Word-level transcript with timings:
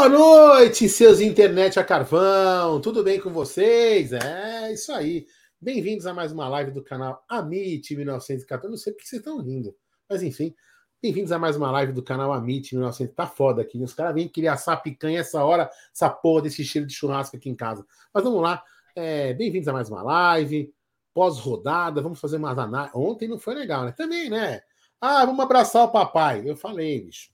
Boa 0.00 0.08
noite, 0.08 0.88
seus 0.88 1.20
internet 1.20 1.78
a 1.78 1.84
carvão. 1.84 2.80
Tudo 2.80 3.04
bem 3.04 3.20
com 3.20 3.28
vocês? 3.28 4.14
É 4.14 4.72
isso 4.72 4.90
aí. 4.92 5.26
Bem-vindos 5.60 6.06
a 6.06 6.14
mais 6.14 6.32
uma 6.32 6.48
live 6.48 6.70
do 6.70 6.82
canal 6.82 7.22
Amit 7.28 7.94
1914. 7.94 8.70
Não 8.70 8.78
sei 8.78 8.94
porque 8.94 9.06
vocês 9.06 9.20
estão 9.20 9.38
rindo, 9.42 9.76
mas 10.08 10.22
enfim. 10.22 10.54
Bem-vindos 11.02 11.32
a 11.32 11.38
mais 11.38 11.54
uma 11.54 11.70
live 11.70 11.92
do 11.92 12.02
canal 12.02 12.32
Amit 12.32 12.74
1900. 12.74 13.14
Tá 13.14 13.26
foda 13.26 13.60
aqui. 13.60 13.82
Os 13.82 13.92
caras 13.92 14.14
vêm 14.14 14.26
querer 14.26 14.48
assar 14.48 14.82
picanha 14.82 15.20
essa 15.20 15.44
hora, 15.44 15.70
essa 15.94 16.08
porra 16.08 16.44
desse 16.44 16.64
cheiro 16.64 16.88
de 16.88 16.94
churrasco 16.94 17.36
aqui 17.36 17.50
em 17.50 17.54
casa. 17.54 17.84
Mas 18.10 18.24
vamos 18.24 18.40
lá. 18.40 18.64
É, 18.96 19.34
Bem-vindos 19.34 19.68
a 19.68 19.72
mais 19.74 19.90
uma 19.90 20.02
live. 20.02 20.72
Pós-rodada, 21.12 22.00
vamos 22.00 22.18
fazer 22.18 22.38
mais 22.38 22.58
análises. 22.58 22.96
Ontem 22.96 23.28
não 23.28 23.38
foi 23.38 23.54
legal, 23.54 23.84
né? 23.84 23.92
Também, 23.92 24.30
né? 24.30 24.62
Ah, 24.98 25.26
vamos 25.26 25.44
abraçar 25.44 25.84
o 25.84 25.92
papai. 25.92 26.42
Eu 26.46 26.56
falei, 26.56 27.02
bicho. 27.02 27.30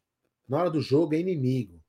Na 0.48 0.58
hora 0.58 0.70
do 0.70 0.80
jogo 0.80 1.14
é 1.14 1.20
inimigo 1.20 1.85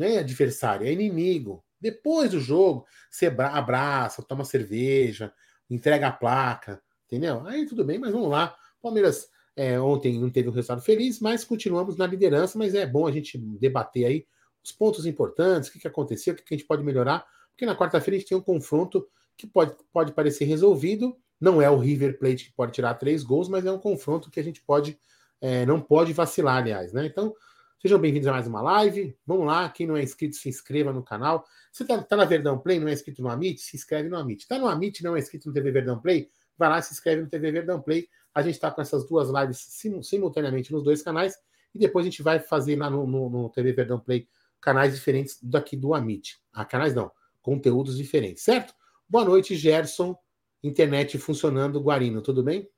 nem 0.00 0.18
adversário, 0.18 0.86
é 0.86 0.92
inimigo. 0.92 1.62
Depois 1.78 2.30
do 2.30 2.40
jogo, 2.40 2.86
você 3.10 3.26
abraça, 3.26 4.22
toma 4.22 4.44
cerveja, 4.44 5.32
entrega 5.68 6.08
a 6.08 6.12
placa, 6.12 6.82
entendeu? 7.06 7.46
Aí 7.46 7.66
tudo 7.66 7.84
bem, 7.84 7.98
mas 7.98 8.10
vamos 8.10 8.30
lá. 8.30 8.56
Palmeiras 8.82 9.28
é, 9.54 9.78
ontem 9.78 10.18
não 10.18 10.30
teve 10.30 10.48
um 10.48 10.52
resultado 10.52 10.80
feliz, 10.80 11.20
mas 11.20 11.44
continuamos 11.44 11.96
na 11.96 12.06
liderança. 12.06 12.58
Mas 12.58 12.74
é 12.74 12.86
bom 12.86 13.06
a 13.06 13.12
gente 13.12 13.36
debater 13.36 14.06
aí 14.06 14.26
os 14.64 14.72
pontos 14.72 15.04
importantes, 15.06 15.68
o 15.68 15.72
que, 15.72 15.80
que 15.80 15.88
aconteceu, 15.88 16.32
o 16.32 16.36
que, 16.36 16.42
que 16.42 16.54
a 16.54 16.56
gente 16.56 16.66
pode 16.66 16.82
melhorar, 16.82 17.26
porque 17.50 17.66
na 17.66 17.76
quarta-feira 17.76 18.16
a 18.16 18.18
gente 18.20 18.28
tem 18.28 18.38
um 18.38 18.42
confronto 18.42 19.06
que 19.36 19.46
pode, 19.46 19.74
pode 19.92 20.12
parecer 20.12 20.44
resolvido. 20.44 21.16
Não 21.38 21.60
é 21.60 21.70
o 21.70 21.78
River 21.78 22.18
Plate 22.18 22.46
que 22.46 22.52
pode 22.52 22.72
tirar 22.72 22.94
três 22.94 23.22
gols, 23.22 23.48
mas 23.48 23.64
é 23.64 23.72
um 23.72 23.78
confronto 23.78 24.30
que 24.30 24.40
a 24.40 24.42
gente 24.42 24.62
pode, 24.62 24.98
é, 25.40 25.64
não 25.64 25.80
pode 25.80 26.12
vacilar, 26.12 26.58
aliás, 26.58 26.92
né? 26.92 27.06
Então, 27.06 27.34
Sejam 27.80 27.98
bem-vindos 27.98 28.28
a 28.28 28.32
mais 28.32 28.46
uma 28.46 28.60
live. 28.60 29.16
Vamos 29.26 29.46
lá, 29.46 29.66
quem 29.70 29.86
não 29.86 29.96
é 29.96 30.02
inscrito, 30.02 30.36
se 30.36 30.50
inscreva 30.50 30.92
no 30.92 31.02
canal. 31.02 31.46
Você 31.72 31.82
está 31.82 31.96
tá 32.02 32.14
na 32.14 32.26
Verdão 32.26 32.58
Play, 32.58 32.78
não 32.78 32.88
é 32.88 32.92
inscrito 32.92 33.22
no 33.22 33.30
Amit? 33.30 33.58
Se 33.62 33.74
inscreve 33.74 34.06
no 34.06 34.18
Amit. 34.18 34.42
Está 34.42 34.58
no 34.58 34.68
Amit, 34.68 35.02
não 35.02 35.16
é 35.16 35.18
inscrito 35.18 35.48
no 35.48 35.54
TV 35.54 35.70
Verdão 35.70 35.98
Play? 35.98 36.30
Vai 36.58 36.68
lá, 36.68 36.82
se 36.82 36.92
inscreve 36.92 37.22
no 37.22 37.28
TV 37.30 37.50
Verdão 37.50 37.80
Play. 37.80 38.06
A 38.34 38.42
gente 38.42 38.56
está 38.56 38.70
com 38.70 38.82
essas 38.82 39.08
duas 39.08 39.30
lives 39.30 39.56
sim, 39.56 40.02
simultaneamente 40.02 40.70
nos 40.70 40.84
dois 40.84 41.02
canais. 41.02 41.34
E 41.74 41.78
depois 41.78 42.04
a 42.04 42.10
gente 42.10 42.22
vai 42.22 42.38
fazer 42.38 42.76
lá 42.76 42.90
no, 42.90 43.06
no, 43.06 43.30
no 43.30 43.48
TV 43.48 43.72
Verdão 43.72 43.98
Play 43.98 44.28
canais 44.60 44.94
diferentes 44.94 45.38
daqui 45.42 45.74
do 45.74 45.94
Amit. 45.94 46.38
Ah, 46.52 46.66
canais 46.66 46.94
não, 46.94 47.10
conteúdos 47.40 47.96
diferentes, 47.96 48.42
certo? 48.42 48.74
Boa 49.08 49.24
noite, 49.24 49.56
Gerson. 49.56 50.14
Internet 50.62 51.16
funcionando, 51.16 51.80
Guarino, 51.80 52.20
tudo 52.20 52.42
bem? 52.42 52.68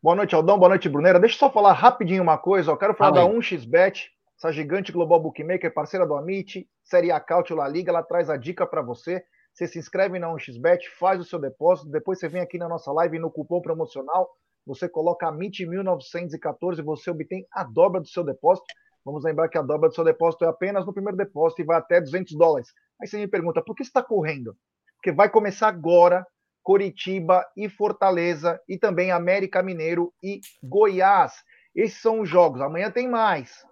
Boa 0.00 0.14
noite, 0.14 0.32
Aldão. 0.32 0.56
Boa 0.56 0.68
noite, 0.68 0.88
Brunera. 0.88 1.18
Deixa 1.18 1.34
eu 1.34 1.40
só 1.40 1.50
falar 1.50 1.72
rapidinho 1.72 2.22
uma 2.22 2.38
coisa. 2.38 2.70
Eu 2.70 2.76
quero 2.76 2.94
falar 2.94 3.10
da 3.10 3.22
1xBet, 3.22 4.04
essa 4.36 4.52
gigante 4.52 4.92
global 4.92 5.20
bookmaker, 5.20 5.74
parceira 5.74 6.06
do 6.06 6.14
Amit, 6.14 6.68
Série 6.84 7.10
A 7.10 7.18
Cautio 7.18 7.56
La 7.56 7.66
Liga. 7.66 7.90
Ela 7.90 8.04
traz 8.04 8.30
a 8.30 8.36
dica 8.36 8.64
para 8.64 8.80
você. 8.80 9.20
Você 9.52 9.66
se 9.66 9.76
inscreve 9.76 10.20
na 10.20 10.28
1xBet, 10.28 10.82
faz 11.00 11.20
o 11.20 11.24
seu 11.24 11.40
depósito. 11.40 11.90
Depois 11.90 12.20
você 12.20 12.28
vem 12.28 12.40
aqui 12.40 12.58
na 12.58 12.68
nossa 12.68 12.92
live 12.92 13.18
no 13.18 13.28
cupom 13.28 13.60
promocional. 13.60 14.30
Você 14.64 14.88
coloca 14.88 15.26
AMIT1914 15.26 16.78
e 16.78 16.82
você 16.82 17.10
obtém 17.10 17.44
a 17.52 17.64
dobra 17.64 18.00
do 18.00 18.06
seu 18.06 18.22
depósito. 18.22 18.68
Vamos 19.04 19.24
lembrar 19.24 19.48
que 19.48 19.58
a 19.58 19.62
dobra 19.62 19.88
do 19.88 19.96
seu 19.96 20.04
depósito 20.04 20.44
é 20.44 20.48
apenas 20.48 20.86
no 20.86 20.92
primeiro 20.92 21.16
depósito 21.16 21.60
e 21.62 21.64
vai 21.64 21.76
até 21.76 22.00
200 22.00 22.36
dólares. 22.36 22.68
Aí 23.02 23.08
você 23.08 23.18
me 23.18 23.26
pergunta, 23.26 23.60
por 23.60 23.74
que 23.74 23.82
você 23.82 23.90
está 23.90 24.02
correndo? 24.04 24.56
Porque 24.94 25.10
vai 25.10 25.28
começar 25.28 25.66
agora 25.66 26.24
Coritiba 26.68 27.50
e 27.56 27.66
Fortaleza, 27.66 28.60
e 28.68 28.76
também 28.76 29.10
América 29.10 29.62
Mineiro 29.62 30.12
e 30.22 30.38
Goiás. 30.62 31.42
Esses 31.74 32.02
são 32.02 32.20
os 32.20 32.28
jogos. 32.28 32.60
Amanhã 32.60 32.90
tem 32.90 33.08
mais. 33.08 33.64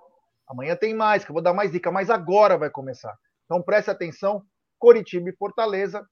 Amanhã 0.49 0.75
tem 0.75 0.95
mais, 0.95 1.23
que 1.23 1.31
eu 1.31 1.35
vou 1.35 1.43
dar 1.43 1.53
mais 1.53 1.71
dica, 1.71 1.93
mas 1.93 2.09
agora 2.09 2.57
vai 2.57 2.71
começar. 2.71 3.15
Então 3.45 3.61
preste 3.61 3.91
atenção: 3.91 4.43
Coritiba 4.79 5.29
e 5.29 5.37
Fortaleza, 5.37 6.09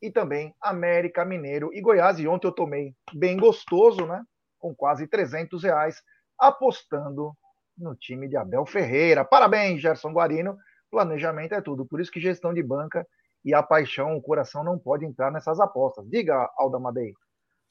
e 0.00 0.10
também 0.10 0.54
América 0.58 1.22
Mineiro 1.22 1.68
e 1.74 1.82
Goiás. 1.82 2.18
E 2.18 2.26
ontem 2.26 2.46
eu 2.46 2.52
tomei 2.52 2.94
bem 3.12 3.36
gostoso, 3.36 4.06
né? 4.06 4.24
Com 4.58 4.74
quase 4.74 5.06
300 5.06 5.62
reais, 5.62 6.02
apostando 6.38 7.34
no 7.76 7.94
time 7.94 8.26
de 8.26 8.38
Abel 8.38 8.64
Ferreira. 8.64 9.22
Parabéns, 9.22 9.82
Gerson 9.82 10.14
Guarino. 10.14 10.56
Planejamento 10.90 11.52
é 11.52 11.60
tudo. 11.60 11.84
Por 11.84 12.00
isso 12.00 12.10
que 12.10 12.18
gestão 12.18 12.54
de 12.54 12.62
banca 12.62 13.06
e 13.44 13.54
a 13.54 13.62
paixão, 13.62 14.16
o 14.16 14.22
coração 14.22 14.62
não 14.62 14.78
pode 14.78 15.04
entrar 15.04 15.30
nessas 15.30 15.60
apostas. 15.60 16.08
Diga, 16.08 16.50
Alda 16.56 16.78
Madei. 16.78 17.14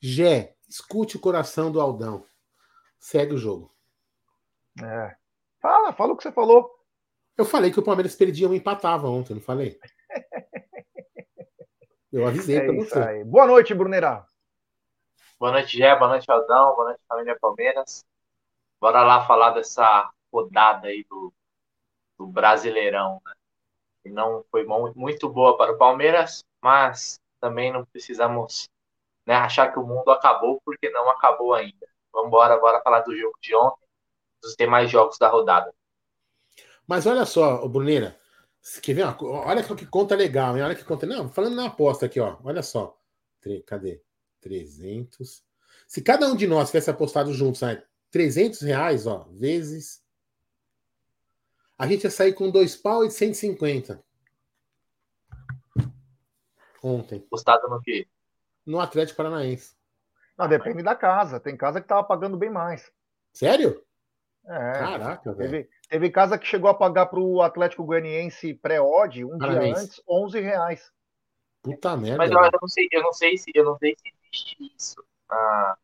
Gé, 0.01 0.55
escute 0.67 1.17
o 1.17 1.19
coração 1.19 1.71
do 1.71 1.79
Aldão. 1.79 2.25
Segue 2.99 3.33
o 3.33 3.37
jogo. 3.37 3.73
É. 4.81 5.15
Fala, 5.61 5.93
fala 5.93 6.13
o 6.13 6.17
que 6.17 6.23
você 6.23 6.31
falou. 6.31 6.69
Eu 7.37 7.45
falei 7.45 7.71
que 7.71 7.79
o 7.79 7.83
Palmeiras 7.83 8.15
perdia 8.15 8.47
ou 8.47 8.53
empatava 8.53 9.07
ontem, 9.07 9.33
não 9.33 9.41
falei? 9.41 9.79
Eu 12.11 12.27
avisei 12.27 12.57
é 12.57 12.65
para 12.65 12.73
você. 12.73 12.99
Aí. 12.99 13.23
Boa 13.23 13.45
noite, 13.45 13.73
Brunerá. 13.73 14.25
Boa 15.39 15.51
noite, 15.51 15.77
Gé. 15.77 15.95
Boa 15.95 16.09
noite, 16.09 16.29
Aldão. 16.29 16.75
Boa 16.75 16.85
noite, 16.89 17.01
família 17.07 17.37
Palmeiras. 17.39 18.03
Bora 18.81 19.03
lá 19.03 19.25
falar 19.27 19.51
dessa 19.51 20.09
rodada 20.33 20.87
aí 20.87 21.05
do, 21.09 21.31
do 22.17 22.27
Brasileirão, 22.27 23.21
né? 23.25 23.33
Não 24.09 24.43
foi 24.51 24.65
muito 24.95 25.29
boa 25.29 25.57
para 25.57 25.71
o 25.71 25.77
Palmeiras, 25.77 26.43
mas 26.61 27.19
também 27.39 27.71
não 27.71 27.85
precisamos 27.85 28.69
né, 29.25 29.35
achar 29.35 29.71
que 29.71 29.79
o 29.79 29.85
mundo 29.85 30.09
acabou, 30.11 30.61
porque 30.65 30.89
não 30.89 31.09
acabou 31.09 31.53
ainda. 31.53 31.87
Vamos 32.11 32.27
embora 32.27 32.53
agora 32.53 32.81
falar 32.81 33.01
do 33.01 33.15
jogo 33.15 33.37
de 33.41 33.55
ontem, 33.55 33.85
dos 34.41 34.55
demais 34.55 34.89
jogos 34.89 35.17
da 35.17 35.27
rodada. 35.27 35.73
Mas 36.87 37.05
olha 37.05 37.25
só, 37.25 37.67
Bruneira, 37.67 38.19
quer 38.81 38.93
ver? 38.93 39.05
Olha 39.21 39.63
que 39.63 39.85
conta 39.85 40.15
legal, 40.15 40.57
hein? 40.57 40.63
Olha 40.63 40.75
que 40.75 40.83
conta. 40.83 41.05
Não, 41.05 41.29
falando 41.29 41.55
na 41.55 41.67
aposta 41.67 42.07
aqui, 42.07 42.19
ó. 42.19 42.37
Olha 42.43 42.63
só. 42.63 42.97
Cadê? 43.65 44.01
300. 44.41 45.43
Se 45.87 46.01
cada 46.01 46.27
um 46.27 46.35
de 46.35 46.47
nós 46.47 46.69
tivesse 46.69 46.89
apostado 46.89 47.33
juntos, 47.33 47.61
né? 47.61 47.83
300 48.11 48.61
reais, 48.61 49.05
ó, 49.05 49.27
vezes 49.31 50.01
a 51.79 51.87
gente 51.87 52.03
ia 52.03 52.11
sair 52.11 52.33
com 52.33 52.51
dois 52.51 52.75
pau 52.75 53.05
e 53.05 53.09
150. 53.09 54.03
Ontem. 56.83 57.21
Postado 57.21 57.69
no 57.69 57.81
quê? 57.81 58.05
No 58.65 58.81
Atlético 58.81 59.17
Paranaense. 59.17 59.77
Não, 60.37 60.47
depende 60.47 60.83
da 60.83 60.93
casa. 60.93 61.39
Tem 61.39 61.55
casa 61.55 61.81
que 61.81 61.87
tava 61.87 62.03
pagando 62.03 62.37
bem 62.37 62.49
mais. 62.49 62.91
Sério? 63.33 63.81
É. 64.45 64.73
Caraca, 64.73 65.33
velho. 65.33 65.51
Teve, 65.51 65.69
teve 65.89 66.09
casa 66.09 66.37
que 66.37 66.45
chegou 66.45 66.69
a 66.69 66.73
pagar 66.73 67.05
pro 67.05 67.41
Atlético 67.41 67.85
Goianiense 67.85 68.53
pré-odd 68.55 69.23
um 69.23 69.37
Paranaense. 69.37 69.73
dia 69.73 69.83
antes, 69.83 70.01
11 70.07 70.39
reais. 70.39 70.91
Puta 71.61 71.95
merda. 71.95 72.17
Mas 72.17 72.31
eu, 72.31 72.37
eu, 72.37 72.51
não 72.61 72.67
sei, 72.67 72.87
eu 72.91 73.01
não 73.01 73.13
sei 73.13 73.37
se 73.37 73.51
eu 73.53 73.63
não 73.63 73.77
sei 73.77 73.95
se 73.97 74.13
existe 74.25 74.73
isso. 74.75 75.03
Ah, 75.29 75.77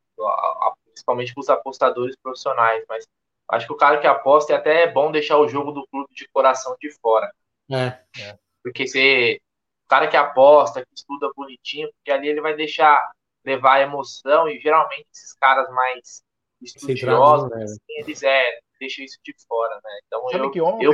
principalmente 0.85 1.33
para 1.33 1.41
os 1.41 1.49
apostadores 1.49 2.15
profissionais, 2.17 2.83
mas 2.87 3.07
Acho 3.49 3.67
que 3.67 3.73
o 3.73 3.77
cara 3.77 3.99
que 3.99 4.07
aposta 4.07 4.53
é 4.53 4.55
até 4.55 4.91
bom 4.91 5.11
deixar 5.11 5.37
o 5.37 5.47
jogo 5.47 5.71
do 5.71 5.85
clube 5.87 6.13
de 6.13 6.27
coração 6.29 6.75
de 6.79 6.91
fora. 6.99 7.31
É. 7.71 7.99
é. 8.21 8.37
Porque 8.63 8.87
você. 8.87 9.39
O 9.85 9.87
cara 9.87 10.07
que 10.07 10.17
aposta, 10.17 10.83
que 10.83 10.93
estuda 10.95 11.31
bonitinho, 11.35 11.87
porque 11.93 12.11
ali 12.11 12.27
ele 12.27 12.41
vai 12.41 12.55
deixar 12.55 13.11
levar 13.45 13.75
a 13.75 13.81
emoção, 13.81 14.49
e 14.49 14.59
geralmente 14.59 15.07
esses 15.13 15.33
caras 15.33 15.69
mais 15.69 16.23
estudiosos, 16.59 17.51
né? 17.51 17.63
assim, 17.63 17.79
eles 17.89 18.23
é, 18.23 18.59
deixam 18.79 19.05
isso 19.05 19.19
de 19.23 19.35
fora, 19.47 19.75
né? 19.75 19.99
Então 20.07 20.27
Sabe 20.29 20.45
eu, 20.45 20.51
que 20.51 20.61
ontem, 20.61 20.85
eu, 20.85 20.93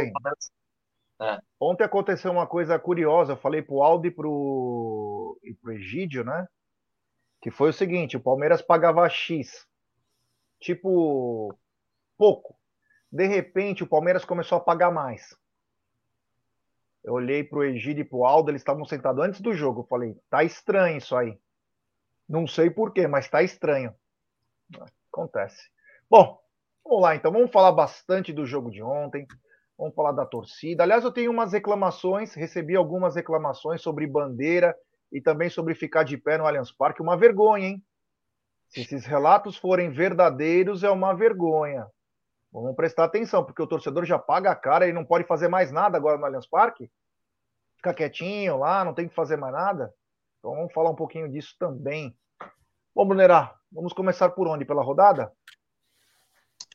é. 1.26 1.40
ontem 1.60 1.84
aconteceu 1.86 2.32
uma 2.32 2.46
coisa 2.46 2.78
curiosa, 2.78 3.34
eu 3.34 3.38
falei 3.38 3.62
pro 3.62 3.82
Aldo 3.82 4.08
e 4.08 4.12
pro, 4.12 5.40
e 5.44 5.54
pro 5.54 5.72
Egídio, 5.72 6.26
né? 6.26 6.46
Que 7.42 7.50
foi 7.50 7.70
o 7.70 7.74
seguinte, 7.74 8.18
o 8.18 8.22
Palmeiras 8.22 8.62
pagava 8.62 9.08
X. 9.08 9.66
Tipo, 10.60 11.58
pouco. 12.22 12.56
De 13.12 13.26
repente, 13.26 13.84
o 13.84 13.88
Palmeiras 13.88 14.24
começou 14.24 14.60
a 14.60 14.62
pagar 14.62 14.92
mais. 14.92 15.36
Eu 17.04 17.14
olhei 17.14 17.44
para 17.44 17.58
o 17.58 17.64
Egídio 17.64 18.04
e 18.04 18.06
para 18.06 18.16
o 18.16 18.26
Aldo, 18.28 18.52
eles 18.52 18.62
estavam 18.62 18.86
sentados 18.86 19.26
antes 19.26 19.42
do 19.42 19.56
jogo. 19.56 19.82
Eu 19.82 19.88
falei, 19.88 20.16
tá 20.30 20.44
estranho 20.44 21.00
isso 21.00 21.16
aí. 21.16 21.36
Não 22.30 22.46
sei 22.46 22.70
porquê, 22.70 23.08
mas 23.08 23.28
tá 23.28 23.42
estranho. 23.42 23.92
Acontece. 25.12 25.68
Bom, 26.08 26.40
vamos 26.84 27.02
lá 27.02 27.16
então. 27.16 27.32
Vamos 27.32 27.52
falar 27.52 27.72
bastante 27.72 28.32
do 28.32 28.46
jogo 28.46 28.70
de 28.70 28.84
ontem. 28.84 29.26
Vamos 29.76 29.96
falar 29.96 30.12
da 30.12 30.24
torcida. 30.24 30.84
Aliás, 30.84 31.04
eu 31.04 31.12
tenho 31.12 31.32
umas 31.32 31.54
reclamações, 31.54 32.36
recebi 32.36 32.76
algumas 32.76 33.16
reclamações 33.16 33.82
sobre 33.82 34.06
bandeira 34.06 34.78
e 35.12 35.20
também 35.20 35.50
sobre 35.50 35.74
ficar 35.74 36.04
de 36.04 36.20
pé 36.20 36.38
no 36.38 36.46
Allianz 36.46 36.72
Parque. 36.72 37.02
Uma 37.02 37.18
vergonha, 37.18 37.68
hein? 37.68 37.84
Se 38.70 38.82
esses 38.82 39.08
relatos 39.08 39.58
forem 39.58 39.90
verdadeiros, 39.90 40.84
é 40.84 40.90
uma 40.92 41.16
vergonha. 41.16 41.88
Vamos 42.52 42.76
prestar 42.76 43.06
atenção, 43.06 43.46
porque 43.46 43.62
o 43.62 43.68
torcedor 43.68 44.04
já 44.06 44.20
paga 44.20 44.52
a 44.52 44.56
cara 44.56 44.88
e 44.88 44.94
não 44.94 45.06
pode 45.06 45.26
fazer 45.26 45.48
mais 45.48 45.72
nada 45.72 45.98
agora 45.98 46.18
no 46.18 46.26
Allianz 46.26 46.46
Parque. 46.46 46.92
Fica 47.78 47.94
quietinho 47.94 48.58
lá, 48.58 48.84
não 48.84 48.94
tem 48.94 49.08
que 49.08 49.16
fazer 49.16 49.38
mais 49.38 49.54
nada. 49.54 49.94
Então 50.40 50.56
vamos 50.56 50.74
falar 50.74 50.90
um 50.90 50.96
pouquinho 50.96 51.30
disso 51.30 51.56
também. 51.58 52.16
Bom, 52.94 53.06
Brunerá, 53.06 53.58
vamos 53.72 53.94
começar 53.94 54.30
por 54.32 54.48
onde? 54.48 54.66
Pela 54.66 54.84
rodada? 54.84 55.32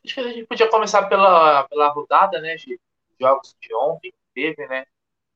Acho 0.05 0.15
que 0.15 0.21
a 0.21 0.33
gente 0.33 0.47
podia 0.47 0.69
começar 0.71 1.07
pela, 1.09 1.65
pela 1.65 1.89
rodada, 1.89 2.41
né, 2.41 2.57
Gi? 2.57 2.81
jogos 3.19 3.57
de 3.61 3.75
ontem 3.75 4.15
teve, 4.35 4.67
né? 4.67 4.87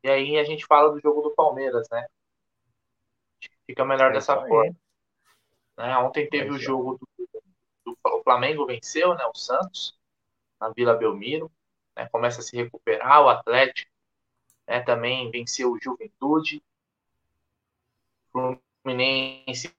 E 0.02 0.08
aí 0.08 0.38
a 0.38 0.44
gente 0.44 0.64
fala 0.66 0.90
do 0.90 1.00
jogo 1.00 1.22
do 1.22 1.34
Palmeiras, 1.34 1.88
né? 1.90 2.06
Fica 3.66 3.84
melhor 3.84 4.10
é 4.10 4.14
dessa 4.14 4.36
forma. 4.36 4.74
Né? 5.76 5.98
Ontem 5.98 6.28
teve 6.28 6.48
é 6.48 6.52
o 6.52 6.58
jogo 6.58 6.98
do, 6.98 7.28
do, 7.84 7.98
o 8.04 8.22
Flamengo 8.22 8.66
venceu, 8.66 9.14
né? 9.14 9.24
O 9.26 9.34
Santos 9.34 9.98
na 10.60 10.68
Vila 10.68 10.94
Belmiro, 10.94 11.50
né? 11.96 12.08
Começa 12.08 12.40
a 12.40 12.42
se 12.42 12.56
recuperar 12.56 13.22
o 13.22 13.28
Atlético, 13.28 13.90
né? 14.66 14.80
Também 14.80 15.30
venceu 15.30 15.72
o 15.72 15.80
Juventude, 15.80 16.62
o 18.32 18.56
Fluminense 18.82 19.74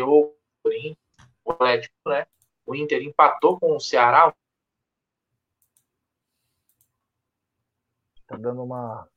o 0.00 1.52
Atlético, 1.52 1.94
né? 2.06 2.26
O 2.66 2.74
Inter 2.74 3.02
empatou 3.02 3.58
com 3.58 3.76
o 3.76 3.80
Ceará. 3.80 4.34
Tá 8.26 8.36
dando 8.36 8.62
uma 8.62 9.08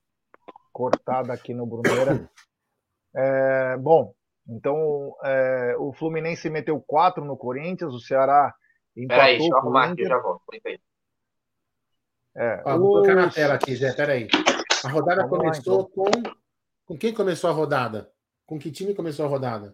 cortada 0.72 1.34
aqui 1.34 1.54
no 1.54 1.66
Bruneira. 1.66 2.30
É, 3.14 3.78
bom, 3.78 4.16
então 4.48 5.18
é, 5.22 5.76
o 5.78 5.92
Fluminense 5.92 6.50
meteu 6.50 6.80
4 6.80 7.26
no 7.26 7.36
Corinthians, 7.36 7.94
o 7.94 8.00
Ceará 8.00 8.56
Peraí, 8.96 9.38
deixa 9.38 9.54
eu 9.54 9.58
arrumar 9.58 9.92
aqui, 9.92 10.06
já 10.06 10.18
volto. 10.18 10.42
É, 12.36 12.64
Ó. 12.66 12.78
Vou 12.78 12.92
colocar 12.94 13.16
na 13.16 13.30
tela 13.30 13.54
aqui, 13.56 13.76
Zé, 13.76 13.94
peraí. 13.94 14.28
A 14.84 14.90
rodada 14.90 15.28
Vamos 15.28 15.38
começou 15.38 15.78
lá, 15.78 15.88
então. 15.92 16.24
com. 16.24 16.42
Com 16.86 16.98
quem 16.98 17.14
começou 17.14 17.50
a 17.50 17.54
rodada? 17.54 18.12
Com 18.46 18.60
que 18.60 18.70
time 18.70 18.94
começou 18.94 19.26
a 19.26 19.30
rodada? 19.30 19.74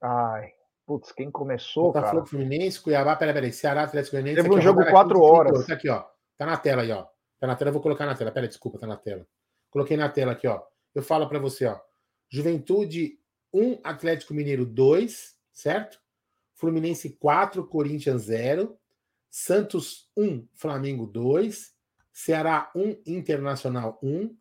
Ai, 0.00 0.54
putz, 0.86 1.12
quem 1.12 1.30
começou, 1.30 1.92
Botafogo, 1.92 2.16
cara? 2.16 2.26
Fluminense, 2.26 2.80
Cuiabá, 2.80 3.14
peraí, 3.16 3.34
peraí, 3.34 3.52
Ceará, 3.52 3.82
Atlético 3.82 4.12
Goianiense. 4.12 4.42
Teve 4.42 4.54
um 4.54 4.60
jogo 4.60 4.82
4 4.86 5.20
horas. 5.20 5.66
Tá 5.66 5.74
aqui, 5.74 5.90
ó. 5.90 6.04
Tá 6.38 6.46
na 6.46 6.56
tela 6.56 6.82
aí, 6.82 6.90
ó. 6.90 7.04
Tá 7.38 7.46
na 7.46 7.54
tela, 7.54 7.68
eu 7.68 7.72
vou 7.74 7.82
colocar 7.82 8.06
na 8.06 8.14
tela. 8.14 8.30
Peraí, 8.30 8.48
desculpa, 8.48 8.78
tá 8.78 8.86
na 8.86 8.96
tela. 8.96 9.26
Coloquei 9.70 9.96
na 9.96 10.08
tela 10.08 10.32
aqui, 10.32 10.46
ó. 10.46 10.62
Eu 10.94 11.02
falo 11.02 11.28
para 11.28 11.38
você, 11.38 11.66
ó. 11.66 11.78
Juventude 12.30 13.18
1, 13.52 13.80
Atlético 13.84 14.32
Mineiro 14.32 14.64
2, 14.64 15.36
certo? 15.52 16.00
Fluminense 16.58 17.16
4, 17.18 17.66
Corinthians 17.68 18.22
0. 18.22 18.76
Santos 19.30 20.10
1, 20.16 20.46
Flamengo 20.54 21.06
2. 21.06 21.72
Ceará 22.12 22.70
1, 22.74 23.02
Internacional 23.06 23.98
1. 24.02 24.36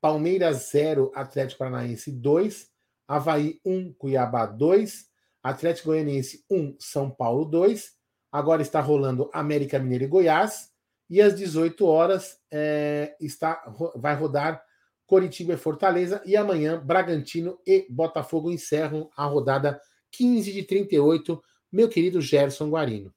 Palmeiras 0.00 0.68
0, 0.70 1.12
Atlético 1.14 1.58
Paranaense 1.58 2.10
2. 2.10 2.70
Havaí 3.06 3.60
1, 3.64 3.92
Cuiabá 3.92 4.46
2. 4.46 5.08
Atlético 5.42 5.88
Goianiense 5.88 6.44
1, 6.50 6.76
São 6.78 7.10
Paulo 7.10 7.44
2. 7.44 7.92
Agora 8.32 8.62
está 8.62 8.80
rolando 8.80 9.30
América 9.32 9.78
Mineiro 9.78 10.04
e 10.04 10.08
Goiás. 10.08 10.70
E 11.10 11.20
às 11.20 11.34
18 11.34 11.86
horas 11.86 12.38
é, 12.50 13.14
está, 13.20 13.62
vai 13.96 14.14
rodar 14.14 14.62
Coritiba 15.06 15.52
e 15.52 15.58
Fortaleza. 15.58 16.22
E 16.24 16.34
amanhã, 16.34 16.82
Bragantino 16.82 17.58
e 17.66 17.86
Botafogo 17.90 18.50
encerram 18.50 19.10
a 19.14 19.26
rodada 19.26 19.80
15 20.12 20.52
de 20.52 20.62
38. 20.62 21.42
Meu 21.72 21.88
querido 21.88 22.20
Gerson 22.20 22.70
Guarino. 22.70 23.12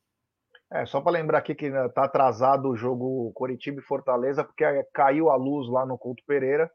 É, 0.72 0.86
só 0.86 1.02
para 1.02 1.12
lembrar 1.12 1.40
aqui 1.40 1.54
que 1.54 1.66
está 1.66 2.06
atrasado 2.06 2.70
o 2.70 2.78
jogo 2.78 3.32
Coritiba 3.34 3.82
e 3.82 3.84
Fortaleza, 3.84 4.44
porque 4.44 4.64
caiu 4.94 5.30
a 5.30 5.36
luz 5.36 5.68
lá 5.70 5.86
no 5.86 5.98
Couto 5.98 6.24
Pereira. 6.26 6.72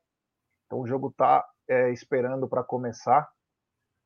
Então 0.66 0.80
o 0.80 0.86
jogo 0.86 1.08
está 1.08 1.44
é, 1.68 1.90
esperando 1.90 2.46
para 2.48 2.62
começar. 2.62 3.26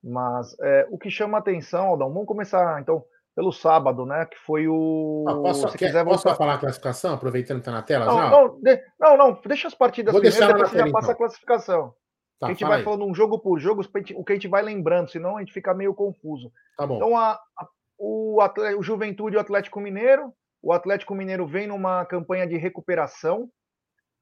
Mas 0.02 0.56
é, 0.60 0.86
o 0.90 0.98
que 0.98 1.10
chama 1.10 1.38
atenção, 1.38 1.88
Aldão, 1.88 2.12
vamos 2.12 2.26
começar 2.26 2.80
então 2.80 3.04
pelo 3.34 3.52
sábado, 3.52 4.06
né? 4.06 4.26
Que 4.26 4.36
foi 4.38 4.66
o. 4.68 5.24
Ah, 5.28 5.34
posso, 5.34 5.68
se 5.68 5.78
quer, 5.78 5.86
quiser 5.86 6.04
posso 6.04 6.24
voltar... 6.24 6.38
falar 6.38 6.54
a 6.54 6.58
classificação, 6.58 7.14
aproveitando 7.14 7.56
que 7.56 7.62
está 7.62 7.72
na 7.72 7.82
tela? 7.82 8.06
Não, 8.06 8.16
já? 8.16 8.30
Não, 8.30 8.60
de... 8.60 8.82
não, 8.98 9.16
não, 9.16 9.40
deixa 9.44 9.68
as 9.68 9.74
partidas 9.74 10.12
Vou 10.12 10.20
primeiro, 10.20 10.46
depois 10.46 10.70
você 10.70 10.78
já 10.78 10.90
passa 10.90 10.98
então. 11.06 11.10
a 11.12 11.16
classificação. 11.16 11.94
Tá, 12.40 12.46
a 12.46 12.50
gente 12.50 12.64
vai 12.64 12.78
aí. 12.78 12.84
falando 12.84 13.04
um 13.04 13.14
jogo 13.14 13.38
por 13.38 13.60
jogo, 13.60 13.82
o 14.14 14.24
que 14.24 14.32
a 14.32 14.34
gente 14.34 14.48
vai 14.48 14.62
lembrando, 14.62 15.10
senão 15.10 15.36
a 15.36 15.40
gente 15.40 15.52
fica 15.52 15.74
meio 15.74 15.94
confuso. 15.94 16.50
Tá 16.76 16.86
bom. 16.86 16.96
Então, 16.96 17.16
a, 17.16 17.32
a, 17.32 17.68
o, 17.98 18.40
o 18.78 18.82
Juventude 18.82 19.36
e 19.36 19.38
o 19.38 19.40
Atlético 19.40 19.78
Mineiro. 19.78 20.32
O 20.62 20.72
Atlético 20.72 21.14
Mineiro 21.14 21.46
vem 21.46 21.66
numa 21.66 22.04
campanha 22.06 22.46
de 22.46 22.56
recuperação. 22.56 23.50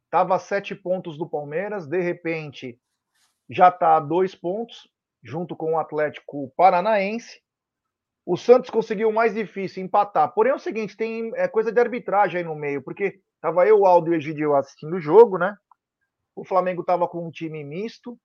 Estava 0.07 0.35
a 0.35 0.39
sete 0.39 0.75
pontos 0.75 1.17
do 1.17 1.29
Palmeiras, 1.29 1.87
de 1.87 2.01
repente 2.01 2.79
já 3.49 3.69
está 3.69 3.97
a 3.97 4.01
dois 4.01 4.35
pontos, 4.35 4.89
junto 5.23 5.57
com 5.57 5.75
o 5.75 5.79
Atlético 5.79 6.53
Paranaense. 6.57 7.41
O 8.27 8.37
Santos 8.37 8.69
conseguiu 8.69 9.09
o 9.09 9.15
mais 9.15 9.35
difícil, 9.35 9.83
empatar. 9.83 10.33
Porém, 10.35 10.53
é 10.53 10.57
o 10.57 10.59
seguinte: 10.59 10.97
tem 10.97 11.33
é 11.37 11.47
coisa 11.47 11.71
de 11.71 11.81
arbitragem 11.81 12.39
aí 12.39 12.45
no 12.45 12.55
meio, 12.55 12.83
porque 12.83 13.21
tava 13.41 13.67
eu, 13.67 13.81
o 13.81 13.87
Aldo 13.87 14.09
e 14.09 14.11
o 14.11 14.15
Egidio 14.17 14.55
assistindo 14.55 14.97
o 14.97 15.01
jogo, 15.01 15.39
né? 15.39 15.57
O 16.39 16.45
Flamengo 16.45 16.85
tava 16.85 17.09
com 17.09 17.27
um 17.27 17.33
time 17.33 17.65
misto. 17.65 18.17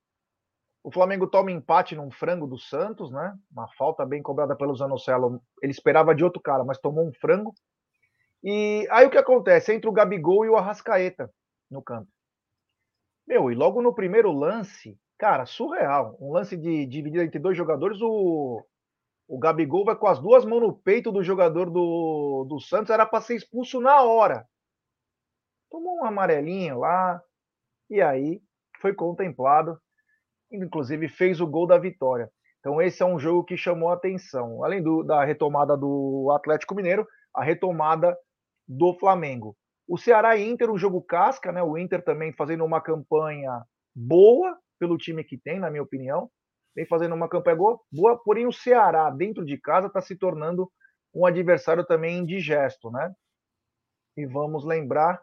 O 0.84 0.92
Flamengo 0.92 1.26
toma 1.26 1.52
empate 1.52 1.96
num 1.96 2.12
frango 2.12 2.46
do 2.46 2.60
Santos, 2.60 3.10
né? 3.10 3.36
Uma 3.52 3.68
falta 3.76 4.06
bem 4.06 4.22
cobrada 4.22 4.56
pelo 4.56 4.76
Zanocelo. 4.76 5.42
Ele 5.64 5.72
esperava 5.72 6.14
de 6.14 6.24
outro 6.24 6.40
cara, 6.40 6.64
mas 6.64 6.78
tomou 6.78 7.08
um 7.08 7.14
frango. 7.14 7.56
E 8.44 8.88
aí 8.92 9.08
o 9.08 9.10
que 9.10 9.18
acontece? 9.18 9.74
Entra 9.74 9.90
o 9.90 9.94
Gabigol 9.94 10.46
e 10.46 10.50
o 10.50 10.56
Arrascaeta 10.56 11.34
no 11.72 11.82
campo. 11.82 12.08
Meu, 13.26 13.50
e 13.52 13.56
logo 13.56 13.82
no 13.82 13.96
primeiro 13.96 14.32
lance, 14.32 14.96
cara, 15.18 15.48
surreal. 15.48 16.16
Um 16.20 16.32
lance 16.32 16.56
de 16.56 16.86
dividido 16.86 17.24
entre 17.24 17.40
dois 17.40 17.58
jogadores, 17.58 17.98
o, 18.00 18.64
o 19.28 19.40
Gabigol 19.40 19.86
vai 19.86 19.96
com 19.96 20.06
as 20.06 20.20
duas 20.20 20.46
mãos 20.46 20.62
no 20.62 20.78
peito 20.78 21.12
do 21.12 21.24
jogador 21.24 21.68
do, 21.72 22.46
do 22.48 22.60
Santos, 22.60 22.92
era 22.92 23.08
para 23.08 23.22
ser 23.22 23.36
expulso 23.36 23.82
na 23.82 24.04
hora. 24.04 24.48
Tomou 25.72 26.02
um 26.02 26.06
amarelinho 26.06 26.78
lá, 26.78 27.20
e 27.96 28.02
aí 28.02 28.42
foi 28.82 28.94
contemplado, 28.94 29.78
inclusive 30.52 31.08
fez 31.08 31.40
o 31.40 31.48
gol 31.48 31.68
da 31.68 31.78
vitória. 31.78 32.30
Então 32.60 32.82
esse 32.82 33.02
é 33.02 33.06
um 33.06 33.20
jogo 33.20 33.44
que 33.44 33.58
chamou 33.58 33.90
atenção. 33.90 34.64
Além 34.64 34.82
do, 34.82 35.04
da 35.04 35.24
retomada 35.24 35.78
do 35.78 36.32
Atlético 36.36 36.76
Mineiro, 36.76 37.08
a 37.34 37.44
retomada 37.44 38.18
do 38.68 38.94
Flamengo. 39.00 39.56
O 39.88 39.98
Ceará 39.98 40.36
e 40.36 40.50
Inter, 40.50 40.72
um 40.72 40.78
jogo 40.78 41.02
casca, 41.02 41.52
né? 41.52 41.62
O 41.62 41.78
Inter 41.78 42.04
também 42.04 42.32
fazendo 42.32 42.64
uma 42.64 42.82
campanha 42.82 43.64
boa 43.94 44.58
pelo 44.80 44.98
time 44.98 45.24
que 45.24 45.38
tem, 45.38 45.60
na 45.60 45.70
minha 45.70 45.84
opinião 45.84 46.30
vem 46.76 46.86
fazendo 46.86 47.14
uma 47.14 47.30
campanha 47.30 47.58
boa, 47.92 48.18
porém 48.24 48.48
o 48.48 48.52
Ceará, 48.52 49.10
dentro 49.10 49.46
de 49.46 49.58
casa, 49.58 49.88
está 49.88 50.02
se 50.02 50.16
tornando 50.16 50.72
um 51.14 51.26
adversário 51.26 51.86
também 51.86 52.18
indigesto, 52.18 52.90
né? 52.90 53.14
E 54.18 54.26
vamos 54.26 54.66
lembrar 54.66 55.22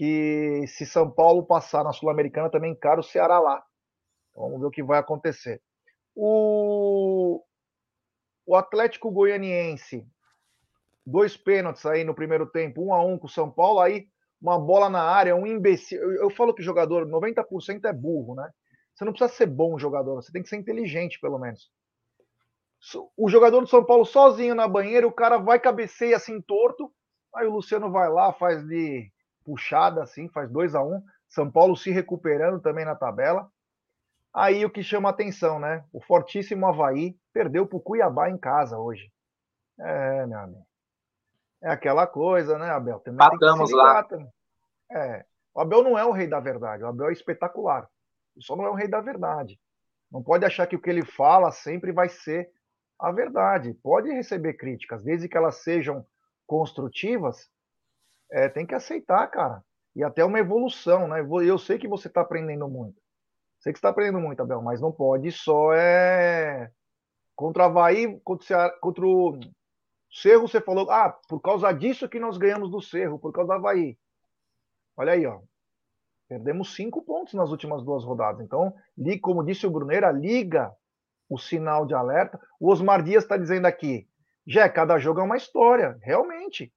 que 0.00 0.66
se 0.66 0.86
São 0.86 1.10
Paulo 1.10 1.44
passar 1.44 1.84
na 1.84 1.92
Sul-Americana, 1.92 2.48
também 2.48 2.72
encara 2.72 3.00
o 3.00 3.02
Ceará 3.02 3.38
lá. 3.38 3.62
Então, 4.30 4.44
vamos 4.44 4.58
ver 4.58 4.66
o 4.68 4.70
que 4.70 4.82
vai 4.82 4.98
acontecer. 4.98 5.60
O, 6.16 7.44
o 8.46 8.56
Atlético 8.56 9.10
Goianiense, 9.10 10.08
dois 11.04 11.36
pênaltis 11.36 11.84
aí 11.84 12.02
no 12.02 12.14
primeiro 12.14 12.46
tempo, 12.46 12.82
um 12.82 12.94
a 12.94 13.04
um 13.04 13.18
com 13.18 13.26
o 13.26 13.30
São 13.30 13.50
Paulo, 13.50 13.78
aí 13.78 14.08
uma 14.40 14.58
bola 14.58 14.88
na 14.88 15.02
área, 15.02 15.36
um 15.36 15.46
imbecil. 15.46 16.00
Eu, 16.00 16.22
eu 16.22 16.30
falo 16.30 16.54
que 16.54 16.62
jogador, 16.62 17.06
90% 17.06 17.84
é 17.84 17.92
burro, 17.92 18.34
né? 18.34 18.50
Você 18.94 19.04
não 19.04 19.12
precisa 19.12 19.36
ser 19.36 19.48
bom 19.48 19.78
jogador, 19.78 20.14
você 20.14 20.32
tem 20.32 20.42
que 20.42 20.48
ser 20.48 20.56
inteligente, 20.56 21.20
pelo 21.20 21.38
menos. 21.38 21.70
O 23.18 23.28
jogador 23.28 23.60
do 23.60 23.66
São 23.66 23.84
Paulo 23.84 24.06
sozinho 24.06 24.54
na 24.54 24.66
banheira, 24.66 25.06
o 25.06 25.12
cara 25.12 25.36
vai 25.36 25.60
cabeceia 25.60 26.16
assim 26.16 26.40
torto, 26.40 26.90
aí 27.34 27.46
o 27.46 27.52
Luciano 27.52 27.92
vai 27.92 28.08
lá, 28.08 28.32
faz 28.32 28.66
de 28.66 29.12
puxada 29.50 30.02
assim, 30.02 30.28
faz 30.28 30.50
2 30.50 30.74
a 30.74 30.82
1 30.82 30.94
um. 30.94 31.04
São 31.28 31.50
Paulo 31.50 31.76
se 31.76 31.90
recuperando 31.90 32.60
também 32.60 32.84
na 32.84 32.94
tabela. 32.94 33.48
Aí 34.32 34.64
o 34.64 34.70
que 34.70 34.82
chama 34.82 35.08
atenção, 35.08 35.58
né? 35.58 35.84
O 35.92 36.00
fortíssimo 36.00 36.66
Havaí 36.66 37.16
perdeu 37.32 37.66
para 37.66 37.76
o 37.76 37.80
Cuiabá 37.80 38.30
em 38.30 38.38
casa 38.38 38.78
hoje. 38.78 39.10
É, 39.78 40.26
meu 40.26 40.38
amigo. 40.38 40.66
É 41.62 41.70
aquela 41.70 42.06
coisa, 42.06 42.58
né, 42.58 42.70
Abel? 42.70 43.00
Também 43.00 43.18
Batamos 43.18 43.70
lá. 43.72 44.06
É. 44.92 45.24
O 45.52 45.60
Abel 45.60 45.82
não 45.82 45.98
é 45.98 46.04
o 46.04 46.12
rei 46.12 46.28
da 46.28 46.38
verdade, 46.38 46.84
o 46.84 46.86
Abel 46.86 47.08
é 47.08 47.12
espetacular 47.12 47.88
só 48.40 48.56
não 48.56 48.64
é 48.64 48.70
o 48.70 48.74
rei 48.74 48.88
da 48.88 49.00
verdade. 49.00 49.58
Não 50.10 50.22
pode 50.22 50.44
achar 50.44 50.66
que 50.66 50.76
o 50.76 50.80
que 50.80 50.90
ele 50.90 51.04
fala 51.04 51.50
sempre 51.52 51.92
vai 51.92 52.08
ser 52.08 52.50
a 52.98 53.12
verdade. 53.12 53.74
Pode 53.74 54.10
receber 54.10 54.54
críticas, 54.54 55.02
desde 55.02 55.28
que 55.28 55.36
elas 55.36 55.56
sejam 55.56 56.04
construtivas, 56.46 57.48
é, 58.30 58.48
tem 58.48 58.66
que 58.66 58.74
aceitar, 58.74 59.26
cara. 59.28 59.62
E 59.94 60.04
até 60.04 60.24
uma 60.24 60.38
evolução, 60.38 61.08
né? 61.08 61.20
Eu 61.44 61.58
sei 61.58 61.78
que 61.78 61.88
você 61.88 62.08
está 62.08 62.20
aprendendo 62.20 62.68
muito. 62.68 63.00
Sei 63.58 63.72
que 63.72 63.78
está 63.78 63.90
aprendendo 63.90 64.20
muito, 64.20 64.40
Abel, 64.40 64.62
mas 64.62 64.80
não 64.80 64.92
pode 64.92 65.30
só 65.32 65.72
é 65.72 66.70
contra 67.36 67.64
o 67.64 67.66
Havaí, 67.66 68.20
contra 68.20 68.70
contra 68.80 69.06
o 69.06 69.38
Cerro, 70.12 70.48
você 70.48 70.60
falou, 70.60 70.90
ah, 70.90 71.16
por 71.28 71.40
causa 71.40 71.70
disso 71.72 72.08
que 72.08 72.18
nós 72.18 72.36
ganhamos 72.36 72.70
do 72.70 72.80
Cerro, 72.80 73.18
por 73.18 73.32
causa 73.32 73.48
do 73.48 73.52
Havaí. 73.52 73.96
Olha 74.96 75.12
aí, 75.12 75.24
ó. 75.24 75.40
Perdemos 76.28 76.74
cinco 76.74 77.02
pontos 77.02 77.34
nas 77.34 77.50
últimas 77.50 77.82
duas 77.82 78.04
rodadas. 78.04 78.40
Então, 78.40 78.74
como 79.20 79.44
disse 79.44 79.66
o 79.66 79.70
Bruneira, 79.70 80.10
liga 80.10 80.72
o 81.28 81.38
sinal 81.38 81.86
de 81.86 81.94
alerta. 81.94 82.40
O 82.58 82.70
Osmar 82.70 83.02
Dias 83.02 83.24
está 83.24 83.36
dizendo 83.36 83.66
aqui, 83.66 84.08
já 84.46 84.68
cada 84.68 84.98
jogo 84.98 85.20
é 85.20 85.22
uma 85.22 85.36
história, 85.36 85.96
realmente. 86.02 86.72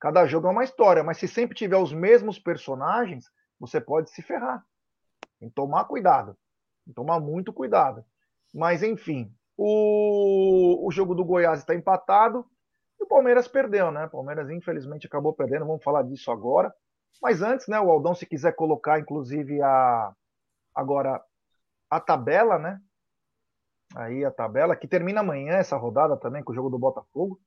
Cada 0.00 0.26
jogo 0.26 0.46
é 0.46 0.50
uma 0.50 0.64
história, 0.64 1.02
mas 1.02 1.18
se 1.18 1.26
sempre 1.26 1.56
tiver 1.56 1.76
os 1.76 1.92
mesmos 1.92 2.38
personagens, 2.38 3.30
você 3.58 3.80
pode 3.80 4.10
se 4.10 4.22
ferrar. 4.22 4.64
Tem 5.40 5.48
que 5.48 5.54
tomar 5.54 5.84
cuidado. 5.84 6.36
Tem 6.84 6.92
que 6.92 6.94
tomar 6.94 7.18
muito 7.20 7.52
cuidado. 7.52 8.04
Mas, 8.54 8.82
enfim, 8.82 9.32
o, 9.56 10.86
o 10.86 10.90
jogo 10.90 11.14
do 11.14 11.24
Goiás 11.24 11.60
está 11.60 11.74
empatado 11.74 12.46
e 12.98 13.04
o 13.04 13.08
Palmeiras 13.08 13.48
perdeu, 13.48 13.90
né? 13.90 14.06
O 14.06 14.10
Palmeiras, 14.10 14.48
infelizmente, 14.50 15.06
acabou 15.06 15.32
perdendo. 15.32 15.66
Vamos 15.66 15.82
falar 15.82 16.02
disso 16.02 16.30
agora. 16.30 16.72
Mas 17.20 17.42
antes, 17.42 17.66
né, 17.66 17.80
o 17.80 17.90
Aldão, 17.90 18.14
se 18.14 18.24
quiser 18.24 18.52
colocar, 18.54 19.00
inclusive, 19.00 19.60
a 19.60 20.12
agora 20.74 21.20
a 21.90 21.98
tabela, 21.98 22.58
né? 22.58 22.80
Aí 23.96 24.24
a 24.24 24.30
tabela, 24.30 24.76
que 24.76 24.86
termina 24.86 25.20
amanhã 25.20 25.54
essa 25.54 25.76
rodada 25.76 26.16
também, 26.16 26.42
com 26.44 26.52
o 26.52 26.54
jogo 26.54 26.70
do 26.70 26.78
Botafogo. 26.78 27.40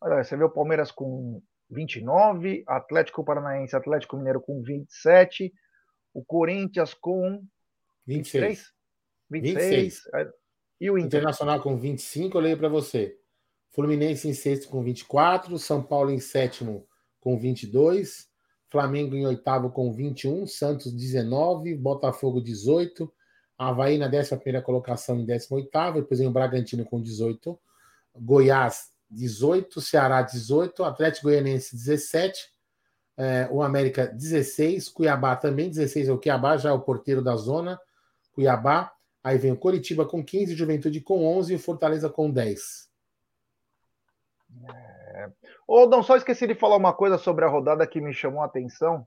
Olha, 0.00 0.22
você 0.22 0.36
vê 0.36 0.44
o 0.44 0.50
Palmeiras 0.50 0.90
com 0.90 1.42
29, 1.72 2.64
Atlético 2.66 3.24
Paranaense, 3.24 3.74
Atlético 3.74 4.16
Mineiro 4.16 4.40
com 4.40 4.62
27, 4.62 5.52
o 6.12 6.24
Corinthians 6.24 6.94
com 6.94 7.42
26. 8.06 8.72
23, 9.30 9.70
26. 9.70 10.02
E 10.80 10.90
o 10.90 10.98
Inter? 10.98 11.20
Internacional 11.20 11.60
com 11.60 11.76
25, 11.76 12.36
eu 12.36 12.42
leio 12.42 12.58
para 12.58 12.68
você. 12.68 13.16
Fluminense 13.70 14.28
em 14.28 14.34
sexto 14.34 14.68
com 14.68 14.82
24, 14.82 15.58
São 15.58 15.82
Paulo 15.82 16.10
em 16.10 16.18
sétimo 16.18 16.86
com 17.18 17.38
22, 17.38 18.28
Flamengo 18.68 19.14
em 19.14 19.26
oitavo 19.26 19.70
com 19.70 19.90
21, 19.92 20.46
Santos 20.46 20.92
19, 20.92 21.74
Botafogo 21.76 22.40
18, 22.40 23.10
Havaí 23.56 23.96
na 23.96 24.08
11 24.08 24.62
colocação 24.62 25.18
em 25.18 25.24
18, 25.24 25.70
depois 25.94 26.18
vem 26.18 26.28
o 26.28 26.32
Bragantino 26.32 26.84
com 26.84 27.00
18, 27.00 27.58
Goiás 28.14 28.91
18, 29.12 29.80
Ceará 29.80 30.22
18, 30.22 30.82
Atlético 30.84 31.28
Goianiense 31.28 31.76
17, 31.76 32.50
é, 33.16 33.48
o 33.50 33.62
América 33.62 34.06
16, 34.06 34.88
Cuiabá 34.88 35.36
também 35.36 35.68
16, 35.68 36.08
é 36.08 36.12
o 36.12 36.18
Cuiabá 36.18 36.56
já 36.56 36.70
é 36.70 36.72
o 36.72 36.80
porteiro 36.80 37.22
da 37.22 37.36
zona, 37.36 37.78
Cuiabá, 38.32 38.92
aí 39.22 39.38
vem 39.38 39.52
o 39.52 39.56
Coritiba 39.56 40.06
com 40.06 40.24
15, 40.24 40.54
Juventude 40.54 41.00
com 41.00 41.24
11 41.24 41.52
e 41.52 41.56
o 41.56 41.58
Fortaleza 41.58 42.08
com 42.08 42.30
10. 42.30 42.90
É... 45.14 45.30
Não, 45.68 46.02
só 46.02 46.16
esqueci 46.16 46.46
de 46.46 46.54
falar 46.54 46.76
uma 46.76 46.92
coisa 46.92 47.18
sobre 47.18 47.44
a 47.44 47.48
rodada 47.48 47.86
que 47.86 48.00
me 48.00 48.12
chamou 48.12 48.42
a 48.42 48.46
atenção. 48.46 49.06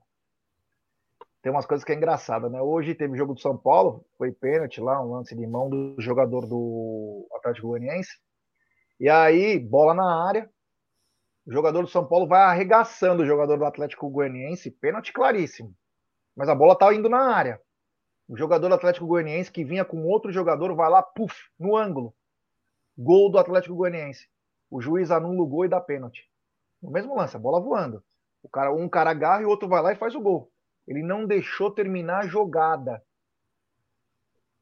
Tem 1.42 1.52
umas 1.52 1.66
coisas 1.66 1.84
que 1.84 1.92
é 1.92 1.94
engraçada, 1.94 2.48
né? 2.48 2.60
Hoje 2.60 2.94
teve 2.94 3.16
jogo 3.16 3.34
do 3.34 3.40
São 3.40 3.56
Paulo, 3.56 4.04
foi 4.18 4.32
pênalti 4.32 4.80
lá, 4.80 5.00
um 5.00 5.12
lance 5.12 5.34
de 5.34 5.46
mão 5.46 5.70
do 5.70 5.94
jogador 5.98 6.46
do 6.46 7.26
Atlético 7.34 7.68
Goianiense. 7.68 8.18
E 8.98 9.08
aí, 9.08 9.58
bola 9.58 9.92
na 9.92 10.26
área. 10.26 10.50
O 11.46 11.52
jogador 11.52 11.82
do 11.82 11.88
São 11.88 12.06
Paulo 12.06 12.26
vai 12.26 12.40
arregaçando 12.42 13.22
o 13.22 13.26
jogador 13.26 13.58
do 13.58 13.64
Atlético 13.64 14.08
Goianiense, 14.08 14.70
pênalti 14.70 15.12
claríssimo. 15.12 15.74
Mas 16.34 16.48
a 16.48 16.54
bola 16.54 16.76
tá 16.76 16.92
indo 16.92 17.08
na 17.08 17.34
área. 17.34 17.60
O 18.28 18.36
jogador 18.36 18.68
do 18.68 18.74
Atlético 18.74 19.06
Goianiense 19.06 19.52
que 19.52 19.64
vinha 19.64 19.84
com 19.84 20.04
outro 20.04 20.32
jogador 20.32 20.74
vai 20.74 20.90
lá, 20.90 21.02
puf, 21.02 21.34
no 21.58 21.76
ângulo. 21.76 22.14
Gol 22.98 23.30
do 23.30 23.38
Atlético 23.38 23.76
Goianiense. 23.76 24.28
O 24.70 24.80
juiz 24.80 25.10
anula 25.10 25.42
o 25.42 25.46
gol 25.46 25.64
e 25.64 25.68
dá 25.68 25.80
pênalti. 25.80 26.28
No 26.82 26.90
mesmo 26.90 27.14
lance, 27.14 27.36
a 27.36 27.38
bola 27.38 27.60
voando. 27.60 28.02
O 28.42 28.48
cara, 28.48 28.72
um 28.72 28.88
cara 28.88 29.10
agarra 29.10 29.42
e 29.42 29.44
o 29.44 29.48
outro 29.48 29.68
vai 29.68 29.82
lá 29.82 29.92
e 29.92 29.96
faz 29.96 30.14
o 30.14 30.20
gol. 30.20 30.50
Ele 30.88 31.02
não 31.02 31.26
deixou 31.26 31.70
terminar 31.70 32.20
a 32.20 32.26
jogada. 32.26 33.02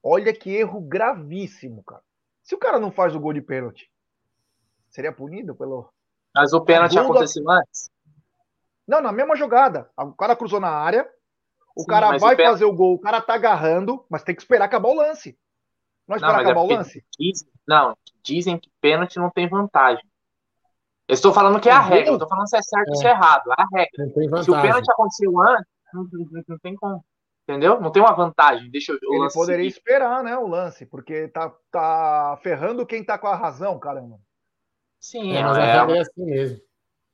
Olha 0.03 0.35
que 0.35 0.55
erro 0.55 0.81
gravíssimo, 0.81 1.83
cara. 1.85 2.03
Se 2.43 2.55
o 2.55 2.59
cara 2.59 2.79
não 2.79 2.91
faz 2.91 3.15
o 3.15 3.21
gol 3.21 3.33
de 3.33 3.41
pênalti, 3.41 3.91
seria 4.95 5.13
punido 5.13 5.55
pelo. 5.55 5.93
Mas 6.35 6.53
o 6.53 6.61
pênalti 6.61 6.99
aconteceu 6.99 7.49
antes? 7.51 7.91
Não, 8.87 9.01
na 9.01 9.13
mesma 9.13 9.35
jogada. 9.35 9.91
O 9.99 10.13
cara 10.13 10.37
cruzou 10.37 10.61
na 10.61 10.71
área, 10.71 11.09
o 11.77 11.81
Sim, 11.81 11.87
cara 11.87 12.17
vai 12.19 12.35
o 12.35 12.37
pênalti... 12.37 12.53
fazer 12.53 12.65
o 12.65 12.73
gol, 12.73 12.95
o 12.95 13.01
cara 13.01 13.21
tá 13.21 13.35
agarrando, 13.35 14.05
mas 14.09 14.23
tem 14.23 14.35
que 14.35 14.43
esperar 14.43 14.67
acabar 14.67 14.89
o 14.89 14.95
lance. 14.95 15.37
Não 16.07 16.17
esperar 16.17 16.35
não, 16.35 16.41
acabar 16.41 16.61
é 16.61 16.65
o 16.65 16.77
lance? 16.77 17.05
Diz, 17.19 17.45
não, 17.67 17.97
dizem 18.23 18.59
que 18.59 18.71
pênalti 18.81 19.17
não 19.17 19.31
tem 19.31 19.49
vantagem. 19.49 20.05
Eu 21.09 21.15
estou 21.15 21.33
falando 21.33 21.61
que 21.61 21.69
é 21.69 21.73
a 21.73 21.81
regra, 21.81 22.11
eu 22.11 22.15
estou 22.15 22.29
falando 22.29 22.49
se 22.49 22.57
é 22.57 22.63
certo 22.63 22.89
ou 22.89 22.95
é. 22.95 22.99
se 22.99 23.07
é 23.07 23.11
errado. 23.11 23.51
É 23.51 23.63
a 23.63 23.67
regra. 23.73 24.43
Se 24.43 24.51
o 24.51 24.63
pênalti 24.63 24.91
aconteceu 24.91 25.41
antes, 25.41 25.67
não, 25.93 26.09
não, 26.11 26.43
não, 26.49 26.59
tem 26.59 26.75
como. 26.77 27.05
Entendeu? 27.43 27.79
Não 27.79 27.93
tem 27.93 28.03
uma 28.03 28.15
vantagem. 28.15 28.71
Deixa 28.71 28.93
eu, 28.93 28.99
Ele 29.03 29.33
poderia 29.33 29.65
seguir. 29.65 29.77
esperar, 29.77 30.23
né, 30.23 30.37
o 30.37 30.47
lance, 30.47 30.87
porque 30.87 31.29
tá, 31.29 31.53
tá 31.71 32.39
ferrando 32.43 32.87
quem 32.87 33.05
tá 33.05 33.19
com 33.19 33.27
a 33.27 33.37
razão, 33.37 33.79
caramba. 33.79 34.19
Sim, 35.05 35.37
é, 35.37 35.43
mas 35.43 35.59
é, 35.59 35.61
a 35.61 35.81
regra 35.81 35.97
é 35.99 36.01
assim 36.01 36.25
mesmo. 36.25 36.61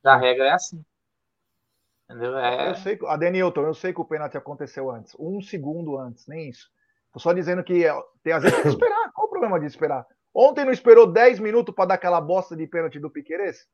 A 0.05 0.17
regra 0.17 0.45
é 0.45 0.53
assim. 0.53 0.85
Entendeu? 2.09 2.39
É... 2.39 2.71
Eu 2.71 2.75
sei, 2.77 2.97
Adenilton, 3.05 3.63
eu 3.63 3.75
sei 3.75 3.93
que 3.93 4.01
o 4.01 4.05
pênalti 4.05 4.37
aconteceu 4.37 4.89
antes, 4.89 5.17
um 5.19 5.43
segundo 5.43 5.99
antes, 5.99 6.25
nem 6.29 6.49
isso. 6.49 6.71
Tô 7.13 7.19
só 7.19 7.33
dizendo 7.33 7.65
que 7.65 7.83
tem, 8.23 8.33
às 8.33 8.45
vezes 8.45 8.55
tem 8.55 8.63
que 8.63 8.69
esperar. 8.69 9.11
Qual 9.13 9.27
o 9.27 9.31
problema 9.31 9.59
de 9.59 9.67
esperar? 9.67 10.07
Ontem 10.33 10.65
não 10.65 10.71
esperou 10.71 11.13
10 11.13 11.41
minutos 11.41 11.75
para 11.75 11.87
dar 11.87 11.95
aquela 11.95 12.21
bosta 12.21 12.55
de 12.55 12.65
pênalti 12.65 13.01
do 13.01 13.11
Piqueires? 13.11 13.67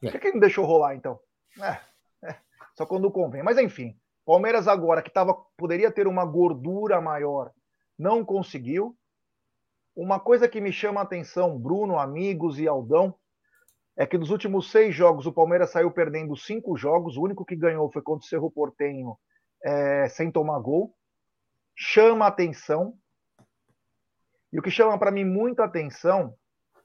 Por 0.00 0.12
que, 0.12 0.18
que 0.20 0.32
não 0.32 0.38
deixou 0.38 0.64
rolar, 0.64 0.94
então? 0.94 1.18
É, 1.60 1.80
é, 2.28 2.36
só 2.76 2.86
quando 2.86 3.10
convém. 3.10 3.42
Mas 3.42 3.58
enfim, 3.58 3.98
Palmeiras 4.24 4.68
agora, 4.68 5.02
que 5.02 5.10
tava, 5.10 5.34
poderia 5.56 5.90
ter 5.90 6.06
uma 6.06 6.24
gordura 6.24 7.00
maior, 7.00 7.50
não 7.98 8.24
conseguiu. 8.24 8.96
Uma 9.96 10.20
coisa 10.20 10.46
que 10.46 10.60
me 10.60 10.70
chama 10.70 11.00
a 11.00 11.04
atenção, 11.04 11.58
Bruno, 11.58 11.98
amigos 11.98 12.58
e 12.58 12.68
Aldão, 12.68 13.14
é 13.96 14.04
que 14.04 14.18
dos 14.18 14.28
últimos 14.28 14.70
seis 14.70 14.94
jogos 14.94 15.24
o 15.24 15.32
Palmeiras 15.32 15.70
saiu 15.70 15.90
perdendo 15.90 16.36
cinco 16.36 16.76
jogos. 16.76 17.16
O 17.16 17.22
único 17.22 17.46
que 17.46 17.56
ganhou 17.56 17.90
foi 17.90 18.02
contra 18.02 18.26
o 18.26 18.28
Cerro 18.28 18.50
Portenho, 18.50 19.16
é, 19.64 20.06
sem 20.10 20.30
tomar 20.30 20.58
gol. 20.58 20.94
Chama 21.74 22.26
atenção. 22.26 22.92
E 24.52 24.58
o 24.58 24.62
que 24.62 24.70
chama 24.70 24.98
para 24.98 25.10
mim 25.10 25.24
muita 25.24 25.64
atenção 25.64 26.34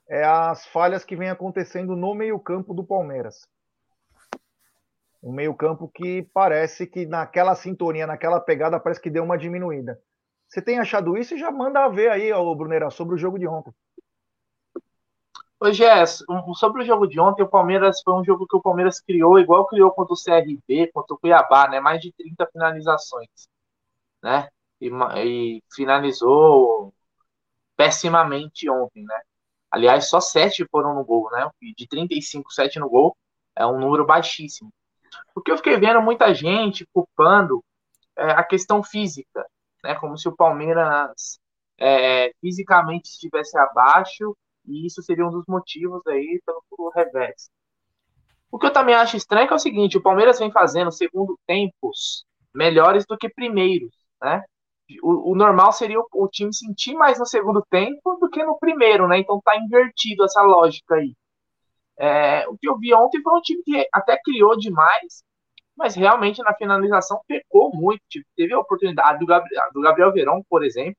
é 0.07 0.23
as 0.23 0.65
falhas 0.67 1.03
que 1.03 1.17
vem 1.17 1.29
acontecendo 1.29 1.97
no 1.97 2.15
meio-campo 2.15 2.73
do 2.73 2.83
Palmeiras. 2.83 3.45
Um 5.21 5.33
meio-campo 5.33 5.89
que 5.93 6.23
parece 6.33 6.87
que 6.87 7.05
naquela 7.05 7.55
sintonia, 7.55 8.07
naquela 8.07 8.39
pegada, 8.39 8.79
parece 8.79 9.01
que 9.01 9.09
deu 9.09 9.25
uma 9.25 9.37
diminuída. 9.37 10.01
Você 10.51 10.61
tem 10.61 10.79
achado 10.79 11.17
isso 11.17 11.33
e 11.33 11.39
já 11.39 11.49
manda 11.49 11.87
ver 11.87 12.09
aí, 12.09 12.33
ô 12.33 12.53
Brunera, 12.53 12.89
sobre 12.91 13.15
o 13.15 13.17
jogo 13.17 13.39
de 13.39 13.47
ontem. 13.47 13.73
Ô 15.57 15.71
Jess, 15.71 16.25
sobre 16.55 16.81
o 16.83 16.85
jogo 16.85 17.07
de 17.07 17.17
ontem, 17.21 17.41
o 17.41 17.47
Palmeiras 17.47 18.01
foi 18.03 18.13
um 18.15 18.23
jogo 18.23 18.45
que 18.45 18.57
o 18.57 18.61
Palmeiras 18.61 18.99
criou, 18.99 19.39
igual 19.39 19.65
criou 19.65 19.91
contra 19.91 20.13
o 20.13 20.17
CRB, 20.17 20.91
contra 20.91 21.15
o 21.15 21.17
Cuiabá, 21.17 21.69
né? 21.69 21.79
Mais 21.79 22.01
de 22.01 22.11
30 22.11 22.45
finalizações, 22.47 23.29
né? 24.21 24.49
E, 24.81 24.89
e 25.23 25.63
finalizou 25.73 26.93
pessimamente 27.77 28.69
ontem, 28.69 29.05
né? 29.05 29.21
Aliás, 29.71 30.09
só 30.09 30.19
7 30.19 30.65
foram 30.69 30.93
no 30.95 31.05
gol, 31.05 31.29
né? 31.31 31.49
De 31.77 31.87
35, 31.87 32.51
7 32.51 32.77
no 32.77 32.89
gol 32.89 33.15
é 33.55 33.65
um 33.65 33.79
número 33.79 34.05
baixíssimo. 34.05 34.69
Porque 35.33 35.49
eu 35.49 35.57
fiquei 35.57 35.77
vendo 35.77 36.01
muita 36.01 36.33
gente 36.33 36.85
culpando 36.93 37.63
é, 38.17 38.31
a 38.31 38.43
questão 38.43 38.83
física, 38.83 39.45
né? 39.83 39.95
Como 39.95 40.17
se 40.17 40.27
o 40.27 40.35
Palmeiras 40.35 41.39
é, 41.79 42.31
fisicamente 42.39 43.09
estivesse 43.09 43.57
abaixo 43.57 44.35
e 44.65 44.85
isso 44.85 45.01
seria 45.01 45.25
um 45.25 45.31
dos 45.31 45.45
motivos 45.47 46.05
aí 46.07 46.41
pelo, 46.45 46.63
pelo 46.69 46.89
revés. 46.89 47.49
O 48.51 48.59
que 48.59 48.67
eu 48.67 48.73
também 48.73 48.95
acho 48.95 49.15
estranho 49.17 49.45
é, 49.45 49.47
que 49.47 49.53
é 49.53 49.55
o 49.55 49.59
seguinte: 49.59 49.97
o 49.97 50.01
Palmeiras 50.03 50.39
vem 50.39 50.51
fazendo 50.51 50.91
segundo 50.91 51.39
tempos 51.47 52.25
melhores 52.53 53.05
do 53.05 53.17
que 53.17 53.29
primeiros, 53.29 53.95
né? 54.21 54.43
O, 55.01 55.31
o 55.31 55.35
normal 55.35 55.71
seria 55.71 55.99
o, 55.99 56.07
o, 56.13 56.27
time 56.27 56.53
sentir 56.53 56.93
mais 56.95 57.17
no 57.17 57.25
segundo 57.25 57.65
tempo 57.69 58.17
do 58.19 58.29
que 58.29 58.43
no 58.43 58.59
primeiro, 58.59 59.07
né? 59.07 59.19
Então 59.19 59.39
tá 59.41 59.55
invertido 59.57 60.25
essa 60.25 60.41
lógica 60.41 60.95
aí. 60.95 61.15
É, 61.97 62.47
o 62.49 62.57
que 62.57 62.67
eu 62.67 62.77
vi 62.77 62.93
ontem 62.93 63.21
foi 63.21 63.37
um 63.37 63.41
time 63.41 63.63
que 63.63 63.87
até 63.93 64.19
criou 64.21 64.57
demais, 64.57 65.23
mas 65.81 65.95
realmente 65.95 66.43
na 66.43 66.53
finalização 66.53 67.19
pecou 67.27 67.71
muito. 67.75 68.03
Tipo, 68.07 68.25
teve 68.35 68.53
a 68.53 68.59
oportunidade 68.59 69.17
do 69.19 69.25
Gabriel, 69.25 69.63
do 69.73 69.81
Gabriel 69.81 70.13
Verão, 70.13 70.45
por 70.47 70.63
exemplo, 70.63 70.95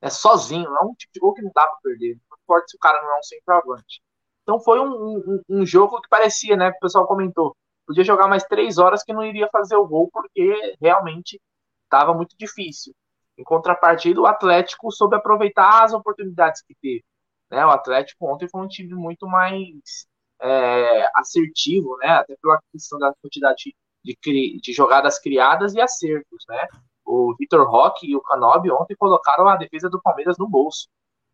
é 0.00 0.10
sozinho, 0.10 0.66
é 0.66 0.84
um 0.84 0.92
tipo 0.94 1.12
de 1.12 1.20
gol 1.20 1.34
que 1.34 1.42
não 1.42 1.52
dá 1.54 1.64
para 1.64 1.78
perder. 1.82 2.18
Não 2.28 2.36
importa 2.42 2.66
se 2.68 2.76
o 2.76 2.80
cara 2.80 3.00
não 3.00 3.14
é 3.14 3.18
um 3.18 3.22
centroavante. 3.22 4.02
Então 4.42 4.60
foi 4.60 4.80
um, 4.80 5.18
um, 5.18 5.42
um, 5.48 5.66
jogo 5.66 6.00
que 6.00 6.08
parecia, 6.08 6.56
né? 6.56 6.70
O 6.70 6.78
pessoal 6.80 7.06
comentou. 7.06 7.56
Podia 7.86 8.02
jogar 8.02 8.26
mais 8.26 8.42
três 8.44 8.76
horas 8.76 9.04
que 9.04 9.12
não 9.12 9.24
iria 9.24 9.48
fazer 9.52 9.76
o 9.76 9.86
gol, 9.86 10.10
porque 10.12 10.76
realmente 10.80 11.40
estava 11.84 12.12
muito 12.12 12.36
difícil. 12.36 12.92
Em 13.38 13.44
contrapartida, 13.44 14.20
o 14.20 14.26
Atlético 14.26 14.90
soube 14.90 15.14
aproveitar 15.16 15.84
as 15.84 15.92
oportunidades 15.92 16.60
que 16.62 16.74
teve. 16.82 17.04
Né? 17.50 17.64
O 17.64 17.70
Atlético 17.70 18.26
ontem 18.32 18.48
foi 18.48 18.60
um 18.62 18.68
time 18.68 18.94
muito 18.94 19.28
mais 19.28 20.06
é, 20.44 21.10
assertivo, 21.16 21.96
né? 21.96 22.08
até 22.08 22.36
pela 22.36 22.60
questão 22.70 22.98
da 22.98 23.14
quantidade 23.22 23.74
de, 24.04 24.16
de, 24.22 24.60
de 24.60 24.72
jogadas 24.72 25.18
criadas 25.18 25.74
e 25.74 25.80
acertos. 25.80 26.44
Né? 26.48 26.68
O 27.04 27.34
Vitor 27.38 27.66
Roque 27.66 28.06
e 28.06 28.14
o 28.14 28.20
Canobi 28.20 28.70
ontem 28.70 28.94
colocaram 28.94 29.48
a 29.48 29.56
defesa 29.56 29.88
do 29.88 30.00
Palmeiras 30.02 30.36
no 30.38 30.48
bolso. 30.48 30.88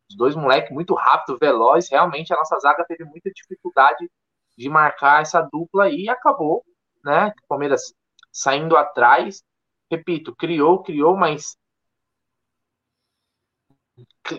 Os 0.09 0.17
dois 0.17 0.37
moleques 0.37 0.73
muito 0.73 0.95
rápido, 0.95 1.39
veloz. 1.39 1.89
Realmente 1.91 2.33
a 2.33 2.37
nossa 2.37 2.59
zaga 2.61 2.85
teve 2.85 3.05
muita 3.05 3.31
dificuldade 3.31 4.09
de 4.57 4.69
marcar 4.69 5.23
essa 5.23 5.41
dupla 5.41 5.89
e 5.91 6.09
acabou, 6.09 6.65
né? 7.05 7.33
O 7.45 7.49
Palmeiras 7.49 7.93
saindo 8.33 8.77
atrás. 8.77 9.43
Repito, 9.91 10.35
criou, 10.37 10.83
criou, 10.83 11.17
mas 11.17 11.57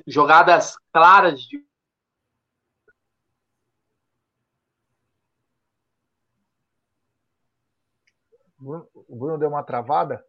jogadas 0.07 0.77
claras 0.93 1.41
de 1.41 1.65
O 8.61 9.15
Bruno 9.15 9.37
deu 9.37 9.49
uma 9.49 9.63
travada? 9.63 10.23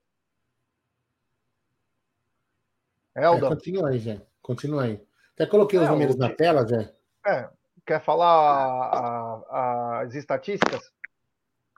Elda. 3.14 3.46
É, 3.46 3.48
continua 3.50 3.90
aí, 3.90 3.98
Jé. 3.98 4.20
Continua 4.40 4.84
aí. 4.84 5.04
Até 5.34 5.46
coloquei 5.46 5.78
é, 5.78 5.82
os 5.82 5.88
números 5.88 6.16
na 6.16 6.30
tela, 6.30 6.66
Jé. 6.66 6.94
É. 7.26 7.48
Quer 7.84 8.00
falar 8.00 8.26
a, 8.26 9.42
a, 9.50 10.00
as 10.02 10.14
estatísticas? 10.14 10.92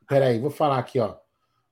Peraí, 0.06 0.38
vou 0.38 0.50
falar 0.50 0.78
aqui, 0.78 1.00
ó. 1.00 1.16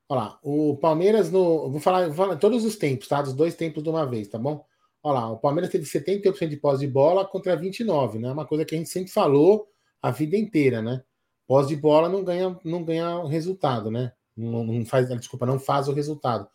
Olha 0.08 0.20
lá, 0.20 0.38
o 0.42 0.76
Palmeiras 0.78 1.30
no. 1.30 1.70
Vou 1.70 1.80
falar, 1.80 2.06
vou 2.06 2.14
falar 2.14 2.36
todos 2.36 2.64
os 2.64 2.76
tempos, 2.76 3.08
tá? 3.08 3.22
Dos 3.22 3.34
dois 3.34 3.54
tempos 3.54 3.82
de 3.82 3.88
uma 3.88 4.06
vez, 4.06 4.28
tá 4.28 4.38
bom? 4.38 4.64
Olha 5.02 5.20
lá, 5.20 5.30
o 5.30 5.38
Palmeiras 5.38 5.70
teve 5.70 5.84
78% 5.84 6.48
de 6.48 6.56
pós 6.56 6.80
de 6.80 6.86
bola 6.86 7.26
contra 7.26 7.56
29, 7.56 8.18
né? 8.18 8.32
Uma 8.32 8.46
coisa 8.46 8.64
que 8.64 8.74
a 8.74 8.78
gente 8.78 8.90
sempre 8.90 9.10
falou 9.10 9.68
a 10.00 10.10
vida 10.10 10.36
inteira, 10.36 10.80
né? 10.80 11.02
Pós 11.46 11.68
de 11.68 11.76
bola 11.76 12.08
não 12.08 12.24
ganha, 12.24 12.58
não 12.64 12.82
ganha 12.84 13.24
resultado, 13.24 13.90
né? 13.90 14.12
Não, 14.36 14.84
faz, 14.84 15.08
desculpa, 15.08 15.46
não 15.46 15.58
faz 15.58 15.88
o 15.88 15.92
resultado. 15.92 16.48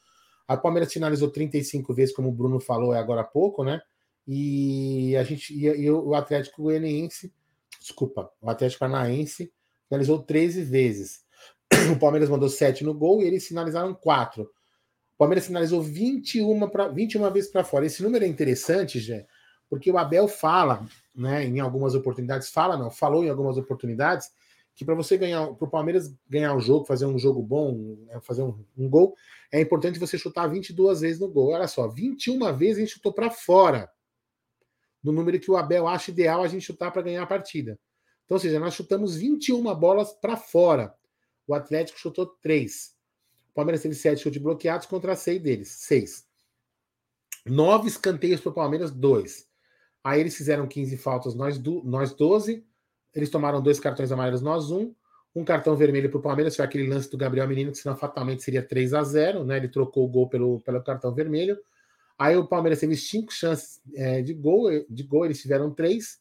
A 0.48 0.55
Palmeiras 0.55 0.91
finalizou 0.91 1.29
35 1.29 1.93
vezes, 1.93 2.15
como 2.15 2.29
o 2.29 2.31
Bruno 2.31 2.60
falou 2.60 2.93
é 2.93 3.00
agora 3.00 3.22
há 3.22 3.25
pouco, 3.25 3.63
né? 3.63 3.81
E 4.27 5.15
a 5.15 5.24
gente 5.24 5.53
e, 5.53 5.65
e 5.65 5.91
o 5.91 6.13
Atlético 6.13 6.63
Goianiense, 6.63 7.34
desculpa, 7.79 8.31
o 8.41 8.50
Atlético 8.50 8.79
Paranaense 8.79 9.51
finalizou 9.88 10.22
13 10.22 10.63
vezes. 10.63 11.25
O 11.91 12.00
Palmeiras 12.00 12.29
mandou 12.29 12.50
7 12.50 12.84
no 12.84 12.93
gol 12.93 13.22
e 13.22 13.25
eles 13.25 13.48
finalizaram 13.48 13.93
4. 13.93 14.43
O 14.43 15.17
Palmeiras 15.17 15.48
finalizou 15.48 15.81
21, 15.81 16.69
pra, 16.69 16.88
21 16.88 17.31
vezes 17.31 17.50
para 17.50 17.63
fora. 17.63 17.86
Esse 17.86 18.03
número 18.03 18.24
é 18.24 18.27
interessante, 18.27 19.00
Jé, 19.00 19.25
porque 19.69 19.91
o 19.91 19.98
Abel 19.98 20.27
fala, 20.27 20.86
né, 21.15 21.46
em 21.46 21.60
algumas 21.60 21.96
oportunidades, 21.96 22.50
fala 22.50 22.77
não, 22.77 22.91
falou 22.91 23.24
em 23.24 23.29
algumas 23.29 23.57
oportunidades 23.57 24.29
que 24.77 24.86
para 24.86 24.93
você 24.93 25.17
ganhar, 25.17 25.48
para 25.55 25.67
o 25.67 25.72
Palmeiras 25.72 26.15
ganhar 26.29 26.55
o 26.55 26.60
jogo, 26.60 26.86
fazer 26.86 27.07
um 27.07 27.17
jogo 27.17 27.41
bom, 27.41 27.98
né, 28.05 28.19
fazer 28.22 28.43
um, 28.43 28.63
um, 28.77 28.88
gol, 28.88 29.15
é 29.51 29.60
importante 29.60 29.98
você 29.98 30.19
chutar 30.19 30.46
22 30.46 31.01
vezes 31.01 31.19
no 31.19 31.27
gol. 31.27 31.50
Olha 31.50 31.67
só, 31.67 31.88
21 31.88 32.55
vezes 32.55 32.77
a 32.77 32.79
gente 32.81 32.93
chutou 32.93 33.12
para 33.12 33.31
fora. 33.31 33.91
No 35.03 35.12
número 35.12 35.39
que 35.39 35.50
o 35.50 35.57
Abel 35.57 35.88
acha 35.88 36.12
ideal 36.12 36.43
a 36.43 36.48
gente 36.48 36.63
chutar 36.63 36.91
para 36.91 37.01
ganhar 37.01 37.24
a 37.24 37.25
partida. 37.25 37.79
Então, 38.24 38.36
ou 38.36 38.39
seja, 38.39 38.60
nós 38.60 38.75
chutamos 38.75 39.15
21 39.15 39.63
bolas 39.74 40.13
para 40.13 40.38
fora. 40.38 40.93
O 41.48 41.55
Atlético 41.55 41.98
chutou 41.98 42.27
3. 42.27 42.96
O 43.50 43.53
Palmeiras 43.55 43.81
teve 43.81 43.96
7 43.96 44.22
chutes 44.22 44.39
bloqueados 44.39 44.86
contra 44.86 45.15
6 45.15 45.41
deles. 45.41 45.69
6. 45.69 46.24
9 47.48 47.88
escanteios 47.88 48.41
para 48.41 48.51
o 48.51 48.53
Palmeiras, 48.53 48.91
2. 48.91 49.48
Aí 50.03 50.19
eles 50.19 50.38
fizeram 50.38 50.67
15 50.67 50.98
faltas, 50.98 51.34
nós, 51.34 51.60
nós 51.84 52.13
12 52.13 52.63
eles 53.14 53.30
tomaram 53.30 53.62
dois 53.62 53.79
cartões 53.79 54.12
amarelos, 54.12 54.42
nós 54.42 54.72
um. 54.72 54.94
Um 55.36 55.46
cartão 55.46 55.75
vermelho 55.75 56.10
para 56.10 56.18
o 56.18 56.22
Palmeiras 56.22 56.55
foi 56.55 56.66
aquele 56.66 56.88
lance 56.88 57.10
do 57.12 57.18
Gabriel 57.18 57.48
Menino, 57.48 57.72
que 57.72 57.77
senão 57.77 57.96
fatalmente 57.96 58.42
seria 58.42 58.64
3 58.64 58.94
a 58.94 59.03
0 59.03 59.44
né? 59.44 59.58
Ele 59.58 59.68
trocou 59.68 60.05
o 60.05 60.08
gol 60.08 60.27
pelo, 60.27 60.62
pelo 60.62 60.81
cartão 60.81 61.14
vermelho. 61.14 61.58
Aí 62.18 62.36
o 62.36 62.48
Palmeiras 62.48 62.79
teve 62.79 62.96
cinco 62.96 63.31
chances 63.31 63.79
é, 63.94 64.22
de 64.24 64.34
gol, 64.34 64.68
de 64.90 65.03
gol, 65.03 65.25
eles 65.25 65.40
tiveram 65.40 65.70
três. 65.72 66.20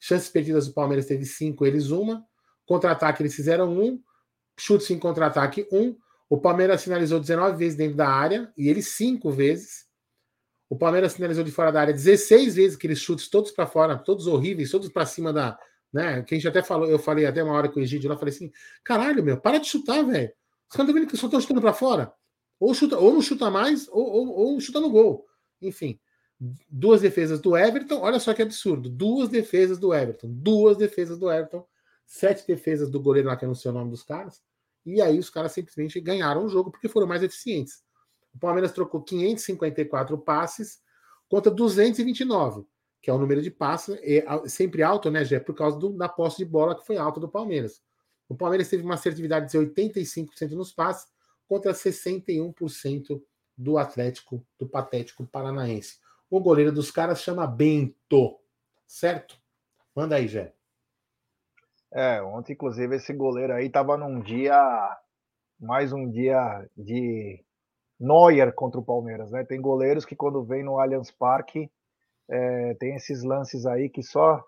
Chances 0.00 0.28
perdidas 0.28 0.66
do 0.66 0.74
Palmeiras 0.74 1.06
teve 1.06 1.24
cinco, 1.24 1.64
eles 1.64 1.90
uma. 1.90 2.24
Contra-ataque 2.66 3.22
eles 3.22 3.34
fizeram 3.34 3.72
um. 3.72 4.02
Chutes 4.58 4.90
em 4.90 4.98
contra-ataque, 4.98 5.68
um. 5.70 5.96
O 6.28 6.36
Palmeiras 6.36 6.82
finalizou 6.82 7.20
19 7.20 7.56
vezes 7.56 7.76
dentro 7.76 7.96
da 7.96 8.08
área 8.08 8.52
e 8.56 8.68
eles 8.68 8.88
cinco 8.88 9.30
vezes. 9.30 9.86
O 10.68 10.76
Palmeiras 10.76 11.14
finalizou 11.14 11.44
de 11.44 11.52
fora 11.52 11.70
da 11.70 11.80
área 11.80 11.94
16 11.94 12.56
vezes, 12.56 12.76
aqueles 12.76 12.98
chutes 12.98 13.28
todos 13.28 13.52
para 13.52 13.68
fora, 13.68 13.96
todos 13.96 14.26
horríveis, 14.26 14.72
todos 14.72 14.88
para 14.88 15.06
cima 15.06 15.32
da, 15.32 15.56
né? 15.96 16.22
Que 16.22 16.34
a 16.34 16.38
gente 16.38 16.46
até 16.46 16.62
falou, 16.62 16.88
eu 16.88 16.98
falei 16.98 17.24
até 17.24 17.42
uma 17.42 17.54
hora 17.54 17.70
com 17.70 17.80
o 17.80 17.82
Egídio 17.82 18.10
lá, 18.10 18.18
falei 18.18 18.34
assim: 18.34 18.52
caralho, 18.84 19.24
meu, 19.24 19.40
para 19.40 19.58
de 19.58 19.66
chutar, 19.66 20.04
velho. 20.04 20.30
Os 20.68 20.76
caras 20.76 20.92
vendo 20.92 21.06
que 21.06 21.16
só 21.16 21.26
estão 21.26 21.40
chutando 21.40 21.60
para 21.60 21.72
fora. 21.72 22.12
Ou, 22.60 22.74
chuta, 22.74 22.98
ou 22.98 23.14
não 23.14 23.22
chuta 23.22 23.50
mais, 23.50 23.88
ou, 23.88 24.04
ou, 24.04 24.28
ou 24.28 24.60
chuta 24.60 24.78
no 24.78 24.90
gol. 24.90 25.26
Enfim, 25.60 25.98
duas 26.68 27.00
defesas 27.00 27.40
do 27.40 27.56
Everton, 27.56 28.00
olha 28.00 28.20
só 28.20 28.34
que 28.34 28.42
absurdo. 28.42 28.90
Duas 28.90 29.30
defesas 29.30 29.78
do 29.78 29.94
Everton, 29.94 30.28
duas 30.30 30.76
defesas 30.76 31.18
do 31.18 31.30
Everton, 31.30 31.66
sete 32.04 32.46
defesas 32.46 32.90
do 32.90 33.00
goleiro 33.00 33.28
lá, 33.28 33.36
que 33.36 33.44
eu 33.44 33.48
não 33.48 33.54
sei 33.54 33.70
o 33.70 33.74
nome 33.74 33.90
dos 33.90 34.02
caras. 34.02 34.42
E 34.84 35.00
aí 35.00 35.18
os 35.18 35.30
caras 35.30 35.52
simplesmente 35.52 35.98
ganharam 35.98 36.44
o 36.44 36.48
jogo 36.48 36.70
porque 36.70 36.88
foram 36.88 37.06
mais 37.06 37.22
eficientes. 37.22 37.82
O 38.34 38.38
Palmeiras 38.38 38.72
trocou 38.72 39.02
554 39.02 40.18
passes 40.18 40.78
contra 41.28 41.50
229 41.50 42.66
que 43.06 43.10
é 43.10 43.12
o 43.12 43.18
número 43.18 43.40
de 43.40 43.52
passes, 43.52 43.96
é 44.02 44.24
sempre 44.48 44.82
alto, 44.82 45.12
né, 45.12 45.24
Gé? 45.24 45.38
Por 45.38 45.54
causa 45.54 45.78
do, 45.78 45.90
da 45.90 46.08
posse 46.08 46.38
de 46.38 46.44
bola 46.44 46.74
que 46.74 46.84
foi 46.84 46.96
alta 46.96 47.20
do 47.20 47.28
Palmeiras. 47.28 47.80
O 48.28 48.34
Palmeiras 48.34 48.68
teve 48.68 48.82
uma 48.82 48.94
assertividade 48.94 49.48
de 49.48 49.56
85% 49.56 50.50
nos 50.56 50.72
passes 50.72 51.06
contra 51.46 51.70
61% 51.70 53.22
do 53.56 53.78
Atlético, 53.78 54.44
do 54.58 54.66
Patético 54.66 55.24
Paranaense. 55.24 56.00
O 56.28 56.40
goleiro 56.40 56.72
dos 56.72 56.90
caras 56.90 57.22
chama 57.22 57.46
Bento, 57.46 58.40
certo? 58.88 59.38
Manda 59.94 60.16
aí, 60.16 60.26
Gé. 60.26 60.52
É, 61.92 62.20
ontem, 62.20 62.54
inclusive, 62.54 62.96
esse 62.96 63.12
goleiro 63.12 63.52
aí 63.52 63.70
tava 63.70 63.96
num 63.96 64.18
dia, 64.18 64.98
mais 65.60 65.92
um 65.92 66.10
dia 66.10 66.68
de 66.76 67.40
Neuer 68.00 68.52
contra 68.52 68.80
o 68.80 68.84
Palmeiras, 68.84 69.30
né? 69.30 69.44
Tem 69.44 69.60
goleiros 69.60 70.04
que 70.04 70.16
quando 70.16 70.42
vem 70.42 70.64
no 70.64 70.80
Allianz 70.80 71.12
Parque 71.12 71.70
é, 72.28 72.74
tem 72.74 72.94
esses 72.96 73.22
lances 73.22 73.66
aí 73.66 73.88
que 73.88 74.02
só 74.02 74.42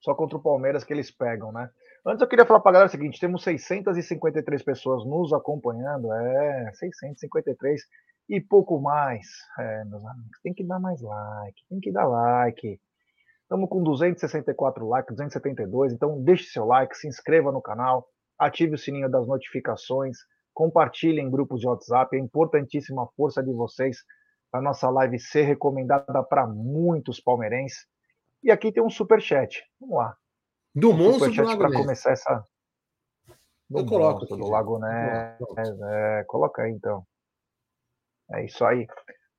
só 0.00 0.14
contra 0.14 0.36
o 0.36 0.42
Palmeiras 0.42 0.82
que 0.82 0.92
eles 0.92 1.10
pegam, 1.10 1.52
né? 1.52 1.70
Antes 2.04 2.20
eu 2.20 2.26
queria 2.26 2.44
falar 2.44 2.58
para 2.58 2.70
a 2.70 2.72
galera 2.72 2.88
o 2.88 2.90
seguinte: 2.90 3.20
temos 3.20 3.44
653 3.44 4.62
pessoas 4.62 5.06
nos 5.06 5.32
acompanhando, 5.32 6.12
é 6.12 6.72
653 6.74 7.80
e 8.28 8.40
pouco 8.40 8.80
mais, 8.80 9.26
é, 9.58 9.84
meus 9.84 10.04
amigos. 10.04 10.40
Tem 10.42 10.52
que 10.52 10.64
dar 10.64 10.80
mais 10.80 11.00
like, 11.00 11.62
tem 11.68 11.80
que 11.80 11.92
dar 11.92 12.06
like. 12.06 12.80
Estamos 13.42 13.68
com 13.68 13.82
264 13.82 14.88
likes, 14.88 15.14
272. 15.14 15.92
Então 15.92 16.20
deixe 16.22 16.44
seu 16.44 16.64
like, 16.64 16.96
se 16.96 17.06
inscreva 17.06 17.52
no 17.52 17.62
canal, 17.62 18.08
ative 18.38 18.74
o 18.74 18.78
sininho 18.78 19.08
das 19.08 19.26
notificações, 19.28 20.16
compartilhe 20.52 21.20
em 21.20 21.30
grupos 21.30 21.60
de 21.60 21.68
WhatsApp. 21.68 22.16
É 22.16 22.18
importantíssima 22.18 23.04
a 23.04 23.08
força 23.16 23.42
de 23.42 23.52
vocês 23.52 23.98
a 24.52 24.60
nossa 24.60 24.90
live 24.90 25.18
ser 25.18 25.42
recomendada 25.42 26.22
para 26.22 26.46
muitos 26.46 27.18
palmeirenses. 27.18 27.86
E 28.42 28.50
aqui 28.50 28.70
tem 28.70 28.82
um 28.82 28.90
super 28.90 29.20
chat. 29.20 29.64
Vamos 29.80 29.96
lá. 29.96 30.16
Do 30.74 30.90
um 30.90 30.96
monstro 30.96 31.32
super 31.32 31.46
chat 31.46 31.56
para 31.56 31.72
começar 31.72 32.12
essa. 32.12 32.44
Do 33.68 33.78
Eu 33.78 33.86
coloco 33.86 34.24
aqui, 34.24 34.36
do 34.36 34.48
Lago 34.48 34.78
Ness. 34.78 35.80
É, 35.82 36.24
coloca 36.24 36.62
aí 36.62 36.72
então. 36.72 37.06
É 38.30 38.44
isso 38.44 38.64
aí. 38.64 38.86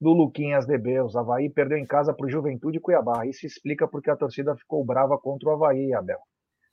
Do 0.01 0.11
Luquinhas 0.11 0.65
DB, 0.65 0.99
o 1.01 1.17
Havaí 1.17 1.49
perdeu 1.49 1.77
em 1.77 1.85
casa 1.85 2.13
para 2.13 2.25
o 2.25 2.29
Juventude 2.29 2.79
Cuiabá. 2.79 3.25
Isso 3.25 3.45
explica 3.45 3.87
porque 3.87 4.09
a 4.09 4.15
torcida 4.15 4.55
ficou 4.55 4.83
brava 4.83 5.17
contra 5.17 5.49
o 5.49 5.51
Havaí, 5.53 5.93
Abel. 5.93 6.19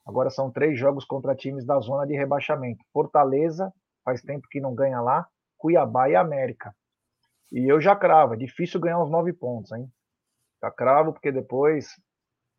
Agora 0.06 0.30
são 0.30 0.50
três 0.50 0.78
jogos 0.78 1.04
contra 1.04 1.36
times 1.36 1.64
da 1.64 1.78
zona 1.80 2.06
de 2.06 2.14
rebaixamento. 2.14 2.82
Fortaleza, 2.92 3.72
faz 4.04 4.22
tempo 4.22 4.48
que 4.50 4.60
não 4.60 4.74
ganha 4.74 5.00
lá, 5.00 5.28
Cuiabá 5.58 6.08
e 6.08 6.16
América. 6.16 6.74
E 7.52 7.66
eu 7.70 7.80
já 7.80 7.96
cravo, 7.96 8.34
é 8.34 8.36
difícil 8.36 8.80
ganhar 8.80 9.02
uns 9.02 9.10
nove 9.10 9.32
pontos, 9.32 9.72
hein? 9.72 9.90
Já 10.62 10.70
cravo, 10.70 11.12
porque 11.12 11.32
depois, 11.32 12.00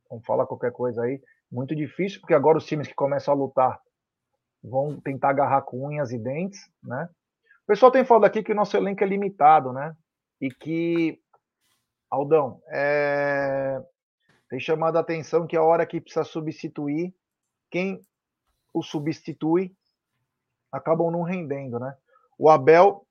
vamos 0.09 0.25
falar 0.25 0.45
qualquer 0.45 0.71
coisa 0.71 1.03
aí, 1.03 1.21
muito 1.51 1.75
difícil, 1.75 2.19
porque 2.19 2.33
agora 2.33 2.57
os 2.57 2.65
times 2.65 2.87
que 2.87 2.93
começam 2.93 3.33
a 3.33 3.37
lutar 3.37 3.79
vão 4.63 4.99
tentar 4.99 5.29
agarrar 5.29 5.61
com 5.61 5.87
unhas 5.87 6.11
e 6.11 6.17
dentes, 6.17 6.59
né? 6.83 7.09
O 7.63 7.67
pessoal 7.67 7.91
tem 7.91 8.03
falado 8.03 8.25
aqui 8.25 8.43
que 8.43 8.51
o 8.51 8.55
nosso 8.55 8.75
elenco 8.75 9.03
é 9.03 9.07
limitado, 9.07 9.71
né? 9.71 9.95
E 10.39 10.49
que, 10.49 11.19
Aldão, 12.09 12.61
é... 12.67 13.81
tem 14.49 14.59
chamado 14.59 14.97
a 14.97 15.01
atenção 15.01 15.47
que 15.47 15.55
a 15.55 15.63
hora 15.63 15.85
que 15.85 16.01
precisa 16.01 16.23
substituir, 16.23 17.13
quem 17.69 18.01
o 18.73 18.81
substitui 18.83 19.73
acabam 20.71 21.11
não 21.11 21.23
rendendo, 21.23 21.79
né? 21.79 21.95
O 22.37 22.49
Abel 22.49 23.05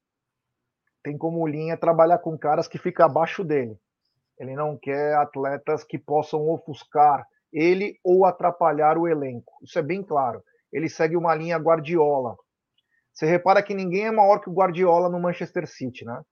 tem 1.03 1.17
como 1.17 1.47
linha 1.47 1.77
trabalhar 1.77 2.19
com 2.19 2.37
caras 2.39 2.69
que 2.69 2.79
ficam 2.79 3.07
abaixo 3.07 3.43
dele. 3.43 3.79
Ele 4.39 4.55
não 4.55 4.77
quer 4.77 5.15
atletas 5.17 5.85
que 5.85 5.99
possam 5.99 6.49
ofuscar 6.49 7.27
ele 7.53 7.99
ou 8.05 8.25
atrapalhar 8.25 8.97
o 8.97 9.09
elenco. 9.09 9.53
Isso 9.63 9.79
é 9.79 9.83
bem 9.83 10.03
claro. 10.03 10.43
Ele 10.73 10.89
segue 10.89 11.17
uma 11.17 11.35
linha 11.35 11.59
Guardiola. 11.59 12.37
Você 13.13 13.27
repara 13.27 13.63
que 13.63 13.75
ninguém 13.75 14.07
é 14.07 14.11
maior 14.11 14.39
que 14.41 14.49
o 14.49 14.53
Guardiola 14.53 15.09
no 15.09 15.21
Manchester 15.21 15.67
City, 15.67 16.05
né? 16.05 16.23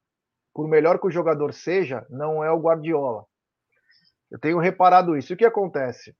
Por 0.54 0.68
melhor 0.68 0.98
que 0.98 1.06
o 1.06 1.10
jogador 1.10 1.52
seja, 1.52 2.06
não 2.08 2.42
é 2.42 2.50
o 2.50 2.60
Guardiola. 2.60 3.26
Eu 4.30 4.38
tenho 4.38 4.58
reparado 4.58 5.16
isso. 5.16 5.32
E 5.32 5.34
o 5.34 5.36
que 5.36 5.44
acontece? 5.44 6.14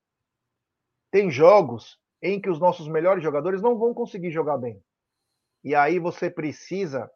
Tem 1.11 1.31
jogos 1.31 1.99
em 2.23 2.41
que 2.41 2.51
os 2.51 2.59
nossos 2.59 2.89
melhores 2.89 3.23
jogadores 3.23 3.63
não 3.63 3.79
vão 3.79 3.95
conseguir 3.95 4.31
jogar 4.31 4.59
bem. 4.59 4.83
E 5.65 5.75
aí 5.75 5.99
você 5.99 6.29
precisa 6.29 7.11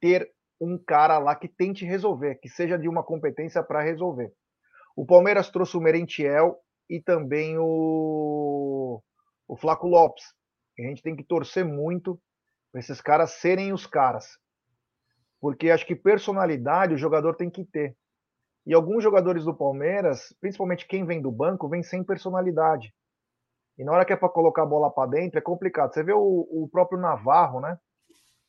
ter 0.00 0.30
um 0.60 0.78
cara 0.78 1.18
lá 1.18 1.34
que 1.34 1.48
tente 1.48 1.84
resolver, 1.84 2.36
que 2.36 2.48
seja 2.48 2.78
de 2.78 2.88
uma 2.88 3.04
competência 3.04 3.62
para 3.62 3.82
resolver. 3.82 4.32
O 4.96 5.04
Palmeiras 5.04 5.50
trouxe 5.50 5.76
o 5.76 5.80
Merentiel 5.80 6.58
e 6.88 7.00
também 7.00 7.56
o, 7.58 9.02
o 9.46 9.56
Flaco 9.56 9.86
Lopes. 9.86 10.24
A 10.78 10.82
gente 10.82 11.02
tem 11.02 11.16
que 11.16 11.24
torcer 11.24 11.64
muito 11.64 12.20
para 12.72 12.80
esses 12.80 13.00
caras 13.00 13.32
serem 13.32 13.72
os 13.72 13.86
caras. 13.86 14.26
Porque 15.40 15.70
acho 15.70 15.86
que 15.86 15.94
personalidade 15.94 16.94
o 16.94 16.98
jogador 16.98 17.34
tem 17.34 17.50
que 17.50 17.64
ter. 17.64 17.96
E 18.66 18.74
alguns 18.74 19.02
jogadores 19.02 19.44
do 19.44 19.56
Palmeiras, 19.56 20.34
principalmente 20.40 20.86
quem 20.86 21.04
vem 21.06 21.22
do 21.22 21.30
banco, 21.30 21.68
vem 21.68 21.82
sem 21.82 22.02
personalidade. 22.02 22.92
E 23.78 23.84
na 23.84 23.92
hora 23.92 24.04
que 24.04 24.12
é 24.12 24.16
para 24.16 24.28
colocar 24.28 24.62
a 24.62 24.66
bola 24.66 24.90
para 24.90 25.10
dentro, 25.10 25.38
é 25.38 25.42
complicado. 25.42 25.92
Você 25.92 26.02
vê 26.02 26.12
o, 26.12 26.18
o, 26.18 26.68
próprio 26.70 26.98
Navarro, 26.98 27.60
né? 27.60 27.78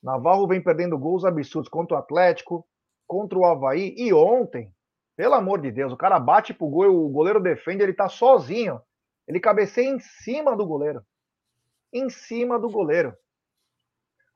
Navarro 0.01 0.47
vem 0.47 0.61
perdendo 0.61 0.97
gols 0.97 1.25
absurdos 1.25 1.69
contra 1.69 1.95
o 1.95 1.99
Atlético, 1.99 2.65
contra 3.07 3.37
o 3.37 3.45
Havaí. 3.45 3.95
E 3.97 4.13
ontem, 4.13 4.71
pelo 5.15 5.33
amor 5.33 5.61
de 5.61 5.71
Deus, 5.71 5.91
o 5.91 5.97
cara 5.97 6.19
bate 6.19 6.53
pro 6.53 6.67
gol, 6.67 7.05
o 7.05 7.09
goleiro 7.09 7.41
defende, 7.41 7.83
ele 7.83 7.93
tá 7.93 8.07
sozinho. 8.07 8.81
Ele 9.27 9.39
cabeceia 9.39 9.89
em 9.89 9.99
cima 9.99 10.55
do 10.55 10.65
goleiro. 10.65 11.01
Em 11.91 12.09
cima 12.09 12.59
do 12.59 12.69
goleiro. 12.69 13.13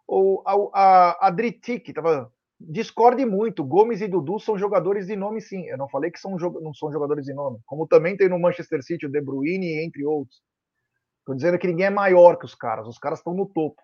O, 0.08 0.44
a, 0.46 0.54
a, 0.74 1.28
a 1.28 1.30
Dritic, 1.30 1.94
tava 1.94 2.32
discorde 2.60 3.26
muito. 3.26 3.64
Gomes 3.64 4.02
e 4.02 4.08
Dudu 4.08 4.40
são 4.40 4.58
jogadores 4.58 5.08
de 5.08 5.16
nome, 5.16 5.42
sim. 5.42 5.66
Eu 5.68 5.78
não 5.78 5.90
falei 5.90 6.12
que 6.12 6.20
são, 6.20 6.36
não 6.36 6.74
são 6.74 6.92
jogadores 6.92 7.26
de 7.26 7.34
nome. 7.34 7.60
Como 7.66 7.88
também 7.88 8.16
tem 8.16 8.30
no 8.30 8.40
Manchester 8.40 8.84
City 8.84 9.06
o 9.06 9.12
De 9.12 9.22
Bruyne, 9.22 9.84
entre 9.84 10.06
outros. 10.06 10.42
Estou 11.20 11.36
dizendo 11.36 11.58
que 11.58 11.68
ninguém 11.68 11.88
é 11.88 11.90
maior 11.90 12.38
que 12.38 12.46
os 12.46 12.56
caras. 12.56 12.88
Os 12.88 12.98
caras 12.98 13.20
estão 13.20 13.34
no 13.34 13.46
topo. 13.46 13.82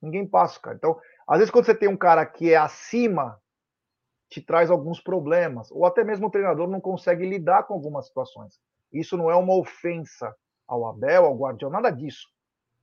Ninguém 0.00 0.26
passa, 0.26 0.58
cara. 0.58 0.76
Então, 0.76 0.98
às 1.26 1.38
vezes, 1.38 1.50
quando 1.50 1.66
você 1.66 1.74
tem 1.74 1.88
um 1.88 1.96
cara 1.96 2.24
que 2.24 2.52
é 2.52 2.56
acima, 2.56 3.40
te 4.30 4.40
traz 4.40 4.70
alguns 4.70 5.00
problemas. 5.00 5.70
Ou 5.70 5.84
até 5.84 6.04
mesmo 6.04 6.28
o 6.28 6.30
treinador 6.30 6.68
não 6.68 6.80
consegue 6.80 7.28
lidar 7.28 7.64
com 7.64 7.74
algumas 7.74 8.06
situações. 8.06 8.58
Isso 8.92 9.16
não 9.16 9.30
é 9.30 9.36
uma 9.36 9.54
ofensa 9.54 10.34
ao 10.66 10.86
Abel, 10.86 11.24
ao 11.24 11.36
Guardiola, 11.36 11.74
nada 11.74 11.90
disso. 11.90 12.28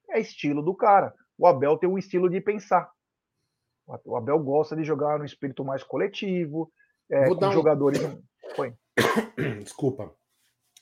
É 0.10 0.20
estilo 0.20 0.62
do 0.62 0.76
cara. 0.76 1.14
O 1.38 1.48
Abel 1.48 1.78
tem 1.78 1.90
um 1.90 1.98
estilo 1.98 2.30
de 2.30 2.42
pensar. 2.42 2.92
O 4.04 4.18
Abel 4.18 4.38
gosta 4.40 4.76
de 4.76 4.84
jogar 4.84 5.18
no 5.18 5.26
espírito 5.26 5.64
mais 5.64 5.84
coletivo, 5.84 6.72
é, 7.10 7.34
com 7.34 7.46
um... 7.46 7.52
jogadores. 7.52 8.00
Foi. 8.56 8.74
Desculpa. 9.64 10.14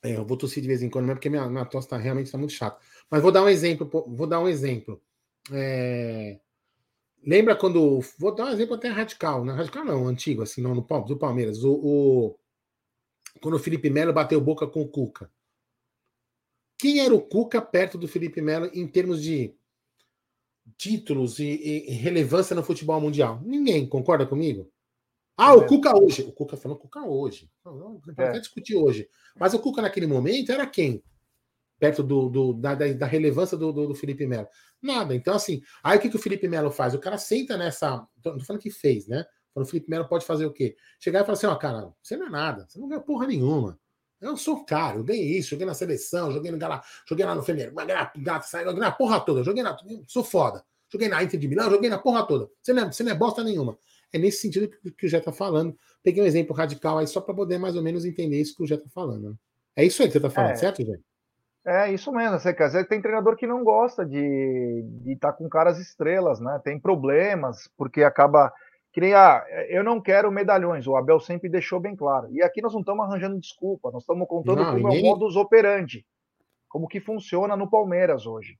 É, 0.03 0.17
eu 0.17 0.25
vou 0.25 0.37
tossir 0.37 0.61
de 0.61 0.67
vez 0.67 0.81
em 0.81 0.89
quando, 0.89 1.07
porque 1.07 1.29
minha, 1.29 1.47
minha 1.47 1.65
tosse 1.65 1.87
tá, 1.87 1.97
realmente 1.97 2.27
está 2.27 2.37
muito 2.37 2.53
chata. 2.53 2.79
Mas 3.09 3.21
vou 3.21 3.31
dar 3.31 3.43
um 3.43 3.49
exemplo. 3.49 3.87
Vou 4.07 4.27
dar 4.27 4.39
um 4.39 4.47
exemplo. 4.47 5.01
É... 5.51 6.39
Lembra 7.25 7.55
quando. 7.55 7.99
Vou 8.19 8.33
dar 8.33 8.45
um 8.45 8.49
exemplo 8.49 8.75
até 8.75 8.87
radical, 8.87 9.43
né? 9.43 9.53
Radical 9.53 9.83
não, 9.83 10.07
antigo, 10.07 10.43
assim, 10.43 10.61
não, 10.61 10.75
no 10.75 10.81
do 10.81 11.17
Palmeiras. 11.17 11.63
O, 11.63 11.73
o... 11.73 12.39
Quando 13.41 13.55
o 13.55 13.59
Felipe 13.59 13.89
Melo 13.89 14.13
bateu 14.13 14.39
boca 14.39 14.67
com 14.67 14.81
o 14.81 14.87
Cuca. 14.87 15.31
Quem 16.77 16.99
era 16.99 17.13
o 17.13 17.21
Cuca 17.21 17.61
perto 17.61 17.97
do 17.97 18.07
Felipe 18.07 18.41
Melo 18.41 18.69
em 18.73 18.87
termos 18.87 19.21
de 19.21 19.55
títulos 20.77 21.39
e, 21.39 21.45
e, 21.45 21.91
relevância 21.93 22.55
no 22.55 22.63
futebol 22.63 22.99
mundial? 22.99 23.41
Ninguém, 23.43 23.87
concorda 23.87 24.25
comigo? 24.25 24.71
Ah, 25.37 25.55
o 25.55 25.63
é. 25.63 25.67
Cuca 25.67 25.97
hoje. 25.97 26.21
O 26.23 26.31
Cuca 26.31 26.55
falou 26.55 26.77
Cuca 26.77 27.03
hoje. 27.05 27.49
Não, 27.63 27.75
não, 27.75 28.01
não 28.05 28.23
é. 28.23 28.39
discutir 28.39 28.75
hoje. 28.75 29.09
Mas 29.37 29.53
o 29.53 29.59
Cuca 29.59 29.81
naquele 29.81 30.07
momento 30.07 30.51
era 30.51 30.65
quem? 30.65 31.03
Perto 31.79 32.01
do, 32.01 32.29
do 32.29 32.53
da, 32.53 32.73
da, 32.73 33.05
relevância 33.05 33.57
do, 33.57 33.71
do, 33.71 33.87
do, 33.87 33.95
Felipe 33.95 34.25
Melo. 34.25 34.47
Nada. 34.81 35.13
Então, 35.13 35.35
assim, 35.35 35.61
aí 35.83 35.97
o 35.97 36.01
que, 36.01 36.09
que 36.09 36.15
o 36.15 36.19
Felipe 36.19 36.47
Melo 36.47 36.71
faz? 36.71 36.93
O 36.93 36.99
cara 36.99 37.17
senta 37.17 37.57
nessa. 37.57 37.97
Não 38.23 38.37
tô 38.37 38.45
falando 38.45 38.61
que 38.61 38.71
fez, 38.71 39.07
né? 39.07 39.25
Quando 39.53 39.65
o 39.65 39.69
Felipe 39.69 39.89
Melo 39.89 40.07
pode 40.07 40.25
fazer 40.25 40.45
o 40.45 40.51
quê? 40.51 40.75
Chegar 40.99 41.21
e 41.21 41.23
falar 41.23 41.33
assim: 41.33 41.47
ó, 41.47 41.55
cara, 41.55 41.91
você 42.01 42.15
não 42.15 42.27
é 42.27 42.29
nada, 42.29 42.65
você 42.67 42.79
não 42.79 42.87
ganha 42.87 43.01
porra 43.01 43.27
nenhuma. 43.27 43.79
Eu 44.21 44.37
sou 44.37 44.63
caro, 44.63 44.99
eu 44.99 45.03
ganhei 45.03 45.37
isso, 45.37 45.49
joguei 45.49 45.65
na 45.65 45.73
seleção, 45.73 46.31
joguei 46.31 46.49
no 46.49 46.57
Galá, 46.57 46.81
joguei 47.07 47.25
lá 47.25 47.35
no 47.35 47.43
Fener, 47.43 47.71
joguei 47.75 48.79
na 48.79 48.91
porra 48.91 49.19
toda, 49.19 49.43
joguei 49.43 49.61
na. 49.61 49.77
Sou 50.07 50.23
foda. 50.23 50.63
Joguei 50.91 51.07
na 51.07 51.23
Inter 51.23 51.39
de 51.39 51.47
Milão, 51.47 51.69
joguei 51.69 51.89
na 51.89 51.97
porra 51.97 52.25
toda. 52.25 52.49
Você 52.61 52.71
não 52.71 52.83
é, 52.83 52.91
você 52.91 53.03
não 53.03 53.11
é 53.11 53.15
bosta 53.15 53.43
nenhuma. 53.43 53.77
É 54.13 54.17
nesse 54.17 54.41
sentido 54.41 54.69
que 54.97 55.05
o 55.05 55.09
Jé 55.09 55.17
está 55.17 55.31
falando. 55.31 55.77
Peguei 56.01 56.23
um 56.23 56.25
exemplo 56.25 56.55
radical 56.55 56.97
aí 56.99 57.07
só 57.07 57.19
para 57.19 57.33
poder 57.33 57.57
mais 57.57 57.75
ou 57.75 57.81
menos 57.81 58.05
entender 58.05 58.39
isso 58.39 58.55
que 58.55 58.63
o 58.63 58.67
Jé 58.67 58.75
está 58.75 58.89
falando. 58.89 59.31
Né? 59.31 59.35
É 59.75 59.85
isso 59.85 60.01
aí 60.01 60.07
que 60.07 60.13
você 60.13 60.19
está 60.19 60.29
falando, 60.29 60.51
é, 60.51 60.55
certo, 60.55 60.85
Jé? 60.85 60.97
É 61.65 61.91
isso 61.91 62.11
mesmo. 62.11 62.39
Você 62.39 62.53
quer 62.53 62.67
dizer, 62.67 62.87
tem 62.87 63.01
treinador 63.01 63.35
que 63.35 63.47
não 63.47 63.63
gosta 63.63 64.05
de 64.05 64.85
estar 65.07 65.31
tá 65.31 65.37
com 65.37 65.49
caras 65.49 65.79
estrelas, 65.79 66.39
né? 66.39 66.59
Tem 66.63 66.79
problemas, 66.79 67.69
porque 67.77 68.03
acaba. 68.03 68.53
criar. 68.93 69.43
Ah, 69.43 69.65
eu 69.67 69.83
não 69.83 69.99
quero 69.99 70.31
medalhões, 70.31 70.87
o 70.87 70.95
Abel 70.95 71.19
sempre 71.19 71.49
deixou 71.49 71.79
bem 71.79 71.95
claro. 71.95 72.29
E 72.31 72.41
aqui 72.43 72.61
nós 72.61 72.73
não 72.73 72.81
estamos 72.81 73.05
arranjando 73.05 73.39
desculpa, 73.39 73.91
nós 73.91 74.03
estamos 74.03 74.27
contando 74.27 74.63
não, 74.63 74.73
como 74.73 74.93
é 74.93 74.99
o 74.99 75.01
modus 75.01 75.35
operandi, 75.35 76.05
como 76.69 76.87
que 76.87 76.99
funciona 76.99 77.55
no 77.55 77.69
Palmeiras 77.69 78.25
hoje. 78.25 78.57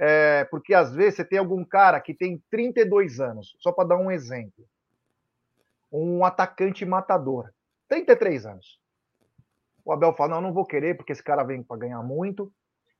É, 0.00 0.44
porque 0.50 0.74
às 0.74 0.92
vezes 0.94 1.16
você 1.16 1.24
tem 1.24 1.38
algum 1.38 1.64
cara 1.64 2.00
que 2.00 2.14
tem 2.14 2.42
32 2.50 3.20
anos, 3.20 3.54
só 3.60 3.70
para 3.70 3.88
dar 3.88 3.96
um 3.96 4.10
exemplo 4.10 4.64
um 5.92 6.24
atacante 6.24 6.84
matador. 6.86 7.50
33 7.88 8.46
anos. 8.46 8.80
O 9.84 9.92
Abel 9.92 10.14
fala: 10.14 10.34
não, 10.34 10.40
não 10.40 10.52
vou 10.52 10.64
querer, 10.64 10.96
porque 10.96 11.12
esse 11.12 11.22
cara 11.22 11.42
vem 11.42 11.62
para 11.62 11.78
ganhar 11.78 12.02
muito, 12.02 12.52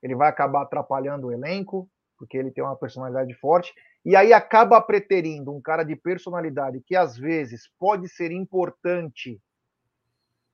ele 0.03 0.15
vai 0.15 0.29
acabar 0.29 0.63
atrapalhando 0.63 1.29
o 1.29 1.33
elenco, 1.33 1.89
porque 2.19 2.37
ele 2.37 2.51
tem 2.51 2.63
uma 2.63 2.77
personalidade 2.77 3.35
forte, 3.35 3.73
e 4.05 4.17
aí 4.17 4.33
acaba 4.33 4.81
preterindo 4.81 5.55
um 5.55 5.61
cara 5.61 5.85
de 5.85 5.95
personalidade 5.95 6.81
que 6.85 6.97
às 6.97 7.17
vezes 7.17 7.71
pode 7.79 8.09
ser 8.09 8.33
importante, 8.33 9.41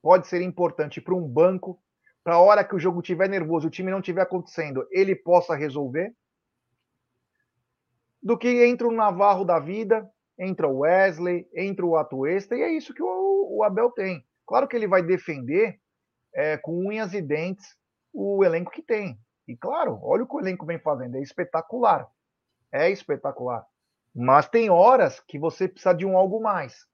pode 0.02 0.26
ser 0.26 0.42
importante 0.42 1.00
para 1.00 1.14
um 1.14 1.26
banco, 1.26 1.80
para 2.22 2.34
a 2.34 2.40
hora 2.40 2.64
que 2.64 2.74
o 2.74 2.78
jogo 2.78 3.00
estiver 3.00 3.28
nervoso, 3.28 3.68
o 3.68 3.70
time 3.70 3.90
não 3.90 4.00
estiver 4.00 4.22
acontecendo, 4.22 4.86
ele 4.90 5.14
possa 5.14 5.54
resolver, 5.54 6.14
do 8.22 8.36
que 8.36 8.64
entra 8.66 8.86
um 8.86 8.92
Navarro 8.92 9.44
da 9.44 9.58
vida, 9.58 10.08
entra 10.38 10.68
o 10.68 10.80
Wesley, 10.80 11.48
entra 11.54 11.86
o 11.86 11.96
Atuesta, 11.96 12.54
e 12.54 12.62
é 12.62 12.70
isso 12.70 12.92
que 12.92 13.02
o, 13.02 13.56
o 13.56 13.62
Abel 13.62 13.90
tem. 13.90 14.24
Claro 14.46 14.68
que 14.68 14.76
ele 14.76 14.86
vai 14.86 15.02
defender 15.02 15.80
é, 16.34 16.56
com 16.56 16.86
unhas 16.86 17.14
e 17.14 17.22
dentes 17.22 17.76
o 18.12 18.44
elenco 18.44 18.70
que 18.70 18.82
tem. 18.82 19.18
E 19.46 19.56
claro, 19.56 19.98
olha 20.02 20.24
o 20.24 20.26
que 20.26 20.36
o 20.36 20.40
elenco 20.40 20.66
vem 20.66 20.78
fazendo, 20.78 21.16
é 21.16 21.20
espetacular. 21.20 22.10
É 22.70 22.90
espetacular. 22.90 23.66
Mas 24.14 24.48
tem 24.48 24.68
horas 24.68 25.20
que 25.20 25.38
você 25.38 25.68
precisa 25.68 25.94
de 25.94 26.04
um 26.04 26.16
algo 26.16 26.40
mais. 26.40 26.86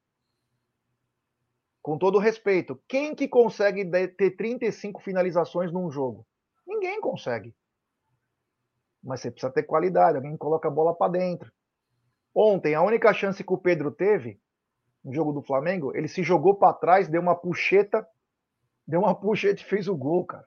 Com 1.82 1.98
todo 1.98 2.18
respeito, 2.18 2.80
quem 2.88 3.14
que 3.14 3.28
consegue 3.28 3.84
ter 4.08 4.30
35 4.36 5.02
finalizações 5.02 5.72
num 5.72 5.90
jogo? 5.90 6.26
Ninguém 6.66 7.00
consegue. 7.00 7.54
Mas 9.02 9.20
você 9.20 9.30
precisa 9.30 9.52
ter 9.52 9.64
qualidade, 9.64 10.16
alguém 10.16 10.36
coloca 10.36 10.68
a 10.68 10.70
bola 10.70 10.94
para 10.94 11.12
dentro. 11.12 11.52
Ontem, 12.34 12.74
a 12.74 12.82
única 12.82 13.12
chance 13.12 13.44
que 13.44 13.52
o 13.52 13.58
Pedro 13.58 13.90
teve 13.90 14.40
no 15.04 15.12
jogo 15.12 15.32
do 15.32 15.42
Flamengo, 15.42 15.94
ele 15.94 16.08
se 16.08 16.22
jogou 16.22 16.54
para 16.54 16.72
trás, 16.72 17.06
deu 17.06 17.20
uma 17.20 17.36
puxeta, 17.36 18.06
deu 18.86 19.00
uma 19.00 19.14
puxeta 19.14 19.60
e 19.60 19.64
fez 19.64 19.88
o 19.88 19.96
gol, 19.96 20.24
cara. 20.24 20.44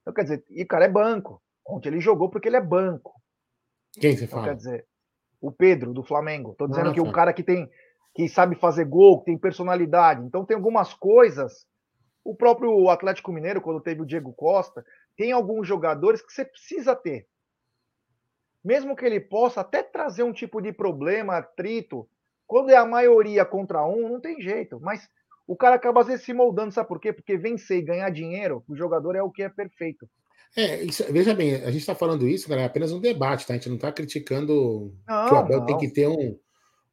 Então, 0.00 0.12
quer 0.12 0.22
dizer, 0.22 0.44
e 0.50 0.62
o 0.62 0.66
cara 0.66 0.84
é 0.84 0.88
banco. 0.88 1.42
Ontem 1.66 1.88
ele 1.88 2.00
jogou 2.00 2.28
porque 2.28 2.48
ele 2.48 2.56
é 2.56 2.60
banco. 2.60 3.12
Quem 3.92 4.16
você 4.16 4.24
então, 4.24 4.38
fala? 4.38 4.48
Quer 4.50 4.56
dizer, 4.56 4.86
o 5.40 5.52
Pedro 5.52 5.92
do 5.92 6.02
Flamengo. 6.02 6.54
Tô 6.58 6.66
dizendo 6.66 6.86
Nossa. 6.86 6.94
que 6.94 7.08
o 7.08 7.12
cara 7.12 7.32
que 7.32 7.42
tem 7.42 7.70
que 8.14 8.28
sabe 8.28 8.56
fazer 8.56 8.84
gol, 8.84 9.20
que 9.20 9.26
tem 9.26 9.38
personalidade. 9.38 10.22
Então 10.24 10.44
tem 10.44 10.56
algumas 10.56 10.92
coisas. 10.92 11.66
O 12.22 12.34
próprio 12.34 12.90
Atlético 12.90 13.32
Mineiro, 13.32 13.60
quando 13.60 13.80
teve 13.80 14.02
o 14.02 14.06
Diego 14.06 14.32
Costa, 14.34 14.84
tem 15.16 15.32
alguns 15.32 15.66
jogadores 15.66 16.20
que 16.20 16.32
você 16.32 16.44
precisa 16.44 16.94
ter 16.94 17.26
mesmo 18.64 18.94
que 18.94 19.04
ele 19.04 19.20
possa 19.20 19.60
até 19.60 19.82
trazer 19.82 20.22
um 20.22 20.32
tipo 20.32 20.60
de 20.60 20.72
problema, 20.72 21.38
atrito, 21.38 22.08
quando 22.46 22.70
é 22.70 22.76
a 22.76 22.86
maioria 22.86 23.44
contra 23.44 23.84
um, 23.84 24.08
não 24.08 24.20
tem 24.20 24.40
jeito. 24.40 24.78
Mas 24.80 25.08
o 25.46 25.56
cara 25.56 25.76
acaba 25.76 26.00
às 26.00 26.06
vezes 26.06 26.24
se 26.24 26.32
moldando, 26.32 26.72
sabe 26.72 26.88
por 26.88 27.00
quê? 27.00 27.12
Porque 27.12 27.36
vencer 27.36 27.78
e 27.78 27.82
ganhar 27.82 28.10
dinheiro, 28.10 28.64
o 28.68 28.76
jogador 28.76 29.16
é 29.16 29.22
o 29.22 29.30
que 29.30 29.42
é 29.42 29.48
perfeito. 29.48 30.08
É, 30.56 30.82
isso, 30.82 31.04
veja 31.10 31.34
bem, 31.34 31.54
a 31.56 31.70
gente 31.70 31.80
está 31.80 31.94
falando 31.94 32.28
isso, 32.28 32.48
galera, 32.48 32.66
é 32.66 32.70
apenas 32.70 32.92
um 32.92 33.00
debate, 33.00 33.46
tá? 33.46 33.54
A 33.54 33.56
gente 33.56 33.68
não 33.68 33.76
está 33.76 33.90
criticando 33.90 34.94
não, 35.06 35.26
que 35.26 35.34
o 35.34 35.36
Abel 35.36 35.60
não. 35.60 35.66
tem 35.66 35.78
que 35.78 35.88
ter 35.88 36.06
um, 36.06 36.38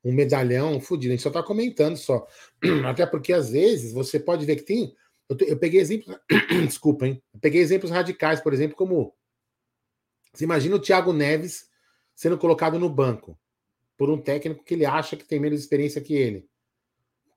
um 0.03 0.13
medalhão 0.13 0.79
fodido, 0.79 1.11
a 1.11 1.15
gente 1.15 1.23
só 1.23 1.29
está 1.29 1.43
comentando 1.43 1.97
só. 1.97 2.25
Até 2.87 3.05
porque 3.05 3.33
às 3.33 3.49
vezes 3.49 3.91
você 3.93 4.19
pode 4.19 4.45
ver 4.45 4.55
que 4.55 4.63
tem. 4.63 4.95
Eu, 5.27 5.37
eu 5.45 5.59
peguei 5.59 5.81
exemplos. 5.81 6.17
Desculpa, 6.65 7.05
hein? 7.05 7.21
Eu 7.33 7.39
peguei 7.39 7.61
exemplos 7.61 7.91
radicais, 7.91 8.39
por 8.39 8.53
exemplo, 8.53 8.77
como 8.77 9.13
você 10.33 10.45
imagina 10.45 10.75
o 10.75 10.79
Thiago 10.79 11.11
Neves 11.11 11.67
sendo 12.15 12.37
colocado 12.37 12.79
no 12.79 12.89
banco 12.89 13.37
por 13.97 14.09
um 14.09 14.17
técnico 14.17 14.63
que 14.63 14.73
ele 14.73 14.85
acha 14.85 15.17
que 15.17 15.25
tem 15.25 15.39
menos 15.39 15.59
experiência 15.59 16.01
que 16.01 16.13
ele. 16.13 16.48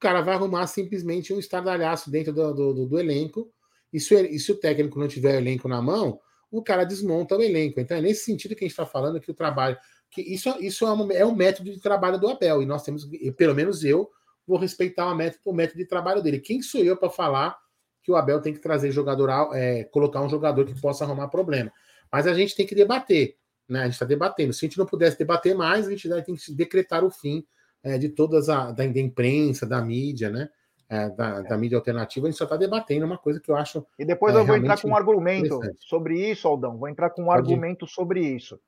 Cara 0.02 0.20
vai 0.20 0.34
arrumar 0.34 0.66
simplesmente 0.66 1.32
um 1.32 1.38
estardalhaço 1.38 2.10
dentro 2.10 2.32
do, 2.32 2.52
do, 2.52 2.74
do, 2.74 2.86
do 2.86 2.98
elenco. 2.98 3.48
E 3.92 4.00
se, 4.00 4.20
e 4.20 4.38
se, 4.40 4.50
o 4.50 4.56
técnico 4.56 4.98
não 4.98 5.06
tiver 5.06 5.36
o 5.36 5.38
elenco 5.38 5.68
na 5.68 5.80
mão, 5.80 6.18
o 6.50 6.60
cara 6.60 6.82
desmonta 6.82 7.36
o 7.36 7.40
elenco. 7.40 7.78
Então 7.78 7.96
é 7.96 8.00
nesse 8.00 8.24
sentido 8.24 8.56
que 8.56 8.64
a 8.64 8.66
gente 8.66 8.72
está 8.72 8.84
falando 8.84 9.20
que 9.20 9.30
o 9.30 9.34
trabalho. 9.34 9.78
que 10.10 10.20
Isso, 10.20 10.48
isso 10.58 10.84
é, 10.84 10.92
um, 10.92 11.12
é 11.12 11.24
um 11.24 11.32
método 11.32 11.70
de 11.70 11.80
trabalho 11.80 12.18
do 12.18 12.28
Abel, 12.28 12.60
e 12.60 12.66
nós 12.66 12.82
temos, 12.82 13.08
pelo 13.36 13.54
menos 13.54 13.84
eu, 13.84 14.10
vou 14.44 14.58
respeitar 14.58 15.06
o 15.06 15.14
método, 15.14 15.40
o 15.44 15.52
método 15.52 15.78
de 15.78 15.86
trabalho 15.86 16.20
dele. 16.20 16.40
Quem 16.40 16.60
sou 16.62 16.82
eu 16.82 16.96
para 16.96 17.08
falar 17.08 17.56
que 18.02 18.10
o 18.10 18.16
Abel 18.16 18.40
tem 18.40 18.52
que 18.52 18.58
trazer 18.58 18.90
jogador, 18.90 19.54
é, 19.54 19.84
colocar 19.84 20.20
um 20.20 20.28
jogador 20.28 20.66
que 20.66 20.80
possa 20.80 21.04
arrumar 21.04 21.28
problema? 21.28 21.72
Mas 22.10 22.26
a 22.26 22.34
gente 22.34 22.56
tem 22.56 22.66
que 22.66 22.74
debater, 22.74 23.36
né? 23.68 23.82
A 23.82 23.84
gente 23.84 23.92
está 23.92 24.04
debatendo. 24.04 24.52
Se 24.52 24.66
a 24.66 24.68
gente 24.68 24.78
não 24.78 24.86
pudesse 24.86 25.16
debater 25.16 25.54
mais, 25.54 25.86
a 25.86 25.90
gente 25.90 26.08
tem 26.08 26.34
que 26.34 26.52
decretar 26.52 27.04
o 27.04 27.10
fim 27.10 27.46
é, 27.82 27.98
de 27.98 28.08
todas 28.08 28.48
a 28.48 28.70
da, 28.70 28.86
da 28.86 29.00
imprensa, 29.00 29.66
da 29.66 29.82
mídia, 29.82 30.30
né? 30.30 30.48
É, 30.88 31.08
da, 31.08 31.40
da, 31.40 31.56
mídia 31.56 31.78
alternativa, 31.78 32.26
a 32.26 32.30
gente 32.30 32.36
só 32.36 32.44
está 32.44 32.54
debatendo 32.54 33.06
uma 33.06 33.16
coisa 33.16 33.40
que 33.40 33.50
eu 33.50 33.56
acho. 33.56 33.86
E 33.98 34.04
depois 34.04 34.34
é, 34.34 34.38
eu 34.38 34.44
vou 34.44 34.56
entrar 34.56 34.78
com 34.78 34.88
um 34.88 34.96
argumento 34.96 35.58
sobre 35.78 36.30
isso, 36.30 36.46
Aldão. 36.46 36.76
Vou 36.76 36.86
entrar 36.86 37.08
com 37.08 37.22
um 37.22 37.26
Pode 37.26 37.38
argumento 37.38 37.86
ir. 37.86 37.88
sobre 37.88 38.20
isso. 38.20 38.60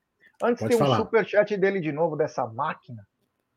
Antes 0.42 0.62
Pode 0.62 0.74
tem 0.74 0.86
um 0.86 0.94
superchat 0.96 1.54
dele 1.58 1.80
de 1.80 1.92
novo, 1.92 2.16
dessa 2.16 2.46
máquina. 2.46 3.06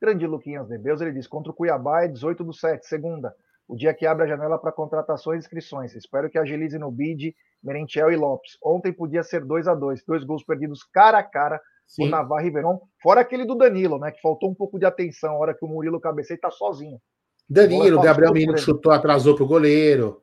Grande 0.01 0.27
Luquinhas 0.27 0.67
de 0.67 0.77
Deus, 0.77 0.99
ele 0.99 1.13
diz: 1.13 1.27
contra 1.27 1.51
o 1.51 1.55
Cuiabá 1.55 2.03
é 2.03 2.07
18 2.09 2.43
do 2.43 2.53
7, 2.53 2.85
segunda. 2.85 3.33
O 3.67 3.75
dia 3.75 3.93
que 3.93 4.05
abre 4.05 4.25
a 4.25 4.27
janela 4.27 4.57
para 4.57 4.71
contratações 4.71 5.37
e 5.37 5.39
inscrições. 5.45 5.95
Espero 5.95 6.29
que 6.29 6.37
agilize 6.37 6.77
no 6.77 6.91
bid 6.91 7.33
Merentiel 7.63 8.11
e 8.11 8.15
Lopes. 8.15 8.57
Ontem 8.63 8.93
podia 8.93 9.23
ser 9.23 9.43
2 9.45 9.67
a 9.67 9.75
2 9.75 10.03
dois 10.05 10.23
gols 10.23 10.43
perdidos 10.43 10.83
cara 10.83 11.19
a 11.19 11.23
cara 11.23 11.61
Sim. 11.87 12.07
o 12.07 12.09
Navarro 12.09 12.43
Ribeirão, 12.43 12.81
fora 13.01 13.21
aquele 13.21 13.45
do 13.45 13.55
Danilo, 13.55 13.97
né? 13.97 14.11
Que 14.11 14.21
faltou 14.21 14.49
um 14.49 14.53
pouco 14.53 14.77
de 14.77 14.85
atenção 14.85 15.35
a 15.35 15.37
hora 15.37 15.53
que 15.53 15.63
o 15.63 15.67
Murilo 15.67 16.01
cabeceia 16.01 16.35
e 16.35 16.39
tá 16.39 16.51
sozinho. 16.51 17.01
Danilo, 17.49 18.01
Gabriel 18.01 18.33
Menino 18.33 18.57
chutou, 18.57 18.91
atrasou 18.91 19.35
pro 19.35 19.47
goleiro. 19.47 20.21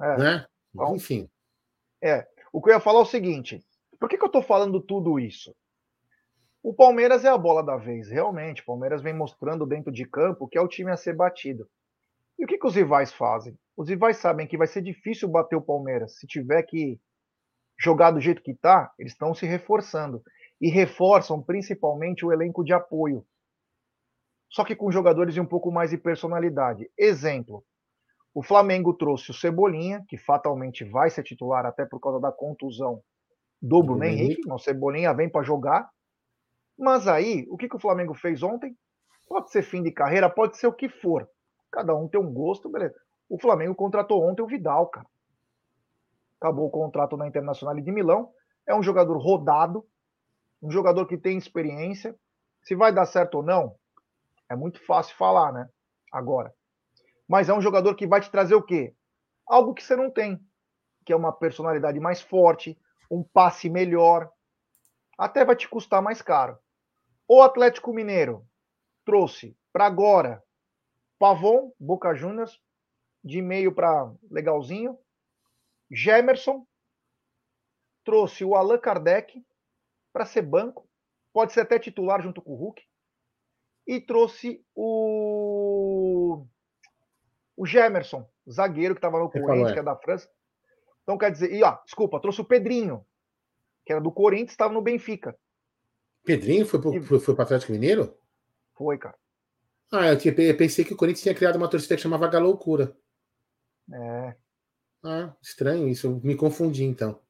É. 0.00 0.16
Né? 0.16 0.46
Então, 0.72 0.94
Enfim. 0.94 1.28
É. 2.00 2.26
O 2.52 2.62
que 2.62 2.70
eu 2.70 2.74
ia 2.74 2.80
falar 2.80 3.00
é 3.00 3.02
o 3.02 3.06
seguinte: 3.06 3.60
por 3.98 4.08
que, 4.08 4.16
que 4.16 4.24
eu 4.24 4.30
tô 4.30 4.40
falando 4.40 4.80
tudo 4.80 5.18
isso? 5.18 5.54
O 6.62 6.72
Palmeiras 6.72 7.24
é 7.24 7.28
a 7.28 7.38
bola 7.38 7.62
da 7.62 7.76
vez, 7.76 8.08
realmente. 8.08 8.62
O 8.62 8.66
Palmeiras 8.66 9.02
vem 9.02 9.14
mostrando 9.14 9.66
dentro 9.66 9.90
de 9.90 10.04
campo 10.04 10.46
que 10.46 10.58
é 10.58 10.60
o 10.60 10.68
time 10.68 10.90
a 10.90 10.96
ser 10.96 11.14
batido. 11.14 11.68
E 12.38 12.44
o 12.44 12.46
que, 12.46 12.56
que 12.56 12.66
os 12.66 12.74
rivais 12.74 13.12
fazem? 13.12 13.58
Os 13.76 13.88
rivais 13.88 14.18
sabem 14.18 14.46
que 14.46 14.56
vai 14.56 14.66
ser 14.66 14.82
difícil 14.82 15.28
bater 15.28 15.56
o 15.56 15.62
Palmeiras. 15.62 16.18
Se 16.18 16.26
tiver 16.26 16.62
que 16.62 17.00
jogar 17.78 18.10
do 18.10 18.20
jeito 18.20 18.42
que 18.42 18.54
tá, 18.54 18.92
eles 18.98 19.12
estão 19.12 19.34
se 19.34 19.46
reforçando 19.46 20.22
e 20.60 20.68
reforçam 20.68 21.40
principalmente 21.42 22.24
o 22.24 22.32
elenco 22.32 22.62
de 22.62 22.72
apoio. 22.72 23.24
Só 24.48 24.64
que 24.64 24.76
com 24.76 24.90
jogadores 24.90 25.34
de 25.34 25.40
um 25.40 25.46
pouco 25.46 25.70
mais 25.70 25.90
de 25.90 25.96
personalidade. 25.96 26.90
Exemplo: 26.98 27.64
o 28.34 28.42
Flamengo 28.42 28.94
trouxe 28.94 29.30
o 29.30 29.34
Cebolinha, 29.34 30.04
que 30.08 30.16
fatalmente 30.16 30.84
vai 30.84 31.10
ser 31.10 31.22
titular 31.22 31.66
até 31.66 31.84
por 31.84 32.00
causa 32.00 32.20
da 32.20 32.30
contusão 32.30 33.02
do 33.60 33.82
Bruno 33.82 34.04
Henrique. 34.04 34.50
O 34.50 34.58
Cebolinha 34.58 35.12
vem 35.12 35.28
para 35.28 35.42
jogar. 35.42 35.90
Mas 36.78 37.06
aí, 37.06 37.46
o 37.50 37.56
que, 37.56 37.68
que 37.68 37.76
o 37.76 37.80
Flamengo 37.80 38.14
fez 38.14 38.42
ontem? 38.42 38.76
Pode 39.28 39.50
ser 39.50 39.62
fim 39.62 39.82
de 39.82 39.92
carreira, 39.92 40.30
pode 40.30 40.56
ser 40.56 40.66
o 40.66 40.72
que 40.72 40.88
for. 40.88 41.28
Cada 41.70 41.94
um 41.94 42.08
tem 42.08 42.20
um 42.20 42.32
gosto, 42.32 42.68
beleza. 42.68 42.94
O 43.28 43.38
Flamengo 43.38 43.74
contratou 43.74 44.22
ontem 44.24 44.42
o 44.42 44.46
Vidal, 44.46 44.88
cara. 44.88 45.06
Acabou 46.40 46.66
o 46.66 46.70
contrato 46.70 47.16
na 47.16 47.28
Internacional 47.28 47.76
de 47.76 47.92
Milão. 47.92 48.32
É 48.66 48.74
um 48.74 48.82
jogador 48.82 49.16
rodado, 49.18 49.86
um 50.62 50.70
jogador 50.70 51.06
que 51.06 51.16
tem 51.16 51.38
experiência. 51.38 52.14
Se 52.62 52.74
vai 52.74 52.92
dar 52.92 53.06
certo 53.06 53.36
ou 53.36 53.42
não, 53.42 53.74
é 54.48 54.54
muito 54.54 54.84
fácil 54.84 55.16
falar, 55.16 55.52
né? 55.52 55.68
Agora. 56.12 56.54
Mas 57.28 57.48
é 57.48 57.54
um 57.54 57.60
jogador 57.60 57.94
que 57.94 58.06
vai 58.06 58.20
te 58.20 58.30
trazer 58.30 58.54
o 58.54 58.62
quê? 58.62 58.94
Algo 59.46 59.74
que 59.74 59.82
você 59.82 59.96
não 59.96 60.10
tem, 60.10 60.40
que 61.04 61.12
é 61.12 61.16
uma 61.16 61.32
personalidade 61.32 61.98
mais 62.00 62.20
forte, 62.20 62.78
um 63.10 63.22
passe 63.22 63.70
melhor. 63.70 64.30
Até 65.16 65.44
vai 65.44 65.56
te 65.56 65.68
custar 65.68 66.02
mais 66.02 66.20
caro. 66.20 66.58
O 67.28 67.42
Atlético 67.42 67.92
Mineiro 67.92 68.44
trouxe 69.04 69.56
para 69.72 69.86
agora 69.86 70.42
Pavon, 71.18 71.72
Boca 71.78 72.14
Juniors, 72.14 72.60
de 73.22 73.40
meio 73.40 73.72
para 73.74 74.12
legalzinho. 74.30 74.98
Gemerson 75.90 76.66
trouxe 78.04 78.44
o 78.44 78.54
Allan 78.54 78.78
Kardec, 78.78 79.44
para 80.12 80.26
ser 80.26 80.42
banco, 80.42 80.88
pode 81.32 81.52
ser 81.52 81.60
até 81.60 81.78
titular 81.78 82.22
junto 82.22 82.42
com 82.42 82.52
o 82.52 82.56
Hulk, 82.56 82.82
e 83.86 84.00
trouxe 84.00 84.64
o, 84.74 86.44
o 87.56 87.66
Gemerson, 87.66 88.28
zagueiro 88.48 88.94
que 88.94 88.98
estava 88.98 89.18
no 89.18 89.30
Corinthians, 89.30 89.72
que 89.72 89.78
é 89.78 89.82
da 89.82 89.96
França. 89.96 90.28
Então 91.02 91.18
quer 91.18 91.32
dizer, 91.32 91.52
e 91.52 91.62
ó, 91.62 91.78
desculpa, 91.84 92.20
trouxe 92.20 92.40
o 92.40 92.44
Pedrinho, 92.44 93.04
que 93.84 93.92
era 93.92 94.00
do 94.00 94.12
Corinthians, 94.12 94.52
estava 94.52 94.72
no 94.72 94.82
Benfica. 94.82 95.36
Pedrinho 96.24 96.66
foi, 96.66 96.80
pro, 96.80 96.94
e... 96.94 97.02
foi, 97.02 97.18
foi 97.18 97.34
para 97.34 97.44
Atlético 97.44 97.72
Mineiro? 97.72 98.16
Foi, 98.74 98.96
cara. 98.98 99.16
Ah, 99.92 100.06
eu 100.06 100.56
pensei 100.56 100.84
que 100.84 100.94
o 100.94 100.96
Corinthians 100.96 101.22
tinha 101.22 101.34
criado 101.34 101.56
uma 101.56 101.68
torcida 101.68 101.96
que 101.96 102.02
chamava 102.02 102.28
Galoucura. 102.28 102.96
É. 103.92 104.36
Ah, 105.02 105.34
estranho 105.42 105.88
isso, 105.88 106.06
eu 106.06 106.20
me 106.22 106.36
confundi 106.36 106.84
então. 106.84 107.20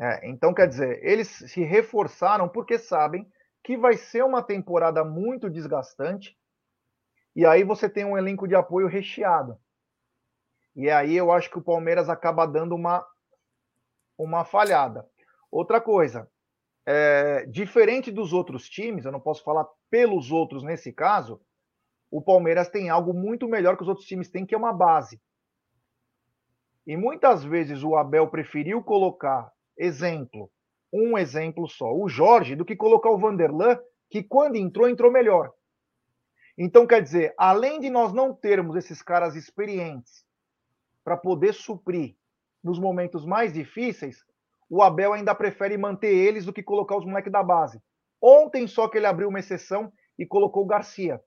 É, 0.00 0.28
então, 0.28 0.54
quer 0.54 0.68
dizer, 0.68 1.04
eles 1.04 1.28
se 1.28 1.62
reforçaram 1.62 2.48
porque 2.48 2.78
sabem 2.78 3.26
que 3.64 3.76
vai 3.76 3.96
ser 3.96 4.24
uma 4.24 4.42
temporada 4.42 5.04
muito 5.04 5.50
desgastante. 5.50 6.38
E 7.34 7.44
aí 7.44 7.64
você 7.64 7.88
tem 7.88 8.04
um 8.04 8.16
elenco 8.16 8.46
de 8.46 8.54
apoio 8.54 8.86
recheado. 8.86 9.58
E 10.74 10.88
aí 10.88 11.16
eu 11.16 11.32
acho 11.32 11.50
que 11.50 11.58
o 11.58 11.62
Palmeiras 11.62 12.08
acaba 12.08 12.46
dando 12.46 12.74
uma, 12.74 13.04
uma 14.16 14.44
falhada. 14.44 15.04
Outra 15.50 15.80
coisa, 15.80 16.30
é, 16.86 17.44
diferente 17.46 18.12
dos 18.12 18.32
outros 18.32 18.68
times, 18.68 19.04
eu 19.04 19.12
não 19.12 19.20
posso 19.20 19.42
falar 19.42 19.66
pelos 19.90 20.30
outros 20.30 20.62
nesse 20.62 20.92
caso, 20.92 21.40
o 22.10 22.22
Palmeiras 22.22 22.68
tem 22.68 22.88
algo 22.88 23.12
muito 23.12 23.48
melhor 23.48 23.76
que 23.76 23.82
os 23.82 23.88
outros 23.88 24.06
times 24.06 24.30
têm, 24.30 24.46
que 24.46 24.54
é 24.54 24.58
uma 24.58 24.72
base. 24.72 25.20
E 26.86 26.96
muitas 26.96 27.44
vezes 27.44 27.82
o 27.82 27.96
Abel 27.96 28.28
preferiu 28.28 28.82
colocar 28.82 29.52
exemplo, 29.78 30.50
um 30.92 31.16
exemplo 31.16 31.68
só, 31.68 31.94
o 31.94 32.08
Jorge, 32.08 32.56
do 32.56 32.64
que 32.64 32.76
colocar 32.76 33.10
o 33.10 33.18
Vanderlan, 33.18 33.78
que 34.10 34.22
quando 34.22 34.56
entrou, 34.56 34.88
entrou 34.88 35.12
melhor. 35.12 35.52
Então, 36.56 36.86
quer 36.86 37.02
dizer, 37.02 37.34
além 37.38 37.78
de 37.78 37.88
nós 37.88 38.12
não 38.12 38.34
termos 38.34 38.74
esses 38.76 39.00
caras 39.00 39.36
experientes 39.36 40.24
para 41.04 41.16
poder 41.16 41.54
suprir 41.54 42.16
nos 42.62 42.78
momentos 42.78 43.24
mais 43.24 43.52
difíceis, 43.52 44.24
o 44.68 44.82
Abel 44.82 45.12
ainda 45.12 45.34
prefere 45.34 45.78
manter 45.78 46.12
eles 46.12 46.44
do 46.44 46.52
que 46.52 46.62
colocar 46.62 46.96
os 46.96 47.04
moleques 47.04 47.32
da 47.32 47.42
base. 47.42 47.80
Ontem 48.20 48.66
só 48.66 48.88
que 48.88 48.98
ele 48.98 49.06
abriu 49.06 49.28
uma 49.28 49.38
exceção 49.38 49.92
e 50.18 50.26
colocou 50.26 50.64
o 50.64 50.66
Garcia. 50.66 51.20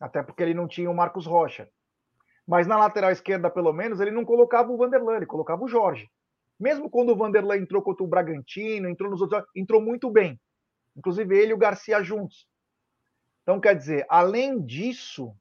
Até 0.00 0.22
porque 0.22 0.42
ele 0.42 0.54
não 0.54 0.66
tinha 0.66 0.90
o 0.90 0.94
Marcos 0.94 1.24
Rocha. 1.24 1.70
Mas 2.46 2.66
na 2.66 2.76
lateral 2.76 3.12
esquerda, 3.12 3.48
pelo 3.48 3.72
menos, 3.72 4.00
ele 4.00 4.10
não 4.10 4.24
colocava 4.24 4.72
o 4.72 4.76
Vanderlan, 4.76 5.16
ele 5.16 5.26
colocava 5.26 5.62
o 5.62 5.68
Jorge. 5.68 6.10
Mesmo 6.58 6.88
quando 6.88 7.10
o 7.10 7.16
Vanderlei 7.16 7.60
entrou 7.60 7.82
contra 7.82 8.04
o 8.04 8.08
Bragantino, 8.08 8.88
entrou 8.88 9.10
nos 9.10 9.20
outros, 9.20 9.42
entrou 9.54 9.80
muito 9.80 10.10
bem. 10.10 10.40
Inclusive 10.96 11.36
ele 11.36 11.50
e 11.50 11.54
o 11.54 11.58
Garcia 11.58 12.02
juntos. 12.02 12.46
Então, 13.42 13.58
quer 13.60 13.76
dizer, 13.76 14.06
além 14.08 14.60
disso, 14.60 15.34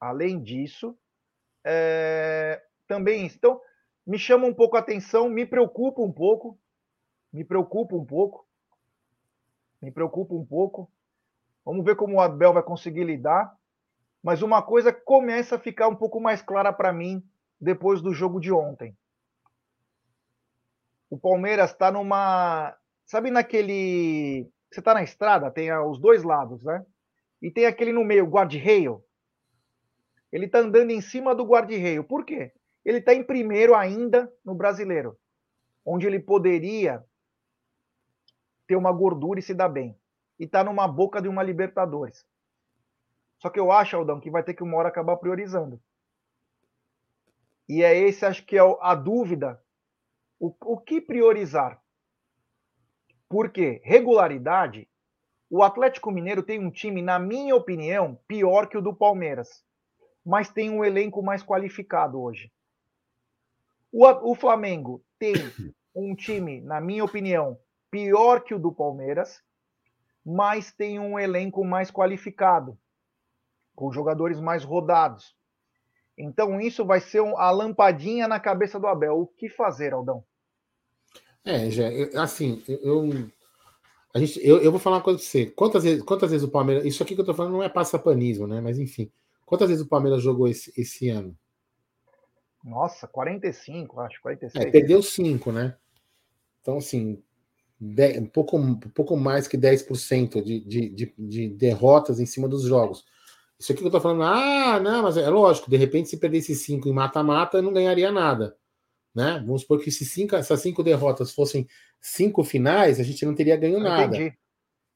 além 0.00 0.40
disso, 0.40 0.96
é, 1.64 2.62
também 2.86 3.26
isso. 3.26 3.36
Então, 3.36 3.60
me 4.06 4.18
chama 4.18 4.46
um 4.46 4.54
pouco 4.54 4.76
a 4.76 4.80
atenção, 4.80 5.28
me 5.28 5.44
preocupa 5.44 6.00
um 6.00 6.12
pouco, 6.12 6.56
me 7.32 7.42
preocupa 7.42 7.96
um 7.96 8.04
pouco, 8.04 8.46
me 9.82 9.90
preocupa 9.90 10.34
um 10.34 10.44
pouco. 10.44 10.88
Vamos 11.64 11.84
ver 11.84 11.96
como 11.96 12.16
o 12.16 12.20
Abel 12.20 12.52
vai 12.52 12.62
conseguir 12.62 13.02
lidar. 13.02 13.52
Mas 14.22 14.42
uma 14.42 14.62
coisa 14.62 14.92
começa 14.92 15.56
a 15.56 15.58
ficar 15.58 15.88
um 15.88 15.96
pouco 15.96 16.20
mais 16.20 16.40
clara 16.40 16.72
para 16.72 16.92
mim 16.92 17.24
depois 17.60 18.00
do 18.00 18.12
jogo 18.12 18.38
de 18.38 18.52
ontem 18.52 18.96
o 21.10 21.18
Palmeiras 21.18 21.70
está 21.70 21.90
numa. 21.90 22.76
Sabe 23.04 23.30
naquele. 23.30 24.50
Você 24.70 24.80
está 24.80 24.92
na 24.94 25.02
estrada, 25.02 25.50
tem 25.50 25.72
os 25.72 25.98
dois 25.98 26.22
lados, 26.22 26.62
né? 26.64 26.84
E 27.40 27.50
tem 27.50 27.66
aquele 27.66 27.92
no 27.92 28.04
meio, 28.04 28.26
guarda-reio. 28.26 29.02
Ele 30.32 30.46
está 30.46 30.58
andando 30.58 30.90
em 30.90 31.00
cima 31.00 31.34
do 31.34 31.44
guarda-reio. 31.44 32.02
Por 32.02 32.24
quê? 32.24 32.52
Ele 32.84 32.98
está 32.98 33.14
em 33.14 33.22
primeiro 33.22 33.74
ainda 33.74 34.32
no 34.44 34.54
brasileiro, 34.54 35.16
onde 35.84 36.06
ele 36.06 36.18
poderia 36.18 37.04
ter 38.66 38.76
uma 38.76 38.92
gordura 38.92 39.38
e 39.38 39.42
se 39.42 39.54
dar 39.54 39.68
bem. 39.68 39.98
E 40.38 40.44
está 40.44 40.64
numa 40.64 40.86
boca 40.88 41.22
de 41.22 41.28
uma 41.28 41.42
Libertadores. 41.42 42.26
Só 43.38 43.48
que 43.48 43.60
eu 43.60 43.70
acho, 43.70 43.96
Aldão, 43.96 44.20
que 44.20 44.30
vai 44.30 44.42
ter 44.42 44.54
que 44.54 44.62
uma 44.62 44.76
hora 44.76 44.88
acabar 44.88 45.16
priorizando. 45.16 45.80
E 47.68 47.82
é 47.82 47.96
esse, 47.96 48.24
acho 48.24 48.44
que 48.44 48.56
é 48.56 48.62
a 48.80 48.94
dúvida 48.94 49.60
o, 50.38 50.54
o 50.60 50.78
que 50.78 51.00
priorizar? 51.00 51.80
Porque 53.28 53.80
regularidade, 53.84 54.88
o 55.50 55.62
Atlético 55.62 56.10
Mineiro 56.10 56.42
tem 56.42 56.58
um 56.58 56.70
time, 56.70 57.02
na 57.02 57.18
minha 57.18 57.54
opinião, 57.54 58.18
pior 58.26 58.68
que 58.68 58.76
o 58.76 58.82
do 58.82 58.94
Palmeiras, 58.94 59.64
mas 60.24 60.48
tem 60.48 60.70
um 60.70 60.84
elenco 60.84 61.22
mais 61.22 61.42
qualificado 61.42 62.20
hoje. 62.20 62.52
O, 63.92 64.04
o 64.30 64.34
Flamengo 64.34 65.02
tem 65.18 65.34
um 65.94 66.14
time, 66.14 66.60
na 66.60 66.80
minha 66.80 67.04
opinião, 67.04 67.58
pior 67.90 68.42
que 68.42 68.54
o 68.54 68.58
do 68.58 68.72
Palmeiras, 68.72 69.42
mas 70.24 70.72
tem 70.72 70.98
um 70.98 71.18
elenco 71.18 71.64
mais 71.64 71.90
qualificado, 71.90 72.76
com 73.74 73.92
jogadores 73.92 74.40
mais 74.40 74.64
rodados. 74.64 75.36
Então 76.16 76.60
isso 76.60 76.84
vai 76.84 77.00
ser 77.00 77.20
a 77.20 77.50
lampadinha 77.50 78.26
na 78.26 78.40
cabeça 78.40 78.80
do 78.80 78.86
Abel. 78.86 79.20
O 79.20 79.26
que 79.26 79.48
fazer, 79.48 79.92
Aldão? 79.92 80.24
É, 81.44 81.70
já, 81.70 81.84
assim, 82.20 82.62
eu, 82.66 83.08
a 84.12 84.18
gente, 84.18 84.40
eu, 84.42 84.62
eu 84.62 84.70
vou 84.70 84.80
falar 84.80 84.96
uma 84.96 85.02
coisa 85.02 85.18
pra 85.18 85.28
você. 85.28 85.46
Quantas 85.46 85.84
vezes, 85.84 86.02
quantas 86.02 86.30
vezes 86.30 86.46
o 86.46 86.50
Palmeiras. 86.50 86.84
Isso 86.84 87.02
aqui 87.02 87.14
que 87.14 87.20
eu 87.20 87.24
tô 87.24 87.34
falando 87.34 87.52
não 87.52 87.62
é 87.62 87.68
passapanismo, 87.68 88.46
né? 88.46 88.60
Mas 88.60 88.78
enfim. 88.78 89.12
Quantas 89.44 89.68
vezes 89.68 89.84
o 89.84 89.88
Palmeiras 89.88 90.22
jogou 90.22 90.48
esse, 90.48 90.72
esse 90.76 91.08
ano? 91.08 91.36
Nossa, 92.64 93.06
45, 93.06 94.00
acho, 94.00 94.20
46. 94.20 94.66
É, 94.66 94.70
perdeu 94.70 95.00
5, 95.00 95.52
né? 95.52 95.76
Então, 96.60 96.78
assim, 96.78 97.22
um, 97.80 98.26
pouco, 98.26 98.56
um 98.56 98.74
pouco 98.74 99.16
mais 99.16 99.46
que 99.46 99.56
10% 99.56 100.42
de, 100.42 100.60
de, 100.60 100.88
de, 100.88 101.14
de 101.16 101.48
derrotas 101.50 102.18
em 102.18 102.26
cima 102.26 102.48
dos 102.48 102.64
jogos. 102.64 103.04
Isso 103.58 103.72
aqui 103.72 103.80
que 103.80 103.86
eu 103.86 103.90
tô 103.90 104.00
falando, 104.00 104.22
ah, 104.22 104.78
não, 104.80 105.02
mas 105.02 105.16
é 105.16 105.28
lógico, 105.28 105.70
de 105.70 105.76
repente, 105.76 106.10
se 106.10 106.18
perdesse 106.18 106.54
5 106.54 106.88
em 106.88 106.92
mata-mata, 106.92 107.62
não 107.62 107.72
ganharia 107.72 108.12
nada. 108.12 108.56
Né? 109.14 109.42
Vamos 109.46 109.62
supor 109.62 109.80
que 109.80 109.90
se 109.90 110.04
cinco, 110.04 110.36
essas 110.36 110.60
cinco 110.60 110.82
derrotas 110.82 111.32
fossem 111.32 111.66
cinco 111.98 112.44
finais, 112.44 113.00
a 113.00 113.02
gente 113.02 113.24
não 113.24 113.34
teria 113.34 113.56
ganho 113.56 113.80
nada. 113.80 114.14
Entendi. 114.14 114.36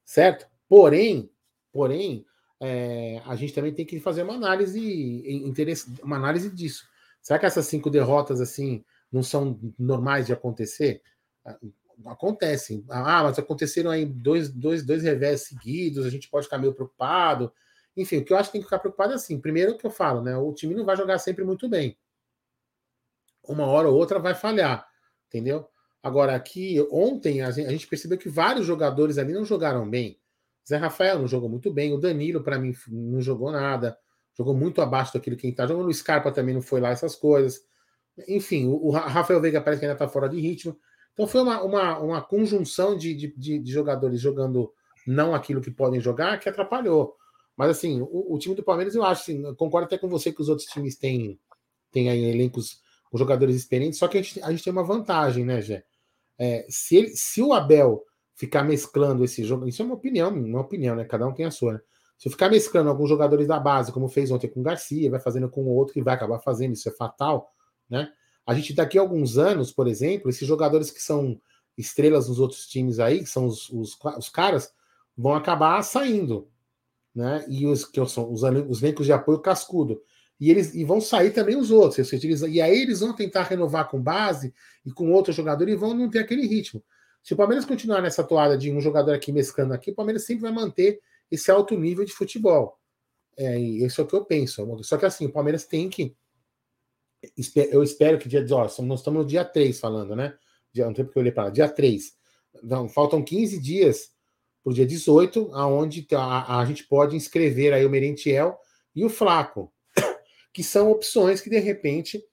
Certo? 0.05 0.47
Porém, 0.69 1.31
porém, 1.73 2.23
é, 2.59 3.19
a 3.25 3.35
gente 3.35 3.51
também 3.51 3.73
tem 3.73 3.83
que 3.83 3.99
fazer 3.99 4.21
uma 4.21 4.35
análise, 4.35 5.43
uma 6.03 6.17
análise 6.17 6.51
disso. 6.51 6.85
Será 7.19 7.39
que 7.39 7.47
essas 7.47 7.65
cinco 7.65 7.89
derrotas 7.89 8.39
assim 8.39 8.85
não 9.11 9.23
são 9.23 9.59
normais 9.79 10.27
de 10.27 10.33
acontecer? 10.33 11.01
Acontecem. 12.05 12.85
Ah, 12.89 13.23
mas 13.23 13.39
aconteceram 13.39 13.89
aí 13.89 14.05
dois, 14.05 14.51
dois, 14.51 14.85
dois 14.85 15.01
revés 15.01 15.47
seguidos, 15.47 16.05
a 16.05 16.09
gente 16.11 16.29
pode 16.29 16.45
ficar 16.45 16.59
meio 16.59 16.75
preocupado. 16.75 17.51
Enfim, 17.95 18.17
o 18.17 18.25
que 18.25 18.33
eu 18.33 18.37
acho 18.37 18.49
que 18.49 18.53
tem 18.53 18.61
que 18.61 18.67
ficar 18.67 18.79
preocupado 18.79 19.13
é 19.13 19.15
assim. 19.15 19.39
Primeiro 19.39 19.77
que 19.77 19.85
eu 19.85 19.91
falo, 19.91 20.21
né? 20.21 20.37
O 20.37 20.53
time 20.53 20.73
não 20.73 20.85
vai 20.85 20.95
jogar 20.95 21.19
sempre 21.19 21.43
muito 21.43 21.67
bem 21.67 21.97
uma 23.47 23.65
hora 23.65 23.89
ou 23.89 23.95
outra 23.95 24.19
vai 24.19 24.33
falhar, 24.33 24.85
entendeu? 25.27 25.67
Agora, 26.01 26.35
aqui, 26.35 26.85
ontem, 26.91 27.41
a 27.41 27.51
gente 27.51 27.87
percebeu 27.87 28.17
que 28.17 28.29
vários 28.29 28.65
jogadores 28.65 29.17
ali 29.17 29.33
não 29.33 29.45
jogaram 29.45 29.87
bem. 29.87 30.19
Zé 30.67 30.77
Rafael 30.77 31.19
não 31.19 31.27
jogou 31.27 31.49
muito 31.49 31.71
bem, 31.71 31.93
o 31.93 31.97
Danilo, 31.97 32.43
para 32.43 32.57
mim, 32.57 32.73
não 32.87 33.21
jogou 33.21 33.51
nada, 33.51 33.97
jogou 34.35 34.55
muito 34.55 34.81
abaixo 34.81 35.13
daquilo 35.13 35.37
que 35.37 35.47
está 35.47 35.67
jogando. 35.67 35.87
O 35.87 35.93
Scarpa 35.93 36.31
também 36.31 36.55
não 36.55 36.61
foi 36.61 36.79
lá, 36.79 36.89
essas 36.89 37.15
coisas. 37.15 37.61
Enfim, 38.27 38.67
o, 38.67 38.89
Rafael 38.89 39.41
Veiga 39.41 39.61
parece 39.61 39.79
que 39.79 39.85
ainda 39.85 39.93
está 39.93 40.07
fora 40.07 40.27
de 40.27 40.39
ritmo. 40.39 40.77
Então, 41.13 41.27
foi 41.27 41.41
uma, 41.41 41.61
uma, 41.61 41.99
uma 41.99 42.21
conjunção 42.21 42.97
de, 42.97 43.13
de, 43.13 43.59
de, 43.59 43.71
jogadores 43.71 44.19
jogando 44.19 44.73
não 45.05 45.35
aquilo 45.35 45.61
que 45.61 45.69
podem 45.69 45.99
jogar 45.99 46.39
que 46.39 46.49
atrapalhou. 46.49 47.15
Mas, 47.55 47.69
assim, 47.69 48.01
o, 48.01 48.33
o 48.33 48.39
time 48.39 48.55
do 48.55 48.63
Palmeiras, 48.63 48.95
eu 48.95 49.03
acho, 49.03 49.21
assim, 49.21 49.53
concordo 49.55 49.85
até 49.85 49.97
com 49.97 50.07
você 50.07 50.31
que 50.31 50.41
os 50.41 50.49
outros 50.49 50.67
times 50.67 50.95
têm, 50.95 51.39
têm 51.91 52.09
aí 52.09 52.23
elencos 52.25 52.81
com 53.09 53.17
jogadores 53.17 53.55
experientes, 53.55 53.99
só 53.99 54.07
que 54.07 54.17
a 54.17 54.21
gente, 54.21 54.41
a 54.41 54.51
gente 54.51 54.63
tem 54.63 54.71
uma 54.71 54.83
vantagem, 54.83 55.45
né, 55.45 55.61
Gé? 55.61 55.83
É, 56.39 56.65
se, 56.69 56.95
ele, 56.95 57.09
se 57.09 57.41
o 57.41 57.53
Abel 57.53 58.03
ficar 58.35 58.63
mesclando 58.63 59.23
esse 59.23 59.43
jogo, 59.43 59.67
isso 59.67 59.81
é 59.81 59.85
uma 59.85 59.93
opinião, 59.95 60.29
uma 60.29 60.61
opinião, 60.61 60.95
né? 60.95 61.05
Cada 61.05 61.27
um 61.27 61.33
tem 61.33 61.45
a 61.45 61.51
sua, 61.51 61.73
né? 61.73 61.81
Se 62.17 62.27
eu 62.27 62.31
ficar 62.31 62.49
mesclando 62.49 62.89
alguns 62.89 63.09
jogadores 63.09 63.47
da 63.47 63.59
base, 63.59 63.91
como 63.91 64.07
fez 64.07 64.31
ontem 64.31 64.47
com 64.47 64.59
o 64.59 64.63
Garcia, 64.63 65.09
vai 65.09 65.19
fazendo 65.19 65.49
com 65.49 65.63
o 65.63 65.75
outro 65.75 65.93
que 65.93 66.01
vai 66.01 66.13
acabar 66.13 66.39
fazendo, 66.39 66.73
isso 66.73 66.87
é 66.87 66.91
fatal, 66.91 67.51
né? 67.89 68.11
A 68.45 68.53
gente 68.53 68.73
daqui 68.73 68.97
a 68.97 69.01
alguns 69.01 69.37
anos, 69.37 69.71
por 69.71 69.87
exemplo, 69.87 70.29
esses 70.29 70.47
jogadores 70.47 70.89
que 70.89 71.01
são 71.01 71.39
estrelas 71.77 72.29
nos 72.29 72.39
outros 72.39 72.65
times 72.67 72.99
aí, 72.99 73.19
que 73.19 73.29
são 73.29 73.45
os, 73.45 73.69
os, 73.69 73.97
os 74.17 74.29
caras, 74.29 74.71
vão 75.17 75.33
acabar 75.33 75.81
saindo, 75.83 76.49
né? 77.13 77.45
E 77.47 77.65
os 77.65 77.85
que 77.85 78.05
são 78.07 78.31
os, 78.31 78.43
os 78.43 78.83
elencos 78.83 79.05
de 79.05 79.11
apoio 79.11 79.39
cascudo 79.39 80.01
e 80.41 80.49
eles 80.49 80.73
e 80.73 80.83
vão 80.83 80.99
sair 80.99 81.29
também 81.29 81.55
os 81.55 81.69
outros. 81.69 82.11
E 82.11 82.59
aí 82.59 82.81
eles 82.81 83.01
vão 83.01 83.13
tentar 83.13 83.43
renovar 83.43 83.87
com 83.87 84.01
base 84.01 84.51
e 84.83 84.91
com 84.91 85.11
outro 85.11 85.31
jogador 85.31 85.69
e 85.69 85.75
vão 85.75 85.93
não 85.93 86.09
ter 86.09 86.17
aquele 86.17 86.47
ritmo. 86.47 86.83
Se 87.21 87.35
o 87.35 87.37
Palmeiras 87.37 87.63
continuar 87.63 88.01
nessa 88.01 88.23
toada 88.23 88.57
de 88.57 88.71
um 88.71 88.81
jogador 88.81 89.13
aqui 89.13 89.31
mescando 89.31 89.71
aqui, 89.71 89.91
o 89.91 89.95
Palmeiras 89.95 90.25
sempre 90.25 90.41
vai 90.41 90.51
manter 90.51 90.99
esse 91.29 91.51
alto 91.51 91.77
nível 91.77 92.03
de 92.03 92.11
futebol. 92.11 92.75
É, 93.37 93.57
isso 93.59 94.01
é 94.01 94.03
o 94.03 94.07
que 94.07 94.15
eu 94.15 94.25
penso. 94.25 94.83
Só 94.83 94.97
que 94.97 95.05
assim, 95.05 95.27
o 95.27 95.31
Palmeiras 95.31 95.65
tem 95.65 95.87
que. 95.87 96.15
Eu 97.71 97.83
espero 97.83 98.17
que 98.17 98.27
dia. 98.27 98.43
Ó, 98.49 98.63
nós 98.81 98.99
estamos 98.99 99.21
no 99.21 99.25
dia 99.25 99.45
3 99.45 99.79
falando, 99.79 100.15
né? 100.15 100.35
Dia, 100.73 100.85
não 100.85 100.93
tem 100.93 101.05
porque 101.05 101.19
eu 101.19 101.21
olhei 101.21 101.31
para 101.31 101.43
lá. 101.43 101.49
Dia 101.51 101.69
3. 101.69 102.13
Então, 102.63 102.89
faltam 102.89 103.23
15 103.23 103.59
dias 103.59 104.10
para 104.63 104.71
o 104.71 104.73
dia 104.73 104.85
18, 104.85 105.51
aonde 105.53 106.05
a, 106.13 106.59
a 106.59 106.65
gente 106.65 106.85
pode 106.85 107.15
inscrever 107.15 107.73
aí 107.73 107.85
o 107.85 107.89
Merentiel 107.89 108.59
e 108.95 109.03
o 109.03 109.09
Flaco 109.09 109.71
que 110.53 110.63
são 110.63 110.91
opções 110.91 111.41
que 111.41 111.49
de 111.49 111.59
repente 111.59 112.23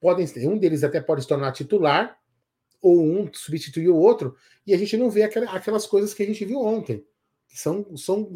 podem 0.00 0.26
um 0.48 0.58
deles 0.58 0.84
até 0.84 1.00
pode 1.00 1.22
se 1.22 1.28
tornar 1.28 1.52
titular 1.52 2.18
ou 2.80 3.02
um 3.02 3.30
substituir 3.32 3.88
o 3.88 3.96
outro 3.96 4.36
e 4.66 4.74
a 4.74 4.78
gente 4.78 4.96
não 4.96 5.10
vê 5.10 5.22
aquelas 5.22 5.86
coisas 5.86 6.14
que 6.14 6.22
a 6.22 6.26
gente 6.26 6.44
viu 6.44 6.60
ontem 6.60 7.04
que 7.48 7.58
são, 7.58 7.96
são 7.96 8.30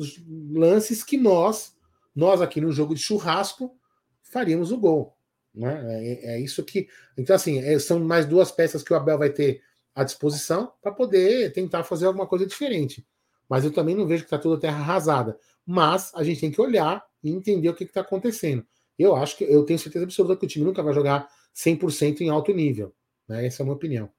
lances 0.50 1.02
que 1.02 1.16
nós 1.16 1.76
nós 2.14 2.40
aqui 2.40 2.60
no 2.60 2.72
jogo 2.72 2.94
de 2.94 3.02
churrasco 3.02 3.76
faríamos 4.22 4.72
o 4.72 4.78
gol 4.78 5.16
né? 5.54 6.02
é, 6.02 6.34
é 6.34 6.40
isso 6.40 6.64
que 6.64 6.88
então 7.16 7.36
assim 7.36 7.60
é, 7.60 7.78
são 7.78 8.00
mais 8.00 8.26
duas 8.26 8.50
peças 8.50 8.82
que 8.82 8.92
o 8.92 8.96
Abel 8.96 9.18
vai 9.18 9.30
ter 9.30 9.62
à 9.94 10.04
disposição 10.04 10.72
para 10.80 10.92
poder 10.92 11.52
tentar 11.52 11.84
fazer 11.84 12.06
alguma 12.06 12.26
coisa 12.26 12.46
diferente 12.46 13.06
mas 13.48 13.64
eu 13.64 13.72
também 13.72 13.94
não 13.94 14.06
vejo 14.06 14.22
que 14.22 14.26
está 14.26 14.38
toda 14.38 14.60
terra 14.60 14.78
arrasada 14.78 15.38
mas 15.66 16.12
a 16.14 16.22
gente 16.22 16.40
tem 16.40 16.50
que 16.50 16.60
olhar 16.60 17.04
e 17.22 17.30
entender 17.30 17.68
o 17.68 17.74
que 17.74 17.84
está 17.84 18.00
acontecendo 18.00 18.66
eu 18.98 19.14
acho 19.14 19.36
que 19.36 19.44
eu 19.44 19.64
tenho 19.64 19.78
certeza 19.78 20.04
absoluta 20.04 20.36
que 20.36 20.44
o 20.44 20.48
time 20.48 20.64
nunca 20.64 20.82
vai 20.82 20.92
jogar 20.92 21.28
100% 21.54 22.20
em 22.20 22.30
alto 22.30 22.52
nível. 22.52 22.92
Né? 23.28 23.46
Essa 23.46 23.62
é 23.62 23.64
a 23.64 23.66
minha 23.66 23.76
opinião. 23.76 24.10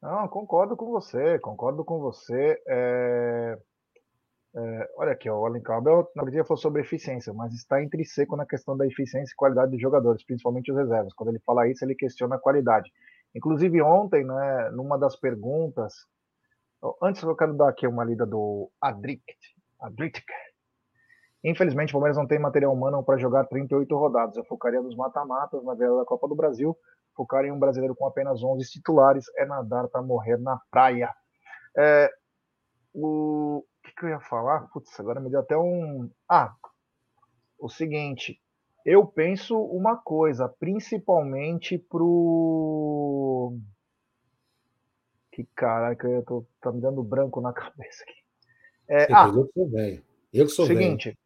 Não, 0.00 0.28
concordo 0.28 0.76
com 0.76 0.86
você, 0.86 1.38
concordo 1.40 1.84
com 1.84 1.98
você. 1.98 2.62
É... 2.66 3.58
É, 4.56 4.90
olha 4.96 5.12
aqui, 5.12 5.28
ó, 5.28 5.38
o 5.38 5.46
Alan 5.46 5.60
Campbell 5.60 6.10
na 6.16 6.24
verdade 6.24 6.48
falou 6.48 6.60
sobre 6.60 6.80
eficiência, 6.80 7.34
mas 7.34 7.52
está 7.52 7.82
entre 7.82 8.02
seco 8.04 8.34
na 8.34 8.46
questão 8.46 8.76
da 8.76 8.86
eficiência 8.86 9.32
e 9.32 9.36
qualidade 9.36 9.72
dos 9.72 9.80
jogadores, 9.80 10.24
principalmente 10.24 10.72
os 10.72 10.78
reservas. 10.78 11.12
Quando 11.12 11.28
ele 11.28 11.38
fala 11.40 11.68
isso, 11.68 11.84
ele 11.84 11.94
questiona 11.94 12.36
a 12.36 12.40
qualidade. 12.40 12.90
Inclusive 13.34 13.82
ontem, 13.82 14.24
né, 14.24 14.70
numa 14.72 14.98
das 14.98 15.14
perguntas, 15.14 16.06
antes 17.02 17.22
eu 17.22 17.36
quero 17.36 17.54
dar 17.54 17.68
aqui 17.68 17.86
uma 17.86 18.04
lida 18.04 18.26
do 18.26 18.70
Adric, 18.80 19.22
Adric 19.80 20.22
Infelizmente, 21.44 21.90
o 21.90 21.92
Palmeiras 21.92 22.16
não 22.16 22.26
tem 22.26 22.38
material 22.38 22.72
humano 22.72 23.02
para 23.02 23.16
jogar 23.16 23.44
38 23.44 23.96
rodadas. 23.96 24.36
Eu 24.36 24.44
focaria 24.44 24.82
nos 24.82 24.96
mata-matas 24.96 25.62
na 25.64 25.74
vela 25.74 26.00
da 26.00 26.04
Copa 26.04 26.26
do 26.26 26.34
Brasil. 26.34 26.76
Focar 27.14 27.44
em 27.44 27.52
um 27.52 27.58
brasileiro 27.58 27.94
com 27.94 28.06
apenas 28.06 28.42
11 28.42 28.68
titulares 28.70 29.24
é 29.36 29.46
nadar 29.46 29.88
para 29.88 30.02
morrer 30.02 30.36
na 30.36 30.60
praia. 30.70 31.14
É, 31.76 32.10
o 32.92 33.64
que, 33.84 33.94
que, 33.94 34.04
eu 34.04 34.10
ia 34.10 34.20
falar? 34.20 34.68
Putz, 34.72 34.98
agora 34.98 35.20
me 35.20 35.30
deu 35.30 35.40
até 35.40 35.56
um. 35.56 36.10
Ah, 36.28 36.52
o 37.58 37.68
seguinte. 37.68 38.40
Eu 38.84 39.06
penso 39.06 39.60
uma 39.60 39.96
coisa, 39.96 40.48
principalmente 40.48 41.78
pro. 41.78 43.56
Que 45.38 45.44
caraca, 45.54 46.08
eu 46.08 46.24
tô 46.24 46.44
tá 46.60 46.72
me 46.72 46.80
dando 46.80 47.00
branco 47.00 47.40
na 47.40 47.52
cabeça 47.54 48.02
aqui. 48.02 48.24
É, 48.88 49.06
ah, 49.14 49.28
eu 49.28 49.48
sou 49.54 49.70
velho. 49.70 50.04
Eu 50.32 50.46
que 50.46 50.50
sou 50.50 50.66
seguinte, 50.66 51.10
velho. 51.10 51.18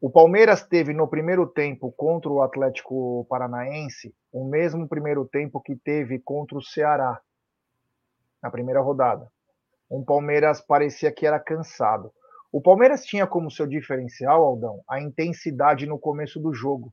O 0.00 0.10
Palmeiras 0.10 0.66
teve 0.66 0.92
no 0.92 1.06
primeiro 1.06 1.46
tempo 1.46 1.92
contra 1.92 2.28
o 2.28 2.42
Atlético 2.42 3.24
Paranaense 3.30 4.12
o 4.32 4.44
mesmo 4.44 4.88
primeiro 4.88 5.24
tempo 5.24 5.60
que 5.60 5.76
teve 5.76 6.18
contra 6.18 6.58
o 6.58 6.62
Ceará 6.62 7.20
na 8.42 8.50
primeira 8.50 8.80
rodada. 8.80 9.30
Um 9.88 10.04
Palmeiras 10.04 10.60
parecia 10.60 11.12
que 11.12 11.24
era 11.24 11.38
cansado. 11.38 12.12
O 12.50 12.60
Palmeiras 12.60 13.04
tinha 13.04 13.24
como 13.24 13.52
seu 13.52 13.68
diferencial, 13.68 14.42
Aldão, 14.42 14.82
a 14.88 15.00
intensidade 15.00 15.86
no 15.86 15.96
começo 15.96 16.40
do 16.40 16.52
jogo. 16.52 16.92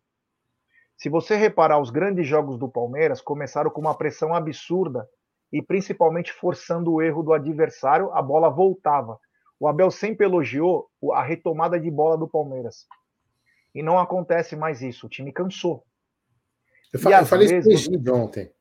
Se 0.95 1.10
você 1.10 1.36
reparar, 1.36 1.80
os 1.80 1.89
grandes 1.89 2.28
jogos 2.28 2.60
do 2.60 2.70
Palmeiras 2.70 3.20
começaram 3.20 3.72
com 3.72 3.82
uma 3.82 3.98
pressão 3.98 4.36
absurda 4.36 5.10
e 5.52 5.62
principalmente 5.62 6.32
forçando 6.34 6.93
o 6.93 7.02
erro 7.02 7.24
do 7.24 7.34
adversário, 7.34 8.12
a 8.12 8.22
bola 8.22 8.50
voltava. 8.50 9.20
O 9.60 9.68
Abel 9.68 9.89
sempre 9.89 10.26
elogiou 10.26 10.89
a 11.14 11.24
retomada 11.24 11.80
de 11.80 11.89
bola 11.89 12.18
do 12.18 12.28
Palmeiras. 12.28 12.86
E 13.74 13.82
não 13.82 13.98
acontece 13.98 14.56
mais 14.56 14.82
isso. 14.82 15.08
O 15.08 15.10
time 15.10 15.32
cansou. 15.32 15.84
Eu, 16.93 17.00
fa 17.00 17.12
eu 17.12 17.26
falei 17.26 17.48
vezes... 17.48 17.64
com 17.64 17.70
o 17.70 17.74
Egídio 17.74 18.16
ontem. 18.16 18.52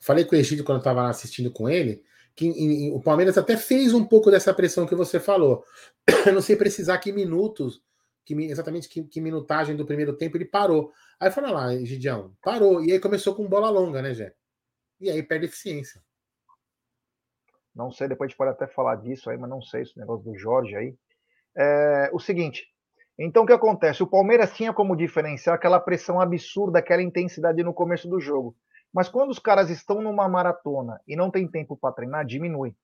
Falei 0.00 0.24
com 0.24 0.34
o 0.34 0.38
Egídio 0.38 0.64
quando 0.64 0.76
eu 0.76 0.80
estava 0.80 1.08
assistindo 1.08 1.50
com 1.50 1.68
ele, 1.68 2.02
que 2.34 2.46
em, 2.46 2.88
em, 2.88 2.92
o 2.92 3.00
Palmeiras 3.00 3.38
até 3.38 3.56
fez 3.56 3.94
um 3.94 4.04
pouco 4.04 4.30
dessa 4.30 4.52
pressão 4.52 4.86
que 4.86 4.94
você 4.94 5.20
falou. 5.20 5.64
Eu 6.26 6.32
não 6.32 6.40
sei 6.40 6.56
precisar 6.56 6.98
que 6.98 7.12
minutos, 7.12 7.80
que, 8.24 8.34
exatamente 8.34 8.88
que, 8.88 9.04
que, 9.04 9.20
minutagem 9.20 9.76
do 9.76 9.86
primeiro 9.86 10.16
tempo 10.16 10.36
ele 10.36 10.44
parou. 10.44 10.92
Aí 11.20 11.30
fala 11.30 11.52
lá, 11.52 11.74
Egidião, 11.74 12.34
parou. 12.42 12.82
E 12.84 12.92
aí 12.92 12.98
começou 12.98 13.34
com 13.34 13.48
bola 13.48 13.70
longa, 13.70 14.02
né, 14.02 14.12
Jé? 14.12 14.34
e 15.02 15.10
aí 15.10 15.22
perde 15.22 15.46
eficiência. 15.46 16.00
Não 17.74 17.90
sei, 17.90 18.08
depois 18.08 18.28
a 18.28 18.30
gente 18.30 18.38
pode 18.38 18.50
até 18.50 18.66
falar 18.66 18.96
disso 18.96 19.30
aí, 19.30 19.38
mas 19.38 19.48
não 19.48 19.62
sei 19.62 19.82
esse 19.82 19.98
negócio 19.98 20.24
do 20.24 20.36
Jorge 20.36 20.76
aí. 20.76 20.94
É, 21.56 22.10
o 22.12 22.18
seguinte, 22.18 22.66
então 23.18 23.44
o 23.44 23.46
que 23.46 23.52
acontece? 23.52 24.02
O 24.02 24.06
Palmeiras 24.06 24.52
tinha 24.52 24.72
como 24.72 24.96
diferencial 24.96 25.54
aquela 25.54 25.80
pressão 25.80 26.20
absurda, 26.20 26.78
aquela 26.78 27.02
intensidade 27.02 27.62
no 27.62 27.74
começo 27.74 28.08
do 28.08 28.20
jogo. 28.20 28.56
Mas 28.92 29.08
quando 29.08 29.30
os 29.30 29.38
caras 29.38 29.70
estão 29.70 30.02
numa 30.02 30.28
maratona 30.28 31.00
e 31.08 31.16
não 31.16 31.30
tem 31.30 31.48
tempo 31.48 31.76
para 31.76 31.94
treinar, 31.94 32.26
diminui. 32.26 32.74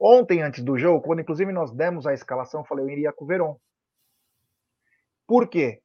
Ontem, 0.00 0.42
antes 0.42 0.62
do 0.62 0.78
jogo, 0.78 1.02
quando 1.04 1.20
inclusive 1.20 1.52
nós 1.52 1.72
demos 1.72 2.06
a 2.06 2.14
escalação, 2.14 2.60
eu 2.60 2.66
falei, 2.66 2.84
eu 2.84 2.90
iria 2.90 3.12
com 3.12 3.24
o 3.24 3.28
Verón. 3.28 3.56
Por 5.26 5.48
quê? 5.48 5.82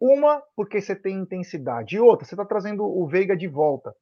Uma, 0.00 0.42
porque 0.54 0.80
você 0.80 0.94
tem 0.94 1.16
intensidade. 1.16 1.96
E 1.96 2.00
outra, 2.00 2.26
você 2.26 2.34
está 2.34 2.44
trazendo 2.44 2.84
o 2.84 3.06
Veiga 3.08 3.36
de 3.36 3.48
volta. 3.48 3.94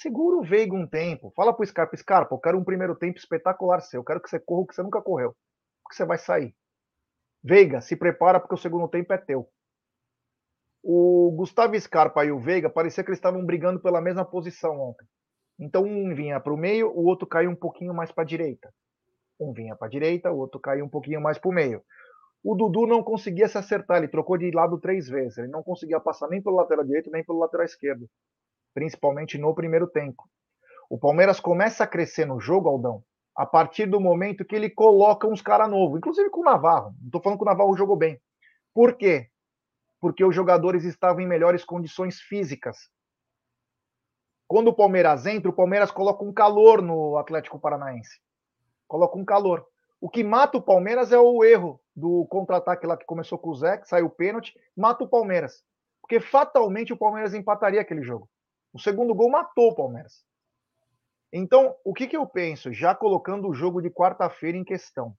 Segura 0.00 0.36
o 0.36 0.44
Veiga 0.44 0.76
um 0.76 0.86
tempo. 0.86 1.32
Fala 1.34 1.52
pro 1.52 1.66
Scarpa, 1.66 1.96
Scarpa, 1.96 2.32
eu 2.32 2.38
quero 2.38 2.56
um 2.56 2.62
primeiro 2.62 2.94
tempo 2.94 3.18
espetacular 3.18 3.80
seu. 3.80 3.98
Eu 3.98 4.04
quero 4.04 4.22
que 4.22 4.30
você 4.30 4.38
corra 4.38 4.60
o 4.60 4.66
que 4.68 4.72
você 4.72 4.80
nunca 4.80 5.02
correu. 5.02 5.34
Porque 5.82 5.96
você 5.96 6.04
vai 6.04 6.16
sair. 6.16 6.54
Veiga, 7.42 7.80
se 7.80 7.96
prepara 7.96 8.38
porque 8.38 8.54
o 8.54 8.58
segundo 8.58 8.86
tempo 8.86 9.12
é 9.12 9.18
teu. 9.18 9.48
O 10.84 11.34
Gustavo 11.36 11.78
Scarpa 11.80 12.24
e 12.24 12.30
o 12.30 12.38
Veiga 12.38 12.70
parecia 12.70 13.02
que 13.02 13.10
eles 13.10 13.18
estavam 13.18 13.44
brigando 13.44 13.80
pela 13.80 14.00
mesma 14.00 14.24
posição 14.24 14.80
ontem. 14.80 15.04
Então 15.58 15.82
um 15.82 16.14
vinha 16.14 16.38
para 16.38 16.54
o 16.54 16.56
meio, 16.56 16.90
o 16.90 17.04
outro 17.04 17.26
caiu 17.26 17.50
um 17.50 17.56
pouquinho 17.56 17.92
mais 17.92 18.12
para 18.12 18.22
a 18.22 18.26
direita. 18.26 18.72
Um 19.40 19.52
vinha 19.52 19.74
para 19.74 19.88
a 19.88 19.90
direita, 19.90 20.30
o 20.30 20.38
outro 20.38 20.60
caiu 20.60 20.84
um 20.84 20.88
pouquinho 20.88 21.20
mais 21.20 21.38
para 21.38 21.50
o 21.50 21.52
meio. 21.52 21.82
O 22.44 22.54
Dudu 22.54 22.86
não 22.86 23.02
conseguia 23.02 23.48
se 23.48 23.58
acertar, 23.58 23.98
ele 23.98 24.06
trocou 24.06 24.38
de 24.38 24.48
lado 24.52 24.78
três 24.78 25.08
vezes. 25.08 25.38
Ele 25.38 25.48
não 25.48 25.64
conseguia 25.64 25.98
passar 25.98 26.28
nem 26.28 26.40
pelo 26.40 26.54
lateral 26.54 26.84
direito, 26.84 27.10
nem 27.10 27.24
pelo 27.24 27.40
lateral 27.40 27.66
esquerdo 27.66 28.08
principalmente 28.78 29.36
no 29.36 29.52
primeiro 29.52 29.88
tempo. 29.88 30.22
O 30.88 30.96
Palmeiras 30.96 31.40
começa 31.40 31.82
a 31.82 31.86
crescer 31.86 32.24
no 32.24 32.38
jogo, 32.38 32.68
Aldão, 32.68 33.02
a 33.34 33.44
partir 33.44 33.86
do 33.86 33.98
momento 33.98 34.44
que 34.44 34.54
ele 34.54 34.70
coloca 34.70 35.26
uns 35.26 35.42
caras 35.42 35.68
novos, 35.68 35.98
inclusive 35.98 36.30
com 36.30 36.42
o 36.42 36.44
Navarro. 36.44 36.94
Não 37.00 37.06
estou 37.06 37.20
falando 37.20 37.38
que 37.38 37.42
o 37.42 37.46
Navarro 37.46 37.76
jogou 37.76 37.96
bem. 37.96 38.20
Por 38.72 38.94
quê? 38.94 39.30
Porque 40.00 40.24
os 40.24 40.32
jogadores 40.32 40.84
estavam 40.84 41.20
em 41.22 41.26
melhores 41.26 41.64
condições 41.64 42.20
físicas. 42.20 42.88
Quando 44.46 44.68
o 44.68 44.74
Palmeiras 44.74 45.26
entra, 45.26 45.50
o 45.50 45.56
Palmeiras 45.56 45.90
coloca 45.90 46.24
um 46.24 46.32
calor 46.32 46.80
no 46.80 47.16
Atlético 47.16 47.58
Paranaense. 47.58 48.20
Coloca 48.86 49.18
um 49.18 49.24
calor. 49.24 49.66
O 50.00 50.08
que 50.08 50.22
mata 50.22 50.56
o 50.56 50.62
Palmeiras 50.62 51.10
é 51.10 51.18
o 51.18 51.42
erro 51.42 51.80
do 51.96 52.24
contra-ataque 52.26 52.86
lá 52.86 52.96
que 52.96 53.04
começou 53.04 53.38
com 53.38 53.50
o 53.50 53.56
Zé, 53.56 53.76
que 53.76 53.88
saiu 53.88 54.06
o 54.06 54.10
pênalti, 54.10 54.56
mata 54.76 55.02
o 55.02 55.08
Palmeiras. 55.08 55.64
Porque 56.00 56.20
fatalmente 56.20 56.92
o 56.92 56.96
Palmeiras 56.96 57.34
empataria 57.34 57.80
aquele 57.80 58.02
jogo. 58.02 58.30
O 58.72 58.78
segundo 58.78 59.14
gol 59.14 59.30
matou 59.30 59.70
o 59.70 59.74
Palmeiras. 59.74 60.24
Então, 61.32 61.76
o 61.84 61.92
que, 61.92 62.06
que 62.06 62.16
eu 62.16 62.26
penso? 62.26 62.72
Já 62.72 62.94
colocando 62.94 63.48
o 63.48 63.54
jogo 63.54 63.80
de 63.80 63.90
quarta-feira 63.90 64.56
em 64.56 64.64
questão. 64.64 65.14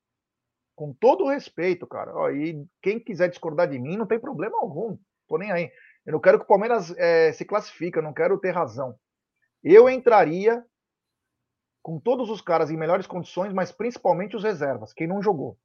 Com 0.75 0.93
todo 0.93 1.25
o 1.25 1.29
respeito, 1.29 1.85
cara. 1.85 2.15
Ó, 2.15 2.29
e 2.29 2.65
quem 2.81 2.99
quiser 2.99 3.29
discordar 3.29 3.67
de 3.67 3.77
mim, 3.77 3.97
não 3.97 4.07
tem 4.07 4.19
problema 4.19 4.57
algum. 4.59 4.97
Tô 5.27 5.37
nem 5.37 5.51
aí. 5.51 5.71
Eu 6.05 6.13
não 6.13 6.19
quero 6.19 6.39
que 6.39 6.45
o 6.45 6.47
Palmeiras 6.47 6.95
é, 6.97 7.31
se 7.33 7.45
classifique, 7.45 7.97
eu 7.97 8.03
não 8.03 8.13
quero 8.13 8.39
ter 8.39 8.51
razão. 8.51 8.97
Eu 9.63 9.89
entraria 9.89 10.65
com 11.81 11.99
todos 11.99 12.29
os 12.29 12.41
caras 12.41 12.71
em 12.71 12.77
melhores 12.77 13.05
condições, 13.05 13.53
mas 13.53 13.71
principalmente 13.71 14.35
os 14.35 14.43
reservas, 14.43 14.93
quem 14.93 15.07
não 15.07 15.21
jogou. 15.21 15.57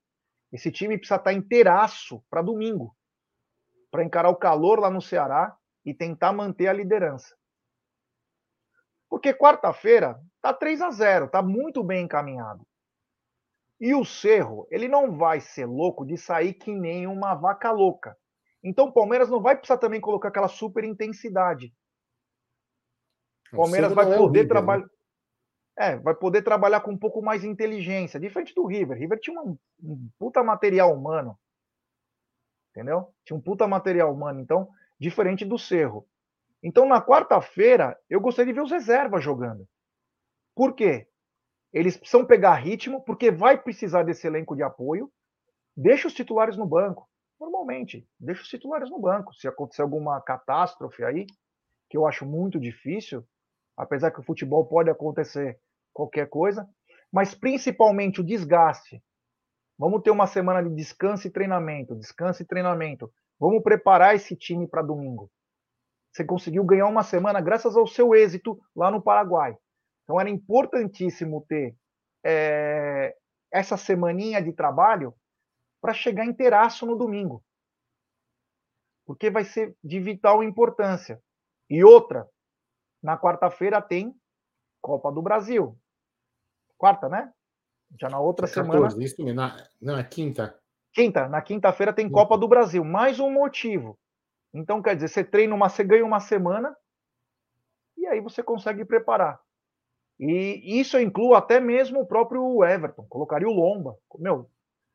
Esse 0.52 0.70
time 0.70 0.98
precisa 0.98 1.16
estar 1.16 1.32
inteiraço 1.32 2.22
para 2.30 2.42
domingo, 2.42 2.96
para 3.90 4.04
encarar 4.04 4.30
o 4.30 4.36
calor 4.36 4.78
lá 4.78 4.90
no 4.90 5.00
Ceará 5.02 5.56
e 5.84 5.94
tentar 5.94 6.32
manter 6.32 6.68
a 6.68 6.72
liderança. 6.72 7.34
Porque 9.08 9.32
quarta-feira 9.32 10.20
tá 10.40 10.52
3 10.52 10.82
a 10.82 10.90
0, 10.90 11.28
tá 11.28 11.42
muito 11.42 11.82
bem 11.82 12.04
encaminhado. 12.04 12.66
E 13.80 13.94
o 13.94 14.04
Cerro, 14.04 14.66
ele 14.70 14.88
não 14.88 15.16
vai 15.16 15.40
ser 15.40 15.66
louco 15.66 16.06
de 16.06 16.16
sair 16.16 16.54
que 16.54 16.72
nem 16.72 17.06
uma 17.06 17.34
vaca 17.34 17.70
louca. 17.70 18.16
Então 18.62 18.86
o 18.86 18.92
Palmeiras 18.92 19.28
não 19.28 19.42
vai 19.42 19.56
precisar 19.56 19.78
também 19.78 20.00
colocar 20.00 20.28
aquela 20.28 20.48
super 20.48 20.84
intensidade. 20.84 21.74
O 23.52 23.56
Palmeiras 23.56 23.92
vai 23.92 24.10
é 24.10 24.16
poder 24.16 24.44
é 24.44 24.48
trabalhar. 24.48 24.84
Né? 24.84 24.90
É, 25.76 25.96
vai 25.96 26.14
poder 26.14 26.42
trabalhar 26.42 26.80
com 26.80 26.92
um 26.92 26.98
pouco 26.98 27.20
mais 27.20 27.42
de 27.42 27.48
inteligência, 27.48 28.20
diferente 28.20 28.54
do 28.54 28.64
River. 28.64 28.96
River 28.96 29.18
tinha 29.18 29.40
um, 29.40 29.58
um 29.82 30.08
puta 30.18 30.42
material 30.42 30.94
humano. 30.94 31.38
Entendeu? 32.70 33.12
Tinha 33.24 33.36
um 33.36 33.40
puta 33.40 33.66
material 33.66 34.12
humano. 34.12 34.40
Então, 34.40 34.68
diferente 34.98 35.44
do 35.44 35.58
Cerro. 35.58 36.08
Então, 36.66 36.88
na 36.88 36.98
quarta-feira, 36.98 37.94
eu 38.08 38.18
gostaria 38.18 38.50
de 38.50 38.58
ver 38.58 38.64
os 38.64 38.70
reservas 38.70 39.22
jogando. 39.22 39.68
Por 40.56 40.74
quê? 40.74 41.06
Eles 41.70 41.94
precisam 41.94 42.24
pegar 42.24 42.54
ritmo, 42.54 43.04
porque 43.04 43.30
vai 43.30 43.62
precisar 43.62 44.02
desse 44.02 44.26
elenco 44.26 44.56
de 44.56 44.62
apoio. 44.62 45.12
Deixa 45.76 46.08
os 46.08 46.14
titulares 46.14 46.56
no 46.56 46.64
banco. 46.64 47.06
Normalmente, 47.38 48.08
deixa 48.18 48.40
os 48.40 48.48
titulares 48.48 48.88
no 48.88 48.98
banco. 48.98 49.34
Se 49.34 49.46
acontecer 49.46 49.82
alguma 49.82 50.18
catástrofe 50.22 51.04
aí, 51.04 51.26
que 51.90 51.98
eu 51.98 52.06
acho 52.06 52.24
muito 52.24 52.58
difícil, 52.58 53.22
apesar 53.76 54.10
que 54.10 54.20
o 54.20 54.24
futebol 54.24 54.64
pode 54.64 54.88
acontecer 54.88 55.60
qualquer 55.92 56.30
coisa, 56.30 56.66
mas 57.12 57.34
principalmente 57.34 58.22
o 58.22 58.24
desgaste. 58.24 59.02
Vamos 59.78 60.00
ter 60.00 60.10
uma 60.10 60.26
semana 60.26 60.66
de 60.66 60.74
descanso 60.74 61.26
e 61.26 61.30
treinamento, 61.30 61.94
descanso 61.94 62.42
e 62.42 62.46
treinamento. 62.46 63.12
Vamos 63.38 63.62
preparar 63.62 64.14
esse 64.14 64.34
time 64.34 64.66
para 64.66 64.80
domingo. 64.80 65.30
Você 66.14 66.24
conseguiu 66.24 66.62
ganhar 66.62 66.86
uma 66.86 67.02
semana 67.02 67.40
graças 67.40 67.76
ao 67.76 67.88
seu 67.88 68.14
êxito 68.14 68.60
lá 68.74 68.88
no 68.88 69.02
Paraguai. 69.02 69.56
Então 70.04 70.20
era 70.20 70.30
importantíssimo 70.30 71.44
ter 71.48 71.76
é, 72.24 73.16
essa 73.52 73.76
semaninha 73.76 74.40
de 74.40 74.52
trabalho 74.52 75.12
para 75.80 75.92
chegar 75.92 76.24
inteiraço 76.24 76.86
no 76.86 76.94
domingo. 76.94 77.42
Porque 79.04 79.28
vai 79.28 79.44
ser 79.44 79.76
de 79.82 79.98
vital 79.98 80.44
importância. 80.44 81.20
E 81.68 81.82
outra, 81.82 82.28
na 83.02 83.18
quarta-feira 83.18 83.82
tem 83.82 84.14
Copa 84.80 85.10
do 85.10 85.20
Brasil. 85.20 85.76
Quarta, 86.78 87.08
né? 87.08 87.32
Já 88.00 88.08
na 88.08 88.20
outra 88.20 88.46
é 88.46 88.48
14, 88.48 88.70
semana. 88.70 89.04
Isso, 89.04 89.34
na, 89.34 89.68
não, 89.80 89.98
é 89.98 90.04
quinta. 90.04 90.56
Quinta, 90.92 91.28
na 91.28 91.42
quinta-feira 91.42 91.92
tem 91.92 92.08
Copa 92.08 92.38
do 92.38 92.46
Brasil. 92.46 92.84
Mais 92.84 93.18
um 93.18 93.30
motivo 93.30 93.98
então, 94.54 94.80
quer 94.80 94.94
dizer, 94.94 95.08
você 95.08 95.24
treina 95.24 95.52
uma, 95.52 95.68
você 95.68 95.82
ganha 95.82 96.04
uma 96.04 96.20
semana 96.20 96.76
e 97.98 98.06
aí 98.06 98.20
você 98.20 98.40
consegue 98.40 98.84
preparar. 98.84 99.40
E 100.18 100.78
isso 100.78 100.96
inclui 100.96 101.34
até 101.34 101.58
mesmo 101.58 102.00
o 102.00 102.06
próprio 102.06 102.62
Everton, 102.62 103.04
colocaria 103.08 103.48
o 103.48 103.52
Lomba. 103.52 103.98
Meu, 104.16 104.48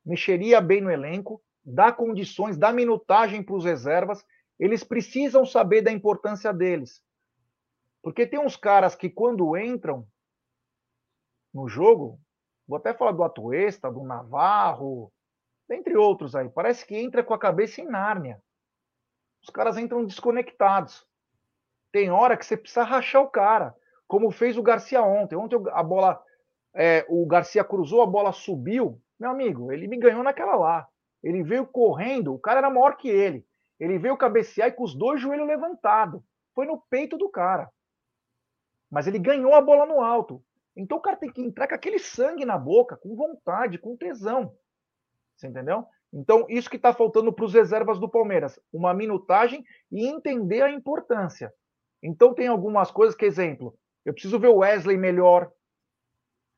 mexeria 0.05 0.62
bem 0.62 0.80
no 0.80 0.89
elenco, 0.89 1.43
dá 1.62 1.91
condições, 1.91 2.57
dá 2.57 2.72
minutagem 2.72 3.43
para 3.43 3.55
os 3.55 3.66
reservas. 3.66 4.24
Eles 4.57 4.82
precisam 4.82 5.45
saber 5.45 5.82
da 5.82 5.91
importância 5.91 6.53
deles. 6.53 7.03
Porque 8.01 8.26
tem 8.26 8.39
uns 8.39 8.55
caras 8.55 8.95
que 8.95 9.10
quando 9.10 9.57
entram 9.57 10.07
no 11.53 11.68
jogo, 11.68 12.18
vou 12.66 12.78
até 12.78 12.93
falar 12.93 13.12
do 13.12 13.24
Atuesta, 13.24 13.91
do 13.91 14.03
Navarro, 14.03 15.12
entre 15.70 15.97
outros 15.97 16.34
aí, 16.34 16.47
parece 16.49 16.86
que 16.86 16.95
entra 16.95 17.22
com 17.24 17.34
a 17.34 17.39
cabeça 17.39 17.82
em 17.82 17.86
Nárnia 17.86 18.41
os 19.42 19.50
caras 19.50 19.78
entram 19.78 20.06
desconectados. 20.06 21.06
Tem 21.92 22.12
hora 22.12 22.38
que 22.38 22.46
você 22.46 22.56
precisa 22.56 22.84
rachar 22.84 23.22
o 23.22 23.30
cara, 23.30 23.76
como 24.08 24.32
fez 24.32 24.58
o 24.58 24.64
Garcia 24.64 25.02
ontem. 25.02 25.36
Ontem 25.36 25.58
a 25.72 25.84
bola, 25.84 26.22
é, 26.74 27.06
o 27.10 27.26
Garcia 27.26 27.64
cruzou, 27.64 28.02
a 28.02 28.08
bola 28.08 28.32
subiu. 28.32 29.02
Meu 29.20 29.32
amigo, 29.32 29.72
ele 29.72 29.88
me 29.88 29.98
ganhou 29.98 30.24
naquela 30.24 30.56
lá. 30.56 30.88
Ele 31.24 31.44
veio 31.44 31.66
correndo, 31.66 32.34
o 32.34 32.40
cara 32.40 32.60
era 32.60 32.70
maior 32.70 32.96
que 32.96 33.10
ele. 33.10 33.46
Ele 33.80 33.98
veio 33.98 34.18
cabecear 34.18 34.70
e 34.70 34.72
com 34.72 34.84
os 34.84 34.96
dois 34.96 35.22
joelhos 35.22 35.48
levantados. 35.48 36.22
Foi 36.54 36.66
no 36.66 36.82
peito 36.90 37.18
do 37.18 37.30
cara. 37.30 37.70
Mas 38.90 39.08
ele 39.08 39.20
ganhou 39.20 39.54
a 39.54 39.62
bola 39.62 39.86
no 39.86 40.02
alto. 40.02 40.44
Então 40.76 40.98
o 40.98 41.02
cara 41.02 41.18
tem 41.18 41.32
que 41.32 41.42
entrar 41.42 41.68
com 41.68 41.76
aquele 41.76 42.00
sangue 42.00 42.46
na 42.46 42.58
boca, 42.58 42.98
com 42.98 43.16
vontade, 43.16 43.78
com 43.78 43.98
tesão. 43.98 44.56
Você 45.36 45.48
entendeu? 45.48 45.86
Então, 46.12 46.45
isso 46.49 46.70
que 46.70 46.76
está 46.76 46.93
faltando 46.93 47.32
para 47.32 47.45
os 47.45 47.53
reservas 47.53 47.99
do 47.99 48.10
Palmeiras, 48.10 48.60
uma 48.74 48.93
minutagem 48.93 49.64
e 49.91 50.07
entender 50.07 50.62
a 50.64 50.72
importância. 50.72 51.53
Então, 52.01 52.34
tem 52.34 52.47
algumas 52.47 52.89
coisas 52.89 53.16
que, 53.16 53.26
exemplo, 53.26 53.78
eu 54.03 54.14
preciso 54.14 54.39
ver 54.39 54.47
o 54.47 54.57
Wesley 54.57 54.97
melhor, 54.97 55.51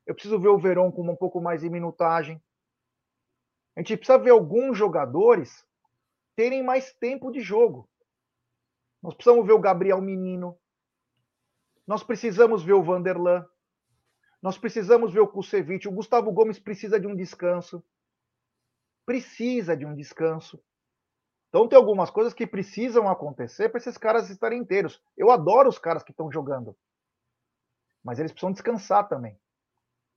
eu 0.06 0.14
preciso 0.14 0.40
ver 0.40 0.48
o 0.48 0.58
Verón 0.58 0.92
com 0.92 1.10
um 1.10 1.16
pouco 1.16 1.42
mais 1.42 1.62
de 1.62 1.70
minutagem. 1.70 2.42
A 3.76 3.82
gente 3.82 3.98
precisa 3.98 4.18
ver 4.18 4.32
alguns 4.32 4.78
jogadores 4.78 5.66
terem 6.36 6.64
mais 6.64 6.94
tempo 6.94 7.32
de 7.32 7.42
jogo. 7.42 7.90
Nós 9.02 9.14
precisamos 9.14 9.46
ver 9.46 9.54
o 9.54 9.60
Gabriel 9.60 10.02
Menino. 10.02 10.58
Nós 11.86 12.04
precisamos 12.04 12.64
ver 12.64 12.74
o 12.74 12.84
Vanderlan. 12.84 13.46
Nós 14.42 14.58
precisamos 14.58 15.14
ver 15.14 15.20
o 15.20 15.28
Kusevich. 15.28 15.88
O 15.88 15.92
Gustavo 15.92 16.32
Gomes 16.32 16.60
precisa 16.60 17.00
de 17.00 17.08
um 17.08 17.16
descanso 17.16 17.84
precisa 19.06 19.76
de 19.76 19.86
um 19.86 19.96
descanso. 19.96 20.62
Então 21.50 21.68
tem 21.68 21.78
algumas 21.78 22.10
coisas 22.10 22.34
que 22.34 22.48
precisam 22.48 23.10
acontecer 23.10 23.70
para 23.70 23.80
esses 23.80 23.98
caras 23.98 24.30
estarem 24.30 24.60
inteiros. 24.60 25.02
Eu 25.18 25.32
adoro 25.32 25.68
os 25.70 25.78
caras 25.78 26.04
que 26.04 26.12
estão 26.12 26.32
jogando. 26.32 26.76
mas 28.04 28.20
eles 28.20 28.32
precisam 28.32 28.52
descansar 28.52 29.08
também. 29.08 29.38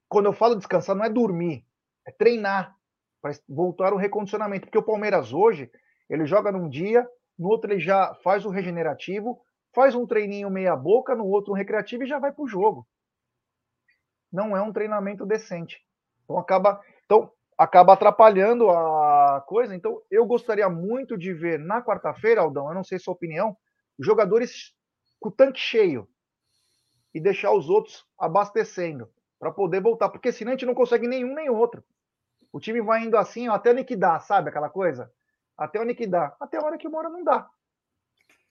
Quando 0.08 0.26
eu 0.26 0.32
falo 0.32 0.54
descansar, 0.56 0.94
não 0.96 1.04
é 1.04 1.10
dormir, 1.10 1.66
é 2.06 2.12
treinar 2.12 2.76
para 3.20 3.32
voltar 3.48 3.92
o 3.92 3.96
recondicionamento, 3.96 4.66
porque 4.66 4.78
o 4.78 4.82
Palmeiras 4.82 5.32
hoje 5.32 5.70
ele 6.08 6.26
joga 6.26 6.52
num 6.52 6.68
dia, 6.68 7.08
no 7.38 7.48
outro 7.48 7.72
ele 7.72 7.80
já 7.80 8.14
faz 8.22 8.44
o 8.44 8.50
regenerativo, 8.50 9.40
faz 9.74 9.94
um 9.94 10.06
treininho 10.06 10.50
meia 10.50 10.76
boca, 10.76 11.14
no 11.14 11.26
outro 11.26 11.52
um 11.52 11.56
recreativo 11.56 12.04
e 12.04 12.06
já 12.06 12.18
vai 12.18 12.32
para 12.32 12.44
o 12.44 12.48
jogo. 12.48 12.86
Não 14.32 14.56
é 14.56 14.62
um 14.62 14.72
treinamento 14.72 15.26
decente. 15.26 15.82
Então 16.24 16.38
acaba, 16.38 16.80
então 17.04 17.32
acaba 17.58 17.92
atrapalhando 17.92 18.70
a 18.70 19.44
coisa. 19.46 19.74
Então 19.74 20.00
eu 20.10 20.24
gostaria 20.26 20.68
muito 20.68 21.16
de 21.16 21.32
ver 21.32 21.58
na 21.58 21.82
quarta-feira, 21.82 22.40
Aldão, 22.40 22.68
eu 22.68 22.74
não 22.74 22.84
sei 22.84 22.98
sua 22.98 23.14
opinião, 23.14 23.56
jogadores 23.98 24.74
com 25.20 25.28
o 25.28 25.32
tanque 25.32 25.60
cheio 25.60 26.08
e 27.14 27.20
deixar 27.20 27.52
os 27.52 27.68
outros 27.68 28.04
abastecendo 28.18 29.08
para 29.38 29.50
poder 29.50 29.80
voltar, 29.80 30.08
porque 30.08 30.32
senão 30.32 30.52
a 30.52 30.54
gente 30.54 30.66
não 30.66 30.74
consegue 30.74 31.06
nenhum 31.06 31.34
nem 31.34 31.48
outro. 31.48 31.84
O 32.52 32.60
time 32.60 32.80
vai 32.80 33.04
indo 33.04 33.16
assim, 33.16 33.48
ó, 33.48 33.52
até 33.54 33.72
liquidar, 33.72 34.20
sabe 34.20 34.48
aquela 34.48 34.68
coisa? 34.68 35.10
Até 35.56 35.80
o 35.80 35.84
liquidar. 35.84 36.36
Até 36.40 36.56
a 36.56 36.64
hora 36.64 36.78
que 36.78 36.88
mora 36.88 37.08
não 37.08 37.22
dá. 37.22 37.48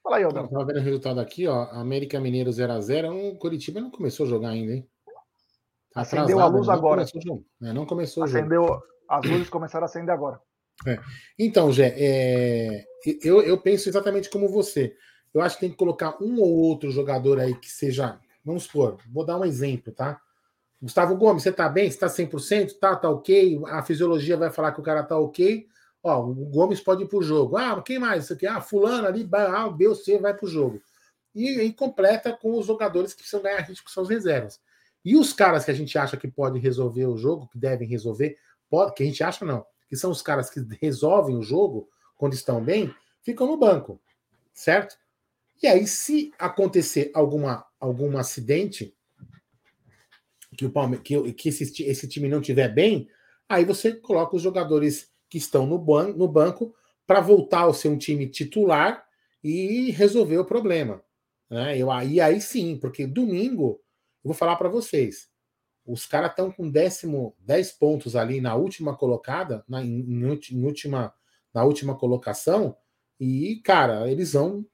Fala 0.01 0.17
aí, 0.17 0.23
Aldão. 0.23 0.45
Estava 0.45 0.65
vendo 0.65 0.79
o 0.79 0.83
resultado 0.83 1.19
aqui, 1.19 1.47
ó. 1.47 1.63
América 1.71 2.19
Mineiro 2.19 2.49
0x0. 2.49 3.31
O 3.31 3.37
Curitiba 3.37 3.79
não 3.79 3.89
começou 3.89 4.25
a 4.25 4.29
jogar 4.29 4.49
ainda, 4.49 4.73
hein? 4.73 4.89
Tá 5.93 6.01
Acendeu 6.01 6.39
a 6.39 6.47
luz 6.47 6.67
agora. 6.67 7.05
Começou, 7.05 7.45
é, 7.61 7.73
não 7.73 7.85
começou 7.85 8.23
Acendeu, 8.23 8.63
jogo. 8.63 8.83
As 9.07 9.25
luzes 9.25 9.49
começaram 9.49 9.85
a 9.85 9.85
acender 9.85 10.13
agora. 10.13 10.39
É. 10.87 10.99
Então, 11.37 11.71
Jé, 11.71 11.93
é... 11.95 12.83
eu, 13.23 13.41
eu 13.41 13.57
penso 13.59 13.87
exatamente 13.87 14.29
como 14.29 14.49
você. 14.49 14.95
Eu 15.33 15.41
acho 15.41 15.55
que 15.55 15.61
tem 15.61 15.69
que 15.69 15.77
colocar 15.77 16.17
um 16.21 16.39
ou 16.41 16.49
outro 16.49 16.89
jogador 16.91 17.39
aí 17.39 17.55
que 17.55 17.69
seja. 17.69 18.19
Vamos 18.43 18.63
supor, 18.63 18.97
vou 19.11 19.25
dar 19.25 19.37
um 19.37 19.45
exemplo, 19.45 19.93
tá? 19.93 20.19
Gustavo 20.81 21.15
Gomes, 21.15 21.43
você 21.43 21.51
tá 21.51 21.69
bem? 21.69 21.89
Você 21.89 21.97
tá 21.97 22.07
100%? 22.07 22.77
Tá, 22.77 22.95
tá 22.95 23.09
ok? 23.09 23.61
A 23.67 23.81
fisiologia 23.83 24.35
vai 24.35 24.51
falar 24.51 24.73
que 24.73 24.81
o 24.81 24.83
cara 24.83 25.01
tá 25.03 25.17
ok. 25.17 25.65
Ó, 26.03 26.21
o 26.21 26.33
Gomes 26.33 26.81
pode 26.81 27.03
ir 27.03 27.07
pro 27.07 27.21
jogo. 27.21 27.55
Ah, 27.55 27.81
quem 27.81 27.99
mais? 27.99 28.25
Isso 28.25 28.33
aqui? 28.33 28.45
Ah, 28.45 28.59
fulano 28.59 29.07
ali, 29.07 29.27
ah, 29.31 29.67
o 29.67 29.71
B 29.71 29.87
ou 29.87 29.95
C 29.95 30.17
vai 30.17 30.33
pro 30.33 30.45
jogo. 30.45 30.81
E 31.33 31.47
aí 31.61 31.71
completa 31.71 32.33
com 32.33 32.57
os 32.57 32.65
jogadores 32.65 33.13
que 33.13 33.19
precisam 33.19 33.41
ganhar 33.41 33.61
ritmo, 33.61 33.85
que 33.85 33.91
são 33.91 34.03
os 34.03 34.09
reservas. 34.09 34.59
E 35.03 35.17
os 35.17 35.33
caras 35.33 35.65
que 35.65 35.71
a 35.71 35.73
gente 35.73 35.97
acha 35.97 36.15
que 36.15 36.27
podem 36.27 36.61
resolver 36.61 37.05
o 37.05 37.17
jogo, 37.17 37.49
que 37.49 37.57
devem 37.57 37.87
resolver, 37.87 38.37
pode, 38.69 38.93
que 38.93 39.03
a 39.03 39.05
gente 39.05 39.23
acha 39.23 39.43
não, 39.43 39.65
que 39.89 39.95
são 39.95 40.11
os 40.11 40.21
caras 40.21 40.49
que 40.49 40.59
resolvem 40.81 41.35
o 41.35 41.43
jogo 41.43 41.89
quando 42.15 42.33
estão 42.33 42.63
bem, 42.63 42.93
ficam 43.21 43.47
no 43.47 43.57
banco, 43.57 43.99
certo? 44.53 44.97
E 45.61 45.67
aí, 45.67 45.87
se 45.87 46.31
acontecer 46.37 47.11
alguma, 47.13 47.65
algum 47.79 48.17
acidente, 48.17 48.95
que, 50.57 50.65
o 50.65 50.69
Palme 50.69 50.97
que, 50.99 51.33
que 51.33 51.49
esse, 51.49 51.83
esse 51.83 52.07
time 52.07 52.27
não 52.27 52.41
tiver 52.41 52.69
bem, 52.69 53.07
aí 53.47 53.65
você 53.65 53.93
coloca 53.93 54.35
os 54.35 54.41
jogadores 54.41 55.09
que 55.29 55.37
estão 55.37 55.65
no, 55.65 55.77
ban 55.77 56.13
no 56.13 56.27
banco 56.27 56.75
para 57.07 57.21
voltar 57.21 57.61
ao 57.61 57.73
ser 57.73 57.89
um 57.89 57.97
time 57.97 58.27
titular 58.27 59.05
e 59.43 59.91
resolver 59.91 60.37
o 60.37 60.45
problema. 60.45 61.03
Né? 61.49 61.77
Eu, 61.77 61.91
aí, 61.91 62.21
aí 62.21 62.39
sim, 62.39 62.77
porque 62.77 63.05
domingo, 63.05 63.81
vou 64.23 64.33
falar 64.33 64.55
para 64.55 64.69
vocês, 64.69 65.29
os 65.85 66.05
caras 66.05 66.31
estão 66.31 66.51
com 66.51 66.69
décimo, 66.69 67.35
10 67.39 67.73
pontos 67.73 68.15
ali 68.15 68.39
na 68.39 68.55
última 68.55 68.95
colocada, 68.95 69.63
na, 69.67 69.83
em, 69.83 69.99
em, 69.99 70.65
última, 70.65 71.13
na 71.53 71.63
última 71.63 71.95
colocação, 71.95 72.75
e, 73.19 73.61
cara, 73.63 74.09
eles 74.09 74.33
vão 74.33 74.65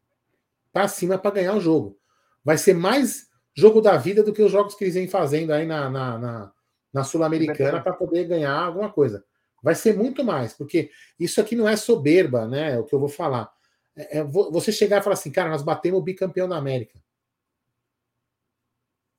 para 0.71 0.87
cima 0.87 1.17
para 1.17 1.31
ganhar 1.31 1.55
o 1.55 1.59
jogo. 1.59 1.97
Vai 2.43 2.57
ser 2.57 2.73
mais 2.73 3.27
jogo 3.55 3.81
da 3.81 3.97
vida 3.97 4.23
do 4.23 4.31
que 4.31 4.41
os 4.41 4.51
jogos 4.51 4.75
que 4.75 4.83
eles 4.83 4.95
vêm 4.95 5.07
fazendo 5.07 5.51
aí 5.51 5.65
na, 5.65 5.89
na, 5.89 6.17
na, 6.17 6.51
na 6.93 7.03
Sul-Americana 7.03 7.81
para 7.81 7.93
poder 7.93 8.25
ganhar 8.25 8.53
alguma 8.53 8.91
coisa. 8.91 9.23
Vai 9.61 9.75
ser 9.75 9.95
muito 9.97 10.23
mais, 10.23 10.53
porque 10.53 10.89
isso 11.19 11.41
aqui 11.41 11.55
não 11.55 11.67
é 11.67 11.75
soberba, 11.75 12.47
né? 12.47 12.75
É 12.75 12.79
o 12.79 12.85
que 12.85 12.93
eu 12.93 12.99
vou 12.99 13.09
falar. 13.09 13.51
É, 13.95 14.19
é 14.19 14.23
você 14.23 14.71
chegar 14.71 14.99
e 14.99 15.03
falar 15.03 15.15
assim, 15.15 15.31
cara, 15.31 15.49
nós 15.49 15.63
batemos 15.63 15.99
o 15.99 16.03
bicampeão 16.03 16.47
da 16.47 16.55
América. 16.55 16.97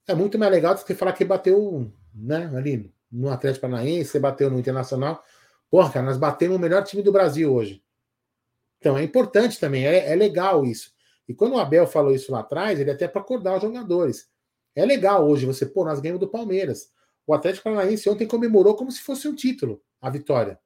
É 0.08 0.14
muito 0.14 0.38
mais 0.38 0.50
legal 0.50 0.74
do 0.74 0.84
que 0.84 0.94
falar 0.94 1.12
que 1.12 1.24
bateu 1.24 1.92
né, 2.14 2.50
ali 2.56 2.92
no 3.10 3.30
Atlético 3.30 3.62
Paranaense, 3.62 4.10
você 4.10 4.18
bateu 4.18 4.50
no 4.50 4.58
Internacional. 4.58 5.22
Porra, 5.70 5.92
cara, 5.92 6.06
nós 6.06 6.16
batemos 6.16 6.56
o 6.56 6.60
melhor 6.60 6.82
time 6.82 7.02
do 7.02 7.12
Brasil 7.12 7.52
hoje. 7.52 7.82
Então 8.78 8.96
é 8.96 9.02
importante 9.02 9.60
também, 9.60 9.86
é, 9.86 10.10
é 10.10 10.16
legal 10.16 10.64
isso. 10.64 10.92
E 11.28 11.34
quando 11.34 11.54
o 11.54 11.58
Abel 11.58 11.86
falou 11.86 12.14
isso 12.14 12.32
lá 12.32 12.40
atrás, 12.40 12.80
ele 12.80 12.90
até 12.90 13.06
para 13.06 13.20
acordar 13.20 13.56
os 13.56 13.62
jogadores. 13.62 14.28
É 14.74 14.84
legal 14.84 15.28
hoje 15.28 15.46
você, 15.46 15.66
pô, 15.66 15.84
nós 15.84 16.00
ganhamos 16.00 16.20
do 16.20 16.28
Palmeiras. 16.28 16.90
O 17.26 17.34
Atlético 17.34 17.64
Paranaense 17.64 18.08
ontem 18.08 18.26
comemorou 18.26 18.74
como 18.74 18.90
se 18.90 19.00
fosse 19.00 19.28
um 19.28 19.34
título, 19.34 19.82
a 20.00 20.10
vitória. 20.10 20.58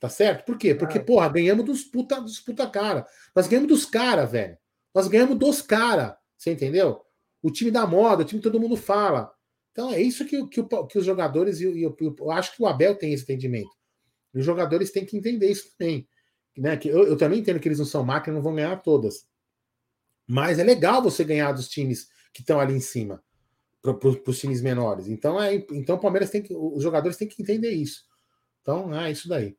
Tá 0.00 0.08
certo? 0.08 0.44
Por 0.44 0.58
quê? 0.58 0.74
Porque, 0.74 0.98
é. 0.98 1.02
porra, 1.02 1.28
ganhamos 1.28 1.64
dos 1.64 1.82
puta, 1.82 2.20
dos 2.20 2.40
puta 2.40 2.68
cara. 2.68 3.06
Nós 3.34 3.48
ganhamos 3.48 3.68
dos 3.68 3.84
cara, 3.84 4.26
velho. 4.26 4.56
Nós 4.94 5.08
ganhamos 5.08 5.38
dos 5.38 5.62
cara. 5.62 6.18
Você 6.36 6.52
entendeu? 6.52 7.04
O 7.42 7.50
time 7.50 7.70
da 7.70 7.86
moda, 7.86 8.22
o 8.22 8.24
time 8.24 8.40
que 8.40 8.48
todo 8.48 8.60
mundo 8.60 8.76
fala. 8.76 9.32
Então 9.72 9.92
é 9.92 10.00
isso 10.00 10.24
que, 10.24 10.46
que, 10.48 10.62
que 10.62 10.98
os 10.98 11.04
jogadores, 11.04 11.60
e 11.60 11.82
eu, 11.82 11.96
eu, 12.00 12.30
acho 12.32 12.56
que 12.56 12.62
o 12.62 12.66
Abel 12.66 12.96
tem 12.96 13.12
esse 13.12 13.22
entendimento. 13.22 13.70
Os 14.34 14.44
jogadores 14.44 14.90
têm 14.90 15.06
que 15.06 15.16
entender 15.16 15.50
isso 15.50 15.70
também. 15.76 16.08
Né? 16.56 16.76
Que 16.76 16.88
eu, 16.88 17.04
eu 17.04 17.16
também 17.16 17.40
entendo 17.40 17.60
que 17.60 17.68
eles 17.68 17.78
não 17.78 17.86
são 17.86 18.04
máquinas, 18.04 18.36
não 18.36 18.42
vão 18.42 18.54
ganhar 18.54 18.82
todas. 18.82 19.26
Mas 20.26 20.58
é 20.58 20.64
legal 20.64 21.02
você 21.02 21.24
ganhar 21.24 21.52
dos 21.52 21.68
times 21.68 22.08
que 22.34 22.42
estão 22.42 22.60
ali 22.60 22.74
em 22.74 22.80
cima, 22.80 23.22
para 23.80 23.96
os 24.26 24.38
times 24.38 24.60
menores. 24.60 25.08
Então, 25.08 25.40
é, 25.40 25.54
então 25.72 25.96
o 25.96 26.00
Palmeiras 26.00 26.30
tem 26.30 26.42
que. 26.42 26.54
Os 26.54 26.82
jogadores 26.82 27.16
têm 27.16 27.28
que 27.28 27.40
entender 27.40 27.70
isso. 27.70 28.02
Então, 28.60 28.94
é 28.94 29.10
isso 29.10 29.28
daí. 29.28 29.56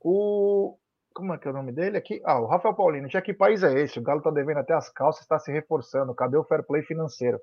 O. 0.00 0.76
Como 1.14 1.34
é 1.34 1.38
que 1.38 1.46
é 1.46 1.50
o 1.50 1.54
nome 1.54 1.72
dele 1.72 1.96
aqui? 1.96 2.20
Ah, 2.24 2.40
o 2.40 2.46
Rafael 2.46 2.74
Paulino. 2.74 3.08
Já 3.08 3.20
que 3.20 3.34
país 3.34 3.62
é 3.62 3.72
esse? 3.80 3.98
O 3.98 4.02
Galo 4.02 4.18
está 4.18 4.30
devendo 4.30 4.58
até 4.58 4.74
as 4.74 4.88
calças, 4.88 5.22
está 5.22 5.38
se 5.38 5.52
reforçando. 5.52 6.14
Cadê 6.14 6.36
o 6.36 6.44
fair 6.44 6.62
play 6.64 6.82
financeiro? 6.82 7.40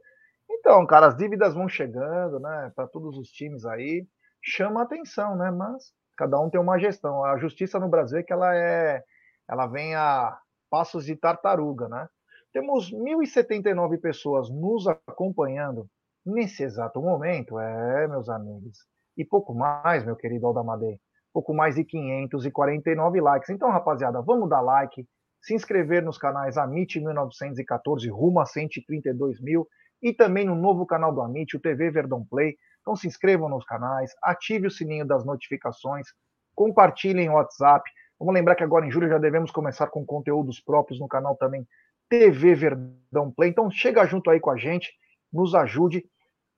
Então, 0.50 0.86
cara, 0.86 1.08
as 1.08 1.16
dívidas 1.16 1.54
vão 1.54 1.70
chegando, 1.70 2.40
né? 2.40 2.72
Para 2.76 2.88
todos 2.88 3.18
os 3.18 3.30
times 3.30 3.66
aí. 3.66 4.08
Chama 4.42 4.82
atenção, 4.82 5.36
né? 5.36 5.52
Mas 5.52 5.94
cada 6.18 6.40
um 6.40 6.50
tem 6.50 6.60
uma 6.60 6.80
gestão. 6.80 7.24
A 7.24 7.38
justiça 7.38 7.80
no 7.80 7.90
Brasil 7.90 8.20
é 8.20 8.24
que 8.24 8.34
ela 8.34 8.56
é. 8.56 9.04
Ela 9.48 9.68
vem 9.68 9.96
a 9.96 10.38
passos 10.70 11.06
de 11.06 11.16
tartaruga, 11.16 11.88
né? 11.88 12.08
Temos 12.52 12.92
1.079 12.92 14.00
pessoas 14.02 14.50
nos 14.50 14.88
acompanhando 14.88 15.88
nesse 16.26 16.64
exato 16.64 17.02
momento, 17.02 17.60
é, 17.60 18.08
meus 18.08 18.30
amigos. 18.30 18.80
E 19.16 19.24
pouco 19.24 19.54
mais, 19.54 20.04
meu 20.04 20.16
querido 20.16 20.48
Aldamadei, 20.48 21.00
pouco 21.34 21.54
mais 21.54 21.76
de 21.76 21.84
549 21.84 23.22
likes. 23.22 23.50
Então, 23.50 23.70
rapaziada, 23.70 24.22
vamos 24.22 24.50
dar 24.50 24.62
like, 24.62 25.06
se 25.42 25.54
inscrever 25.54 26.04
nos 26.04 26.18
canais 26.18 26.58
Amit 26.58 27.00
1914 27.00 28.10
rumo 28.10 28.40
a 28.40 28.46
132 28.46 29.40
mil 29.42 29.68
e 30.02 30.14
também 30.14 30.46
no 30.46 30.56
novo 30.56 30.86
canal 30.86 31.14
do 31.14 31.22
Amit, 31.22 31.56
o 31.56 31.60
TV 31.60 31.90
Verdão 31.92 32.26
Play. 32.26 32.56
Então 32.82 32.96
se 32.96 33.08
inscrevam 33.08 33.50
nos 33.50 33.66
canais, 33.66 34.12
ative 34.24 34.68
o 34.68 34.72
sininho 34.72 35.06
das 35.06 35.26
notificações, 35.26 36.08
compartilhem 36.56 37.30
o 37.30 37.34
WhatsApp, 37.34 37.84
Vamos 38.20 38.34
lembrar 38.34 38.56
que 38.56 38.64
agora 38.64 38.86
em 38.86 38.92
julho 38.92 39.08
já 39.08 39.18
devemos 39.18 39.50
começar 39.50 39.88
com 39.88 40.06
conteúdos 40.06 40.60
próprios 40.60 41.00
no 41.00 41.08
canal 41.08 41.38
também 41.38 41.66
TV 42.10 42.54
Verdão 42.54 43.32
Play. 43.32 43.50
Então 43.50 43.72
chega 43.72 44.06
junto 44.06 44.30
aí 44.30 44.42
com 44.42 44.52
a 44.52 44.58
gente, 44.58 44.92
nos 45.32 45.56
ajude. 45.56 46.04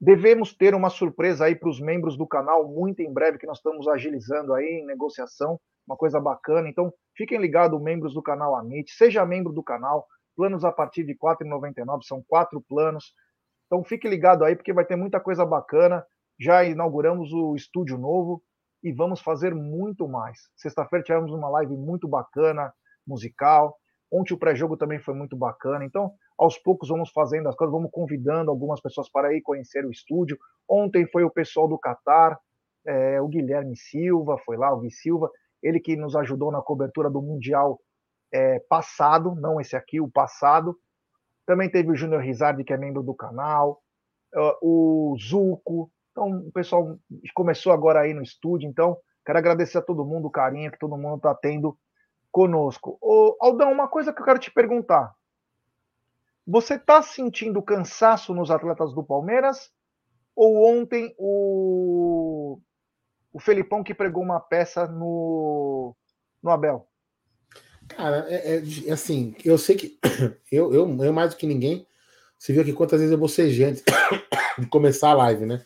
Devemos 0.01 0.55
ter 0.55 0.73
uma 0.73 0.89
surpresa 0.89 1.45
aí 1.45 1.55
para 1.55 1.69
os 1.69 1.79
membros 1.79 2.17
do 2.17 2.25
canal 2.25 2.67
muito 2.67 3.01
em 3.01 3.13
breve, 3.13 3.37
que 3.37 3.45
nós 3.45 3.57
estamos 3.57 3.87
agilizando 3.87 4.53
aí 4.53 4.81
em 4.81 4.85
negociação, 4.85 5.59
uma 5.87 5.95
coisa 5.95 6.19
bacana. 6.19 6.67
Então 6.67 6.91
fiquem 7.15 7.39
ligados, 7.39 7.79
membros 7.79 8.15
do 8.15 8.21
canal 8.21 8.55
Amit, 8.55 8.91
seja 8.91 9.25
membro 9.25 9.53
do 9.53 9.61
canal, 9.63 10.07
planos 10.35 10.65
a 10.65 10.71
partir 10.71 11.03
de 11.03 11.11
R$ 11.11 11.19
4,99, 11.21 12.01
são 12.01 12.23
quatro 12.27 12.59
planos. 12.67 13.13
Então 13.67 13.83
fique 13.83 14.09
ligado 14.09 14.43
aí, 14.43 14.55
porque 14.55 14.73
vai 14.73 14.85
ter 14.85 14.95
muita 14.95 15.19
coisa 15.19 15.45
bacana. 15.45 16.03
Já 16.39 16.63
inauguramos 16.63 17.31
o 17.31 17.55
estúdio 17.55 17.97
novo, 17.99 18.41
e 18.83 18.91
vamos 18.91 19.21
fazer 19.21 19.53
muito 19.53 20.07
mais. 20.07 20.39
Sexta-feira 20.55 21.03
tivemos 21.03 21.31
uma 21.31 21.49
live 21.49 21.75
muito 21.75 22.07
bacana, 22.07 22.73
musical. 23.05 23.77
Ontem 24.11 24.33
o 24.33 24.37
pré-jogo 24.37 24.75
também 24.75 24.99
foi 24.99 25.13
muito 25.13 25.37
bacana. 25.37 25.85
Então, 25.85 26.11
aos 26.41 26.57
poucos 26.57 26.89
vamos 26.89 27.11
fazendo 27.11 27.47
as 27.47 27.55
coisas, 27.55 27.71
vamos 27.71 27.91
convidando 27.91 28.49
algumas 28.49 28.81
pessoas 28.81 29.07
para 29.07 29.31
ir 29.31 29.41
conhecer 29.41 29.85
o 29.85 29.91
estúdio. 29.91 30.39
Ontem 30.67 31.05
foi 31.05 31.23
o 31.23 31.29
pessoal 31.29 31.67
do 31.67 31.77
Catar, 31.77 32.35
é, 32.83 33.21
o 33.21 33.27
Guilherme 33.27 33.77
Silva, 33.77 34.39
foi 34.43 34.57
lá, 34.57 34.73
o 34.73 34.79
Gui 34.79 34.89
Silva, 34.89 35.29
ele 35.61 35.79
que 35.79 35.95
nos 35.95 36.15
ajudou 36.15 36.51
na 36.51 36.59
cobertura 36.59 37.11
do 37.11 37.21
Mundial 37.21 37.79
é, 38.33 38.57
passado, 38.67 39.35
não 39.35 39.61
esse 39.61 39.75
aqui, 39.75 40.01
o 40.01 40.09
passado. 40.09 40.75
Também 41.45 41.69
teve 41.69 41.91
o 41.91 41.95
Júnior 41.95 42.23
Rizardi, 42.23 42.63
que 42.63 42.73
é 42.73 42.77
membro 42.77 43.03
do 43.03 43.13
canal, 43.13 43.79
o 44.63 45.15
Zuco, 45.19 45.91
então, 46.11 46.39
o 46.39 46.51
pessoal 46.51 46.97
começou 47.35 47.71
agora 47.71 48.01
aí 48.01 48.15
no 48.15 48.23
estúdio, 48.23 48.67
então 48.67 48.97
quero 49.23 49.37
agradecer 49.37 49.77
a 49.77 49.81
todo 49.81 50.05
mundo 50.05 50.27
o 50.27 50.31
carinho 50.31 50.71
que 50.71 50.79
todo 50.79 50.97
mundo 50.97 51.17
está 51.17 51.35
tendo 51.35 51.77
conosco. 52.31 52.97
Ô, 52.99 53.37
Aldão, 53.39 53.71
uma 53.71 53.87
coisa 53.87 54.11
que 54.11 54.21
eu 54.21 54.25
quero 54.25 54.39
te 54.39 54.51
perguntar. 54.51 55.13
Você 56.45 56.75
está 56.75 57.01
sentindo 57.01 57.61
cansaço 57.61 58.33
nos 58.33 58.49
atletas 58.49 58.93
do 58.93 59.03
Palmeiras? 59.03 59.71
Ou 60.35 60.65
ontem 60.65 61.13
o, 61.17 62.59
o 63.31 63.39
Felipão 63.39 63.83
que 63.83 63.93
pregou 63.93 64.23
uma 64.23 64.39
peça 64.39 64.87
no, 64.87 65.95
no 66.41 66.49
Abel? 66.49 66.87
Cara, 67.87 68.25
é, 68.29 68.55
é, 68.55 68.63
é 68.87 68.91
assim, 68.91 69.35
eu 69.43 69.57
sei 69.57 69.75
que 69.75 69.99
eu, 70.51 70.73
eu, 70.73 71.03
eu, 71.03 71.13
mais 71.13 71.31
do 71.31 71.37
que 71.37 71.45
ninguém, 71.45 71.85
você 72.37 72.53
viu 72.53 72.61
aqui 72.61 72.73
quantas 72.73 72.99
vezes 72.99 73.11
eu 73.11 73.19
bocejei 73.19 73.65
antes 73.65 73.83
de 74.57 74.65
começar 74.67 75.09
a 75.09 75.15
live, 75.15 75.45
né? 75.45 75.65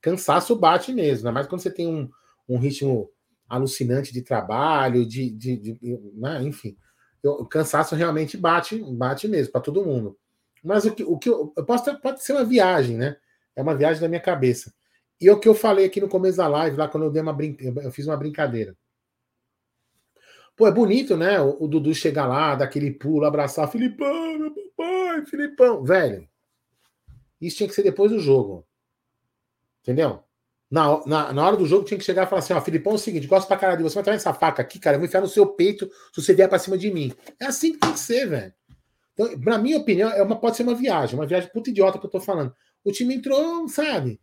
Cansaço 0.00 0.54
bate 0.54 0.92
mesmo, 0.92 1.28
ainda 1.28 1.32
mais 1.32 1.46
quando 1.46 1.62
você 1.62 1.70
tem 1.70 1.86
um, 1.86 2.10
um 2.48 2.58
ritmo 2.58 3.10
alucinante 3.48 4.12
de 4.12 4.22
trabalho, 4.22 5.06
de, 5.06 5.30
de, 5.30 5.56
de 5.56 5.78
né? 6.14 6.42
enfim. 6.42 6.76
O 7.28 7.46
cansaço 7.46 7.94
realmente 7.94 8.36
bate, 8.36 8.78
bate 8.78 9.28
mesmo 9.28 9.52
para 9.52 9.60
todo 9.60 9.84
mundo. 9.84 10.18
Mas 10.62 10.84
o 10.84 10.94
que, 10.94 11.04
o 11.04 11.18
que 11.18 11.28
eu, 11.28 11.52
eu 11.56 11.64
posso 11.64 11.84
ter, 11.84 12.00
pode 12.00 12.22
ser 12.22 12.32
uma 12.32 12.44
viagem, 12.44 12.96
né? 12.96 13.16
É 13.54 13.62
uma 13.62 13.74
viagem 13.74 14.00
da 14.00 14.08
minha 14.08 14.20
cabeça. 14.20 14.72
E 15.20 15.28
é 15.28 15.32
o 15.32 15.38
que 15.38 15.48
eu 15.48 15.54
falei 15.54 15.86
aqui 15.86 16.00
no 16.00 16.08
começo 16.08 16.38
da 16.38 16.48
live, 16.48 16.76
lá 16.76 16.88
quando 16.88 17.04
eu 17.04 17.10
dei 17.10 17.22
uma 17.22 17.32
brin... 17.32 17.56
eu 17.60 17.92
fiz 17.92 18.06
uma 18.06 18.16
brincadeira. 18.16 18.76
Pô, 20.56 20.66
é 20.66 20.72
bonito, 20.72 21.16
né? 21.16 21.40
O, 21.40 21.64
o 21.64 21.68
Dudu 21.68 21.94
chegar 21.94 22.26
lá, 22.26 22.54
dar 22.54 22.64
aquele 22.64 22.90
pulo, 22.90 23.24
abraçar 23.24 23.70
Filipão, 23.70 24.38
meu 24.38 24.50
papai, 24.50 25.26
Filipão. 25.26 25.84
Velho, 25.84 26.28
isso 27.40 27.56
tinha 27.56 27.68
que 27.68 27.74
ser 27.74 27.82
depois 27.82 28.10
do 28.10 28.18
jogo. 28.18 28.66
Entendeu? 29.80 30.22
Na, 30.72 31.04
na, 31.04 31.32
na 31.34 31.46
hora 31.46 31.54
do 31.54 31.66
jogo 31.66 31.84
tinha 31.84 31.98
que 31.98 32.04
chegar 32.04 32.22
e 32.22 32.26
falar 32.26 32.38
assim: 32.38 32.54
ó, 32.54 32.60
Filipão, 32.62 32.94
é 32.94 32.96
o 32.96 32.98
seguinte, 32.98 33.26
gosto 33.26 33.46
pra 33.46 33.58
caralho 33.58 33.76
de 33.76 33.84
você, 33.84 33.98
mas 33.98 34.06
tá 34.06 34.12
essa 34.14 34.32
faca 34.32 34.62
aqui, 34.62 34.78
cara, 34.78 34.96
eu 34.96 35.00
vou 35.00 35.06
enfiar 35.06 35.20
no 35.20 35.28
seu 35.28 35.46
peito 35.46 35.86
se 36.10 36.22
você 36.22 36.32
vier 36.32 36.48
pra 36.48 36.58
cima 36.58 36.78
de 36.78 36.90
mim. 36.90 37.12
É 37.38 37.44
assim 37.44 37.74
que 37.74 37.78
tem 37.78 37.92
que 37.92 37.98
ser, 37.98 38.26
velho. 38.26 38.54
Então, 39.12 39.36
na 39.40 39.58
minha 39.58 39.76
opinião, 39.76 40.08
é 40.10 40.22
uma, 40.22 40.40
pode 40.40 40.56
ser 40.56 40.62
uma 40.62 40.74
viagem, 40.74 41.14
uma 41.14 41.26
viagem 41.26 41.50
puta 41.52 41.68
idiota 41.68 41.98
que 41.98 42.06
eu 42.06 42.10
tô 42.10 42.18
falando. 42.18 42.54
O 42.82 42.90
time 42.90 43.14
entrou, 43.14 43.68
sabe? 43.68 44.18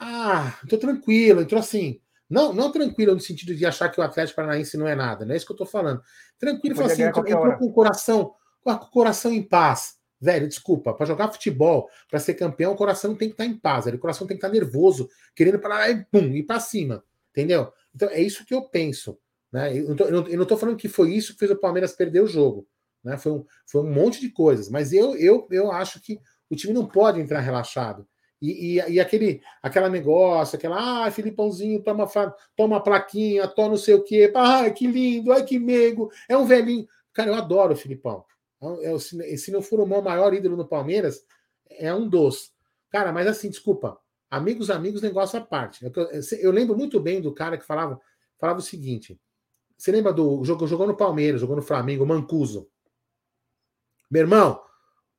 Ah, 0.00 0.58
entrou 0.64 0.80
tranquilo, 0.80 1.42
entrou 1.42 1.60
assim. 1.60 2.00
Não, 2.28 2.52
não 2.52 2.72
tranquilo 2.72 3.14
no 3.14 3.20
sentido 3.20 3.54
de 3.54 3.64
achar 3.64 3.88
que 3.88 4.00
o 4.00 4.02
Atlético 4.02 4.34
Paranaense 4.34 4.76
não 4.76 4.88
é 4.88 4.96
nada, 4.96 5.24
não 5.24 5.34
é 5.34 5.36
isso 5.36 5.46
que 5.46 5.52
eu 5.52 5.56
tô 5.56 5.66
falando. 5.66 6.02
Tranquilo, 6.36 6.74
falou 6.74 6.90
assim, 6.90 7.04
entrou, 7.04 7.24
entrou 7.24 7.58
com 7.58 7.66
o 7.66 7.72
coração, 7.72 8.34
com 8.60 8.72
o 8.72 8.90
coração 8.90 9.32
em 9.32 9.44
paz. 9.44 9.94
Velho, 10.20 10.48
desculpa, 10.48 10.94
para 10.94 11.06
jogar 11.06 11.30
futebol, 11.30 11.90
para 12.08 12.18
ser 12.18 12.34
campeão, 12.34 12.72
o 12.72 12.76
coração 12.76 13.14
tem 13.14 13.28
que 13.28 13.34
estar 13.34 13.44
tá 13.44 13.50
em 13.50 13.56
paz, 13.56 13.84
velho. 13.84 13.98
o 13.98 14.00
coração 14.00 14.26
tem 14.26 14.36
que 14.36 14.44
estar 14.44 14.48
tá 14.48 14.54
nervoso, 14.54 15.08
querendo 15.34 15.58
parar 15.58 15.90
e 15.90 16.04
pum, 16.04 16.34
ir 16.34 16.44
para 16.44 16.58
cima, 16.58 17.04
entendeu? 17.30 17.72
Então 17.94 18.08
é 18.08 18.20
isso 18.20 18.44
que 18.44 18.54
eu 18.54 18.62
penso. 18.62 19.18
Né? 19.52 19.76
Eu, 19.76 19.94
não 19.94 20.42
estou 20.42 20.56
falando 20.56 20.76
que 20.76 20.88
foi 20.88 21.12
isso 21.12 21.32
que 21.34 21.38
fez 21.38 21.50
o 21.50 21.56
Palmeiras 21.56 21.92
perder 21.92 22.22
o 22.22 22.26
jogo. 22.26 22.66
Né? 23.04 23.16
Foi, 23.16 23.32
um, 23.32 23.44
foi 23.66 23.82
um 23.82 23.92
monte 23.92 24.20
de 24.20 24.30
coisas, 24.30 24.68
mas 24.68 24.92
eu, 24.92 25.16
eu, 25.16 25.46
eu 25.50 25.70
acho 25.70 26.00
que 26.00 26.18
o 26.50 26.56
time 26.56 26.72
não 26.72 26.86
pode 26.86 27.20
entrar 27.20 27.40
relaxado. 27.40 28.06
E, 28.40 28.78
e, 28.78 28.92
e, 28.92 29.00
aquele 29.00 29.40
aquela 29.62 29.88
negócio, 29.88 30.56
aquela, 30.56 31.06
ah, 31.06 31.10
Filipãozinho, 31.10 31.82
toma, 31.82 32.06
toma 32.54 32.82
plaquinha, 32.82 33.48
toma 33.48 33.70
não 33.70 33.76
sei 33.76 33.94
o 33.94 34.02
quê, 34.02 34.30
ai, 34.34 34.72
que 34.72 34.86
lindo, 34.86 35.32
ai, 35.32 35.42
que 35.42 35.58
meigo, 35.58 36.10
é 36.28 36.36
um 36.36 36.44
velhinho. 36.44 36.86
Cara, 37.14 37.30
eu 37.30 37.34
adoro 37.34 37.72
o 37.72 37.76
Filipão. 37.76 38.24
É, 38.60 38.92
é, 38.92 39.36
se 39.36 39.50
não 39.50 39.62
for 39.62 39.80
o 39.80 39.86
meu 39.86 40.02
maior 40.02 40.32
ídolo 40.32 40.56
no 40.56 40.66
Palmeiras, 40.66 41.24
é 41.70 41.92
um 41.92 42.08
dos. 42.08 42.52
Cara, 42.90 43.12
mas 43.12 43.26
assim, 43.26 43.50
desculpa, 43.50 43.98
amigos, 44.30 44.70
amigos, 44.70 45.02
negócio 45.02 45.38
à 45.38 45.42
parte. 45.42 45.84
Eu, 45.84 45.92
eu 46.38 46.50
lembro 46.50 46.76
muito 46.76 46.98
bem 47.00 47.20
do 47.20 47.34
cara 47.34 47.58
que 47.58 47.64
falava, 47.64 48.00
falava 48.38 48.58
o 48.58 48.62
seguinte: 48.62 49.20
você 49.76 49.92
lembra 49.92 50.12
do 50.12 50.42
jogo 50.44 50.66
jogou 50.66 50.86
no 50.86 50.96
Palmeiras, 50.96 51.40
jogou 51.40 51.56
no 51.56 51.62
Flamengo, 51.62 52.06
Mancuso? 52.06 52.68
Meu 54.10 54.22
irmão, 54.22 54.62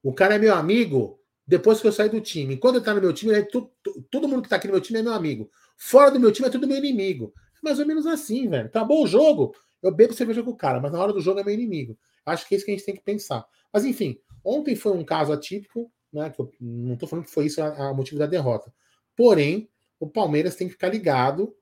o 0.02 0.14
cara 0.14 0.36
é 0.36 0.40
meu 0.40 0.54
amigo 0.56 1.20
depois 1.46 1.80
que 1.80 1.88
eu 1.88 1.92
saí 1.92 2.10
do 2.10 2.22
time. 2.22 2.58
Quando 2.58 2.78
ele 2.78 2.86
tá 2.86 2.94
no 2.94 3.02
meu 3.02 3.14
time, 3.14 3.42
tu, 3.44 3.72
todo 4.10 4.28
mundo 4.28 4.42
que 4.42 4.50
tá 4.50 4.56
aqui 4.56 4.68
no 4.68 4.74
meu 4.74 4.82
time 4.82 5.00
é 5.00 5.04
meu 5.04 5.14
amigo. 5.14 5.50
Fora 5.78 6.10
do 6.10 6.20
meu 6.20 6.32
time 6.32 6.48
é 6.48 6.52
tudo 6.52 6.68
meu 6.68 6.78
inimigo. 6.78 7.34
É 7.56 7.60
mais 7.62 7.80
ou 7.80 7.86
menos 7.86 8.08
assim, 8.08 8.50
velho. 8.50 8.68
Acabou 8.68 9.04
o 9.04 9.08
jogo, 9.08 9.56
eu 9.82 9.94
bebo 9.94 10.14
cerveja 10.14 10.42
com 10.42 10.52
o 10.52 10.58
cara, 10.58 10.80
mas 10.80 10.92
na 10.92 11.00
hora 11.00 11.14
do 11.14 11.22
jogo 11.22 11.40
é 11.40 11.44
meu 11.44 11.54
inimigo. 11.54 11.98
Acho 12.28 12.48
que 12.48 12.54
é 12.54 12.58
isso 12.58 12.66
que 12.66 12.72
a 12.72 12.76
gente 12.76 12.86
tem 12.86 12.96
que 12.96 13.04
pensar. 13.04 13.46
Mas 13.72 13.86
enfim, 13.86 14.20
ontem 14.44 14.76
foi 14.76 14.92
um 14.92 15.04
caso 15.04 15.32
atípico, 15.32 15.92
né? 16.12 16.30
Que 16.30 16.42
eu 16.42 16.52
não 16.60 16.94
estou 16.94 17.08
falando 17.08 17.26
que 17.26 17.32
foi 17.32 17.46
isso 17.46 17.62
a 17.62 17.94
motivo 17.94 18.20
da 18.20 18.26
derrota. 18.26 18.74
Porém, 19.16 19.70
o 20.00 20.08
Palmeiras 20.08 20.56
tem 20.56 20.68
que 20.68 20.74
ficar 20.74 20.90
ligado 20.90 21.56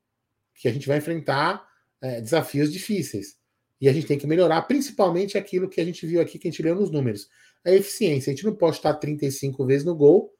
que 0.54 0.68
a 0.68 0.72
gente 0.72 0.88
vai 0.88 0.98
enfrentar 0.98 1.66
é, 2.00 2.20
desafios 2.20 2.72
difíceis. 2.72 3.36
E 3.80 3.88
a 3.88 3.92
gente 3.92 4.06
tem 4.06 4.18
que 4.18 4.26
melhorar, 4.26 4.62
principalmente 4.62 5.36
aquilo 5.36 5.68
que 5.68 5.80
a 5.80 5.84
gente 5.84 6.06
viu 6.06 6.20
aqui, 6.20 6.38
que 6.38 6.48
a 6.48 6.50
gente 6.50 6.62
leu 6.62 6.74
nos 6.74 6.90
números. 6.90 7.28
A 7.64 7.70
eficiência. 7.70 8.30
A 8.30 8.34
gente 8.34 8.44
não 8.44 8.54
pode 8.54 8.76
estar 8.76 8.94
35 8.94 9.66
vezes 9.66 9.84
no 9.84 9.94
gol, 9.94 10.32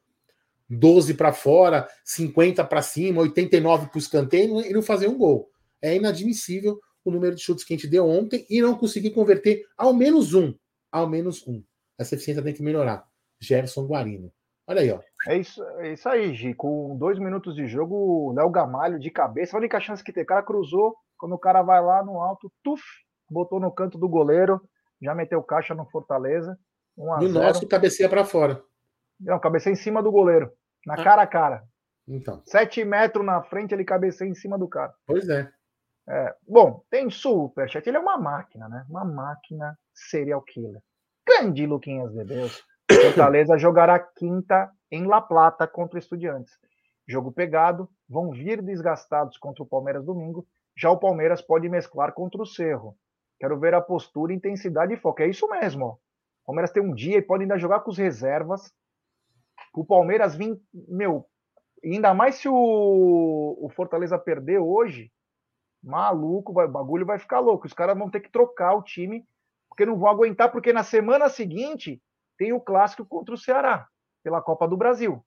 12 0.69 1.13
para 1.13 1.31
fora, 1.31 1.87
50 2.03 2.63
para 2.63 2.81
cima, 2.81 3.21
89 3.21 3.87
para 3.87 3.95
o 3.95 3.99
escanteio 3.99 4.61
e 4.61 4.73
não 4.73 4.81
fazer 4.81 5.07
um 5.07 5.17
gol. 5.17 5.49
É 5.81 5.95
inadmissível 5.95 6.79
o 7.09 7.13
número 7.13 7.35
de 7.35 7.41
chutes 7.41 7.63
que 7.63 7.73
a 7.73 7.77
gente 7.77 7.87
deu 7.87 8.07
ontem 8.07 8.45
e 8.49 8.61
não 8.61 8.77
conseguir 8.77 9.11
converter 9.11 9.65
ao 9.77 9.93
menos 9.93 10.33
um. 10.33 10.53
Ao 10.91 11.07
menos 11.07 11.45
um. 11.47 11.63
Essa 11.99 12.15
eficiência 12.15 12.43
tem 12.43 12.53
que 12.53 12.63
melhorar. 12.63 13.05
Gerson 13.39 13.85
Guarino. 13.85 14.31
Olha 14.67 14.81
aí, 14.81 14.91
ó. 14.91 14.99
É 15.27 15.37
isso, 15.37 15.63
é 15.79 15.93
isso 15.93 16.09
aí, 16.09 16.33
Gi. 16.33 16.53
Com 16.53 16.97
dois 16.97 17.17
minutos 17.17 17.55
de 17.55 17.67
jogo, 17.67 17.95
o 17.95 18.33
Léo 18.33 18.49
Gamalho 18.49 18.99
de 18.99 19.09
cabeça. 19.09 19.55
A 19.55 19.59
única 19.59 19.79
chance 19.79 20.03
que 20.03 20.11
tem, 20.11 20.23
o 20.23 20.27
cara 20.27 20.43
cruzou. 20.43 20.95
Quando 21.17 21.33
o 21.33 21.39
cara 21.39 21.61
vai 21.61 21.81
lá 21.81 22.03
no 22.03 22.21
alto, 22.21 22.51
tuf, 22.63 22.83
botou 23.29 23.59
no 23.59 23.71
canto 23.71 23.97
do 23.97 24.07
goleiro, 24.07 24.61
já 25.01 25.15
meteu 25.15 25.41
caixa 25.41 25.73
no 25.73 25.85
Fortaleza. 25.89 26.57
no 26.95 27.29
nosso, 27.29 27.67
cabeceia 27.67 28.09
para 28.09 28.23
fora. 28.23 28.61
Não, 29.19 29.39
cabeceia 29.39 29.73
em 29.73 29.77
cima 29.77 30.03
do 30.03 30.11
goleiro, 30.11 30.51
na 30.85 30.93
ah. 30.93 31.03
cara 31.03 31.21
a 31.23 31.27
cara. 31.27 31.63
Então. 32.07 32.41
Sete 32.45 32.85
metros 32.85 33.25
na 33.25 33.41
frente, 33.41 33.73
ele 33.73 33.83
cabeceia 33.83 34.29
em 34.29 34.35
cima 34.35 34.57
do 34.57 34.67
cara. 34.67 34.93
Pois 35.05 35.27
é. 35.27 35.51
É 36.09 36.35
bom, 36.47 36.83
tem 36.89 37.09
superchat. 37.09 37.87
Ele 37.87 37.97
é 37.97 37.99
uma 37.99 38.17
máquina, 38.17 38.69
né? 38.69 38.85
Uma 38.89 39.03
máquina 39.03 39.77
serial 39.93 40.41
killer. 40.41 40.81
Grande 41.27 41.65
Luquinhas 41.65 42.13
de 42.13 42.23
Deus. 42.23 42.63
Fortaleza 42.89 43.57
jogará 43.57 43.99
quinta 43.99 44.71
em 44.89 45.05
La 45.05 45.19
Plata 45.19 45.67
contra 45.67 45.97
o 45.97 45.99
Estudiantes. 45.99 46.53
Jogo 47.05 47.31
pegado, 47.31 47.89
vão 48.07 48.31
vir 48.31 48.61
desgastados 48.61 49.37
contra 49.37 49.63
o 49.63 49.67
Palmeiras 49.67 50.05
domingo. 50.05 50.47
Já 50.77 50.89
o 50.89 50.99
Palmeiras 50.99 51.41
pode 51.41 51.67
mesclar 51.67 52.13
contra 52.13 52.41
o 52.41 52.45
Cerro. 52.45 52.97
Quero 53.39 53.59
ver 53.59 53.73
a 53.73 53.81
postura, 53.81 54.33
intensidade 54.33 54.93
e 54.93 54.97
foco. 54.97 55.21
É 55.21 55.27
isso 55.27 55.47
mesmo. 55.49 55.85
Ó. 55.85 55.89
O 55.91 56.45
Palmeiras 56.47 56.71
tem 56.71 56.81
um 56.81 56.93
dia 56.93 57.17
e 57.17 57.21
pode 57.21 57.43
ainda 57.43 57.57
jogar 57.57 57.81
com 57.81 57.91
os 57.91 57.97
reservas. 57.97 58.71
O 59.73 59.85
Palmeiras 59.85 60.35
vir, 60.35 60.57
meu, 60.73 61.25
ainda 61.83 62.13
mais 62.13 62.35
se 62.35 62.47
o, 62.47 63.57
o 63.61 63.69
Fortaleza 63.75 64.17
perder 64.17 64.59
hoje, 64.59 65.11
maluco, 65.87 66.53
vai, 66.53 66.65
o 66.65 66.71
bagulho 66.71 67.05
vai 67.05 67.17
ficar 67.17 67.39
louco. 67.39 67.65
Os 67.65 67.73
caras 67.73 67.97
vão 67.97 68.09
ter 68.09 68.19
que 68.19 68.31
trocar 68.31 68.75
o 68.75 68.83
time, 68.83 69.25
porque 69.69 69.85
não 69.85 69.97
vão 69.97 70.09
aguentar, 70.09 70.51
porque 70.51 70.73
na 70.73 70.83
semana 70.83 71.29
seguinte 71.29 72.01
tem 72.37 72.53
o 72.53 72.59
clássico 72.59 73.05
contra 73.05 73.33
o 73.33 73.37
Ceará, 73.37 73.87
pela 74.23 74.41
Copa 74.41 74.67
do 74.67 74.77
Brasil. 74.77 75.25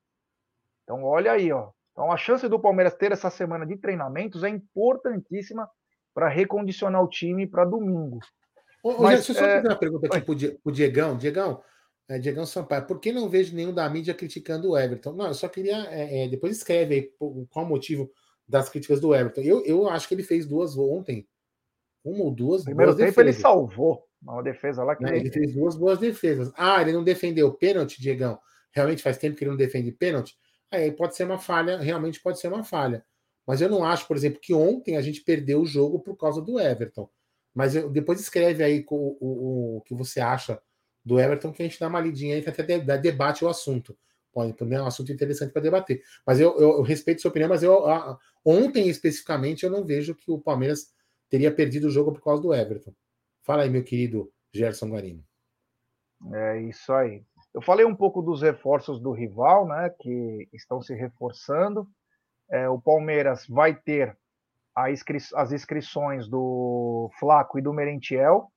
Então, 0.85 1.03
olha 1.05 1.33
aí, 1.33 1.51
ó. 1.51 1.71
Então, 1.93 2.13
a 2.13 2.17
chance 2.17 2.49
do 2.49 2.61
Palmeiras 2.61 2.95
ter 2.95 3.13
essa 3.13 3.31
semana 3.31 3.67
de 3.67 3.77
treinamentos 3.77 4.45
é 4.45 4.49
importantíssima 4.49 5.69
para 6.15 6.29
recondicionar 6.29 7.03
o 7.03 7.09
time 7.09 7.47
para 7.47 7.65
domingo. 7.65 8.21
Ô, 8.83 9.03
Mas, 9.03 9.27
deixa 9.27 9.33
eu 9.33 9.37
só 9.37 9.45
é... 9.45 9.57
fazer 9.57 9.69
uma 9.69 9.79
pergunta 9.79 10.07
aqui 10.07 10.21
para 10.21 10.59
o 10.65 10.73
Diegão. 10.73 11.17
Diegão, 11.17 11.63
é, 12.09 12.19
Diegão 12.19 12.47
Sampaio, 12.47 12.87
por 12.87 12.99
que 12.99 13.13
não 13.13 13.29
vejo 13.29 13.55
nenhum 13.55 13.73
da 13.73 13.89
mídia 13.89 14.15
criticando 14.15 14.71
o 14.71 14.79
Everton? 14.79 15.13
Não, 15.13 15.27
eu 15.27 15.35
só 15.35 15.49
queria. 15.49 15.77
É, 15.91 16.25
é, 16.25 16.29
depois 16.29 16.57
escreve 16.57 16.95
aí 16.95 17.13
qual 17.51 17.65
o 17.65 17.69
motivo 17.69 18.11
das 18.51 18.69
críticas 18.69 19.01
do 19.01 19.15
Everton. 19.15 19.41
Eu, 19.43 19.65
eu 19.65 19.89
acho 19.89 20.09
que 20.09 20.15
ele 20.15 20.23
fez 20.23 20.45
duas 20.45 20.77
ontem. 20.77 21.27
Uma 22.05 22.25
ou 22.25 22.35
duas. 22.35 22.65
Primeiro 22.65 22.93
tempo 22.93 23.07
defesas. 23.07 23.35
ele 23.35 23.41
salvou 23.41 24.05
uma 24.21 24.43
defesa 24.43 24.83
lá 24.83 24.97
que. 24.97 25.03
Não, 25.03 25.15
ele 25.15 25.31
fez 25.31 25.55
duas 25.55 25.77
boas 25.77 25.99
defesas. 25.99 26.53
Ah, 26.57 26.83
ele 26.83 26.93
não 26.93 27.05
defendeu 27.05 27.49
o 27.49 27.55
pênalti, 27.55 28.01
Diegão. 28.01 28.39
Realmente 28.73 29.03
faz 29.03 29.17
tempo 29.17 29.37
que 29.37 29.45
ele 29.45 29.51
não 29.51 29.57
defende 29.57 29.93
pênalti. 29.93 30.37
Aí 30.71 30.91
pode 30.93 31.17
ser 31.17 31.25
uma 31.25 31.39
falha, 31.39 31.79
realmente 31.79 32.21
pode 32.21 32.39
ser 32.39 32.49
uma 32.49 32.63
falha. 32.63 33.05
Mas 33.47 33.61
eu 33.61 33.69
não 33.69 33.85
acho, 33.85 34.07
por 34.07 34.17
exemplo, 34.17 34.41
que 34.41 34.55
ontem 34.55 34.97
a 34.97 35.01
gente 35.01 35.23
perdeu 35.23 35.61
o 35.61 35.67
jogo 35.67 36.01
por 36.01 36.17
causa 36.17 36.41
do 36.41 36.61
Everton. 36.61 37.09
Mas 37.55 37.75
eu, 37.75 37.91
depois 37.91 38.21
escreve 38.21 38.63
aí 38.63 38.85
o, 38.89 39.17
o, 39.21 39.77
o, 39.79 39.81
que 39.83 39.95
você 39.95 40.21
acha 40.21 40.61
do 41.05 41.19
Everton, 41.19 41.53
que 41.53 41.63
a 41.63 41.67
gente 41.67 41.81
dá 41.81 41.89
uma 41.89 42.01
lidinha 42.01 42.37
aí, 42.37 42.43
que 42.43 42.49
até 42.49 42.79
debate 42.99 43.45
o 43.45 43.49
assunto. 43.49 43.97
Pode, 44.33 44.53
também 44.53 44.79
é 44.79 44.83
um 44.83 44.87
assunto 44.87 45.13
interessante 45.13 45.53
para 45.53 45.63
debater. 45.63 46.03
Mas 46.27 46.39
eu, 46.39 46.57
eu, 46.59 46.71
eu, 46.79 46.83
respeito 46.83 47.21
sua 47.21 47.31
opinião, 47.31 47.49
mas 47.49 47.63
eu, 47.63 47.87
a, 47.87 48.19
ontem 48.45 48.89
especificamente 48.89 49.65
eu 49.65 49.71
não 49.71 49.85
vejo 49.85 50.15
que 50.15 50.31
o 50.31 50.41
Palmeiras 50.41 50.93
teria 51.29 51.53
perdido 51.53 51.89
o 51.89 51.91
jogo 51.91 52.13
por 52.13 52.23
causa 52.23 52.43
do 52.43 52.55
Everton. 52.55 52.93
Fala 53.43 53.63
aí, 53.63 53.71
meu 53.71 53.83
querido 53.83 54.31
Gerson 54.53 54.91
Guarino. 54.91 55.25
É 56.33 56.61
isso 56.63 56.93
aí. 56.93 57.25
Eu 57.53 57.63
falei 57.63 57.85
um 57.85 57.97
pouco 57.97 58.23
dos 58.23 58.43
reforços 58.43 59.01
do 59.01 59.11
rival, 59.11 59.67
né, 59.67 59.91
que 59.99 60.49
estão 60.53 60.81
se 60.81 60.95
reforçando. 60.95 61.89
É, 62.51 62.69
o 62.69 62.81
Palmeiras 62.81 63.47
vai 63.49 63.75
ter 63.75 64.17
inscri 64.91 65.19
as 65.35 65.53
inscrições 65.53 66.29
do 66.29 67.11
Flaco 67.19 67.59
e 67.59 67.63
do 67.63 67.73
Merentiel, 67.73 68.51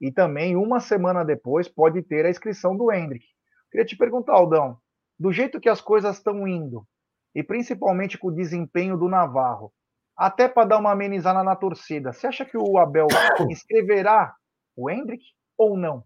e 0.00 0.10
também 0.10 0.56
uma 0.56 0.80
semana 0.80 1.24
depois 1.24 1.68
pode 1.68 2.02
ter 2.02 2.24
a 2.24 2.30
inscrição 2.30 2.76
do 2.76 2.90
Hendrick. 2.90 3.26
Queria 3.70 3.86
te 3.86 3.96
perguntar, 3.96 4.32
Aldão, 4.32 4.78
do 5.18 5.32
jeito 5.32 5.60
que 5.60 5.68
as 5.68 5.80
coisas 5.80 6.16
estão 6.16 6.46
indo, 6.46 6.86
e 7.34 7.42
principalmente 7.42 8.16
com 8.16 8.28
o 8.28 8.34
desempenho 8.34 8.96
do 8.96 9.08
Navarro, 9.08 9.72
até 10.16 10.48
para 10.48 10.68
dar 10.68 10.78
uma 10.78 10.92
amenizada 10.92 11.42
na 11.42 11.54
torcida, 11.54 12.12
você 12.12 12.26
acha 12.26 12.44
que 12.44 12.56
o 12.56 12.78
Abel 12.78 13.06
inscreverá 13.50 14.34
o 14.76 14.90
Hendrick 14.90 15.24
ou 15.56 15.76
não? 15.76 16.04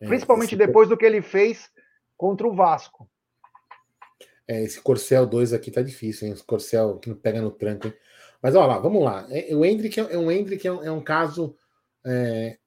É, 0.00 0.06
principalmente 0.06 0.56
depois 0.56 0.88
do 0.88 0.96
que 0.96 1.04
ele 1.04 1.22
fez 1.22 1.70
contra 2.16 2.46
o 2.46 2.54
Vasco. 2.54 3.08
É, 4.46 4.62
esse 4.62 4.80
Corcel 4.80 5.26
2 5.26 5.54
aqui 5.54 5.70
tá 5.70 5.80
difícil, 5.80 6.28
hein? 6.28 6.34
Esse 6.34 6.44
Corcel 6.44 6.98
que 6.98 7.08
não 7.08 7.16
pega 7.16 7.40
no 7.40 7.50
tranco, 7.50 7.86
hein? 7.86 7.94
Mas 8.42 8.54
olha 8.54 8.66
lá, 8.66 8.78
vamos 8.78 9.02
lá. 9.02 9.26
É, 9.30 9.54
o 9.54 9.64
Hendrick 9.64 9.98
é, 9.98 10.18
um 10.18 10.30
Hendrick 10.30 10.66
é 10.66 10.72
um, 10.72 10.84
é 10.84 10.90
um 10.90 11.02
caso 11.02 11.56
é, 12.04 12.58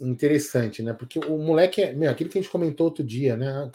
interessante, 0.00 0.82
né? 0.82 0.92
Porque 0.92 1.18
o 1.18 1.38
moleque 1.38 1.82
é, 1.82 1.92
meu, 1.92 2.10
aquilo 2.10 2.30
que 2.30 2.38
a 2.38 2.42
gente 2.42 2.50
comentou 2.50 2.86
outro 2.86 3.04
dia, 3.04 3.36
né? 3.36 3.70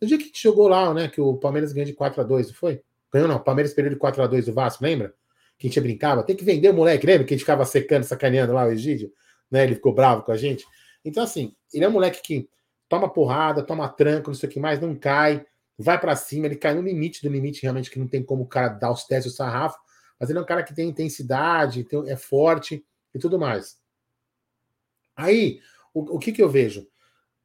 No 0.00 0.06
dia 0.06 0.16
que 0.16 0.24
a 0.24 0.26
gente 0.26 0.42
jogou 0.42 0.68
lá, 0.68 0.92
né? 0.92 1.08
Que 1.08 1.20
o 1.20 1.34
Palmeiras 1.36 1.72
ganhou 1.72 1.86
de 1.86 1.94
4 1.94 2.20
a 2.20 2.24
2 2.24 2.48
não 2.48 2.54
foi? 2.54 2.82
Ganhou 3.12 3.28
não, 3.28 3.36
o 3.36 3.40
Palmeiras 3.40 3.72
perdeu 3.72 3.92
de 3.92 3.98
4 3.98 4.22
a 4.22 4.26
2 4.26 4.46
do 4.46 4.52
Vasco, 4.52 4.82
lembra? 4.82 5.14
Que 5.58 5.66
a 5.66 5.70
gente 5.70 5.80
brincava, 5.80 6.22
tem 6.22 6.34
que 6.36 6.44
vender 6.44 6.68
o 6.70 6.74
moleque, 6.74 7.06
lembra? 7.06 7.26
Que 7.26 7.34
a 7.34 7.36
gente 7.36 7.44
ficava 7.44 7.64
secando, 7.64 8.04
sacaneando 8.04 8.52
lá 8.52 8.64
o 8.66 8.72
Egídio, 8.72 9.12
né? 9.50 9.64
Ele 9.64 9.74
ficou 9.74 9.94
bravo 9.94 10.22
com 10.22 10.32
a 10.32 10.36
gente. 10.36 10.64
Então, 11.04 11.22
assim, 11.22 11.54
ele 11.72 11.84
é 11.84 11.88
um 11.88 11.92
moleque 11.92 12.22
que 12.22 12.48
toma 12.88 13.08
porrada, 13.08 13.62
toma 13.62 13.88
tranco, 13.88 14.30
não 14.30 14.34
sei 14.34 14.48
o 14.48 14.52
que 14.52 14.60
mais, 14.60 14.80
não 14.80 14.94
cai, 14.94 15.44
vai 15.78 16.00
para 16.00 16.16
cima, 16.16 16.46
ele 16.46 16.56
cai 16.56 16.74
no 16.74 16.82
limite 16.82 17.22
do 17.22 17.30
limite, 17.30 17.62
realmente, 17.62 17.90
que 17.90 17.98
não 17.98 18.06
tem 18.06 18.22
como 18.22 18.44
o 18.44 18.46
cara 18.46 18.68
dar 18.68 18.90
os 18.90 19.04
testes, 19.04 19.32
o 19.32 19.36
sarrafo, 19.36 19.78
mas 20.18 20.30
ele 20.30 20.38
é 20.38 20.42
um 20.42 20.46
cara 20.46 20.62
que 20.62 20.74
tem 20.74 20.88
intensidade, 20.88 21.86
é 22.06 22.16
forte 22.16 22.84
e 23.14 23.18
tudo 23.18 23.38
mais. 23.38 23.76
Aí, 25.16 25.60
o, 25.92 26.16
o 26.16 26.18
que, 26.18 26.32
que 26.32 26.42
eu 26.42 26.48
vejo? 26.48 26.86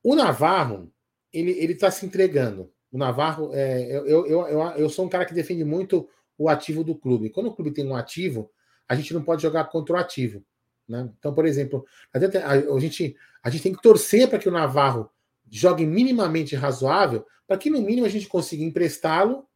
O 0.04 0.16
Navarro, 0.16 0.92
ele, 1.32 1.52
ele 1.52 1.76
tá 1.76 1.92
se 1.92 2.06
entregando. 2.06 2.72
O 2.92 2.98
Navarro, 2.98 3.52
é, 3.54 3.98
eu, 3.98 4.06
eu, 4.08 4.48
eu, 4.48 4.62
eu 4.78 4.90
sou 4.90 5.06
um 5.06 5.10
cara 5.10 5.26
que 5.26 5.34
defende 5.34 5.64
muito 5.64 6.10
o 6.38 6.50
ativo 6.50 6.84
do 6.84 6.96
clube. 6.96 7.30
Quando 7.30 7.48
o 7.48 7.54
clube 7.54 7.72
tem 7.72 7.86
um 7.86 7.96
ativo, 7.96 8.50
a 8.88 8.96
gente 8.96 9.14
não 9.14 9.22
pode 9.22 9.42
jogar 9.42 9.66
contra 9.66 9.96
o 9.96 10.00
ativo. 10.00 10.44
Né? 10.88 11.08
Então, 11.20 11.34
por 11.34 11.46
exemplo, 11.46 11.86
a 12.12 12.80
gente, 12.80 13.16
a 13.44 13.50
gente 13.50 13.64
tem 13.64 13.74
que 13.74 13.82
torcer 13.82 14.28
para 14.28 14.40
que 14.40 14.50
o 14.50 14.52
Navarro 14.52 15.10
jogue 15.50 15.86
minimamente 15.86 16.56
razoável, 16.56 17.26
para 17.48 17.58
que 17.58 17.70
no 17.70 17.82
mínimo 17.82 18.06
a 18.06 18.10
gente 18.10 18.28
consiga 18.28 18.64
emprestá-lo 18.64 19.48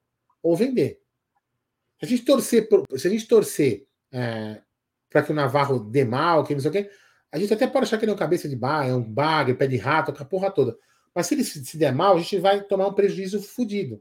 ou 0.41 0.55
vender. 0.55 1.01
Se 1.99 2.05
a 2.05 2.07
gente 2.07 2.25
torcer, 2.25 2.67
se 2.95 3.07
a 3.07 3.09
gente 3.09 3.27
torcer 3.27 3.87
é, 4.11 4.61
para 5.09 5.23
que 5.23 5.31
o 5.31 5.35
Navarro 5.35 5.79
dê 5.79 6.03
mal, 6.03 6.43
que 6.43 6.53
não 6.53 6.61
sei 6.61 6.69
o 6.69 6.73
quê, 6.73 6.91
a 7.33 7.39
gente 7.39 7.51
até 7.51 7.65
pode 7.65 7.85
achar 7.85 7.97
que 7.97 8.05
ele 8.05 8.11
é 8.11 8.13
um 8.13 8.17
cabeça 8.17 8.47
de 8.47 8.55
bar, 8.55 8.87
é 8.87 8.93
um 8.93 9.01
bagre, 9.01 9.55
pé 9.55 9.65
de 9.65 9.75
rato, 9.75 10.13
a 10.15 10.23
porra 10.23 10.51
toda. 10.51 10.77
Mas 11.15 11.25
se 11.25 11.33
ele 11.33 11.43
se 11.43 11.77
der 11.77 11.91
mal, 11.91 12.15
a 12.15 12.19
gente 12.19 12.37
vai 12.37 12.61
tomar 12.61 12.87
um 12.87 12.93
prejuízo 12.93 13.41
fodido. 13.41 13.99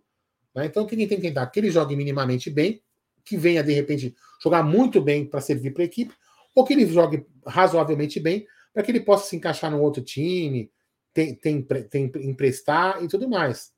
Né? 0.54 0.66
Então, 0.66 0.82
o 0.82 0.86
que 0.86 0.94
a 0.94 0.98
gente 0.98 1.08
tem 1.08 1.18
que 1.18 1.28
tentar? 1.28 1.46
Que 1.46 1.58
ele 1.58 1.70
jogue 1.70 1.96
minimamente 1.96 2.50
bem, 2.50 2.82
que 3.24 3.38
venha, 3.38 3.62
de 3.62 3.72
repente, 3.72 4.14
jogar 4.42 4.62
muito 4.62 5.00
bem 5.00 5.24
para 5.24 5.40
servir 5.40 5.72
para 5.72 5.82
a 5.82 5.86
equipe, 5.86 6.14
ou 6.54 6.62
que 6.62 6.74
ele 6.74 6.86
jogue 6.86 7.26
razoavelmente 7.46 8.20
bem, 8.20 8.46
para 8.74 8.82
que 8.82 8.90
ele 8.90 9.00
possa 9.00 9.30
se 9.30 9.36
encaixar 9.36 9.70
num 9.70 9.80
outro 9.80 10.02
time, 10.02 10.70
tem, 11.14 11.34
tem, 11.34 11.62
tem 11.62 12.12
emprestar 12.16 13.02
e 13.02 13.08
tudo 13.08 13.30
mais. 13.30 13.72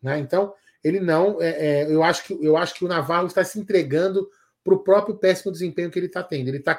Né? 0.00 0.20
Então, 0.20 0.54
ele 0.84 1.00
não. 1.00 1.42
É, 1.42 1.48
é, 1.48 1.92
eu, 1.92 2.04
acho 2.04 2.24
que, 2.24 2.38
eu 2.40 2.56
acho 2.56 2.74
que 2.74 2.84
o 2.84 2.88
Navarro 2.88 3.26
está 3.26 3.42
se 3.42 3.58
entregando 3.58 4.28
para 4.62 4.74
o 4.74 4.84
próprio 4.84 5.16
péssimo 5.16 5.50
desempenho 5.50 5.90
que 5.90 5.98
ele 5.98 6.06
está 6.06 6.22
tendo. 6.22 6.48
Ele 6.48 6.58
está 6.58 6.74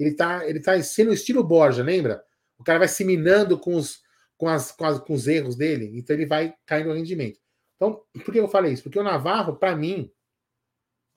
ele 0.00 0.14
tá, 0.14 0.48
ele 0.48 0.60
tá 0.60 0.82
sendo 0.82 1.12
estilo 1.12 1.44
Borja, 1.44 1.82
lembra? 1.82 2.24
O 2.58 2.64
cara 2.64 2.78
vai 2.78 2.88
se 2.88 3.04
minando 3.04 3.58
com 3.58 3.76
os, 3.76 4.00
com, 4.36 4.48
as, 4.48 4.72
com, 4.72 4.86
as, 4.86 4.98
com 4.98 5.12
os 5.12 5.28
erros 5.28 5.56
dele, 5.56 5.92
então 5.94 6.16
ele 6.16 6.24
vai 6.24 6.54
cair 6.64 6.86
no 6.86 6.94
rendimento. 6.94 7.38
Então, 7.76 8.02
por 8.24 8.32
que 8.32 8.40
eu 8.40 8.48
falei 8.48 8.72
isso? 8.72 8.82
Porque 8.82 8.98
o 8.98 9.02
Navarro, 9.02 9.56
para 9.56 9.76
mim, 9.76 10.10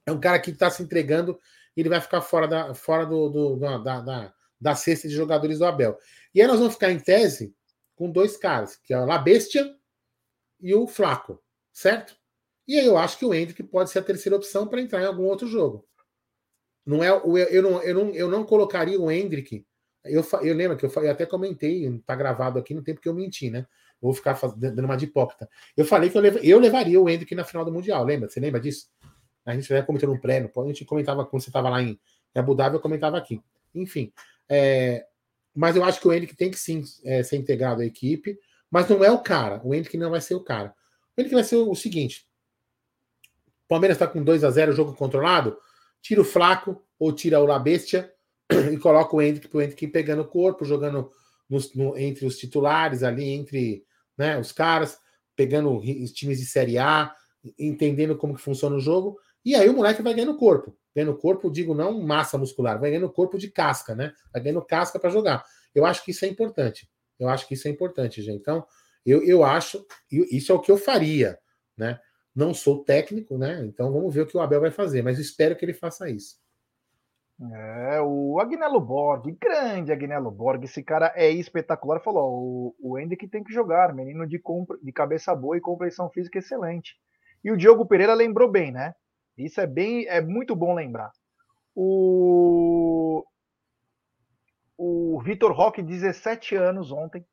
é 0.05 0.11
um 0.11 0.19
cara 0.19 0.39
que 0.39 0.51
está 0.51 0.69
se 0.69 0.83
entregando 0.83 1.39
e 1.75 1.81
ele 1.81 1.89
vai 1.89 2.01
ficar 2.01 2.21
fora 2.21 2.47
da, 2.47 2.73
fora 2.73 3.05
do, 3.05 3.29
do 3.29 3.55
da, 3.57 3.77
da, 3.77 4.33
da 4.59 4.75
cesta 4.75 5.07
de 5.07 5.13
jogadores 5.13 5.59
do 5.59 5.65
Abel. 5.65 5.97
E 6.35 6.41
aí 6.41 6.47
nós 6.47 6.59
vamos 6.59 6.73
ficar 6.73 6.91
em 6.91 6.99
tese 6.99 7.55
com 7.95 8.11
dois 8.11 8.35
caras, 8.35 8.75
que 8.75 8.93
é 8.93 8.99
o 8.99 9.05
La 9.05 9.17
Bestia 9.17 9.73
e 10.59 10.73
o 10.73 10.87
Flaco, 10.87 11.41
certo? 11.71 12.15
E 12.67 12.77
aí 12.77 12.85
eu 12.85 12.97
acho 12.97 13.17
que 13.17 13.25
o 13.25 13.33
Hendrick 13.33 13.63
pode 13.63 13.89
ser 13.89 13.99
a 13.99 14.03
terceira 14.03 14.35
opção 14.35 14.67
para 14.67 14.81
entrar 14.81 15.01
em 15.01 15.05
algum 15.05 15.23
outro 15.23 15.47
jogo. 15.47 15.87
Não 16.85 17.03
é 17.03 17.09
eu 17.09 17.61
não, 17.61 17.81
eu 17.81 17.93
não, 17.93 18.09
eu 18.13 18.29
não 18.29 18.43
colocaria 18.43 18.99
o 18.99 19.11
Hendrick. 19.11 19.65
Eu, 20.03 20.25
eu 20.41 20.53
lembro 20.53 20.77
que 20.77 20.85
eu, 20.85 20.91
eu 21.03 21.11
até 21.11 21.25
comentei, 21.25 21.89
tá 22.05 22.15
gravado 22.15 22.59
aqui 22.59 22.73
no 22.73 22.83
tempo 22.83 22.99
que 22.99 23.07
eu 23.07 23.13
menti, 23.13 23.49
né? 23.49 23.65
vou 24.03 24.13
ficar 24.13 24.37
dando 24.57 24.83
uma 24.83 24.97
de 24.97 25.05
hipócrita. 25.05 25.49
Eu 25.77 25.85
falei 25.85 26.09
que 26.09 26.17
eu, 26.17 26.21
lev, 26.21 26.37
eu 26.43 26.59
levaria 26.59 26.99
o 26.99 27.09
Hendrick 27.09 27.33
na 27.33 27.45
final 27.45 27.63
do 27.63 27.71
Mundial, 27.71 28.03
lembra? 28.03 28.29
Você 28.29 28.37
lembra 28.37 28.59
disso? 28.59 28.89
A 29.45 29.55
gente 29.55 29.69
vai 29.69 29.81
comentando 29.81 30.11
um 30.11 30.19
pré, 30.19 30.39
a 30.39 30.67
gente 30.67 30.83
comentava 30.83 31.25
quando 31.25 31.41
você 31.41 31.49
estava 31.49 31.69
lá 31.69 31.81
em, 31.81 31.97
Abu 32.35 32.53
Dhabi, 32.53 32.75
eu 32.75 32.81
comentava 32.81 33.17
aqui. 33.17 33.41
Enfim, 33.73 34.11
é, 34.49 35.05
mas 35.55 35.77
eu 35.77 35.83
acho 35.85 36.01
que 36.01 36.07
o 36.07 36.11
Henrique 36.11 36.35
tem 36.35 36.51
que 36.51 36.59
sim 36.59 36.83
é, 37.05 37.23
ser 37.23 37.37
integrado 37.37 37.81
à 37.81 37.85
equipe, 37.85 38.37
mas 38.69 38.89
não 38.89 39.03
é 39.03 39.11
o 39.11 39.19
cara. 39.19 39.61
O 39.63 39.73
Henrique 39.73 39.97
não 39.97 40.11
vai 40.11 40.19
ser 40.19 40.35
o 40.35 40.43
cara. 40.43 40.73
O 41.15 41.21
Henrique 41.21 41.35
vai 41.35 41.43
ser 41.43 41.55
o, 41.55 41.73
seguinte: 41.73 42.27
o 43.47 43.67
Palmeiras 43.69 43.95
está 43.95 44.05
com 44.05 44.21
2 44.21 44.43
a 44.43 44.51
0 44.51 44.73
jogo 44.73 44.93
controlado, 44.95 45.57
tira 46.03 46.21
o 46.21 46.25
Flaco 46.25 46.83
ou 46.99 47.13
tira 47.13 47.39
o 47.39 47.45
La 47.45 47.57
Bestia 47.57 48.13
e 48.71 48.77
coloca 48.77 49.15
o 49.15 49.39
para 49.49 49.57
o 49.57 49.61
Henrique 49.61 49.87
pegando 49.87 50.21
o 50.21 50.27
corpo, 50.27 50.65
jogando 50.65 51.09
nos, 51.49 51.73
no, 51.73 51.97
entre 51.97 52.25
os 52.25 52.37
titulares 52.37 53.01
ali, 53.01 53.29
entre 53.29 53.83
né, 54.17 54.37
os 54.37 54.51
caras, 54.51 54.99
pegando 55.35 55.75
os 55.75 56.11
times 56.11 56.39
de 56.39 56.45
Série 56.45 56.77
A, 56.77 57.11
entendendo 57.57 58.17
como 58.17 58.35
que 58.35 58.41
funciona 58.41 58.75
o 58.75 58.79
jogo, 58.79 59.17
e 59.43 59.55
aí 59.55 59.67
o 59.67 59.73
moleque 59.73 60.01
vai 60.01 60.13
ganhando 60.13 60.37
corpo. 60.37 60.77
Ganhando 60.95 61.17
corpo, 61.17 61.49
digo 61.49 61.73
não 61.73 62.01
massa 62.01 62.37
muscular, 62.37 62.79
vai 62.79 62.91
ganhando 62.91 63.09
corpo 63.09 63.37
de 63.37 63.49
casca, 63.49 63.95
né? 63.95 64.13
Vai 64.31 64.43
ganhando 64.43 64.63
casca 64.63 64.99
para 64.99 65.09
jogar. 65.09 65.43
Eu 65.73 65.85
acho 65.85 66.03
que 66.03 66.11
isso 66.11 66.23
é 66.23 66.27
importante. 66.27 66.87
Eu 67.19 67.29
acho 67.29 67.47
que 67.47 67.55
isso 67.55 67.67
é 67.67 67.71
importante, 67.71 68.21
gente. 68.21 68.39
Então, 68.39 68.65
eu, 69.05 69.23
eu 69.23 69.43
acho, 69.43 69.85
isso 70.11 70.51
é 70.51 70.55
o 70.55 70.59
que 70.59 70.71
eu 70.71 70.77
faria, 70.77 71.37
né? 71.75 71.99
Não 72.35 72.53
sou 72.53 72.83
técnico, 72.83 73.37
né? 73.37 73.63
Então 73.65 73.91
vamos 73.91 74.13
ver 74.13 74.21
o 74.21 74.27
que 74.27 74.35
o 74.35 74.41
Abel 74.41 74.61
vai 74.61 74.71
fazer, 74.71 75.01
mas 75.03 75.19
espero 75.19 75.55
que 75.55 75.63
ele 75.63 75.73
faça 75.73 76.09
isso. 76.09 76.41
É, 77.51 77.99
o 78.01 78.39
Agnello 78.39 78.79
Borg, 78.79 79.31
grande 79.39 79.91
Agnello 79.91 80.31
Borg, 80.31 80.63
esse 80.63 80.83
cara 80.83 81.11
é 81.15 81.29
espetacular. 81.29 81.99
Falou: 82.01 82.23
ó, 82.23 82.29
o, 82.29 82.75
o 82.79 82.99
Hendrick 82.99 83.27
tem 83.27 83.43
que 83.43 83.53
jogar, 83.53 83.93
menino 83.93 84.25
de, 84.27 84.41
de 84.81 84.91
cabeça 84.91 85.35
boa 85.35 85.57
e 85.57 85.61
compreensão 85.61 86.09
física 86.09 86.39
excelente. 86.39 86.95
E 87.43 87.51
o 87.51 87.57
Diogo 87.57 87.85
Pereira 87.85 88.13
lembrou 88.13 88.49
bem, 88.49 88.71
né? 88.71 88.95
Isso 89.37 89.59
é 89.59 89.67
bem, 89.67 90.07
é 90.07 90.21
muito 90.21 90.55
bom 90.55 90.73
lembrar. 90.73 91.11
O, 91.75 93.25
o 94.77 95.21
Vitor 95.23 95.51
Roque, 95.51 95.81
17 95.81 96.55
anos 96.55 96.91
ontem, 96.91 97.25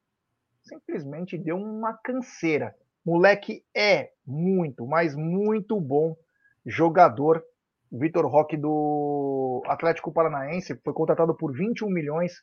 simplesmente 0.62 1.38
deu 1.38 1.56
uma 1.56 1.94
canseira. 1.94 2.74
Moleque 3.04 3.64
é 3.74 4.10
muito, 4.26 4.86
mas 4.86 5.14
muito 5.14 5.80
bom 5.80 6.16
jogador. 6.64 7.42
Vitor 7.90 8.26
Roque 8.26 8.56
do 8.56 9.62
Atlético 9.66 10.12
Paranaense 10.12 10.78
foi 10.84 10.92
contratado 10.92 11.34
por 11.34 11.52
21 11.52 11.88
milhões 11.88 12.42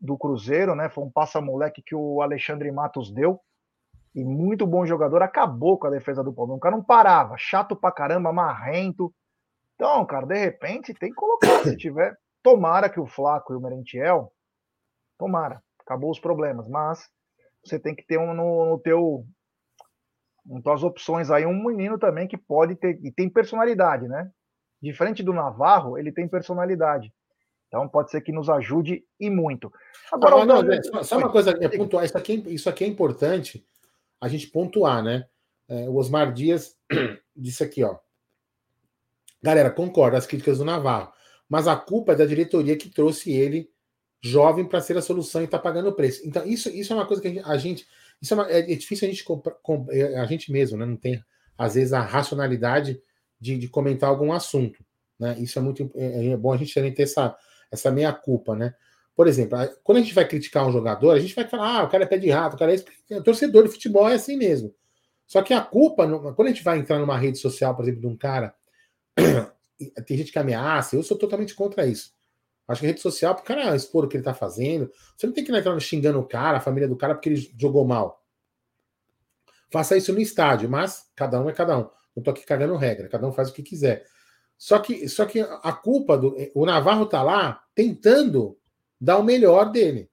do 0.00 0.18
Cruzeiro, 0.18 0.74
né? 0.74 0.88
Foi 0.90 1.04
um 1.04 1.10
passa-moleque 1.10 1.82
que 1.82 1.94
o 1.94 2.20
Alexandre 2.20 2.70
Matos 2.70 3.10
deu 3.10 3.40
e 4.14 4.22
muito 4.22 4.66
bom 4.66 4.86
jogador, 4.86 5.22
acabou 5.22 5.76
com 5.76 5.88
a 5.88 5.90
defesa 5.90 6.22
do 6.22 6.32
Palmeiras. 6.32 6.58
O 6.58 6.60
cara 6.60 6.76
não 6.76 6.84
parava, 6.84 7.36
chato 7.36 7.74
pra 7.74 7.90
caramba, 7.90 8.32
marrento. 8.32 9.12
Então, 9.74 10.06
cara, 10.06 10.24
de 10.24 10.38
repente 10.38 10.94
tem 10.94 11.10
que 11.10 11.16
colocar. 11.16 11.64
Se 11.64 11.76
tiver, 11.76 12.16
tomara 12.42 12.88
que 12.88 13.00
o 13.00 13.06
Flaco 13.06 13.52
e 13.52 13.56
o 13.56 13.60
Merentiel, 13.60 14.32
tomara, 15.18 15.60
acabou 15.80 16.10
os 16.10 16.20
problemas. 16.20 16.68
Mas 16.68 17.08
você 17.64 17.78
tem 17.78 17.94
que 17.94 18.06
ter 18.06 18.18
um 18.18 18.32
no, 18.32 18.66
no 18.66 18.78
teu, 18.78 19.26
em 20.46 20.60
tuas 20.60 20.82
opções 20.82 21.30
aí 21.30 21.46
um 21.46 21.64
menino 21.64 21.98
também 21.98 22.26
que 22.26 22.36
pode 22.36 22.76
ter 22.76 22.98
e 23.02 23.10
tem 23.10 23.28
personalidade, 23.28 24.08
né? 24.08 24.30
Diferente 24.80 25.22
do 25.22 25.32
Navarro, 25.32 25.98
ele 25.98 26.12
tem 26.12 26.28
personalidade. 26.28 27.12
Então 27.68 27.88
pode 27.88 28.10
ser 28.10 28.20
que 28.20 28.30
nos 28.30 28.48
ajude 28.48 29.04
e 29.18 29.30
muito. 29.30 29.72
Agora, 30.12 30.44
não, 30.44 30.62
não, 30.62 30.82
só, 30.82 31.02
só 31.02 31.18
uma 31.18 31.30
coisa 31.30 31.56
é 31.60 31.68
pontuar, 31.68 32.04
isso 32.04 32.16
aqui, 32.16 32.44
isso 32.46 32.68
aqui 32.68 32.84
é 32.84 32.86
importante 32.86 33.66
a 34.20 34.28
gente 34.28 34.46
pontuar, 34.48 35.02
né? 35.02 35.26
É, 35.68 35.88
o 35.88 35.96
Osmar 35.96 36.32
Dias 36.32 36.76
disse 37.34 37.64
aqui, 37.64 37.82
ó. 37.82 37.98
Galera, 39.42 39.70
concordo, 39.70 40.16
as 40.16 40.26
críticas 40.26 40.58
do 40.58 40.64
Navarro, 40.64 41.12
mas 41.48 41.68
a 41.68 41.76
culpa 41.76 42.12
é 42.12 42.16
da 42.16 42.24
diretoria 42.24 42.76
que 42.76 42.88
trouxe 42.88 43.32
ele 43.32 43.70
jovem 44.22 44.64
para 44.64 44.80
ser 44.80 44.96
a 44.96 45.02
solução 45.02 45.42
e 45.42 45.44
está 45.44 45.58
pagando 45.58 45.90
o 45.90 45.94
preço. 45.94 46.26
Então, 46.26 46.46
isso, 46.46 46.70
isso 46.70 46.92
é 46.92 46.96
uma 46.96 47.06
coisa 47.06 47.20
que 47.20 47.38
a 47.44 47.56
gente. 47.58 47.86
Isso 48.24 48.32
é, 48.32 48.36
uma, 48.36 48.50
é, 48.50 48.72
é 48.72 48.74
difícil 48.74 49.06
a 49.06 49.10
gente, 49.10 49.24
é, 49.90 50.18
a 50.18 50.24
gente 50.24 50.50
mesmo, 50.50 50.78
né? 50.78 50.86
Não 50.86 50.96
tem, 50.96 51.22
às 51.58 51.74
vezes, 51.74 51.92
a 51.92 52.00
racionalidade 52.00 52.98
de, 53.38 53.58
de 53.58 53.68
comentar 53.68 54.08
algum 54.08 54.32
assunto. 54.32 54.82
Né? 55.20 55.36
Isso 55.38 55.58
é 55.58 55.62
muito 55.62 55.92
é, 55.94 56.28
é 56.28 56.36
bom 56.36 56.52
a 56.52 56.56
gente 56.56 56.72
também 56.72 56.92
ter 56.92 57.02
essa, 57.02 57.36
essa 57.70 57.90
meia 57.90 58.12
culpa, 58.14 58.56
né? 58.56 58.74
por 59.14 59.28
exemplo, 59.28 59.58
quando 59.84 59.98
a 59.98 60.00
gente 60.00 60.14
vai 60.14 60.26
criticar 60.26 60.66
um 60.66 60.72
jogador, 60.72 61.12
a 61.12 61.20
gente 61.20 61.34
vai 61.34 61.46
falar, 61.46 61.80
ah, 61.80 61.84
o 61.84 61.88
cara 61.88 62.02
é 62.02 62.06
pé 62.06 62.18
de 62.18 62.30
rato, 62.30 62.54
o 62.54 62.58
cara 62.58 62.74
é. 62.74 63.20
Torcedor 63.20 63.64
de 63.64 63.68
futebol 63.70 64.08
é 64.08 64.14
assim 64.14 64.36
mesmo. 64.36 64.74
Só 65.26 65.40
que 65.40 65.54
a 65.54 65.60
culpa, 65.60 66.06
quando 66.32 66.48
a 66.48 66.50
gente 66.50 66.64
vai 66.64 66.78
entrar 66.78 66.98
numa 66.98 67.16
rede 67.16 67.38
social, 67.38 67.76
por 67.76 67.84
exemplo, 67.84 68.00
de 68.00 68.06
um 68.06 68.16
cara, 68.16 68.54
tem 70.06 70.16
gente 70.16 70.32
que 70.32 70.38
ameaça, 70.38 70.96
eu 70.96 71.02
sou 71.02 71.16
totalmente 71.16 71.54
contra 71.54 71.86
isso. 71.86 72.12
Acho 72.66 72.80
que 72.80 72.86
a 72.86 72.90
rede 72.90 73.00
social, 73.00 73.34
pro 73.34 73.44
cara 73.44 73.76
expor 73.76 74.04
o 74.04 74.08
que 74.08 74.16
ele 74.16 74.24
tá 74.24 74.32
fazendo, 74.32 74.90
você 75.16 75.26
não 75.26 75.34
tem 75.34 75.44
que 75.44 75.50
ir 75.50 75.52
naquela 75.52 75.78
xingando 75.78 76.18
o 76.18 76.26
cara, 76.26 76.58
a 76.58 76.60
família 76.60 76.88
do 76.88 76.96
cara, 76.96 77.14
porque 77.14 77.28
ele 77.28 77.52
jogou 77.58 77.84
mal. 77.84 78.24
Faça 79.70 79.96
isso 79.96 80.12
no 80.12 80.20
estádio, 80.20 80.68
mas 80.68 81.10
cada 81.14 81.40
um 81.40 81.48
é 81.48 81.52
cada 81.52 81.78
um. 81.78 81.90
Não 82.16 82.22
tô 82.22 82.30
aqui 82.30 82.44
cagando 82.46 82.76
regra, 82.76 83.08
cada 83.08 83.26
um 83.26 83.32
faz 83.32 83.50
o 83.50 83.52
que 83.52 83.62
quiser. 83.62 84.06
Só 84.56 84.78
que, 84.78 85.08
só 85.08 85.26
que 85.26 85.40
a 85.40 85.72
culpa 85.72 86.16
do. 86.16 86.36
O 86.54 86.64
Navarro 86.64 87.06
tá 87.06 87.22
lá 87.22 87.62
tentando 87.74 88.56
dar 89.00 89.18
o 89.18 89.24
melhor 89.24 89.70
dele. 89.70 90.10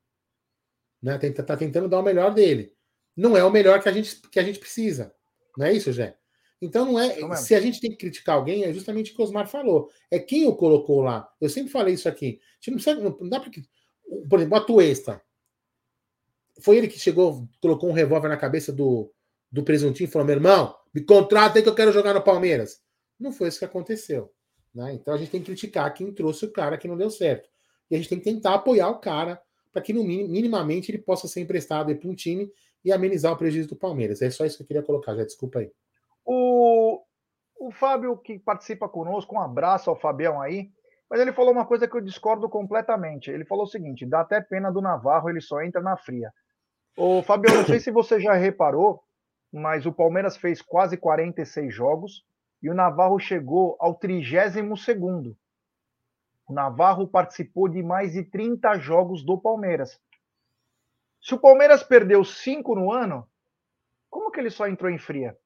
Né? 1.02 1.18
Tá 1.18 1.56
tentando 1.56 1.88
dar 1.88 2.00
o 2.00 2.04
melhor 2.04 2.34
dele. 2.34 2.74
Não 3.16 3.38
é 3.38 3.44
o 3.44 3.52
melhor 3.52 3.82
que 3.82 3.88
a 3.88 3.92
gente, 3.92 4.20
que 4.30 4.40
a 4.40 4.44
gente 4.44 4.60
precisa. 4.60 5.14
Não 5.58 5.66
é 5.66 5.74
isso, 5.74 5.92
Jé? 5.92 6.18
Então 6.62 6.86
não 6.86 7.00
é. 7.00 7.20
Não 7.20 7.36
se 7.36 7.56
a 7.56 7.60
gente 7.60 7.82
tem 7.82 7.92
que 7.92 7.98
criticar 7.98 8.36
alguém, 8.36 8.64
é 8.64 8.74
justamente 8.74 9.12
o 9.12 9.16
que 9.16 9.22
o 9.22 9.24
Osmar 9.24 9.48
falou. 9.48 9.90
É 10.12 10.20
quem 10.20 10.48
o 10.48 10.56
colocou 10.56 11.02
lá. 11.02 11.28
Eu 11.42 11.50
sempre 11.50 11.72
falei 11.72 11.96
isso 11.96 12.08
aqui. 12.08 12.40
A 12.40 12.56
gente 12.56 12.72
não, 12.72 12.76
precisa, 12.76 13.18
não 13.20 13.30
dá 13.30 13.40
para. 13.40 13.52
Por 14.30 14.40
exemplo, 14.40 14.58
o 14.58 14.62
Atuesta. 14.62 15.22
Foi 16.62 16.78
ele 16.78 16.88
que 16.88 17.00
chegou, 17.00 17.48
colocou 17.60 17.90
um 17.90 17.94
revólver 17.94 18.28
na 18.28 18.38
cabeça 18.38 18.72
do, 18.72 19.12
do 19.52 19.64
presuntinho 19.64 20.08
e 20.08 20.12
falou: 20.12 20.28
meu 20.28 20.36
irmão, 20.36 20.76
me 20.94 21.02
contrata 21.02 21.58
aí 21.58 21.64
que 21.64 21.70
eu 21.70 21.76
quero 21.76 21.92
jogar 21.92 22.14
no 22.14 22.22
Palmeiras. 22.22 22.80
Não 23.20 23.32
foi 23.32 23.48
isso 23.48 23.60
que 23.60 23.66
aconteceu. 23.66 24.32
Né? 24.74 24.94
Então 24.94 25.14
a 25.14 25.18
gente 25.18 25.32
tem 25.32 25.42
que 25.42 25.48
criticar 25.48 25.92
quem 25.94 26.14
trouxe 26.14 26.46
o 26.46 26.52
cara 26.52 26.78
que 26.78 26.88
não 26.88 26.98
deu 26.98 27.10
certo. 27.10 27.50
E 27.90 27.96
a 27.96 27.98
gente 27.98 28.10
tem 28.10 28.20
que 28.20 28.24
tentar 28.24 28.54
apoiar 28.54 28.90
o 28.90 29.00
cara 29.00 29.42
para 29.72 29.82
que, 29.82 29.94
no 29.94 30.04
minimamente, 30.04 30.92
ele 30.92 30.98
possa 30.98 31.28
ser 31.28 31.42
emprestado 31.42 31.96
para 31.96 32.10
um 32.10 32.16
time 32.16 32.52
e 32.84 32.92
amenizar 32.92 33.32
o 33.32 33.38
prejuízo 33.38 33.70
do 33.70 33.76
Palmeiras. 33.76 34.22
É 34.22 34.30
só 34.30 34.46
isso 34.46 34.58
que 34.58 34.64
eu 34.64 34.68
queria 34.68 34.84
colocar, 34.84 35.16
já 35.16 35.24
desculpa 35.24 35.60
aí. 35.60 35.72
O, 36.26 37.02
o 37.60 37.72
Fábio, 37.72 38.18
que 38.18 38.40
participa 38.40 38.88
conosco, 38.88 39.36
um 39.36 39.42
abraço 39.42 39.90
ao 39.90 40.00
Fabião 40.00 40.42
aí, 40.42 40.70
mas 41.10 41.20
ele 41.20 41.34
falou 41.34 41.52
uma 41.52 41.66
coisa 41.66 41.88
que 41.88 41.96
eu 41.96 42.02
discordo 42.02 42.50
completamente. 42.50 43.30
Ele 43.30 43.46
falou 43.46 43.66
o 43.66 43.70
seguinte: 43.70 44.06
dá 44.06 44.22
até 44.22 44.40
pena 44.40 44.72
do 44.72 44.82
Navarro, 44.82 45.30
ele 45.30 45.42
só 45.42 45.62
entra 45.62 45.82
na 45.82 45.98
fria. 45.98 46.32
Ô, 46.98 47.22
Fabião, 47.22 47.56
não 47.56 47.66
sei 47.66 47.80
se 47.80 47.92
você 47.92 48.20
já 48.20 48.34
reparou, 48.34 49.04
mas 49.52 49.86
o 49.86 49.92
Palmeiras 49.92 50.38
fez 50.38 50.62
quase 50.62 50.98
46 50.98 51.74
jogos 51.74 52.26
e 52.62 52.70
o 52.70 52.74
Navarro 52.74 53.20
chegou 53.20 53.76
ao 53.80 53.96
32 53.96 54.82
segundo. 54.84 55.36
O 56.48 56.54
Navarro 56.54 57.08
participou 57.08 57.68
de 57.68 57.82
mais 57.82 58.14
de 58.14 58.24
30 58.24 58.78
jogos 58.80 59.24
do 59.24 59.38
Palmeiras. 59.38 60.00
Se 61.22 61.34
o 61.34 61.40
Palmeiras 61.40 61.84
perdeu 61.84 62.24
5 62.24 62.76
no 62.76 62.92
ano, 62.92 63.28
como 64.10 64.32
que 64.32 64.40
ele 64.40 64.50
só 64.50 64.68
entrou 64.68 64.92
em 64.92 64.98
fria? 64.98 65.38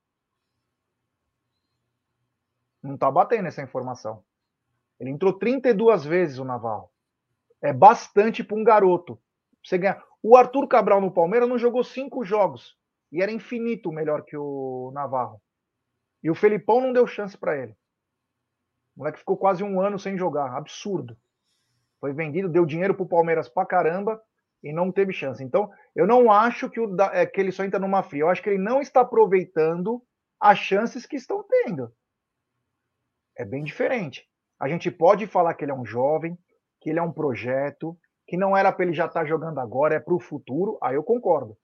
Não 2.86 2.96
está 2.96 3.10
batendo 3.10 3.48
essa 3.48 3.64
informação. 3.64 4.24
Ele 5.00 5.10
entrou 5.10 5.34
32 5.34 6.06
vezes 6.06 6.38
o 6.38 6.46
Navarro. 6.46 6.90
É 7.62 7.74
bastante 7.74 8.44
para 8.44 8.56
um 8.56 8.64
garoto. 8.64 9.20
Você 9.64 9.78
ganhar. 9.78 10.04
O 10.22 10.38
Arthur 10.38 10.68
Cabral 10.68 11.02
no 11.02 11.12
Palmeiras 11.12 11.50
não 11.50 11.58
jogou 11.58 11.84
cinco 11.84 12.24
jogos 12.24 12.78
e 13.12 13.22
era 13.22 13.32
infinito 13.32 13.92
melhor 13.92 14.24
que 14.24 14.38
o 14.38 14.92
Navarro. 14.94 15.42
E 16.24 16.30
o 16.30 16.36
Felipão 16.36 16.80
não 16.80 16.94
deu 16.94 17.08
chance 17.08 17.38
para 17.38 17.58
ele. 17.58 17.76
O 18.96 19.00
moleque 19.00 19.20
ficou 19.20 19.36
quase 19.36 19.64
um 19.64 19.82
ano 19.82 19.98
sem 19.98 20.18
jogar. 20.18 20.56
Absurdo. 20.56 21.18
Foi 22.00 22.14
vendido, 22.14 22.50
deu 22.50 22.66
dinheiro 22.66 22.94
pro 22.94 23.08
Palmeiras 23.08 23.50
pra 23.50 23.66
caramba 23.66 24.22
e 24.64 24.72
não 24.72 24.92
teve 24.92 25.12
chance. 25.12 25.44
Então, 25.44 25.72
eu 25.96 26.06
não 26.06 26.32
acho 26.32 26.70
que, 26.70 26.80
o, 26.80 26.96
é, 27.14 27.26
que 27.26 27.42
ele 27.42 27.52
só 27.52 27.64
entra 27.64 27.80
numa 27.80 28.04
fria. 28.04 28.22
Eu 28.22 28.30
acho 28.30 28.44
que 28.44 28.50
ele 28.50 28.60
não 28.60 28.80
está 28.80 29.02
aproveitando 29.02 30.02
as 30.40 30.60
chances 30.60 31.06
que 31.06 31.16
estão 31.16 31.44
tendo. 31.44 31.92
É 33.38 33.44
bem 33.44 33.64
diferente. 33.64 34.28
A 34.60 34.68
gente 34.68 34.90
pode 34.90 35.28
falar 35.28 35.54
que 35.54 35.66
ele 35.66 35.72
é 35.72 35.76
um 35.76 35.86
jovem, 35.86 36.38
que 36.80 36.90
ele 36.90 37.00
é 37.00 37.02
um 37.02 37.12
projeto, 37.12 37.98
que 38.28 38.38
não 38.38 38.56
era 38.56 38.72
para 38.72 38.86
ele 38.86 38.94
já 38.94 39.06
estar 39.06 39.22
tá 39.22 39.26
jogando 39.26 39.60
agora, 39.60 39.96
é 39.96 40.00
para 40.00 40.14
o 40.14 40.20
futuro. 40.20 40.78
Aí 40.82 40.96
eu 40.96 41.04
concordo. 41.04 41.58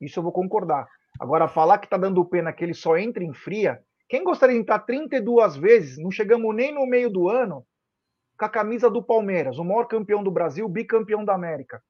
Isso 0.00 0.18
eu 0.18 0.22
vou 0.22 0.32
concordar. 0.32 0.88
Agora, 1.18 1.48
falar 1.48 1.78
que 1.78 1.86
está 1.86 1.96
dando 1.96 2.24
pena 2.24 2.52
que 2.52 2.64
ele 2.64 2.74
só 2.74 2.96
entra 2.96 3.22
em 3.22 3.32
fria. 3.32 3.82
Quem 4.08 4.24
gostaria 4.24 4.54
de 4.54 4.60
entrar 4.60 4.80
32 4.80 5.56
vezes, 5.56 5.98
não 5.98 6.10
chegamos 6.10 6.54
nem 6.54 6.72
no 6.72 6.86
meio 6.86 7.10
do 7.10 7.28
ano, 7.28 7.66
com 8.38 8.44
a 8.44 8.48
camisa 8.48 8.88
do 8.88 9.02
Palmeiras, 9.02 9.58
o 9.58 9.64
maior 9.64 9.86
campeão 9.86 10.22
do 10.22 10.30
Brasil, 10.30 10.68
bicampeão 10.68 11.24
da 11.24 11.34
América. 11.34 11.82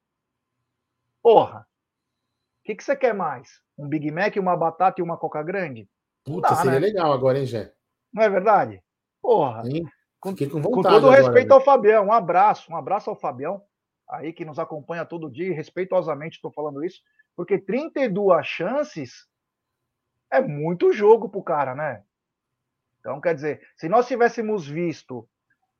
Porra! 1.23 1.61
O 1.61 2.65
que, 2.65 2.75
que 2.75 2.83
você 2.85 2.97
quer 2.97 3.15
mais? 3.15 3.61
Um 3.77 3.89
Big 3.89 4.11
Mac, 4.11 4.37
uma 4.37 4.57
batata 4.57 5.01
e 5.01 5.05
uma 5.05 5.17
Coca 5.17 5.43
Grande? 5.43 5.89
Puta, 6.25 6.55
seria 6.57 6.73
né? 6.73 6.79
legal 6.79 7.13
agora, 7.13 7.39
hein, 7.39 7.47
Jé? 7.47 7.73
Não 8.13 8.23
é 8.23 8.29
verdade? 8.29 8.83
Porra. 9.21 9.63
Com, 10.21 10.35
com, 10.35 10.63
com, 10.63 10.83
todo 10.83 10.89
agora, 10.89 11.17
respeito 11.23 11.53
ao 11.53 11.61
Fabião, 11.61 12.07
um 12.07 12.13
abraço, 12.13 12.73
um 12.73 12.77
abraço 12.77 13.09
ao 13.09 13.17
Fabião, 13.17 13.63
aí 14.09 14.33
que 14.33 14.45
nos 14.45 14.59
acompanha 14.59 15.05
todo 15.05 15.31
dia, 15.31 15.55
respeitosamente 15.55 16.37
estou 16.37 16.51
falando 16.51 16.85
isso, 16.85 17.01
porque 17.37 17.57
32 17.57 18.45
chances 18.45 19.29
é 20.31 20.41
muito 20.41 20.93
jogo 20.93 21.29
pro 21.29 21.43
cara, 21.43 21.75
né? 21.75 22.03
Então, 22.99 23.21
quer 23.21 23.35
dizer, 23.35 23.67
se 23.77 23.89
nós 23.89 24.09
tivéssemos 24.09 24.67
visto 24.67 25.29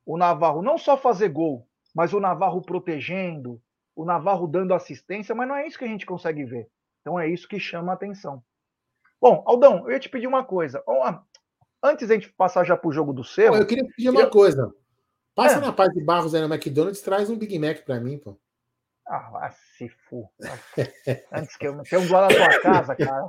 o 0.05 0.17
Navarro 0.17 0.61
não 0.61 0.77
só 0.77 0.97
fazer 0.97 1.29
gol, 1.29 1.67
mas 1.93 2.13
o 2.13 2.19
Navarro 2.19 2.61
protegendo, 2.61 3.61
o 3.95 4.05
Navarro 4.05 4.47
dando 4.47 4.73
assistência, 4.73 5.35
mas 5.35 5.47
não 5.47 5.55
é 5.55 5.67
isso 5.67 5.77
que 5.77 5.85
a 5.85 5.89
gente 5.89 6.05
consegue 6.05 6.45
ver. 6.45 6.69
Então 7.01 7.19
é 7.19 7.27
isso 7.27 7.47
que 7.47 7.59
chama 7.59 7.91
a 7.91 7.95
atenção. 7.95 8.41
Bom, 9.21 9.43
Aldão, 9.45 9.85
eu 9.85 9.91
ia 9.91 9.99
te 9.99 10.09
pedir 10.09 10.27
uma 10.27 10.43
coisa. 10.43 10.81
Antes 11.83 12.07
da 12.07 12.15
gente 12.15 12.31
passar 12.33 12.63
já 12.63 12.75
pro 12.75 12.91
jogo 12.91 13.13
do 13.13 13.23
Cerro. 13.23 13.55
Eu 13.55 13.65
queria 13.65 13.85
pedir 13.85 14.09
uma 14.09 14.29
coisa. 14.29 14.73
Passa 15.33 15.57
é. 15.57 15.61
na 15.61 15.71
paz 15.71 15.93
de 15.93 16.03
Barros 16.03 16.35
aí 16.35 16.41
no 16.41 16.53
McDonald's 16.53 17.01
traz 17.01 17.29
um 17.29 17.37
Big 17.37 17.57
Mac 17.57 17.85
para 17.85 17.99
mim, 17.99 18.17
pô. 18.17 18.37
Ah, 19.07 19.49
se 19.75 19.89
for. 19.89 20.29
Antes 21.33 21.57
que 21.57 21.67
eu 21.67 21.81
tenha 21.81 21.99
um 21.99 22.11
lá 22.11 22.21
na 22.21 22.27
tua 22.27 22.61
casa, 22.61 22.95
cara. 22.95 23.27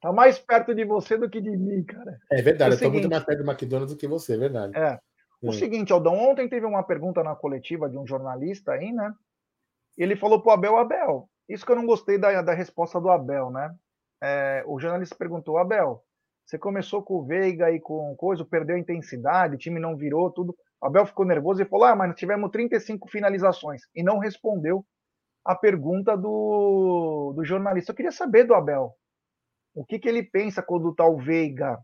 Tá 0.00 0.12
mais 0.12 0.38
perto 0.38 0.72
de 0.72 0.84
você 0.84 1.16
do 1.16 1.28
que 1.28 1.40
de 1.40 1.50
mim, 1.50 1.82
cara. 1.82 2.20
É 2.30 2.40
verdade, 2.40 2.72
é 2.72 2.74
eu 2.74 2.78
seguinte, 2.78 2.92
tô 2.92 2.92
muito 2.92 3.10
mais 3.10 3.24
perto 3.24 3.42
do 3.42 3.50
McDonald's 3.50 3.92
do 3.92 3.98
que 3.98 4.06
você, 4.06 4.34
é 4.34 4.38
verdade. 4.38 4.78
É. 4.78 5.00
O 5.42 5.52
seguinte, 5.52 5.92
Aldão, 5.92 6.14
ontem 6.14 6.48
teve 6.48 6.64
uma 6.64 6.82
pergunta 6.82 7.24
na 7.24 7.34
coletiva 7.34 7.88
de 7.88 7.98
um 7.98 8.06
jornalista 8.06 8.72
aí, 8.72 8.92
né? 8.92 9.12
Ele 9.98 10.14
falou 10.14 10.40
pro 10.40 10.52
Abel, 10.52 10.76
Abel, 10.76 11.28
isso 11.48 11.66
que 11.66 11.72
eu 11.72 11.76
não 11.76 11.86
gostei 11.86 12.18
da, 12.18 12.40
da 12.42 12.54
resposta 12.54 13.00
do 13.00 13.10
Abel, 13.10 13.50
né? 13.50 13.74
É, 14.22 14.62
o 14.66 14.78
jornalista 14.78 15.16
perguntou, 15.16 15.58
Abel, 15.58 16.04
você 16.46 16.56
começou 16.56 17.02
com 17.02 17.14
o 17.14 17.24
Veiga 17.24 17.72
e 17.72 17.80
com 17.80 18.14
coisa, 18.14 18.44
perdeu 18.44 18.76
a 18.76 18.78
intensidade, 18.78 19.56
o 19.56 19.58
time 19.58 19.80
não 19.80 19.96
virou, 19.96 20.30
tudo. 20.30 20.56
O 20.80 20.86
Abel 20.86 21.04
ficou 21.04 21.26
nervoso 21.26 21.60
e 21.60 21.66
falou: 21.66 21.86
Ah, 21.86 21.96
mas 21.96 22.14
tivemos 22.14 22.50
35 22.52 23.08
finalizações. 23.08 23.82
E 23.92 24.02
não 24.02 24.18
respondeu 24.18 24.86
a 25.44 25.56
pergunta 25.56 26.16
do, 26.16 27.32
do 27.34 27.44
jornalista. 27.44 27.90
Eu 27.90 27.96
queria 27.96 28.12
saber 28.12 28.44
do 28.44 28.54
Abel 28.54 28.94
o 29.74 29.84
que, 29.84 29.98
que 29.98 30.08
ele 30.08 30.22
pensa 30.22 30.62
quando 30.62 30.94
tá 30.94 31.04
o 31.04 31.18
Veiga 31.18 31.78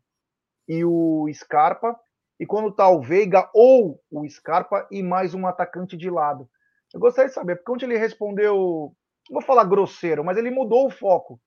e 0.69 0.85
o 0.85 1.27
Scarpa, 1.35 1.99
e 2.39 2.47
quando 2.47 2.73
tá 2.73 2.89
o 2.89 3.03
Veiga 3.03 3.51
ou 3.53 4.01
o 4.11 4.29
Scarpa 4.29 4.87
e 4.93 5.03
mais 5.03 5.35
um 5.35 5.45
atacante 5.45 5.97
de 5.97 6.09
lado. 6.09 6.49
Eu 6.95 7.01
gostaria 7.01 7.29
de 7.29 7.35
saber, 7.35 7.57
porque 7.57 7.73
onde 7.73 7.85
ele 7.85 7.99
respondeu, 7.99 8.95
vou 9.29 9.43
falar 9.43 9.65
grosseiro, 9.65 10.25
mas 10.25 10.39
ele 10.39 10.51
mudou 10.51 10.87
o 10.87 10.91
foco. 10.91 11.41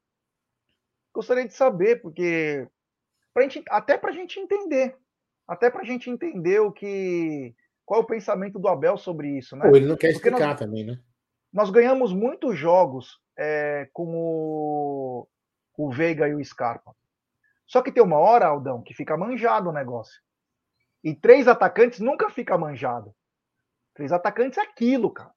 Gostaria 1.13 1.47
de 1.47 1.53
saber, 1.53 2.01
porque 2.01 2.67
pra 3.35 3.43
gente, 3.43 3.61
até 3.69 3.97
para 3.97 4.11
a 4.11 4.13
gente 4.13 4.39
entender, 4.39 4.95
até 5.45 5.69
para 5.69 5.81
a 5.81 5.85
gente 5.85 6.09
entender 6.09 6.61
o 6.61 6.71
que, 6.71 7.53
qual 7.85 7.99
é 7.99 8.03
o 8.03 8.07
pensamento 8.07 8.57
do 8.57 8.69
Abel 8.69 8.97
sobre 8.97 9.37
isso, 9.37 9.57
né? 9.57 9.69
Pô, 9.69 9.75
ele 9.75 9.85
não 9.85 9.97
quer 9.97 10.11
explicar 10.11 10.47
nós, 10.47 10.57
também, 10.59 10.85
né? 10.85 10.97
Nós 11.51 11.69
ganhamos 11.69 12.13
muitos 12.13 12.57
jogos 12.57 13.19
é, 13.37 13.89
com 13.91 14.07
o, 14.15 15.27
o 15.77 15.91
Veiga 15.91 16.29
e 16.29 16.33
o 16.33 16.43
Scarpa. 16.43 16.95
Só 17.67 17.81
que 17.81 17.91
tem 17.91 18.01
uma 18.01 18.17
hora, 18.17 18.47
Aldão, 18.47 18.81
que 18.81 18.93
fica 18.93 19.17
manjado 19.17 19.69
o 19.69 19.73
negócio. 19.73 20.21
E 21.03 21.13
três 21.13 21.45
atacantes 21.45 21.99
nunca 21.99 22.29
fica 22.29 22.57
manjado. 22.57 23.13
Três 23.93 24.13
atacantes 24.13 24.57
é 24.57 24.61
aquilo, 24.61 25.11
cara. 25.11 25.33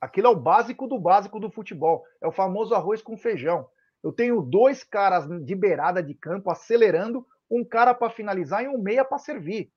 Aquilo 0.00 0.26
é 0.26 0.30
o 0.30 0.36
básico 0.36 0.88
do 0.88 0.98
básico 0.98 1.38
do 1.38 1.50
futebol. 1.50 2.04
É 2.20 2.26
o 2.26 2.32
famoso 2.32 2.74
arroz 2.74 3.02
com 3.02 3.16
feijão. 3.16 3.68
Eu 4.02 4.12
tenho 4.12 4.42
dois 4.42 4.82
caras 4.82 5.26
de 5.44 5.54
beirada 5.54 6.02
de 6.02 6.14
campo 6.14 6.50
acelerando 6.50 7.26
um 7.50 7.64
cara 7.64 7.94
para 7.94 8.10
finalizar 8.10 8.64
e 8.64 8.68
um 8.68 8.78
meia 8.78 9.04
para 9.04 9.18
servir. 9.18 9.70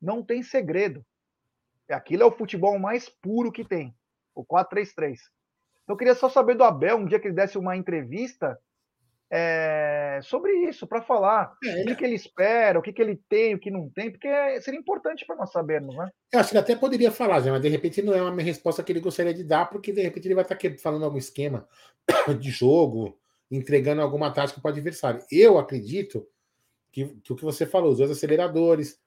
Não 0.00 0.22
tem 0.22 0.42
segredo. 0.42 1.04
Aquilo 1.88 2.22
é 2.22 2.26
o 2.26 2.32
futebol 2.32 2.78
mais 2.78 3.08
puro 3.08 3.52
que 3.52 3.64
tem, 3.64 3.94
o 4.34 4.44
4-3-3. 4.44 5.18
Então, 5.82 5.94
eu 5.94 5.96
queria 5.96 6.14
só 6.14 6.28
saber 6.28 6.54
do 6.54 6.64
Abel, 6.64 6.96
um 6.96 7.06
dia 7.06 7.20
que 7.20 7.28
ele 7.28 7.34
desse 7.34 7.58
uma 7.58 7.76
entrevista, 7.76 8.58
é, 9.30 10.20
sobre 10.22 10.52
isso, 10.68 10.86
para 10.86 11.02
falar 11.02 11.52
é, 11.64 11.82
o 11.82 11.86
que, 11.86 11.96
que, 11.96 12.04
ele 12.04 12.14
espera, 12.14 12.78
o 12.78 12.82
que, 12.82 12.92
que 12.92 13.02
ele 13.02 13.20
tem, 13.28 13.54
o 13.54 13.58
que 13.58 13.70
não 13.70 13.90
tem, 13.90 14.10
porque 14.10 14.28
seria 14.60 14.78
importante 14.78 15.26
para 15.26 15.36
nós 15.36 15.50
sabermos, 15.50 15.96
né? 15.96 16.08
Eu 16.32 16.40
acho 16.40 16.50
que 16.50 16.54
ele 16.54 16.62
até 16.62 16.76
poderia 16.76 17.10
falar, 17.10 17.42
mas 17.42 17.60
de 17.60 17.68
repente 17.68 18.00
não 18.00 18.14
é 18.14 18.22
uma 18.22 18.42
resposta 18.42 18.82
que 18.82 18.92
ele 18.92 19.00
gostaria 19.00 19.34
de 19.34 19.42
dar, 19.42 19.66
porque 19.66 19.92
de 19.92 20.02
repente 20.02 20.28
ele 20.28 20.34
vai 20.34 20.44
estar 20.44 20.56
tá 20.56 20.68
falando 20.80 21.04
algum 21.04 21.18
esquema 21.18 21.66
de 22.38 22.50
jogo, 22.50 23.18
entregando 23.50 24.02
alguma 24.02 24.32
tática 24.32 24.60
para 24.60 24.68
o 24.68 24.72
adversário. 24.72 25.20
Eu 25.30 25.58
acredito 25.58 26.26
que, 26.94 27.06
que, 27.22 27.32
o 27.32 27.36
que 27.36 27.44
você 27.44 27.66
falou, 27.66 27.90
os 27.90 27.98
dois 27.98 28.10
aceleradores, 28.10 29.00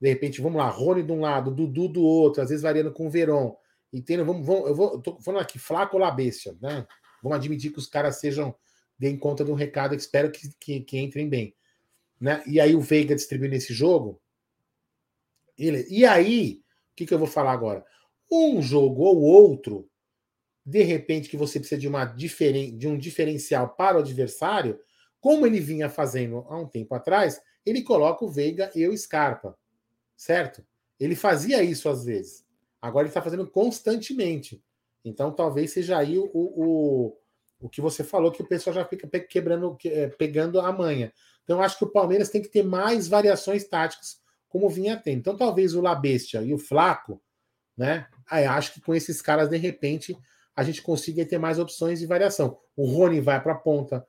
de 0.00 0.08
repente, 0.08 0.40
vamos 0.40 0.56
lá, 0.58 0.68
Rony 0.68 1.02
de 1.02 1.12
um 1.12 1.20
lado, 1.20 1.50
Dudu 1.50 1.88
do 1.88 2.02
outro, 2.02 2.42
às 2.42 2.48
vezes 2.48 2.62
variando 2.62 2.90
com 2.90 3.06
o 3.06 3.10
Veron. 3.10 3.54
Entendo? 3.92 4.24
Vamos, 4.24 4.46
vamos, 4.46 4.68
eu 4.68 4.74
vou, 4.74 5.00
tô 5.00 5.20
falando 5.20 5.42
aqui, 5.42 5.58
Flaco 5.58 5.96
ou 5.96 6.02
Labestia, 6.02 6.56
né? 6.60 6.86
Vamos 7.22 7.36
admitir 7.36 7.70
que 7.70 7.78
os 7.78 7.86
caras 7.86 8.18
sejam, 8.18 8.54
deem 8.98 9.18
conta 9.18 9.44
de 9.44 9.50
um 9.50 9.54
recado, 9.54 9.94
espero 9.94 10.30
que, 10.30 10.48
que, 10.58 10.80
que 10.80 10.98
entrem 10.98 11.28
bem. 11.28 11.54
Né? 12.18 12.42
E 12.46 12.60
aí 12.60 12.74
o 12.74 12.80
Veiga 12.80 13.14
distribuindo 13.14 13.54
esse 13.54 13.74
jogo. 13.74 14.20
Ele, 15.56 15.86
e 15.90 16.06
aí, 16.06 16.62
o 16.92 16.96
que, 16.96 17.04
que 17.06 17.12
eu 17.12 17.18
vou 17.18 17.28
falar 17.28 17.52
agora? 17.52 17.84
Um 18.30 18.62
jogo 18.62 19.02
ou 19.02 19.20
outro, 19.20 19.88
de 20.64 20.82
repente, 20.82 21.28
que 21.28 21.36
você 21.36 21.58
precisa 21.58 21.80
de, 21.80 21.88
uma 21.88 22.04
diferen, 22.04 22.76
de 22.76 22.88
um 22.88 22.96
diferencial 22.96 23.70
para 23.70 23.96
o 23.96 24.00
adversário, 24.00 24.78
como 25.20 25.46
ele 25.46 25.60
vinha 25.60 25.88
fazendo 25.88 26.44
há 26.48 26.56
um 26.56 26.66
tempo 26.66 26.94
atrás, 26.94 27.40
ele 27.64 27.82
coloca 27.82 28.24
o 28.24 28.28
Veiga 28.28 28.70
e 28.74 28.86
o 28.86 28.96
Scarpa. 28.96 29.56
Certo? 30.16 30.64
Ele 30.98 31.14
fazia 31.14 31.62
isso 31.62 31.88
às 31.88 32.04
vezes. 32.04 32.44
Agora 32.80 33.04
ele 33.04 33.10
está 33.10 33.22
fazendo 33.22 33.46
constantemente. 33.46 34.62
Então 35.04 35.32
talvez 35.32 35.72
seja 35.72 35.98
aí 35.98 36.18
o, 36.18 36.30
o, 36.32 37.16
o 37.60 37.68
que 37.68 37.80
você 37.80 38.04
falou, 38.04 38.32
que 38.32 38.42
o 38.42 38.48
pessoal 38.48 38.74
já 38.74 38.84
fica 38.84 39.08
quebrando, 39.20 39.76
é, 39.84 40.08
pegando 40.08 40.60
a 40.60 40.72
manha. 40.72 41.12
Então 41.44 41.62
acho 41.62 41.78
que 41.78 41.84
o 41.84 41.90
Palmeiras 41.90 42.30
tem 42.30 42.42
que 42.42 42.48
ter 42.48 42.62
mais 42.62 43.08
variações 43.08 43.64
táticas, 43.64 44.20
como 44.48 44.68
vinha 44.68 44.96
tendo. 44.96 45.18
Então 45.18 45.36
talvez 45.36 45.74
o 45.74 45.80
Labestia 45.80 46.42
e 46.42 46.52
o 46.52 46.58
Flaco, 46.58 47.20
né? 47.76 48.08
Aí, 48.28 48.44
acho 48.44 48.74
que 48.74 48.80
com 48.80 48.94
esses 48.94 49.22
caras, 49.22 49.48
de 49.48 49.56
repente, 49.56 50.18
a 50.54 50.64
gente 50.64 50.82
consiga 50.82 51.24
ter 51.24 51.38
mais 51.38 51.58
opções 51.58 52.00
de 52.00 52.06
variação. 52.06 52.58
O 52.76 52.84
Rony 52.86 53.20
vai 53.20 53.40
para 53.40 53.52
a 53.52 53.58
ponta, 53.58 54.06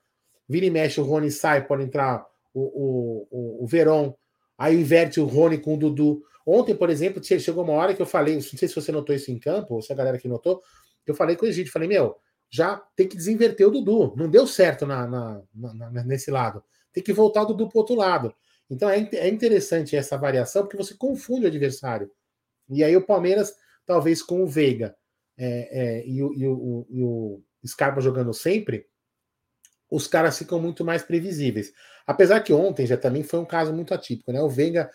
vira 0.50 0.66
e 0.66 0.72
mexe, 0.72 1.00
o 1.00 1.04
Rony 1.04 1.30
sai, 1.30 1.68
pode 1.68 1.84
entrar 1.84 2.26
o, 2.54 3.28
o, 3.30 3.64
o, 3.64 3.68
Veron, 3.68 4.16
aí 4.58 4.76
inverte 4.76 5.20
o 5.20 5.26
Rony 5.26 5.60
com 5.60 5.76
o 5.76 5.78
Dudu. 5.78 6.24
Ontem, 6.46 6.76
por 6.76 6.90
exemplo, 6.90 7.24
chegou 7.24 7.64
uma 7.64 7.74
hora 7.74 7.94
que 7.94 8.02
eu 8.02 8.06
falei, 8.08 8.34
não 8.36 8.42
sei 8.42 8.68
se 8.68 8.76
você 8.76 8.92
notou 8.92 9.16
isso 9.16 9.30
em 9.30 9.38
campo, 9.38 9.76
ou 9.76 9.82
se 9.82 9.94
a 9.94 9.96
galera 9.96 10.18
aqui 10.18 10.28
notou, 10.28 10.62
eu 11.06 11.14
falei 11.14 11.36
com 11.36 11.46
o 11.46 11.48
Egito, 11.48 11.72
falei, 11.72 11.88
meu, 11.88 12.16
já 12.50 12.78
tem 12.96 13.08
que 13.08 13.16
desinverter 13.16 13.68
o 13.68 13.72
Dudu. 13.72 14.16
Não 14.18 14.28
deu 14.28 14.48
certo 14.48 14.86
na, 14.86 15.08
na, 15.08 15.44
na, 15.54 16.04
nesse 16.04 16.32
lado. 16.32 16.64
Tem 16.92 17.04
que 17.04 17.14
voltar 17.14 17.44
o 17.44 17.46
Dudu 17.46 17.70
para 17.70 17.78
o 17.78 17.82
outro 17.82 17.96
lado. 17.96 18.34
Então 18.70 18.90
é, 18.90 19.08
é 19.14 19.30
interessante 19.30 19.96
essa 19.96 20.18
variação, 20.18 20.64
porque 20.64 20.78
você 20.78 20.96
confunde 20.96 21.46
o 21.46 21.48
adversário. 21.48 22.12
E 22.70 22.84
aí 22.84 22.96
o 22.96 23.06
Palmeiras, 23.06 23.54
talvez 23.86 24.22
com 24.22 24.44
o 24.44 24.48
Veiga 24.48 24.96
é, 25.38 25.70
é, 25.72 26.08
e, 26.08 26.22
o, 26.24 26.34
e, 26.34 26.48
o, 26.48 26.88
e 26.90 27.04
o 27.04 27.42
Scarpa 27.66 28.02
jogando 28.02 28.34
sempre, 28.34 28.86
os 29.90 30.08
caras 30.08 30.38
ficam 30.38 30.60
muito 30.62 30.86
mais 30.86 31.02
previsíveis. 31.02 31.74
Apesar 32.06 32.40
que 32.42 32.54
ontem 32.54 32.86
já 32.86 32.98
também 32.98 33.24
foi 33.24 33.40
um 33.40 33.46
caso 33.46 33.74
muito 33.74 33.94
atípico, 33.94 34.32
né? 34.32 34.42
O 34.42 34.50
Veiga, 34.50 34.90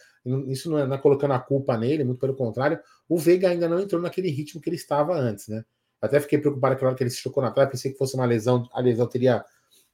isso 0.48 0.70
não 0.70 0.78
é, 0.78 0.86
não 0.86 0.94
é 0.94 0.98
colocando 0.98 1.32
a 1.34 1.38
culpa 1.38 1.76
nele, 1.76 2.04
muito 2.04 2.18
pelo 2.18 2.34
contrário, 2.34 2.78
o 3.08 3.18
Veiga 3.18 3.48
ainda 3.48 3.68
não 3.68 3.80
entrou 3.80 4.00
naquele 4.00 4.30
ritmo 4.30 4.60
que 4.60 4.68
ele 4.68 4.76
estava 4.76 5.14
antes, 5.14 5.48
né? 5.48 5.64
Até 6.00 6.20
fiquei 6.20 6.38
preocupado 6.38 6.74
aquela 6.74 6.90
hora 6.90 6.96
que 6.96 7.02
ele 7.02 7.10
se 7.10 7.18
chocou 7.18 7.42
na 7.42 7.50
trave, 7.50 7.70
pensei 7.70 7.92
que 7.92 7.98
fosse 7.98 8.14
uma 8.14 8.26
lesão, 8.26 8.68
a 8.72 8.80
lesão 8.80 9.06
teria 9.06 9.44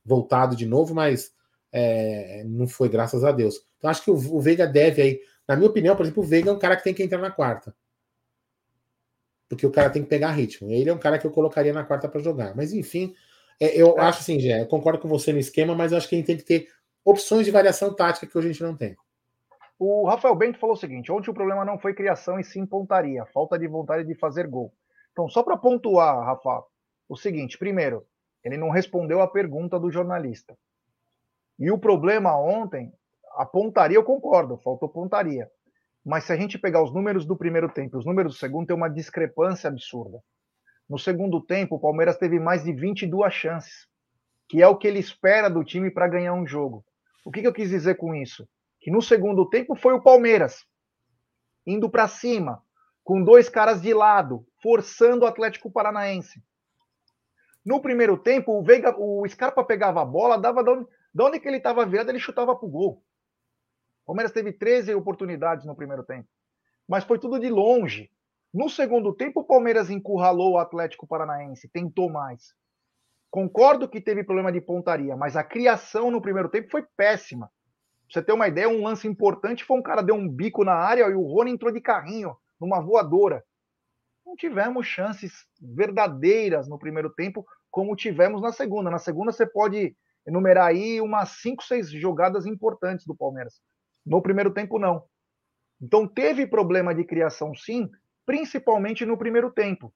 voltado 0.05 0.57
de 0.57 0.67
novo, 0.67 0.95
mas 0.95 1.31
é, 1.73 2.43
não 2.47 2.67
foi, 2.67 2.89
graças 2.89 3.23
a 3.23 3.33
Deus. 3.33 3.61
Então 3.79 3.89
acho 3.89 4.03
que 4.03 4.11
o, 4.11 4.15
o 4.15 4.41
Veiga 4.41 4.67
deve 4.67 5.03
aí, 5.03 5.21
na 5.47 5.57
minha 5.57 5.69
opinião, 5.69 5.95
por 5.95 6.05
exemplo, 6.05 6.23
o 6.23 6.27
Veiga 6.27 6.51
é 6.51 6.53
um 6.53 6.59
cara 6.59 6.77
que 6.77 6.85
tem 6.85 6.95
que 6.95 7.03
entrar 7.03 7.19
na 7.19 7.31
quarta. 7.31 7.75
Porque 9.49 9.67
o 9.67 9.71
cara 9.71 9.91
tem 9.91 10.03
que 10.03 10.09
pegar 10.09 10.31
ritmo. 10.31 10.71
Ele 10.71 10.89
é 10.89 10.93
um 10.93 10.99
cara 10.99 11.19
que 11.19 11.27
eu 11.27 11.31
colocaria 11.31 11.73
na 11.73 11.85
quarta 11.85 12.09
para 12.09 12.21
jogar. 12.21 12.55
Mas 12.55 12.73
enfim, 12.73 13.15
é, 13.61 13.81
eu 13.81 13.99
é. 13.99 14.01
acho 14.03 14.21
assim, 14.21 14.41
Gé, 14.41 14.63
eu 14.63 14.67
concordo 14.67 14.99
com 14.99 15.09
você 15.09 15.33
no 15.33 15.39
esquema, 15.39 15.75
mas 15.75 15.93
eu 15.93 15.99
acho 15.99 16.09
que 16.09 16.15
a 16.15 16.19
gente 16.19 16.27
tem 16.27 16.37
que 16.37 16.45
ter 16.45 16.69
opções 17.05 17.45
de 17.45 17.51
variação 17.51 17.95
tática 17.95 18.27
que 18.27 18.37
hoje 18.37 18.49
a 18.49 18.53
gente 18.53 18.63
não 18.63 18.77
tem. 18.77 18.97
O 19.79 20.07
Rafael 20.07 20.35
Bento 20.35 20.59
falou 20.59 20.75
o 20.75 20.79
seguinte: 20.79 21.13
ontem 21.13 21.31
o 21.31 21.35
problema 21.35 21.65
não 21.65 21.79
foi 21.79 21.95
criação 21.95 22.39
e 22.39 22.45
sim 22.45 22.67
pontaria, 22.67 23.25
falta 23.27 23.59
de 23.59 23.67
vontade 23.67 24.07
de 24.07 24.15
fazer 24.15 24.47
gol. 24.47 24.73
Então, 25.13 25.29
só 25.29 25.43
para 25.43 25.57
pontuar, 25.57 26.25
Rafa, 26.25 26.63
o 27.09 27.17
seguinte: 27.17 27.59
primeiro, 27.59 28.07
ele 28.45 28.57
não 28.57 28.71
respondeu 28.71 29.21
a 29.21 29.29
pergunta 29.29 29.79
do 29.79 29.91
jornalista. 29.91 30.57
E 31.59 31.71
o 31.71 31.79
problema 31.79 32.37
ontem, 32.37 32.93
a 33.37 33.45
pontaria, 33.45 33.97
eu 33.97 34.05
concordo, 34.05 34.59
faltou 34.59 34.89
pontaria. 34.89 35.51
Mas 36.05 36.25
se 36.25 36.33
a 36.33 36.37
gente 36.37 36.59
pegar 36.59 36.83
os 36.83 36.93
números 36.93 37.27
do 37.27 37.37
primeiro 37.37 37.69
tempo 37.69 37.97
e 37.97 37.99
os 37.99 38.07
números 38.07 38.35
do 38.35 38.39
segundo, 38.39 38.67
tem 38.67 38.77
uma 38.77 38.89
discrepância 38.89 39.69
absurda. 39.69 40.23
No 40.91 40.99
segundo 40.99 41.41
tempo, 41.41 41.77
o 41.77 41.81
Palmeiras 41.81 42.17
teve 42.17 42.41
mais 42.41 42.65
de 42.65 42.73
22 42.73 43.33
chances, 43.33 43.87
que 44.49 44.61
é 44.61 44.67
o 44.67 44.77
que 44.77 44.89
ele 44.89 44.99
espera 44.99 45.49
do 45.49 45.63
time 45.63 45.89
para 45.89 46.09
ganhar 46.09 46.35
um 46.35 46.45
jogo. 46.45 46.85
O 47.25 47.31
que, 47.31 47.41
que 47.41 47.47
eu 47.47 47.53
quis 47.53 47.71
dizer 47.71 47.95
com 47.95 48.13
isso? 48.13 48.49
Que 48.81 48.91
no 48.91 49.01
segundo 49.01 49.49
tempo 49.49 49.77
foi 49.77 49.95
o 49.95 50.03
Palmeiras 50.03 50.67
indo 51.65 51.89
para 51.89 52.09
cima, 52.09 52.61
com 53.05 53.23
dois 53.23 53.49
caras 53.49 53.81
de 53.81 53.95
lado, 53.95 54.45
forçando 54.61 55.25
o 55.25 55.29
Atlético 55.29 55.71
Paranaense. 55.71 56.43
No 57.65 57.81
primeiro 57.81 58.19
tempo, 58.19 58.59
o, 58.59 58.63
Veiga, 58.65 58.93
o 58.99 59.25
Scarpa 59.29 59.63
pegava 59.63 60.03
a 60.03 60.05
bola, 60.05 60.39
dava 60.39 60.65
de 60.65 60.71
onde, 60.71 60.89
de 61.15 61.23
onde 61.23 61.39
que 61.39 61.47
ele 61.47 61.59
estava 61.59 61.87
virado, 61.87 62.11
ele 62.11 62.19
chutava 62.19 62.57
para 62.57 62.67
o 62.67 62.71
gol. 62.71 63.05
O 64.03 64.07
Palmeiras 64.07 64.33
teve 64.33 64.53
13 64.53 64.93
oportunidades 64.97 65.65
no 65.65 65.77
primeiro 65.77 66.03
tempo. 66.03 66.29
Mas 66.89 67.05
foi 67.05 67.17
tudo 67.17 67.39
de 67.39 67.49
longe. 67.49 68.11
No 68.53 68.69
segundo 68.69 69.13
tempo, 69.13 69.41
o 69.41 69.45
Palmeiras 69.45 69.91
encurralou 69.91 70.53
o 70.53 70.59
Atlético 70.59 71.07
Paranaense, 71.07 71.69
tentou 71.69 72.11
mais. 72.11 72.53
Concordo 73.31 73.89
que 73.89 74.01
teve 74.01 74.25
problema 74.25 74.51
de 74.51 74.61
pontaria, 74.61 75.17
mas 75.17 75.37
a 75.37 75.45
criação 75.45 76.11
no 76.11 76.21
primeiro 76.21 76.49
tempo 76.49 76.69
foi 76.69 76.85
péssima. 76.97 77.47
Pra 77.47 78.15
você 78.15 78.23
ter 78.23 78.33
uma 78.33 78.49
ideia, 78.49 78.69
um 78.69 78.83
lance 78.83 79.07
importante 79.07 79.65
foi 79.65 79.79
um 79.79 79.83
cara 79.83 80.03
deu 80.03 80.17
um 80.17 80.29
bico 80.29 80.65
na 80.65 80.75
área 80.75 81.05
e 81.05 81.15
o 81.15 81.23
Rony 81.23 81.53
entrou 81.53 81.73
de 81.73 81.81
carrinho, 81.81 82.37
numa 82.61 82.81
voadora. 82.81 83.45
Não 84.27 84.35
tivemos 84.35 84.85
chances 84.85 85.47
verdadeiras 85.61 86.69
no 86.69 86.79
primeiro 86.79 87.11
tempo, 87.11 87.47
como 87.71 87.95
tivemos 87.95 88.43
na 88.43 88.51
segunda. 88.51 88.91
Na 88.91 88.99
segunda, 88.99 89.31
você 89.31 89.47
pode 89.47 89.97
enumerar 90.27 90.67
aí 90.67 91.01
umas 91.01 91.41
5, 91.41 91.63
6 91.63 91.91
jogadas 91.93 92.47
importantes 92.47 93.07
do 93.07 93.15
Palmeiras. 93.15 93.61
No 94.05 94.21
primeiro 94.21 94.53
tempo, 94.53 94.77
não. 94.77 95.05
Então, 95.81 96.07
teve 96.07 96.49
problema 96.49 96.93
de 96.93 97.05
criação, 97.05 97.55
sim, 97.55 97.89
principalmente 98.31 99.05
no 99.05 99.19
primeiro 99.19 99.51
tempo. 99.51 99.93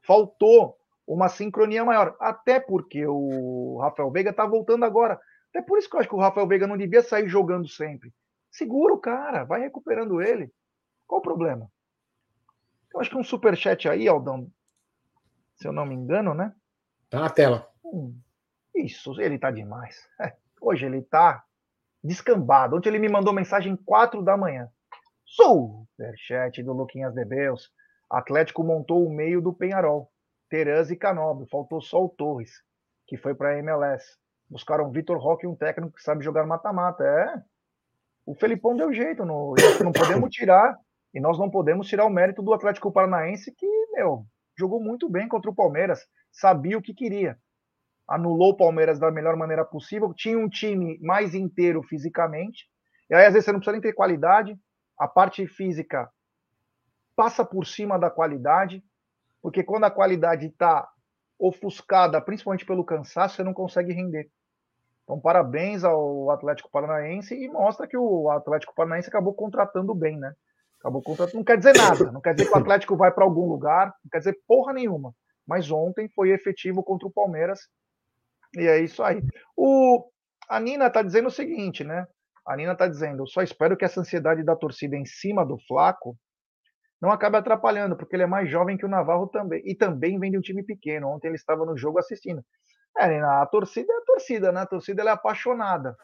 Faltou 0.00 0.78
uma 1.06 1.28
sincronia 1.28 1.84
maior, 1.84 2.16
até 2.18 2.58
porque 2.58 3.06
o 3.06 3.78
Rafael 3.82 4.10
Veiga 4.10 4.30
está 4.30 4.46
voltando 4.46 4.86
agora. 4.86 5.20
Até 5.50 5.60
por 5.60 5.76
isso 5.76 5.86
que 5.90 5.94
eu 5.94 6.00
acho 6.00 6.08
que 6.08 6.14
o 6.14 6.18
Rafael 6.18 6.46
Veiga 6.48 6.66
não 6.66 6.78
devia 6.78 7.02
sair 7.02 7.28
jogando 7.28 7.68
sempre. 7.68 8.14
Segura 8.50 8.94
o 8.94 8.98
cara, 8.98 9.44
vai 9.44 9.60
recuperando 9.60 10.22
ele. 10.22 10.50
Qual 11.06 11.18
o 11.18 11.22
problema? 11.22 11.70
Eu 12.94 12.98
acho 12.98 13.10
que 13.10 13.18
um 13.18 13.22
superchat 13.22 13.86
aí, 13.86 14.08
Aldão, 14.08 14.50
se 15.56 15.68
eu 15.68 15.72
não 15.72 15.84
me 15.84 15.94
engano, 15.94 16.32
né? 16.32 16.54
Tá 17.10 17.20
na 17.20 17.28
tela. 17.28 17.70
Hum, 17.84 18.18
isso, 18.74 19.20
ele 19.20 19.38
tá 19.38 19.50
demais. 19.50 20.08
É, 20.18 20.34
hoje 20.62 20.86
ele 20.86 21.02
tá 21.02 21.44
descambado. 22.02 22.74
Ontem 22.74 22.88
ele 22.88 22.98
me 22.98 23.08
mandou 23.10 23.34
mensagem 23.34 23.76
4 23.76 24.22
da 24.22 24.34
manhã. 24.34 24.72
Superchat 25.26 26.62
do 26.62 26.72
Luquinhas 26.72 27.12
de 27.12 27.24
Beus. 27.24 27.70
Atlético 28.08 28.62
montou 28.62 29.04
o 29.04 29.12
meio 29.12 29.42
do 29.42 29.52
Penharol. 29.52 30.08
Teraz 30.48 30.90
e 30.90 30.96
Canobre. 30.96 31.48
Faltou 31.50 31.82
só 31.82 32.04
o 32.04 32.08
Torres, 32.08 32.52
que 33.06 33.16
foi 33.16 33.34
para 33.34 33.50
a 33.50 33.58
MLS. 33.58 34.04
Buscaram 34.48 34.92
Vitor 34.92 35.18
Roque, 35.18 35.46
um 35.46 35.56
técnico 35.56 35.96
que 35.96 36.02
sabe 36.02 36.24
jogar 36.24 36.46
mata-mata. 36.46 37.02
É. 37.04 37.42
O 38.24 38.34
Felipão 38.36 38.76
deu 38.76 38.92
jeito. 38.92 39.24
No... 39.24 39.54
Não 39.82 39.92
podemos 39.92 40.30
tirar. 40.30 40.78
E 41.12 41.20
nós 41.20 41.38
não 41.38 41.50
podemos 41.50 41.88
tirar 41.88 42.04
o 42.04 42.10
mérito 42.10 42.42
do 42.42 42.52
Atlético 42.52 42.92
Paranaense, 42.92 43.52
que, 43.52 43.66
meu, 43.92 44.26
jogou 44.56 44.80
muito 44.80 45.08
bem 45.08 45.26
contra 45.26 45.50
o 45.50 45.54
Palmeiras. 45.54 46.00
Sabia 46.30 46.78
o 46.78 46.82
que 46.82 46.94
queria. 46.94 47.36
Anulou 48.08 48.50
o 48.50 48.56
Palmeiras 48.56 49.00
da 49.00 49.10
melhor 49.10 49.34
maneira 49.36 49.64
possível. 49.64 50.14
Tinha 50.14 50.38
um 50.38 50.48
time 50.48 50.98
mais 51.00 51.34
inteiro 51.34 51.82
fisicamente. 51.82 52.66
E 53.10 53.14
aí, 53.14 53.24
às 53.26 53.32
vezes, 53.32 53.46
você 53.46 53.52
não 53.52 53.58
precisa 53.58 53.72
nem 53.72 53.80
ter 53.80 53.92
qualidade 53.92 54.56
a 54.98 55.06
parte 55.06 55.46
física 55.46 56.10
passa 57.14 57.44
por 57.44 57.66
cima 57.66 57.98
da 57.98 58.10
qualidade, 58.10 58.84
porque 59.40 59.62
quando 59.62 59.84
a 59.84 59.90
qualidade 59.90 60.46
está 60.46 60.88
ofuscada, 61.38 62.20
principalmente 62.20 62.66
pelo 62.66 62.84
cansaço, 62.84 63.36
você 63.36 63.42
não 63.42 63.54
consegue 63.54 63.92
render. 63.92 64.30
Então, 65.04 65.20
parabéns 65.20 65.84
ao 65.84 66.30
Atlético 66.30 66.70
Paranaense 66.70 67.34
e 67.34 67.48
mostra 67.48 67.86
que 67.86 67.96
o 67.96 68.28
Atlético 68.30 68.74
Paranaense 68.74 69.08
acabou 69.08 69.32
contratando 69.34 69.94
bem, 69.94 70.18
né? 70.18 70.34
Acabou 70.80 71.00
contratando. 71.00 71.38
Não 71.38 71.44
quer 71.44 71.56
dizer 71.56 71.76
nada, 71.76 72.10
não 72.10 72.20
quer 72.20 72.34
dizer 72.34 72.48
que 72.48 72.54
o 72.54 72.58
Atlético 72.58 72.96
vai 72.96 73.12
para 73.12 73.24
algum 73.24 73.48
lugar, 73.48 73.94
não 74.04 74.10
quer 74.10 74.18
dizer 74.18 74.36
porra 74.48 74.72
nenhuma. 74.72 75.14
Mas 75.46 75.70
ontem 75.70 76.08
foi 76.08 76.30
efetivo 76.30 76.82
contra 76.82 77.06
o 77.06 77.12
Palmeiras 77.12 77.68
E 78.56 78.66
é 78.66 78.80
isso 78.80 79.02
aí. 79.02 79.22
O, 79.56 80.10
a 80.48 80.58
Nina 80.58 80.88
está 80.88 81.02
dizendo 81.02 81.28
o 81.28 81.30
seguinte, 81.30 81.84
né? 81.84 82.06
A 82.46 82.56
Nina 82.56 82.72
está 82.72 82.86
dizendo: 82.86 83.26
só 83.26 83.42
espero 83.42 83.76
que 83.76 83.84
essa 83.84 84.00
ansiedade 84.00 84.42
da 84.42 84.54
torcida 84.54 84.96
em 84.96 85.04
cima 85.04 85.44
do 85.44 85.58
Flaco 85.66 86.16
não 87.00 87.10
acabe 87.10 87.36
atrapalhando, 87.36 87.96
porque 87.96 88.16
ele 88.16 88.22
é 88.22 88.26
mais 88.26 88.48
jovem 88.50 88.76
que 88.76 88.86
o 88.86 88.88
Navarro 88.88 89.26
também. 89.26 89.62
E 89.64 89.74
também 89.74 90.18
vem 90.18 90.30
de 90.30 90.38
um 90.38 90.42
time 90.42 90.62
pequeno. 90.62 91.08
Ontem 91.08 91.28
ele 91.28 91.36
estava 91.36 91.66
no 91.66 91.76
jogo 91.76 91.98
assistindo. 91.98 92.42
É, 92.96 93.08
Nina, 93.08 93.42
a 93.42 93.46
torcida 93.46 93.92
é 93.92 93.96
a 93.96 94.04
torcida, 94.04 94.52
né? 94.52 94.60
A 94.60 94.66
torcida 94.66 95.02
é 95.02 95.08
apaixonada. 95.08 95.96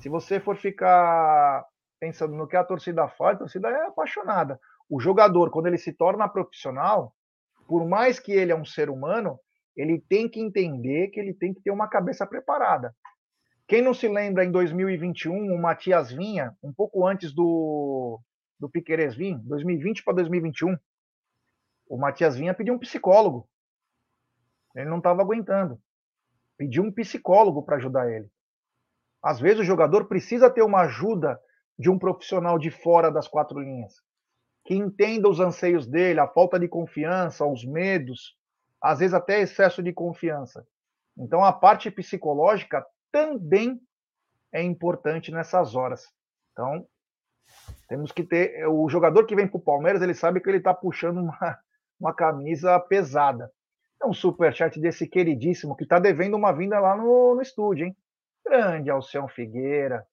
Se 0.00 0.08
você 0.08 0.40
for 0.40 0.56
ficar 0.56 1.64
pensando 1.98 2.34
no 2.34 2.46
que 2.46 2.56
a 2.56 2.64
torcida 2.64 3.06
faz, 3.08 3.36
a 3.36 3.40
torcida 3.40 3.68
é 3.68 3.86
apaixonada. 3.86 4.58
O 4.88 4.98
jogador, 4.98 5.50
quando 5.50 5.66
ele 5.66 5.76
se 5.76 5.92
torna 5.92 6.28
profissional, 6.28 7.14
por 7.68 7.86
mais 7.86 8.18
que 8.18 8.32
ele 8.32 8.52
é 8.52 8.56
um 8.56 8.64
ser 8.64 8.88
humano, 8.88 9.38
ele 9.76 10.00
tem 10.08 10.28
que 10.28 10.40
entender 10.40 11.08
que 11.08 11.20
ele 11.20 11.34
tem 11.34 11.52
que 11.52 11.60
ter 11.60 11.70
uma 11.70 11.88
cabeça 11.88 12.26
preparada. 12.26 12.94
Quem 13.70 13.82
não 13.82 13.94
se 13.94 14.08
lembra 14.08 14.44
em 14.44 14.50
2021, 14.50 15.54
o 15.54 15.56
Matias 15.56 16.10
Vinha, 16.10 16.56
um 16.60 16.72
pouco 16.72 17.06
antes 17.06 17.32
do, 17.32 18.20
do 18.58 18.68
Piqueires 18.68 19.14
vir, 19.14 19.38
2020 19.44 20.02
para 20.02 20.14
2021, 20.14 20.76
o 21.88 21.96
Matias 21.96 22.36
Vinha 22.36 22.52
pediu 22.52 22.74
um 22.74 22.80
psicólogo. 22.80 23.48
Ele 24.74 24.90
não 24.90 24.98
estava 24.98 25.22
aguentando. 25.22 25.80
Pediu 26.58 26.82
um 26.82 26.90
psicólogo 26.90 27.62
para 27.62 27.76
ajudar 27.76 28.10
ele. 28.10 28.28
Às 29.22 29.38
vezes 29.38 29.60
o 29.60 29.64
jogador 29.64 30.06
precisa 30.06 30.50
ter 30.50 30.62
uma 30.62 30.80
ajuda 30.80 31.40
de 31.78 31.88
um 31.88 31.96
profissional 31.96 32.58
de 32.58 32.72
fora 32.72 33.08
das 33.08 33.28
quatro 33.28 33.60
linhas, 33.60 34.02
que 34.64 34.74
entenda 34.74 35.28
os 35.28 35.38
anseios 35.38 35.86
dele, 35.86 36.18
a 36.18 36.26
falta 36.26 36.58
de 36.58 36.66
confiança, 36.66 37.46
os 37.46 37.64
medos, 37.64 38.36
às 38.82 38.98
vezes 38.98 39.14
até 39.14 39.40
excesso 39.40 39.80
de 39.80 39.92
confiança. 39.92 40.66
Então 41.16 41.44
a 41.44 41.52
parte 41.52 41.88
psicológica 41.88 42.84
também 43.12 43.80
é 44.52 44.62
importante 44.62 45.30
nessas 45.30 45.74
horas. 45.74 46.04
Então 46.52 46.86
temos 47.88 48.12
que 48.12 48.22
ter 48.22 48.66
o 48.68 48.88
jogador 48.88 49.26
que 49.26 49.34
vem 49.34 49.48
para 49.48 49.58
o 49.58 49.62
Palmeiras, 49.62 50.02
ele 50.02 50.14
sabe 50.14 50.40
que 50.40 50.48
ele 50.48 50.58
está 50.58 50.72
puxando 50.72 51.18
uma, 51.18 51.58
uma 51.98 52.14
camisa 52.14 52.78
pesada. 52.80 53.50
É 54.02 54.06
um 54.06 54.12
superchat 54.14 54.80
desse 54.80 55.06
queridíssimo 55.06 55.76
que 55.76 55.84
está 55.84 55.98
devendo 55.98 56.34
uma 56.34 56.52
vinda 56.52 56.78
lá 56.80 56.96
no, 56.96 57.34
no 57.34 57.42
estúdio, 57.42 57.86
hein? 57.86 57.96
Grande 58.44 58.90
Alcião 58.90 59.28
Figueira. 59.28 60.06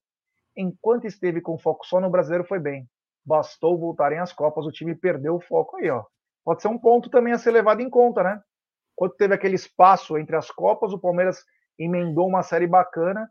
Enquanto 0.56 1.06
esteve 1.06 1.40
com 1.40 1.58
foco 1.58 1.86
só 1.86 2.00
no 2.00 2.10
brasileiro, 2.10 2.44
foi 2.44 2.58
bem. 2.58 2.88
Bastou 3.24 3.78
voltarem 3.78 4.18
às 4.18 4.32
Copas, 4.32 4.66
o 4.66 4.72
time 4.72 4.94
perdeu 4.94 5.36
o 5.36 5.40
foco 5.40 5.76
aí, 5.76 5.88
ó. 5.88 6.04
Pode 6.44 6.60
ser 6.60 6.68
um 6.68 6.78
ponto 6.78 7.08
também 7.08 7.32
a 7.32 7.38
ser 7.38 7.50
levado 7.50 7.80
em 7.80 7.88
conta, 7.88 8.22
né? 8.22 8.42
Quando 8.94 9.14
teve 9.14 9.34
aquele 9.34 9.54
espaço 9.54 10.18
entre 10.18 10.36
as 10.36 10.50
Copas, 10.50 10.92
o 10.92 10.98
Palmeiras 10.98 11.44
emendou 11.78 12.26
uma 12.26 12.42
série 12.42 12.66
bacana. 12.66 13.28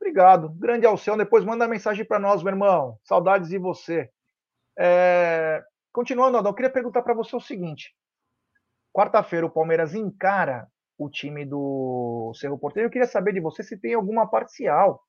Obrigado. 0.00 0.50
Grande 0.50 0.86
Alceu. 0.86 1.16
Depois 1.16 1.44
manda 1.44 1.68
mensagem 1.68 2.04
para 2.04 2.18
nós, 2.18 2.42
meu 2.42 2.52
irmão. 2.52 2.98
Saudades 3.04 3.48
de 3.48 3.58
você. 3.58 4.10
É... 4.78 5.62
Continuando, 5.92 6.36
Adão, 6.36 6.50
eu 6.50 6.54
queria 6.54 6.70
perguntar 6.70 7.02
para 7.02 7.14
você 7.14 7.34
o 7.34 7.40
seguinte. 7.40 7.94
Quarta-feira 8.92 9.46
o 9.46 9.50
Palmeiras 9.50 9.94
encara 9.94 10.66
o 10.98 11.10
time 11.10 11.44
do 11.44 12.32
Cerro 12.34 12.58
Porteiro. 12.58 12.86
Eu 12.86 12.90
queria 12.92 13.06
saber 13.06 13.32
de 13.32 13.40
você 13.40 13.62
se 13.62 13.76
tem 13.76 13.94
alguma 13.94 14.26
parcial. 14.26 15.02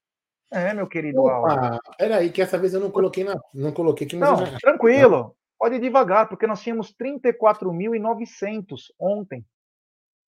É, 0.52 0.74
meu 0.74 0.88
querido 0.88 1.22
Opa, 1.22 1.80
Peraí, 1.98 2.30
que 2.30 2.42
essa 2.42 2.58
vez 2.58 2.74
eu 2.74 2.80
não 2.80 2.90
coloquei 2.90 3.24
na, 3.24 3.36
não 3.54 3.74
coloquei 3.74 4.08
aqui. 4.08 4.16
Não, 4.16 4.46
já... 4.46 4.58
tranquilo. 4.60 5.36
Pode 5.60 5.76
ir 5.76 5.82
devagar, 5.82 6.30
porque 6.30 6.48
nós 6.48 6.62
tínhamos 6.62 6.96
34.900 6.96 8.94
ontem. 9.00 9.46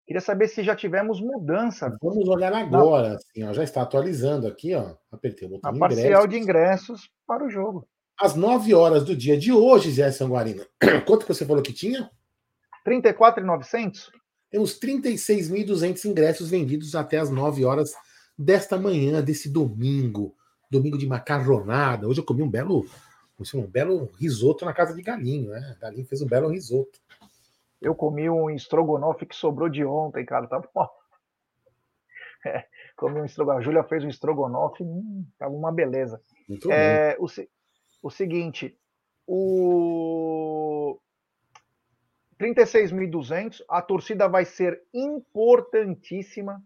Queria 0.06 0.22
saber 0.22 0.47
se 0.47 0.64
já 0.64 0.76
tivemos 0.76 1.20
mudança. 1.20 1.97
Vamos 2.01 2.28
olhar 2.28 2.53
agora, 2.53 3.10
na... 3.10 3.16
assim, 3.16 3.43
ó, 3.43 3.53
já 3.53 3.64
está 3.64 3.82
atualizando 3.82 4.47
aqui, 4.47 4.76
ó. 4.76 4.93
Apertei 5.12 5.47
o 5.47 5.51
botão. 5.51 5.72
A 5.72 5.80
parcial 5.80 6.06
ingressos. 6.06 6.30
de 6.30 6.38
ingressos 6.38 7.10
para 7.26 7.43
o 7.43 7.49
jogo. 7.49 7.88
Às 8.20 8.36
9 8.36 8.74
horas 8.74 9.03
do 9.03 9.16
dia 9.16 9.38
de 9.38 9.51
hoje, 9.51 9.91
Zé 9.91 10.12
Sanguarina. 10.12 10.66
Quanto 11.06 11.26
que 11.26 11.34
você 11.34 11.45
falou 11.45 11.64
que 11.64 11.74
tinha? 11.74 12.10
34.900? 12.88 14.12
Temos 14.51 14.80
36.200 14.80 16.06
ingressos 16.06 16.49
vendidos 16.49 16.95
até 16.95 17.18
as 17.18 17.32
9 17.32 17.66
horas 17.66 17.91
desta 18.38 18.78
manhã, 18.78 19.24
desse 19.24 19.49
domingo. 19.49 20.36
Domingo 20.70 20.97
de 20.97 21.08
macarronada. 21.08 22.08
Hoje 22.08 22.22
eu 22.22 22.26
comi 22.26 22.43
um 22.43 22.49
belo, 22.49 22.86
um 23.56 23.68
belo 23.68 24.12
risoto 24.20 24.66
na 24.66 24.74
casa 24.74 24.93
de 24.93 25.01
Galinho, 25.01 25.49
né? 25.49 25.76
Galinho 25.82 26.06
fez 26.06 26.22
um 26.22 26.28
belo 26.28 26.47
risoto. 26.47 26.99
Eu 27.82 27.94
comi 27.94 28.30
um 28.30 28.50
estrogonofe 28.50 29.26
que 29.26 29.36
sobrou 29.36 29.70
de 29.70 29.86
ontem, 29.86 30.26
cara. 30.26 30.48
Tá 30.48 30.62
bom. 30.74 30.88
É, 32.48 32.64
comi 32.96 33.20
um 33.20 33.26
estrogonofe. 33.26 33.64
A 33.64 33.66
Júlia 33.66 33.84
fez 33.84 34.04
um 34.04 34.08
estrogonofe, 34.08 34.84
hum, 34.84 35.26
tava 35.36 35.52
uma 35.52 35.72
beleza. 35.72 36.22
Muito 36.48 36.72
é, 36.72 37.18
o, 37.20 37.26
o 38.04 38.12
seguinte, 38.12 38.78
o 39.26 41.00
36.200, 42.40 43.64
a 43.68 43.82
torcida 43.82 44.30
vai 44.30 44.46
ser 44.46 44.80
importantíssima, 44.94 46.64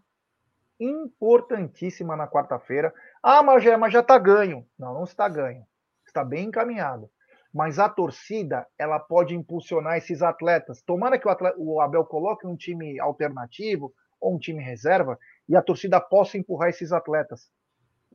importantíssima 0.78 2.18
na 2.18 2.28
quarta-feira. 2.28 2.94
Ah, 3.24 3.42
mas 3.42 3.64
já, 3.64 3.78
mas 3.78 3.94
já 3.94 4.04
tá 4.04 4.18
ganho. 4.18 4.68
Não, 4.78 4.94
não 4.94 5.06
está 5.06 5.30
ganho. 5.30 5.66
Está 6.06 6.26
bem 6.26 6.48
encaminhado 6.48 7.10
mas 7.54 7.80
a 7.80 7.90
torcida 7.90 8.66
ela 8.78 9.00
pode 9.00 9.36
impulsionar 9.36 9.98
esses 9.98 10.22
atletas. 10.22 10.82
Tomara 10.82 11.18
que 11.18 11.28
o, 11.28 11.32
atleta, 11.32 11.58
o, 11.58 11.82
Abel 11.82 12.06
coloque 12.06 12.46
um 12.46 12.56
time 12.56 13.00
alternativo 13.00 13.94
ou 14.22 14.36
um 14.36 14.40
time 14.40 14.64
reserva 14.64 15.18
e 15.48 15.56
a 15.56 15.62
torcida 15.62 16.00
possa 16.00 16.38
empurrar 16.38 16.70
esses 16.70 16.92
atletas 16.92 17.50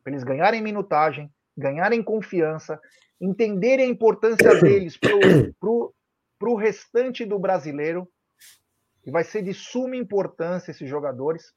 para 0.03 0.13
eles 0.13 0.23
ganharem 0.23 0.63
minutagem, 0.63 1.33
ganharem 1.57 2.03
confiança, 2.03 2.79
entenderem 3.21 3.87
a 3.87 3.89
importância 3.89 4.55
deles 4.61 4.99
para 4.99 6.51
o 6.51 6.55
restante 6.55 7.25
do 7.25 7.39
brasileiro, 7.39 8.07
e 9.07 9.11
vai 9.11 9.25
ser 9.25 9.43
de 9.43 9.53
suma 9.53 9.97
importância 9.97 10.71
esses 10.71 10.89
jogadores. 10.89 11.53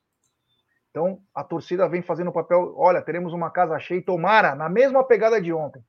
Então, 0.89 1.21
a 1.33 1.43
torcida 1.43 1.87
vem 1.87 2.01
fazendo 2.01 2.29
o 2.29 2.33
papel. 2.33 2.73
Olha, 2.75 3.01
teremos 3.01 3.33
uma 3.33 3.49
casa 3.49 3.79
cheia, 3.79 4.03
tomara, 4.03 4.55
na 4.55 4.67
mesma 4.67 5.03
pegada 5.03 5.41
de 5.41 5.53
ontem. 5.53 5.81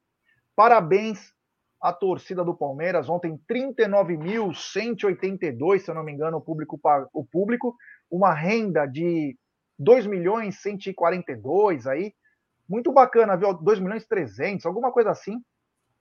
Parabéns 0.54 1.32
a 1.80 1.92
torcida 1.92 2.44
do 2.44 2.56
Palmeiras, 2.56 3.08
ontem 3.08 3.40
39.182, 3.48 5.78
se 5.78 5.90
eu 5.90 5.94
não 5.94 6.02
me 6.02 6.12
engano, 6.12 6.38
o 6.38 6.40
público, 6.40 6.80
o 7.12 7.24
público, 7.24 7.76
uma 8.10 8.34
renda 8.34 8.84
de 8.86 9.36
2 9.78 10.06
milhões 10.06 10.60
142 10.60 11.86
aí, 11.86 12.12
muito 12.68 12.92
bacana, 12.92 13.36
viu? 13.36 13.54
2 13.54 13.78
milhões 13.78 14.06
300, 14.06 14.66
alguma 14.66 14.92
coisa 14.92 15.10
assim. 15.10 15.40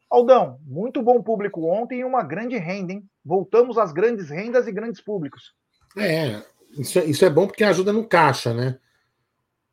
Aldão, 0.10 0.60
muito 0.66 1.02
bom 1.02 1.22
público 1.22 1.66
ontem 1.66 2.00
e 2.00 2.04
uma 2.04 2.24
grande 2.24 2.58
renda, 2.58 2.94
hein? 2.94 3.04
Voltamos 3.24 3.78
às 3.78 3.92
grandes 3.92 4.30
rendas 4.30 4.68
e 4.68 4.72
grandes 4.72 5.02
públicos. 5.02 5.54
É, 5.98 6.42
isso, 6.78 7.00
é, 7.00 7.06
isso 7.06 7.26
é 7.26 7.30
bom 7.30 7.46
porque 7.46 7.64
ajuda 7.64 7.94
no 7.94 8.08
caixa, 8.08 8.54
né? 8.54 8.80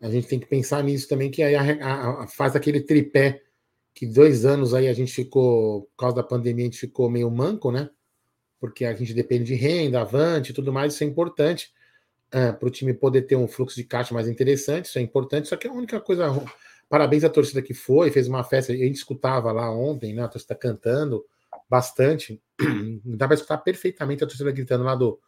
A 0.00 0.10
gente 0.10 0.28
tem 0.28 0.38
que 0.38 0.46
pensar 0.46 0.82
nisso 0.82 1.08
também, 1.08 1.30
que 1.30 1.42
aí 1.42 1.54
a, 1.54 1.62
a, 1.62 2.24
a, 2.24 2.26
faz 2.26 2.54
aquele 2.54 2.80
tripé 2.80 3.42
que 3.94 4.06
dois 4.06 4.44
anos 4.44 4.74
aí 4.74 4.88
a 4.88 4.92
gente 4.92 5.12
ficou, 5.12 5.82
por 5.82 5.96
causa 5.96 6.16
da 6.16 6.22
pandemia, 6.22 6.64
a 6.64 6.66
gente 6.66 6.80
ficou 6.80 7.08
meio 7.08 7.30
manco, 7.30 7.70
né? 7.70 7.88
Porque 8.60 8.84
a 8.84 8.94
gente 8.94 9.14
depende 9.14 9.44
de 9.44 9.54
renda, 9.54 10.00
avante 10.00 10.50
e 10.50 10.54
tudo 10.54 10.72
mais, 10.72 10.94
isso 10.94 11.04
é 11.04 11.06
importante 11.06 11.72
é, 12.32 12.50
para 12.50 12.66
o 12.66 12.70
time 12.70 12.92
poder 12.92 13.22
ter 13.22 13.36
um 13.36 13.46
fluxo 13.46 13.76
de 13.76 13.84
caixa 13.84 14.12
mais 14.12 14.26
interessante, 14.26 14.86
isso 14.86 14.98
é 14.98 15.02
importante, 15.02 15.48
só 15.48 15.56
que 15.56 15.68
a 15.68 15.72
única 15.72 16.00
coisa. 16.00 16.26
Parabéns 16.88 17.24
à 17.24 17.30
torcida 17.30 17.62
que 17.62 17.72
foi, 17.72 18.10
fez 18.10 18.28
uma 18.28 18.44
festa, 18.44 18.72
a 18.72 18.76
gente 18.76 18.96
escutava 18.96 19.50
lá 19.52 19.70
ontem, 19.70 20.12
né? 20.12 20.24
A 20.24 20.28
torcida 20.28 20.54
cantando 20.54 21.24
bastante, 21.70 22.42
dá 23.04 23.26
para 23.26 23.36
escutar 23.36 23.58
perfeitamente 23.58 24.22
a 24.22 24.26
torcida 24.26 24.50
gritando 24.50 24.84
lá 24.84 24.94
do, 24.94 25.18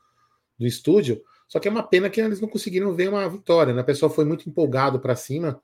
do 0.59 0.67
estúdio, 0.67 1.23
só 1.49 1.61
que 1.61 1.69
é 1.69 1.71
uma 1.71 1.83
pena 1.83 2.11
que 2.11 2.21
eles 2.21 2.41
não 2.41 2.49
conseguiram 2.49 2.93
ver 2.93 3.09
uma 3.09 3.29
vitória, 3.29 3.73
né? 3.73 3.81
A 3.81 3.85
pessoa 3.85 4.11
foi 4.11 4.25
muito 4.25 4.49
empolgado 4.49 4.99
para 5.01 5.15
cima 5.15 5.63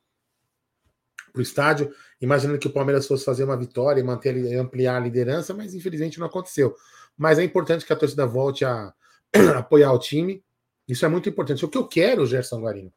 para 1.32 1.40
o 1.40 1.42
estádio, 1.42 1.92
imaginando 2.20 2.58
que 2.58 2.66
o 2.66 2.72
Palmeiras 2.72 3.06
fosse 3.06 3.24
fazer 3.24 3.44
uma 3.44 3.56
vitória 3.56 4.00
e 4.00 4.04
manter 4.04 4.36
ampliar 4.58 4.96
a 4.96 5.00
liderança, 5.00 5.54
mas 5.54 5.74
infelizmente 5.74 6.20
não 6.20 6.26
aconteceu. 6.26 6.74
Mas 7.16 7.38
é 7.38 7.44
importante 7.44 7.84
que 7.84 7.92
a 7.92 7.96
torcida 7.96 8.26
volte 8.26 8.64
a 8.64 8.92
apoiar 9.56 9.92
o 9.92 9.98
time. 9.98 10.44
Isso 10.86 11.04
é 11.04 11.08
muito 11.08 11.28
importante. 11.28 11.64
O 11.64 11.68
que 11.68 11.78
eu 11.78 11.86
quero, 11.86 12.26
Gerson 12.26 12.60
Guarino, 12.60 12.92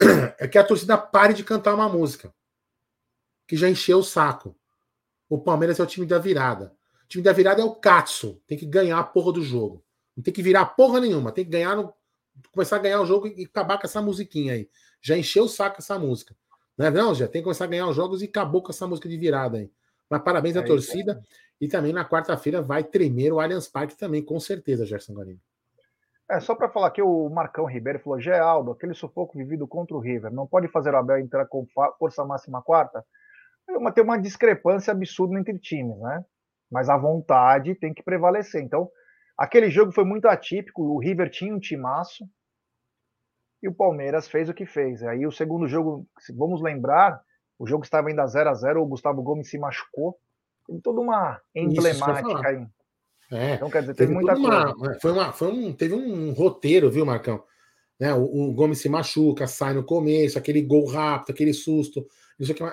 é 0.38 0.46
que 0.46 0.58
a 0.58 0.64
torcida 0.64 0.96
pare 0.98 1.32
de 1.32 1.44
cantar 1.44 1.74
uma 1.74 1.88
música 1.88 2.32
que 3.46 3.56
já 3.56 3.68
encheu 3.68 3.98
o 3.98 4.04
saco. 4.04 4.56
O 5.28 5.38
Palmeiras 5.38 5.78
é 5.78 5.82
o 5.82 5.86
time 5.86 6.06
da 6.06 6.18
virada. 6.18 6.74
O 7.04 7.08
time 7.08 7.22
da 7.22 7.32
virada 7.32 7.60
é 7.60 7.64
o 7.64 7.74
Katsu. 7.74 8.40
Tem 8.46 8.58
que 8.58 8.66
ganhar 8.66 8.98
a 8.98 9.04
porra 9.04 9.32
do 9.32 9.42
jogo. 9.42 9.84
Não 10.16 10.22
tem 10.22 10.32
que 10.32 10.42
virar 10.42 10.64
porra 10.66 11.00
nenhuma. 11.00 11.32
Tem 11.32 11.44
que 11.44 11.50
ganhar 11.50 11.76
no... 11.76 11.92
começar 12.52 12.76
a 12.76 12.80
ganhar 12.80 13.00
o 13.00 13.06
jogo 13.06 13.26
e 13.26 13.44
acabar 13.44 13.78
com 13.78 13.86
essa 13.86 14.00
musiquinha 14.00 14.54
aí. 14.54 14.68
Já 15.00 15.16
encheu 15.16 15.44
o 15.44 15.48
saco 15.48 15.76
essa 15.78 15.98
música. 15.98 16.34
Não 16.76 16.86
é 16.86 16.90
não, 16.90 17.14
já 17.14 17.26
tem 17.26 17.40
que 17.40 17.44
começar 17.44 17.64
a 17.64 17.68
ganhar 17.68 17.86
os 17.86 17.96
jogos 17.96 18.22
e 18.22 18.26
acabou 18.26 18.62
com 18.62 18.70
essa 18.70 18.86
música 18.86 19.08
de 19.08 19.16
virada 19.16 19.58
aí. 19.58 19.70
Mas 20.10 20.22
parabéns 20.22 20.56
é 20.56 20.58
à 20.58 20.64
torcida. 20.64 21.20
E 21.60 21.68
também 21.68 21.92
na 21.92 22.04
quarta-feira 22.04 22.60
vai 22.60 22.82
tremer 22.82 23.32
o 23.32 23.40
Allianz 23.40 23.68
Parque 23.68 23.96
também, 23.96 24.22
com 24.24 24.38
certeza, 24.40 24.84
Gerson 24.84 25.14
Guarino. 25.14 25.40
É, 26.30 26.40
só 26.40 26.54
para 26.54 26.68
falar 26.68 26.90
que 26.90 27.02
o 27.02 27.28
Marcão 27.28 27.66
Ribeiro 27.66 28.00
falou, 28.00 28.20
Geraldo, 28.20 28.72
aquele 28.72 28.94
sufoco 28.94 29.36
vivido 29.36 29.68
contra 29.68 29.94
o 29.96 30.00
River, 30.00 30.32
não 30.32 30.46
pode 30.46 30.68
fazer 30.68 30.92
o 30.92 30.96
Abel 30.96 31.18
entrar 31.18 31.46
com 31.46 31.66
força 31.98 32.24
máxima 32.24 32.62
quarta? 32.62 33.04
É 33.68 33.92
tem 33.92 34.04
uma 34.04 34.18
discrepância 34.18 34.92
absurda 34.92 35.38
entre 35.38 35.58
times, 35.58 35.98
né? 35.98 36.24
Mas 36.70 36.88
a 36.88 36.96
vontade 36.96 37.74
tem 37.74 37.94
que 37.94 38.02
prevalecer. 38.02 38.62
Então, 38.62 38.90
aquele 39.38 39.70
jogo 39.70 39.92
foi 39.92 40.04
muito 40.04 40.26
atípico, 40.26 40.82
o 40.82 40.98
River 40.98 41.30
tinha 41.30 41.54
um 41.54 41.60
timaço 41.60 42.24
e 43.64 43.68
o 43.68 43.72
Palmeiras 43.72 44.28
fez 44.28 44.50
o 44.50 44.54
que 44.54 44.66
fez. 44.66 45.02
Aí 45.02 45.26
o 45.26 45.32
segundo 45.32 45.66
jogo, 45.66 46.06
vamos 46.34 46.60
lembrar, 46.60 47.18
o 47.58 47.66
jogo 47.66 47.82
estava 47.82 48.08
ainda 48.08 48.26
0 48.26 48.50
a 48.50 48.54
0 48.54 48.82
o 48.82 48.86
Gustavo 48.86 49.22
Gomes 49.22 49.48
se 49.48 49.56
machucou. 49.56 50.18
Tem 50.66 50.78
toda 50.78 51.00
uma 51.00 51.40
emblemática 51.54 52.46
aí. 52.46 52.66
É, 53.32 53.54
então, 53.54 53.70
quer 53.70 53.80
dizer, 53.80 53.94
teve, 53.94 54.12
teve 54.12 54.22
muita 54.22 54.38
uma, 54.38 54.74
coisa. 54.74 54.98
Foi 55.00 55.12
uma, 55.12 55.32
foi 55.32 55.48
um, 55.48 55.72
teve 55.72 55.94
um 55.94 56.32
roteiro, 56.34 56.90
viu, 56.90 57.06
Marcão? 57.06 57.42
Né, 57.98 58.12
o, 58.12 58.50
o, 58.50 58.52
Gomes 58.52 58.80
se 58.80 58.88
machuca, 58.88 59.46
sai 59.46 59.72
no 59.72 59.82
começo, 59.82 60.36
aquele 60.36 60.60
gol 60.60 60.84
rápido, 60.84 61.32
aquele 61.32 61.54
susto. 61.54 62.06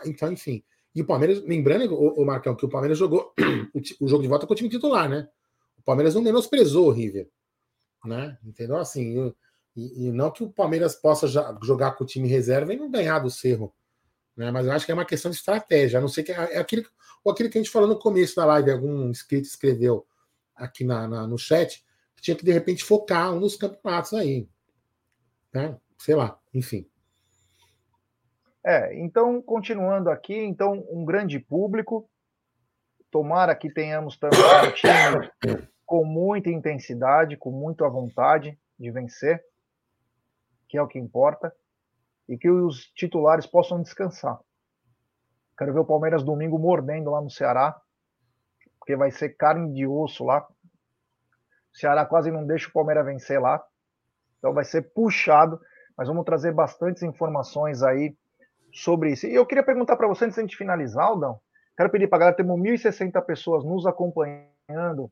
Então, 0.05 0.29
enfim. 0.29 0.61
E 0.93 1.01
o 1.01 1.05
Palmeiras, 1.05 1.41
lembrando, 1.45 1.93
o, 1.93 2.21
o 2.21 2.25
Marcão, 2.25 2.53
que 2.53 2.65
o 2.65 2.69
Palmeiras 2.69 2.97
jogou 2.97 3.33
o, 3.73 3.79
o, 4.01 4.07
jogo 4.09 4.23
de 4.23 4.27
volta 4.27 4.45
com 4.45 4.51
o 4.51 4.55
time 4.57 4.67
titular, 4.67 5.07
né? 5.07 5.25
O 5.77 5.83
Palmeiras 5.83 6.13
não 6.13 6.21
menosprezou 6.21 6.87
o 6.87 6.91
River. 6.91 7.29
Né? 8.03 8.37
Entendeu? 8.43 8.75
Assim, 8.75 9.33
e, 9.75 10.07
e, 10.07 10.11
não 10.11 10.31
que 10.31 10.43
o 10.43 10.51
Palmeiras 10.51 10.95
possa 10.95 11.27
jogar 11.63 11.91
com 11.93 12.03
o 12.03 12.07
time 12.07 12.27
reserva 12.27 12.73
e 12.73 12.77
não 12.77 12.91
ganhar 12.91 13.19
do 13.19 13.29
Cerro. 13.29 13.73
Né? 14.35 14.51
Mas 14.51 14.65
eu 14.65 14.71
acho 14.71 14.85
que 14.85 14.91
é 14.91 14.95
uma 14.95 15.05
questão 15.05 15.31
de 15.31 15.37
estratégia. 15.37 15.99
A 15.99 16.01
não 16.01 16.09
ser 16.09 16.23
que 16.23 16.31
é, 16.31 16.57
aquilo, 16.57 16.85
ou 17.23 17.31
aquilo 17.31 17.49
que 17.49 17.57
a 17.57 17.61
gente 17.61 17.71
falou 17.71 17.87
no 17.87 17.99
começo 17.99 18.35
da 18.35 18.45
live, 18.45 18.71
algum 18.71 19.09
inscrito 19.09 19.47
escreveu 19.47 20.05
aqui 20.55 20.83
na, 20.83 21.07
na, 21.07 21.27
no 21.27 21.37
chat, 21.37 21.83
que 22.15 22.21
tinha 22.21 22.35
que 22.35 22.45
de 22.45 22.51
repente 22.51 22.83
focar 22.83 23.33
um 23.33 23.39
dos 23.39 23.55
campeonatos 23.55 24.13
aí. 24.13 24.47
Né? 25.53 25.77
Sei 25.97 26.15
lá, 26.15 26.37
enfim. 26.53 26.87
É, 28.63 28.95
então, 28.99 29.41
continuando 29.41 30.09
aqui, 30.09 30.35
então, 30.35 30.85
um 30.89 31.03
grande 31.03 31.39
público. 31.39 32.07
Tomara 33.09 33.55
que 33.55 33.69
tenhamos 33.69 34.17
também 34.17 34.39
um 34.39 34.71
time 34.71 35.61
com 35.85 36.05
muita 36.05 36.49
intensidade, 36.49 37.35
com 37.35 37.51
muita 37.51 37.89
vontade 37.89 38.57
de 38.79 38.89
vencer, 38.89 39.43
que 40.71 40.77
é 40.77 40.81
o 40.81 40.87
que 40.87 40.97
importa, 40.97 41.53
e 42.29 42.37
que 42.37 42.49
os 42.49 42.85
titulares 42.95 43.45
possam 43.45 43.81
descansar. 43.81 44.39
Quero 45.57 45.73
ver 45.73 45.81
o 45.81 45.85
Palmeiras 45.85 46.23
domingo 46.23 46.57
mordendo 46.57 47.11
lá 47.11 47.19
no 47.19 47.29
Ceará, 47.29 47.77
porque 48.79 48.95
vai 48.95 49.11
ser 49.11 49.35
carne 49.35 49.73
de 49.73 49.85
osso 49.85 50.23
lá. 50.23 50.47
O 51.73 51.77
Ceará 51.77 52.05
quase 52.05 52.31
não 52.31 52.47
deixa 52.47 52.69
o 52.69 52.71
Palmeiras 52.71 53.05
vencer 53.05 53.39
lá. 53.39 53.61
Então 54.39 54.53
vai 54.53 54.63
ser 54.63 54.93
puxado, 54.93 55.59
mas 55.97 56.07
vamos 56.07 56.23
trazer 56.23 56.53
bastantes 56.53 57.03
informações 57.03 57.83
aí 57.83 58.15
sobre 58.73 59.11
isso. 59.11 59.27
E 59.27 59.35
eu 59.35 59.45
queria 59.45 59.63
perguntar 59.63 59.97
para 59.97 60.07
você, 60.07 60.23
antes 60.23 60.47
de 60.47 60.55
finalizar, 60.55 61.03
Aldão, 61.03 61.41
quero 61.75 61.89
pedir 61.89 62.07
para 62.07 62.15
a 62.15 62.19
galera, 62.19 62.37
temos 62.37 62.57
1.060 62.57 63.21
pessoas 63.25 63.65
nos 63.65 63.85
acompanhando 63.85 65.11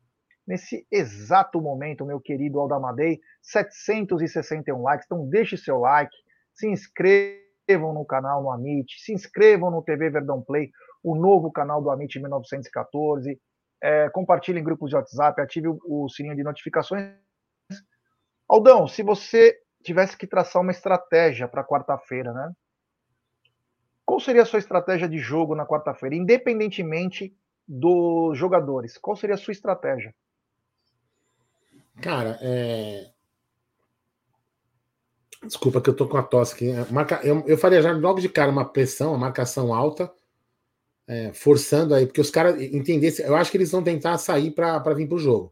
nesse 0.50 0.84
exato 0.92 1.62
momento, 1.62 2.04
meu 2.04 2.20
querido 2.20 2.60
Aldamadei, 2.60 3.22
761 3.44 4.82
likes, 4.82 5.06
então 5.06 5.30
deixe 5.30 5.56
seu 5.56 5.78
like, 5.78 6.16
se 6.56 6.68
inscrevam 6.68 7.94
no 7.94 8.04
canal 8.04 8.42
no 8.42 8.52
Amit, 8.52 9.00
se 9.00 9.14
inscrevam 9.14 9.70
no 9.70 9.84
TV 9.84 10.10
Verdão 10.10 10.42
Play, 10.42 10.72
o 11.04 11.16
novo 11.16 11.52
canal 11.52 11.84
do 11.84 11.92
Amit 11.92 12.20
1914, 12.20 13.40
é, 13.80 14.10
compartilhe 14.10 14.60
em 14.60 14.64
grupos 14.64 14.90
de 14.90 14.96
WhatsApp, 14.96 15.40
ative 15.40 15.68
o, 15.68 15.80
o 15.86 16.10
sininho 16.10 16.36
de 16.36 16.44
notificações. 16.44 17.14
Aldão, 18.50 18.88
se 18.88 19.04
você 19.04 19.56
tivesse 19.84 20.18
que 20.18 20.26
traçar 20.26 20.64
uma 20.64 20.72
estratégia 20.72 21.48
para 21.48 21.64
quarta-feira, 21.64 22.34
né? 22.34 22.52
Qual 24.04 24.20
seria 24.20 24.42
a 24.42 24.46
sua 24.46 24.58
estratégia 24.58 25.08
de 25.08 25.20
jogo 25.20 25.54
na 25.54 25.68
quarta-feira, 25.68 26.16
independentemente 26.16 27.38
dos 27.68 28.36
jogadores? 28.36 28.98
Qual 28.98 29.16
seria 29.16 29.36
a 29.36 29.38
sua 29.38 29.52
estratégia? 29.52 30.12
Cara, 32.02 32.38
é... 32.42 33.12
Desculpa 35.44 35.82
que 35.82 35.90
eu 35.90 35.96
tô 35.96 36.08
com 36.08 36.18
a 36.18 36.24
tosse 36.24 36.54
aqui. 36.54 36.70
É, 36.70 36.86
marca... 36.92 37.22
Eu, 37.24 37.44
eu 37.48 37.58
faria 37.58 37.82
já 37.82 37.92
logo 37.92 38.20
de 38.20 38.30
cara 38.30 38.52
uma 38.52 38.66
pressão, 38.66 39.12
uma 39.12 39.18
marcação 39.18 39.74
alta 39.74 40.12
é, 41.10 41.34
forçando 41.34 41.96
aí, 41.96 42.06
porque 42.06 42.22
os 42.22 42.30
caras 42.30 42.62
entendessem. 42.62 43.26
Eu 43.26 43.36
acho 43.36 43.50
que 43.50 43.58
eles 43.58 43.72
vão 43.72 43.82
tentar 43.82 44.18
sair 44.20 44.52
para 44.52 44.94
vir 44.94 45.08
para 45.08 45.16
o 45.16 45.20
jogo. 45.20 45.52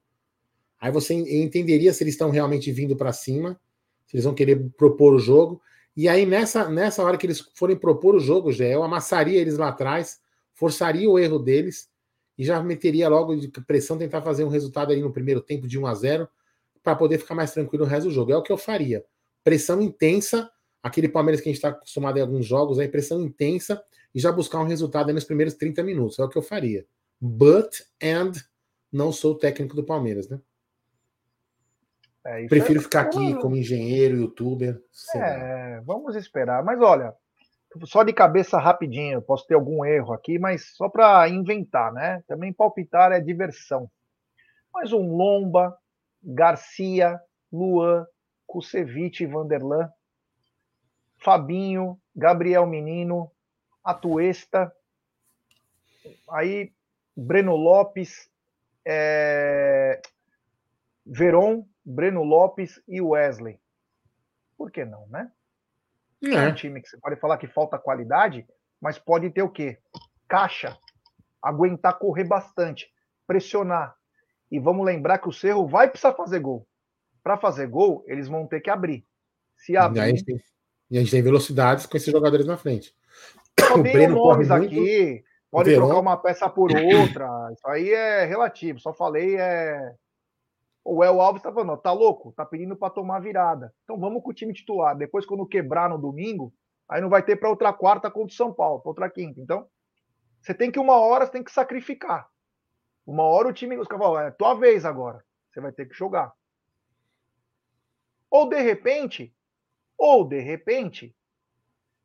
Aí 0.79 0.91
você 0.91 1.15
entenderia 1.15 1.91
se 1.91 2.03
eles 2.03 2.13
estão 2.13 2.29
realmente 2.29 2.71
vindo 2.71 2.95
para 2.95 3.11
cima, 3.11 3.59
se 4.05 4.15
eles 4.15 4.25
vão 4.25 4.35
querer 4.35 4.69
propor 4.77 5.15
o 5.15 5.19
jogo. 5.19 5.59
E 5.95 6.07
aí, 6.07 6.27
nessa, 6.27 6.69
nessa 6.69 7.03
hora 7.03 7.17
que 7.17 7.25
eles 7.25 7.39
forem 7.55 7.75
propor 7.75 8.13
o 8.13 8.19
jogo, 8.19 8.51
já 8.51 8.65
eu 8.65 8.83
amassaria 8.83 9.39
eles 9.41 9.57
lá 9.57 9.69
atrás, 9.69 10.19
forçaria 10.53 11.09
o 11.09 11.17
erro 11.17 11.39
deles 11.39 11.89
e 12.37 12.45
já 12.45 12.61
meteria 12.61 13.09
logo 13.09 13.35
de 13.35 13.47
pressão 13.47 13.97
tentar 13.97 14.21
fazer 14.21 14.43
um 14.43 14.49
resultado 14.49 14.91
aí 14.91 15.01
no 15.01 15.11
primeiro 15.11 15.41
tempo 15.41 15.67
de 15.67 15.79
1 15.79 15.87
a 15.87 15.93
0 15.95 16.29
para 16.87 16.95
poder 16.95 17.17
ficar 17.17 17.35
mais 17.35 17.51
tranquilo 17.51 17.83
o 17.83 17.87
resto 17.87 18.07
do 18.07 18.13
jogo. 18.13 18.31
É 18.31 18.37
o 18.37 18.41
que 18.41 18.49
eu 18.49 18.57
faria. 18.57 19.03
Pressão 19.43 19.81
intensa, 19.81 20.49
aquele 20.81 21.09
Palmeiras 21.09 21.41
que 21.41 21.49
a 21.49 21.51
gente 21.51 21.57
está 21.57 21.67
acostumado 21.67 22.17
em 22.17 22.21
alguns 22.21 22.45
jogos, 22.45 22.79
aí 22.79 22.87
pressão 22.87 23.19
intensa 23.19 23.83
e 24.15 24.21
já 24.21 24.31
buscar 24.31 24.61
um 24.61 24.65
resultado 24.65 25.11
nos 25.11 25.25
primeiros 25.25 25.55
30 25.55 25.83
minutos. 25.83 26.17
É 26.17 26.23
o 26.23 26.29
que 26.29 26.37
eu 26.37 26.41
faria. 26.41 26.85
But 27.19 27.81
and 28.01 28.31
não 28.89 29.11
sou 29.11 29.33
o 29.33 29.37
técnico 29.37 29.75
do 29.75 29.83
Palmeiras, 29.83 30.29
né? 30.29 30.39
É, 32.25 32.47
Prefiro 32.47 32.79
é... 32.79 32.83
ficar 32.83 33.01
aqui 33.01 33.35
como 33.41 33.57
engenheiro, 33.57 34.15
youtuber. 34.15 34.81
É, 35.13 35.81
vamos 35.83 36.15
esperar. 36.15 36.63
Mas 36.63 36.79
olha, 36.79 37.13
só 37.83 38.01
de 38.03 38.13
cabeça 38.13 38.57
rapidinho, 38.57 39.21
posso 39.21 39.45
ter 39.45 39.55
algum 39.55 39.83
erro 39.83 40.13
aqui, 40.13 40.39
mas 40.39 40.73
só 40.73 40.87
para 40.87 41.27
inventar, 41.27 41.91
né? 41.91 42.23
Também 42.29 42.53
palpitar 42.53 43.11
é 43.11 43.19
diversão. 43.19 43.91
Mas 44.73 44.93
um 44.93 45.13
Lomba, 45.13 45.77
Garcia, 46.27 47.17
Luan, 47.51 48.05
Kusevich 48.45 49.23
e 49.23 49.27
Vanderlan, 49.27 49.89
Fabinho, 51.17 51.99
Gabriel 52.13 52.65
Menino, 52.65 53.31
Atuesta, 53.83 54.71
aí 56.29 56.73
Breno 57.15 57.55
Lopes, 57.55 58.29
é, 58.85 60.01
Veron, 61.05 61.65
Breno 61.83 62.23
Lopes 62.23 62.81
e 62.87 63.01
Wesley. 63.01 63.59
Por 64.57 64.69
que 64.69 64.83
não, 64.83 65.07
né? 65.07 65.31
É. 66.23 66.33
é 66.33 66.47
um 66.47 66.53
time 66.53 66.81
que 66.81 66.89
você 66.89 66.97
pode 66.97 67.15
falar 67.15 67.37
que 67.37 67.47
falta 67.47 67.79
qualidade, 67.79 68.45
mas 68.81 68.99
pode 68.99 69.29
ter 69.29 69.41
o 69.41 69.49
quê? 69.49 69.79
Caixa, 70.27 70.77
aguentar 71.41 71.97
correr 71.97 72.25
bastante, 72.25 72.91
pressionar. 73.25 73.96
E 74.51 74.59
vamos 74.59 74.85
lembrar 74.85 75.17
que 75.17 75.27
o 75.27 75.33
Cerro 75.33 75.67
vai 75.67 75.89
precisar 75.89 76.13
fazer 76.13 76.39
gol. 76.39 76.65
Para 77.21 77.37
fazer 77.37 77.67
gol, 77.67 78.03
eles 78.07 78.27
vão 78.27 78.47
ter 78.47 78.61
que 78.61 78.69
abrir. 78.69 79.05
Se 79.57 79.75
abrir. 79.75 79.99
E 79.99 80.01
a 80.01 80.07
gente 80.07 80.23
tem, 80.23 80.35
a 80.91 80.95
gente 80.95 81.11
tem 81.11 81.21
velocidades 81.21 81.85
com 81.85 81.97
esses 81.97 82.11
jogadores 82.11 82.45
na 82.45 82.57
frente. 82.57 82.95
Só 83.59 83.81
tem 83.83 84.07
nomes 84.07 84.49
aqui, 84.49 85.23
pode 85.51 85.73
trocar 85.73 85.99
uma 85.99 86.17
peça 86.17 86.49
por 86.49 86.71
outra. 86.71 87.27
Isso 87.53 87.67
aí 87.67 87.91
é 87.91 88.25
relativo. 88.25 88.79
Só 88.79 88.93
falei 88.93 89.35
é. 89.37 89.93
O 90.85 91.03
El 91.03 91.19
Alves 91.19 91.43
tá 91.43 91.51
falando, 91.51 91.75
tá 91.75 91.91
louco? 91.91 92.31
Tá 92.31 92.45
pedindo 92.45 92.73
para 92.77 92.89
tomar 92.89 93.19
virada. 93.19 93.73
Então 93.83 93.99
vamos 93.99 94.23
com 94.23 94.29
o 94.29 94.33
time 94.33 94.53
titular. 94.53 94.95
Depois, 94.95 95.25
quando 95.25 95.45
quebrar 95.45 95.89
no 95.89 95.97
domingo, 95.97 96.53
aí 96.87 97.01
não 97.01 97.09
vai 97.09 97.21
ter 97.21 97.35
para 97.35 97.49
outra 97.49 97.73
quarta 97.73 98.09
contra 98.09 98.31
o 98.31 98.37
São 98.37 98.53
Paulo, 98.53 98.79
para 98.79 98.89
outra 98.89 99.09
quinta. 99.09 99.41
Então, 99.41 99.67
você 100.39 100.53
tem 100.53 100.71
que 100.71 100.79
uma 100.79 100.95
hora, 100.95 101.25
você 101.25 101.33
tem 101.33 101.43
que 101.43 101.51
sacrificar. 101.51 102.29
Uma 103.07 103.23
hora 103.23 103.47
o 103.47 103.53
time, 103.53 103.77
os 103.77 103.87
caras 103.87 104.05
falam, 104.05 104.21
é 104.21 104.31
tua 104.31 104.53
vez 104.53 104.83
agora. 104.83 105.23
Você 105.49 105.61
vai 105.61 105.71
ter 105.71 105.87
que 105.87 105.95
jogar. 105.95 106.33
Ou 108.29 108.49
de 108.49 108.59
repente, 108.59 109.33
ou 109.97 110.27
de 110.27 110.41
repente, 110.41 111.15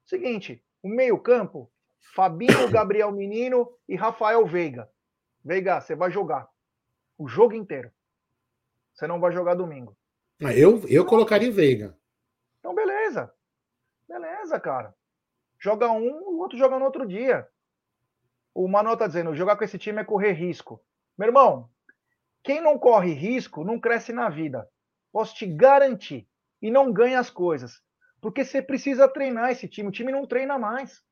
seguinte, 0.06 0.64
o 0.80 0.88
meio-campo, 0.88 1.68
Fabinho, 2.14 2.52
Gabriel 2.70 3.10
Menino 3.10 3.68
e 3.88 3.96
Rafael 3.96 4.46
Veiga. 4.46 4.88
Veiga, 5.44 5.80
você 5.80 5.96
vai 5.96 6.08
jogar 6.08 6.48
o 7.18 7.26
jogo 7.26 7.54
inteiro. 7.54 7.90
Você 8.94 9.08
não 9.08 9.18
vai 9.18 9.32
jogar 9.32 9.54
domingo. 9.54 9.96
Ah, 10.40 10.54
eu, 10.54 10.86
eu 10.88 11.04
colocaria 11.04 11.50
Veiga. 11.50 11.98
Então, 12.60 12.74
beleza. 12.76 13.34
Beleza, 14.08 14.60
cara. 14.60 14.94
Joga 15.58 15.90
um, 15.90 16.28
o 16.28 16.38
outro 16.38 16.56
joga 16.56 16.78
no 16.78 16.84
outro 16.84 17.06
dia. 17.08 17.48
O 18.54 18.68
Manuel 18.68 18.96
tá 18.96 19.08
dizendo: 19.08 19.34
jogar 19.34 19.56
com 19.56 19.64
esse 19.64 19.78
time 19.78 20.00
é 20.00 20.04
correr 20.04 20.32
risco. 20.32 20.80
Meu 21.16 21.28
irmão, 21.28 21.70
quem 22.42 22.60
não 22.60 22.78
corre 22.78 23.12
risco 23.12 23.64
não 23.64 23.78
cresce 23.78 24.12
na 24.12 24.28
vida. 24.28 24.68
Posso 25.12 25.34
te 25.34 25.46
garantir. 25.46 26.28
E 26.60 26.70
não 26.70 26.92
ganha 26.92 27.18
as 27.18 27.30
coisas. 27.30 27.82
Porque 28.20 28.44
você 28.44 28.62
precisa 28.62 29.08
treinar 29.08 29.50
esse 29.50 29.68
time. 29.68 29.88
O 29.88 29.92
time 29.92 30.12
não 30.12 30.26
treina 30.26 30.58
mais. 30.58 31.02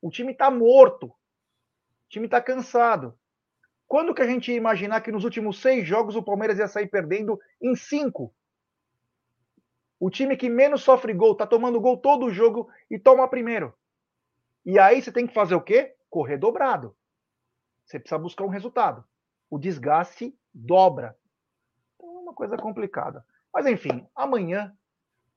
O 0.00 0.10
time 0.10 0.32
está 0.32 0.50
morto. 0.50 1.06
O 1.06 1.14
time 2.08 2.26
está 2.26 2.40
cansado. 2.40 3.18
Quando 3.86 4.14
que 4.14 4.22
a 4.22 4.26
gente 4.26 4.50
ia 4.50 4.56
imaginar 4.56 5.00
que 5.00 5.10
nos 5.10 5.24
últimos 5.24 5.60
seis 5.60 5.86
jogos 5.86 6.14
o 6.14 6.22
Palmeiras 6.22 6.58
ia 6.58 6.68
sair 6.68 6.86
perdendo 6.86 7.40
em 7.60 7.74
cinco? 7.74 8.32
O 9.98 10.08
time 10.08 10.36
que 10.36 10.48
menos 10.48 10.82
sofre 10.82 11.12
gol, 11.12 11.34
tá 11.34 11.46
tomando 11.46 11.80
gol 11.80 11.96
todo 11.98 12.26
o 12.26 12.30
jogo 12.30 12.70
e 12.88 12.98
toma 12.98 13.28
primeiro. 13.28 13.74
E 14.64 14.78
aí 14.78 15.02
você 15.02 15.10
tem 15.10 15.26
que 15.26 15.34
fazer 15.34 15.56
o 15.56 15.60
quê? 15.60 15.96
Correr 16.08 16.38
dobrado. 16.38 16.96
Você 17.84 17.98
precisa 17.98 18.18
buscar 18.18 18.44
um 18.44 18.48
resultado. 18.48 19.04
O 19.50 19.58
desgaste 19.58 20.34
dobra. 20.54 21.16
Então 21.96 22.16
é 22.16 22.20
uma 22.20 22.34
coisa 22.34 22.56
complicada. 22.56 23.24
Mas 23.52 23.66
enfim, 23.66 24.06
amanhã 24.14 24.72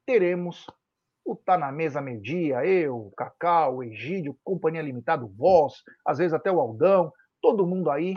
teremos 0.06 0.68
o 1.26 1.36
Tá 1.36 1.58
na 1.58 1.72
Mesa 1.72 2.02
meio-dia, 2.02 2.66
eu, 2.66 3.12
Cacau, 3.16 3.78
o 3.78 3.84
Egídio, 3.84 4.38
Companhia 4.44 4.82
Limitada, 4.82 5.24
o 5.24 5.30
Voz, 5.30 5.76
às 6.06 6.18
vezes 6.18 6.34
até 6.34 6.52
o 6.52 6.60
Aldão, 6.60 7.12
todo 7.42 7.66
mundo 7.66 7.90
aí. 7.90 8.16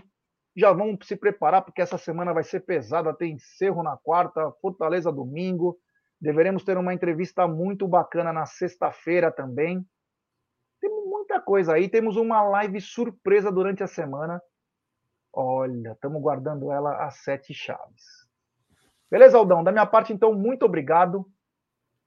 Já 0.57 0.73
vamos 0.73 1.07
se 1.07 1.15
preparar, 1.15 1.63
porque 1.63 1.83
essa 1.83 1.99
semana 1.99 2.33
vai 2.33 2.43
ser 2.43 2.61
pesada, 2.61 3.15
tem 3.15 3.39
Cerro 3.39 3.83
na 3.83 3.97
quarta, 3.97 4.51
Fortaleza 4.61 5.13
domingo. 5.13 5.79
Deveremos 6.21 6.65
ter 6.65 6.79
uma 6.79 6.95
entrevista 6.95 7.47
muito 7.47 7.87
bacana 7.87 8.33
na 8.33 8.47
sexta-feira 8.47 9.31
também. 9.31 9.87
Temos 10.81 11.05
muita 11.07 11.41
coisa 11.41 11.75
aí, 11.75 11.89
temos 11.89 12.17
uma 12.17 12.43
live 12.43 12.81
surpresa 12.81 13.53
durante 13.53 13.83
a 13.83 13.87
semana. 13.87 14.41
Olha, 15.39 15.93
estamos 15.93 16.23
guardando 16.23 16.73
ela 16.73 17.05
às 17.05 17.17
sete 17.17 17.53
chaves. 17.53 18.27
Beleza, 19.11 19.37
Aldão? 19.37 19.63
Da 19.63 19.71
minha 19.71 19.85
parte, 19.85 20.11
então, 20.11 20.33
muito 20.33 20.65
obrigado. 20.65 21.31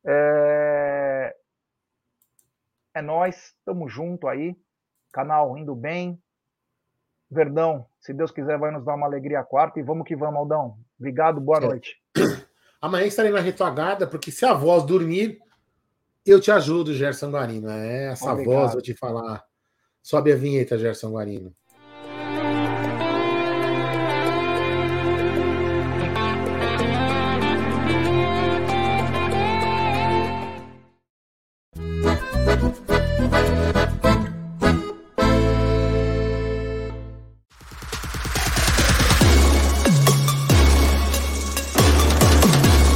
É, 0.04 1.36
é 2.96 3.02
nós, 3.04 3.54
estamos 3.60 3.94
junto 3.94 4.28
aí. 4.28 4.58
Canal 5.14 5.56
indo 5.60 5.76
bem. 5.76 6.20
Verdão, 7.30 7.86
se 8.02 8.12
Deus 8.12 8.32
quiser, 8.32 8.58
vai 8.58 8.72
nos 8.72 8.84
dar 8.84 8.96
uma 8.96 9.06
alegria 9.06 9.44
quarta 9.44 9.80
e 9.80 9.84
vamos 9.84 10.08
que 10.08 10.16
vamos, 10.16 10.40
Aldão. 10.40 10.80
Obrigado, 11.00 11.40
boa 11.40 11.60
noite. 11.60 12.02
Amanhã 12.82 13.06
estarei 13.06 13.32
na 13.32 13.42
retogada, 13.42 14.08
porque 14.08 14.32
se 14.32 14.44
a 14.44 14.54
voz 14.54 14.84
dormir, 14.84 15.38
eu 16.26 16.42
te 16.42 16.50
ajudo, 16.50 16.96
Gerson 16.96 17.30
Guarino. 17.30 17.70
É 17.70 18.08
essa 18.08 18.32
Obrigado. 18.32 18.56
voz, 18.56 18.74
vou 18.74 18.82
te 18.82 18.96
falar. 18.96 19.46
Sobe 20.02 20.34
a 20.34 20.36
vinheta, 20.36 20.80
Gerson 20.80 21.12
Guarino. 21.12 21.54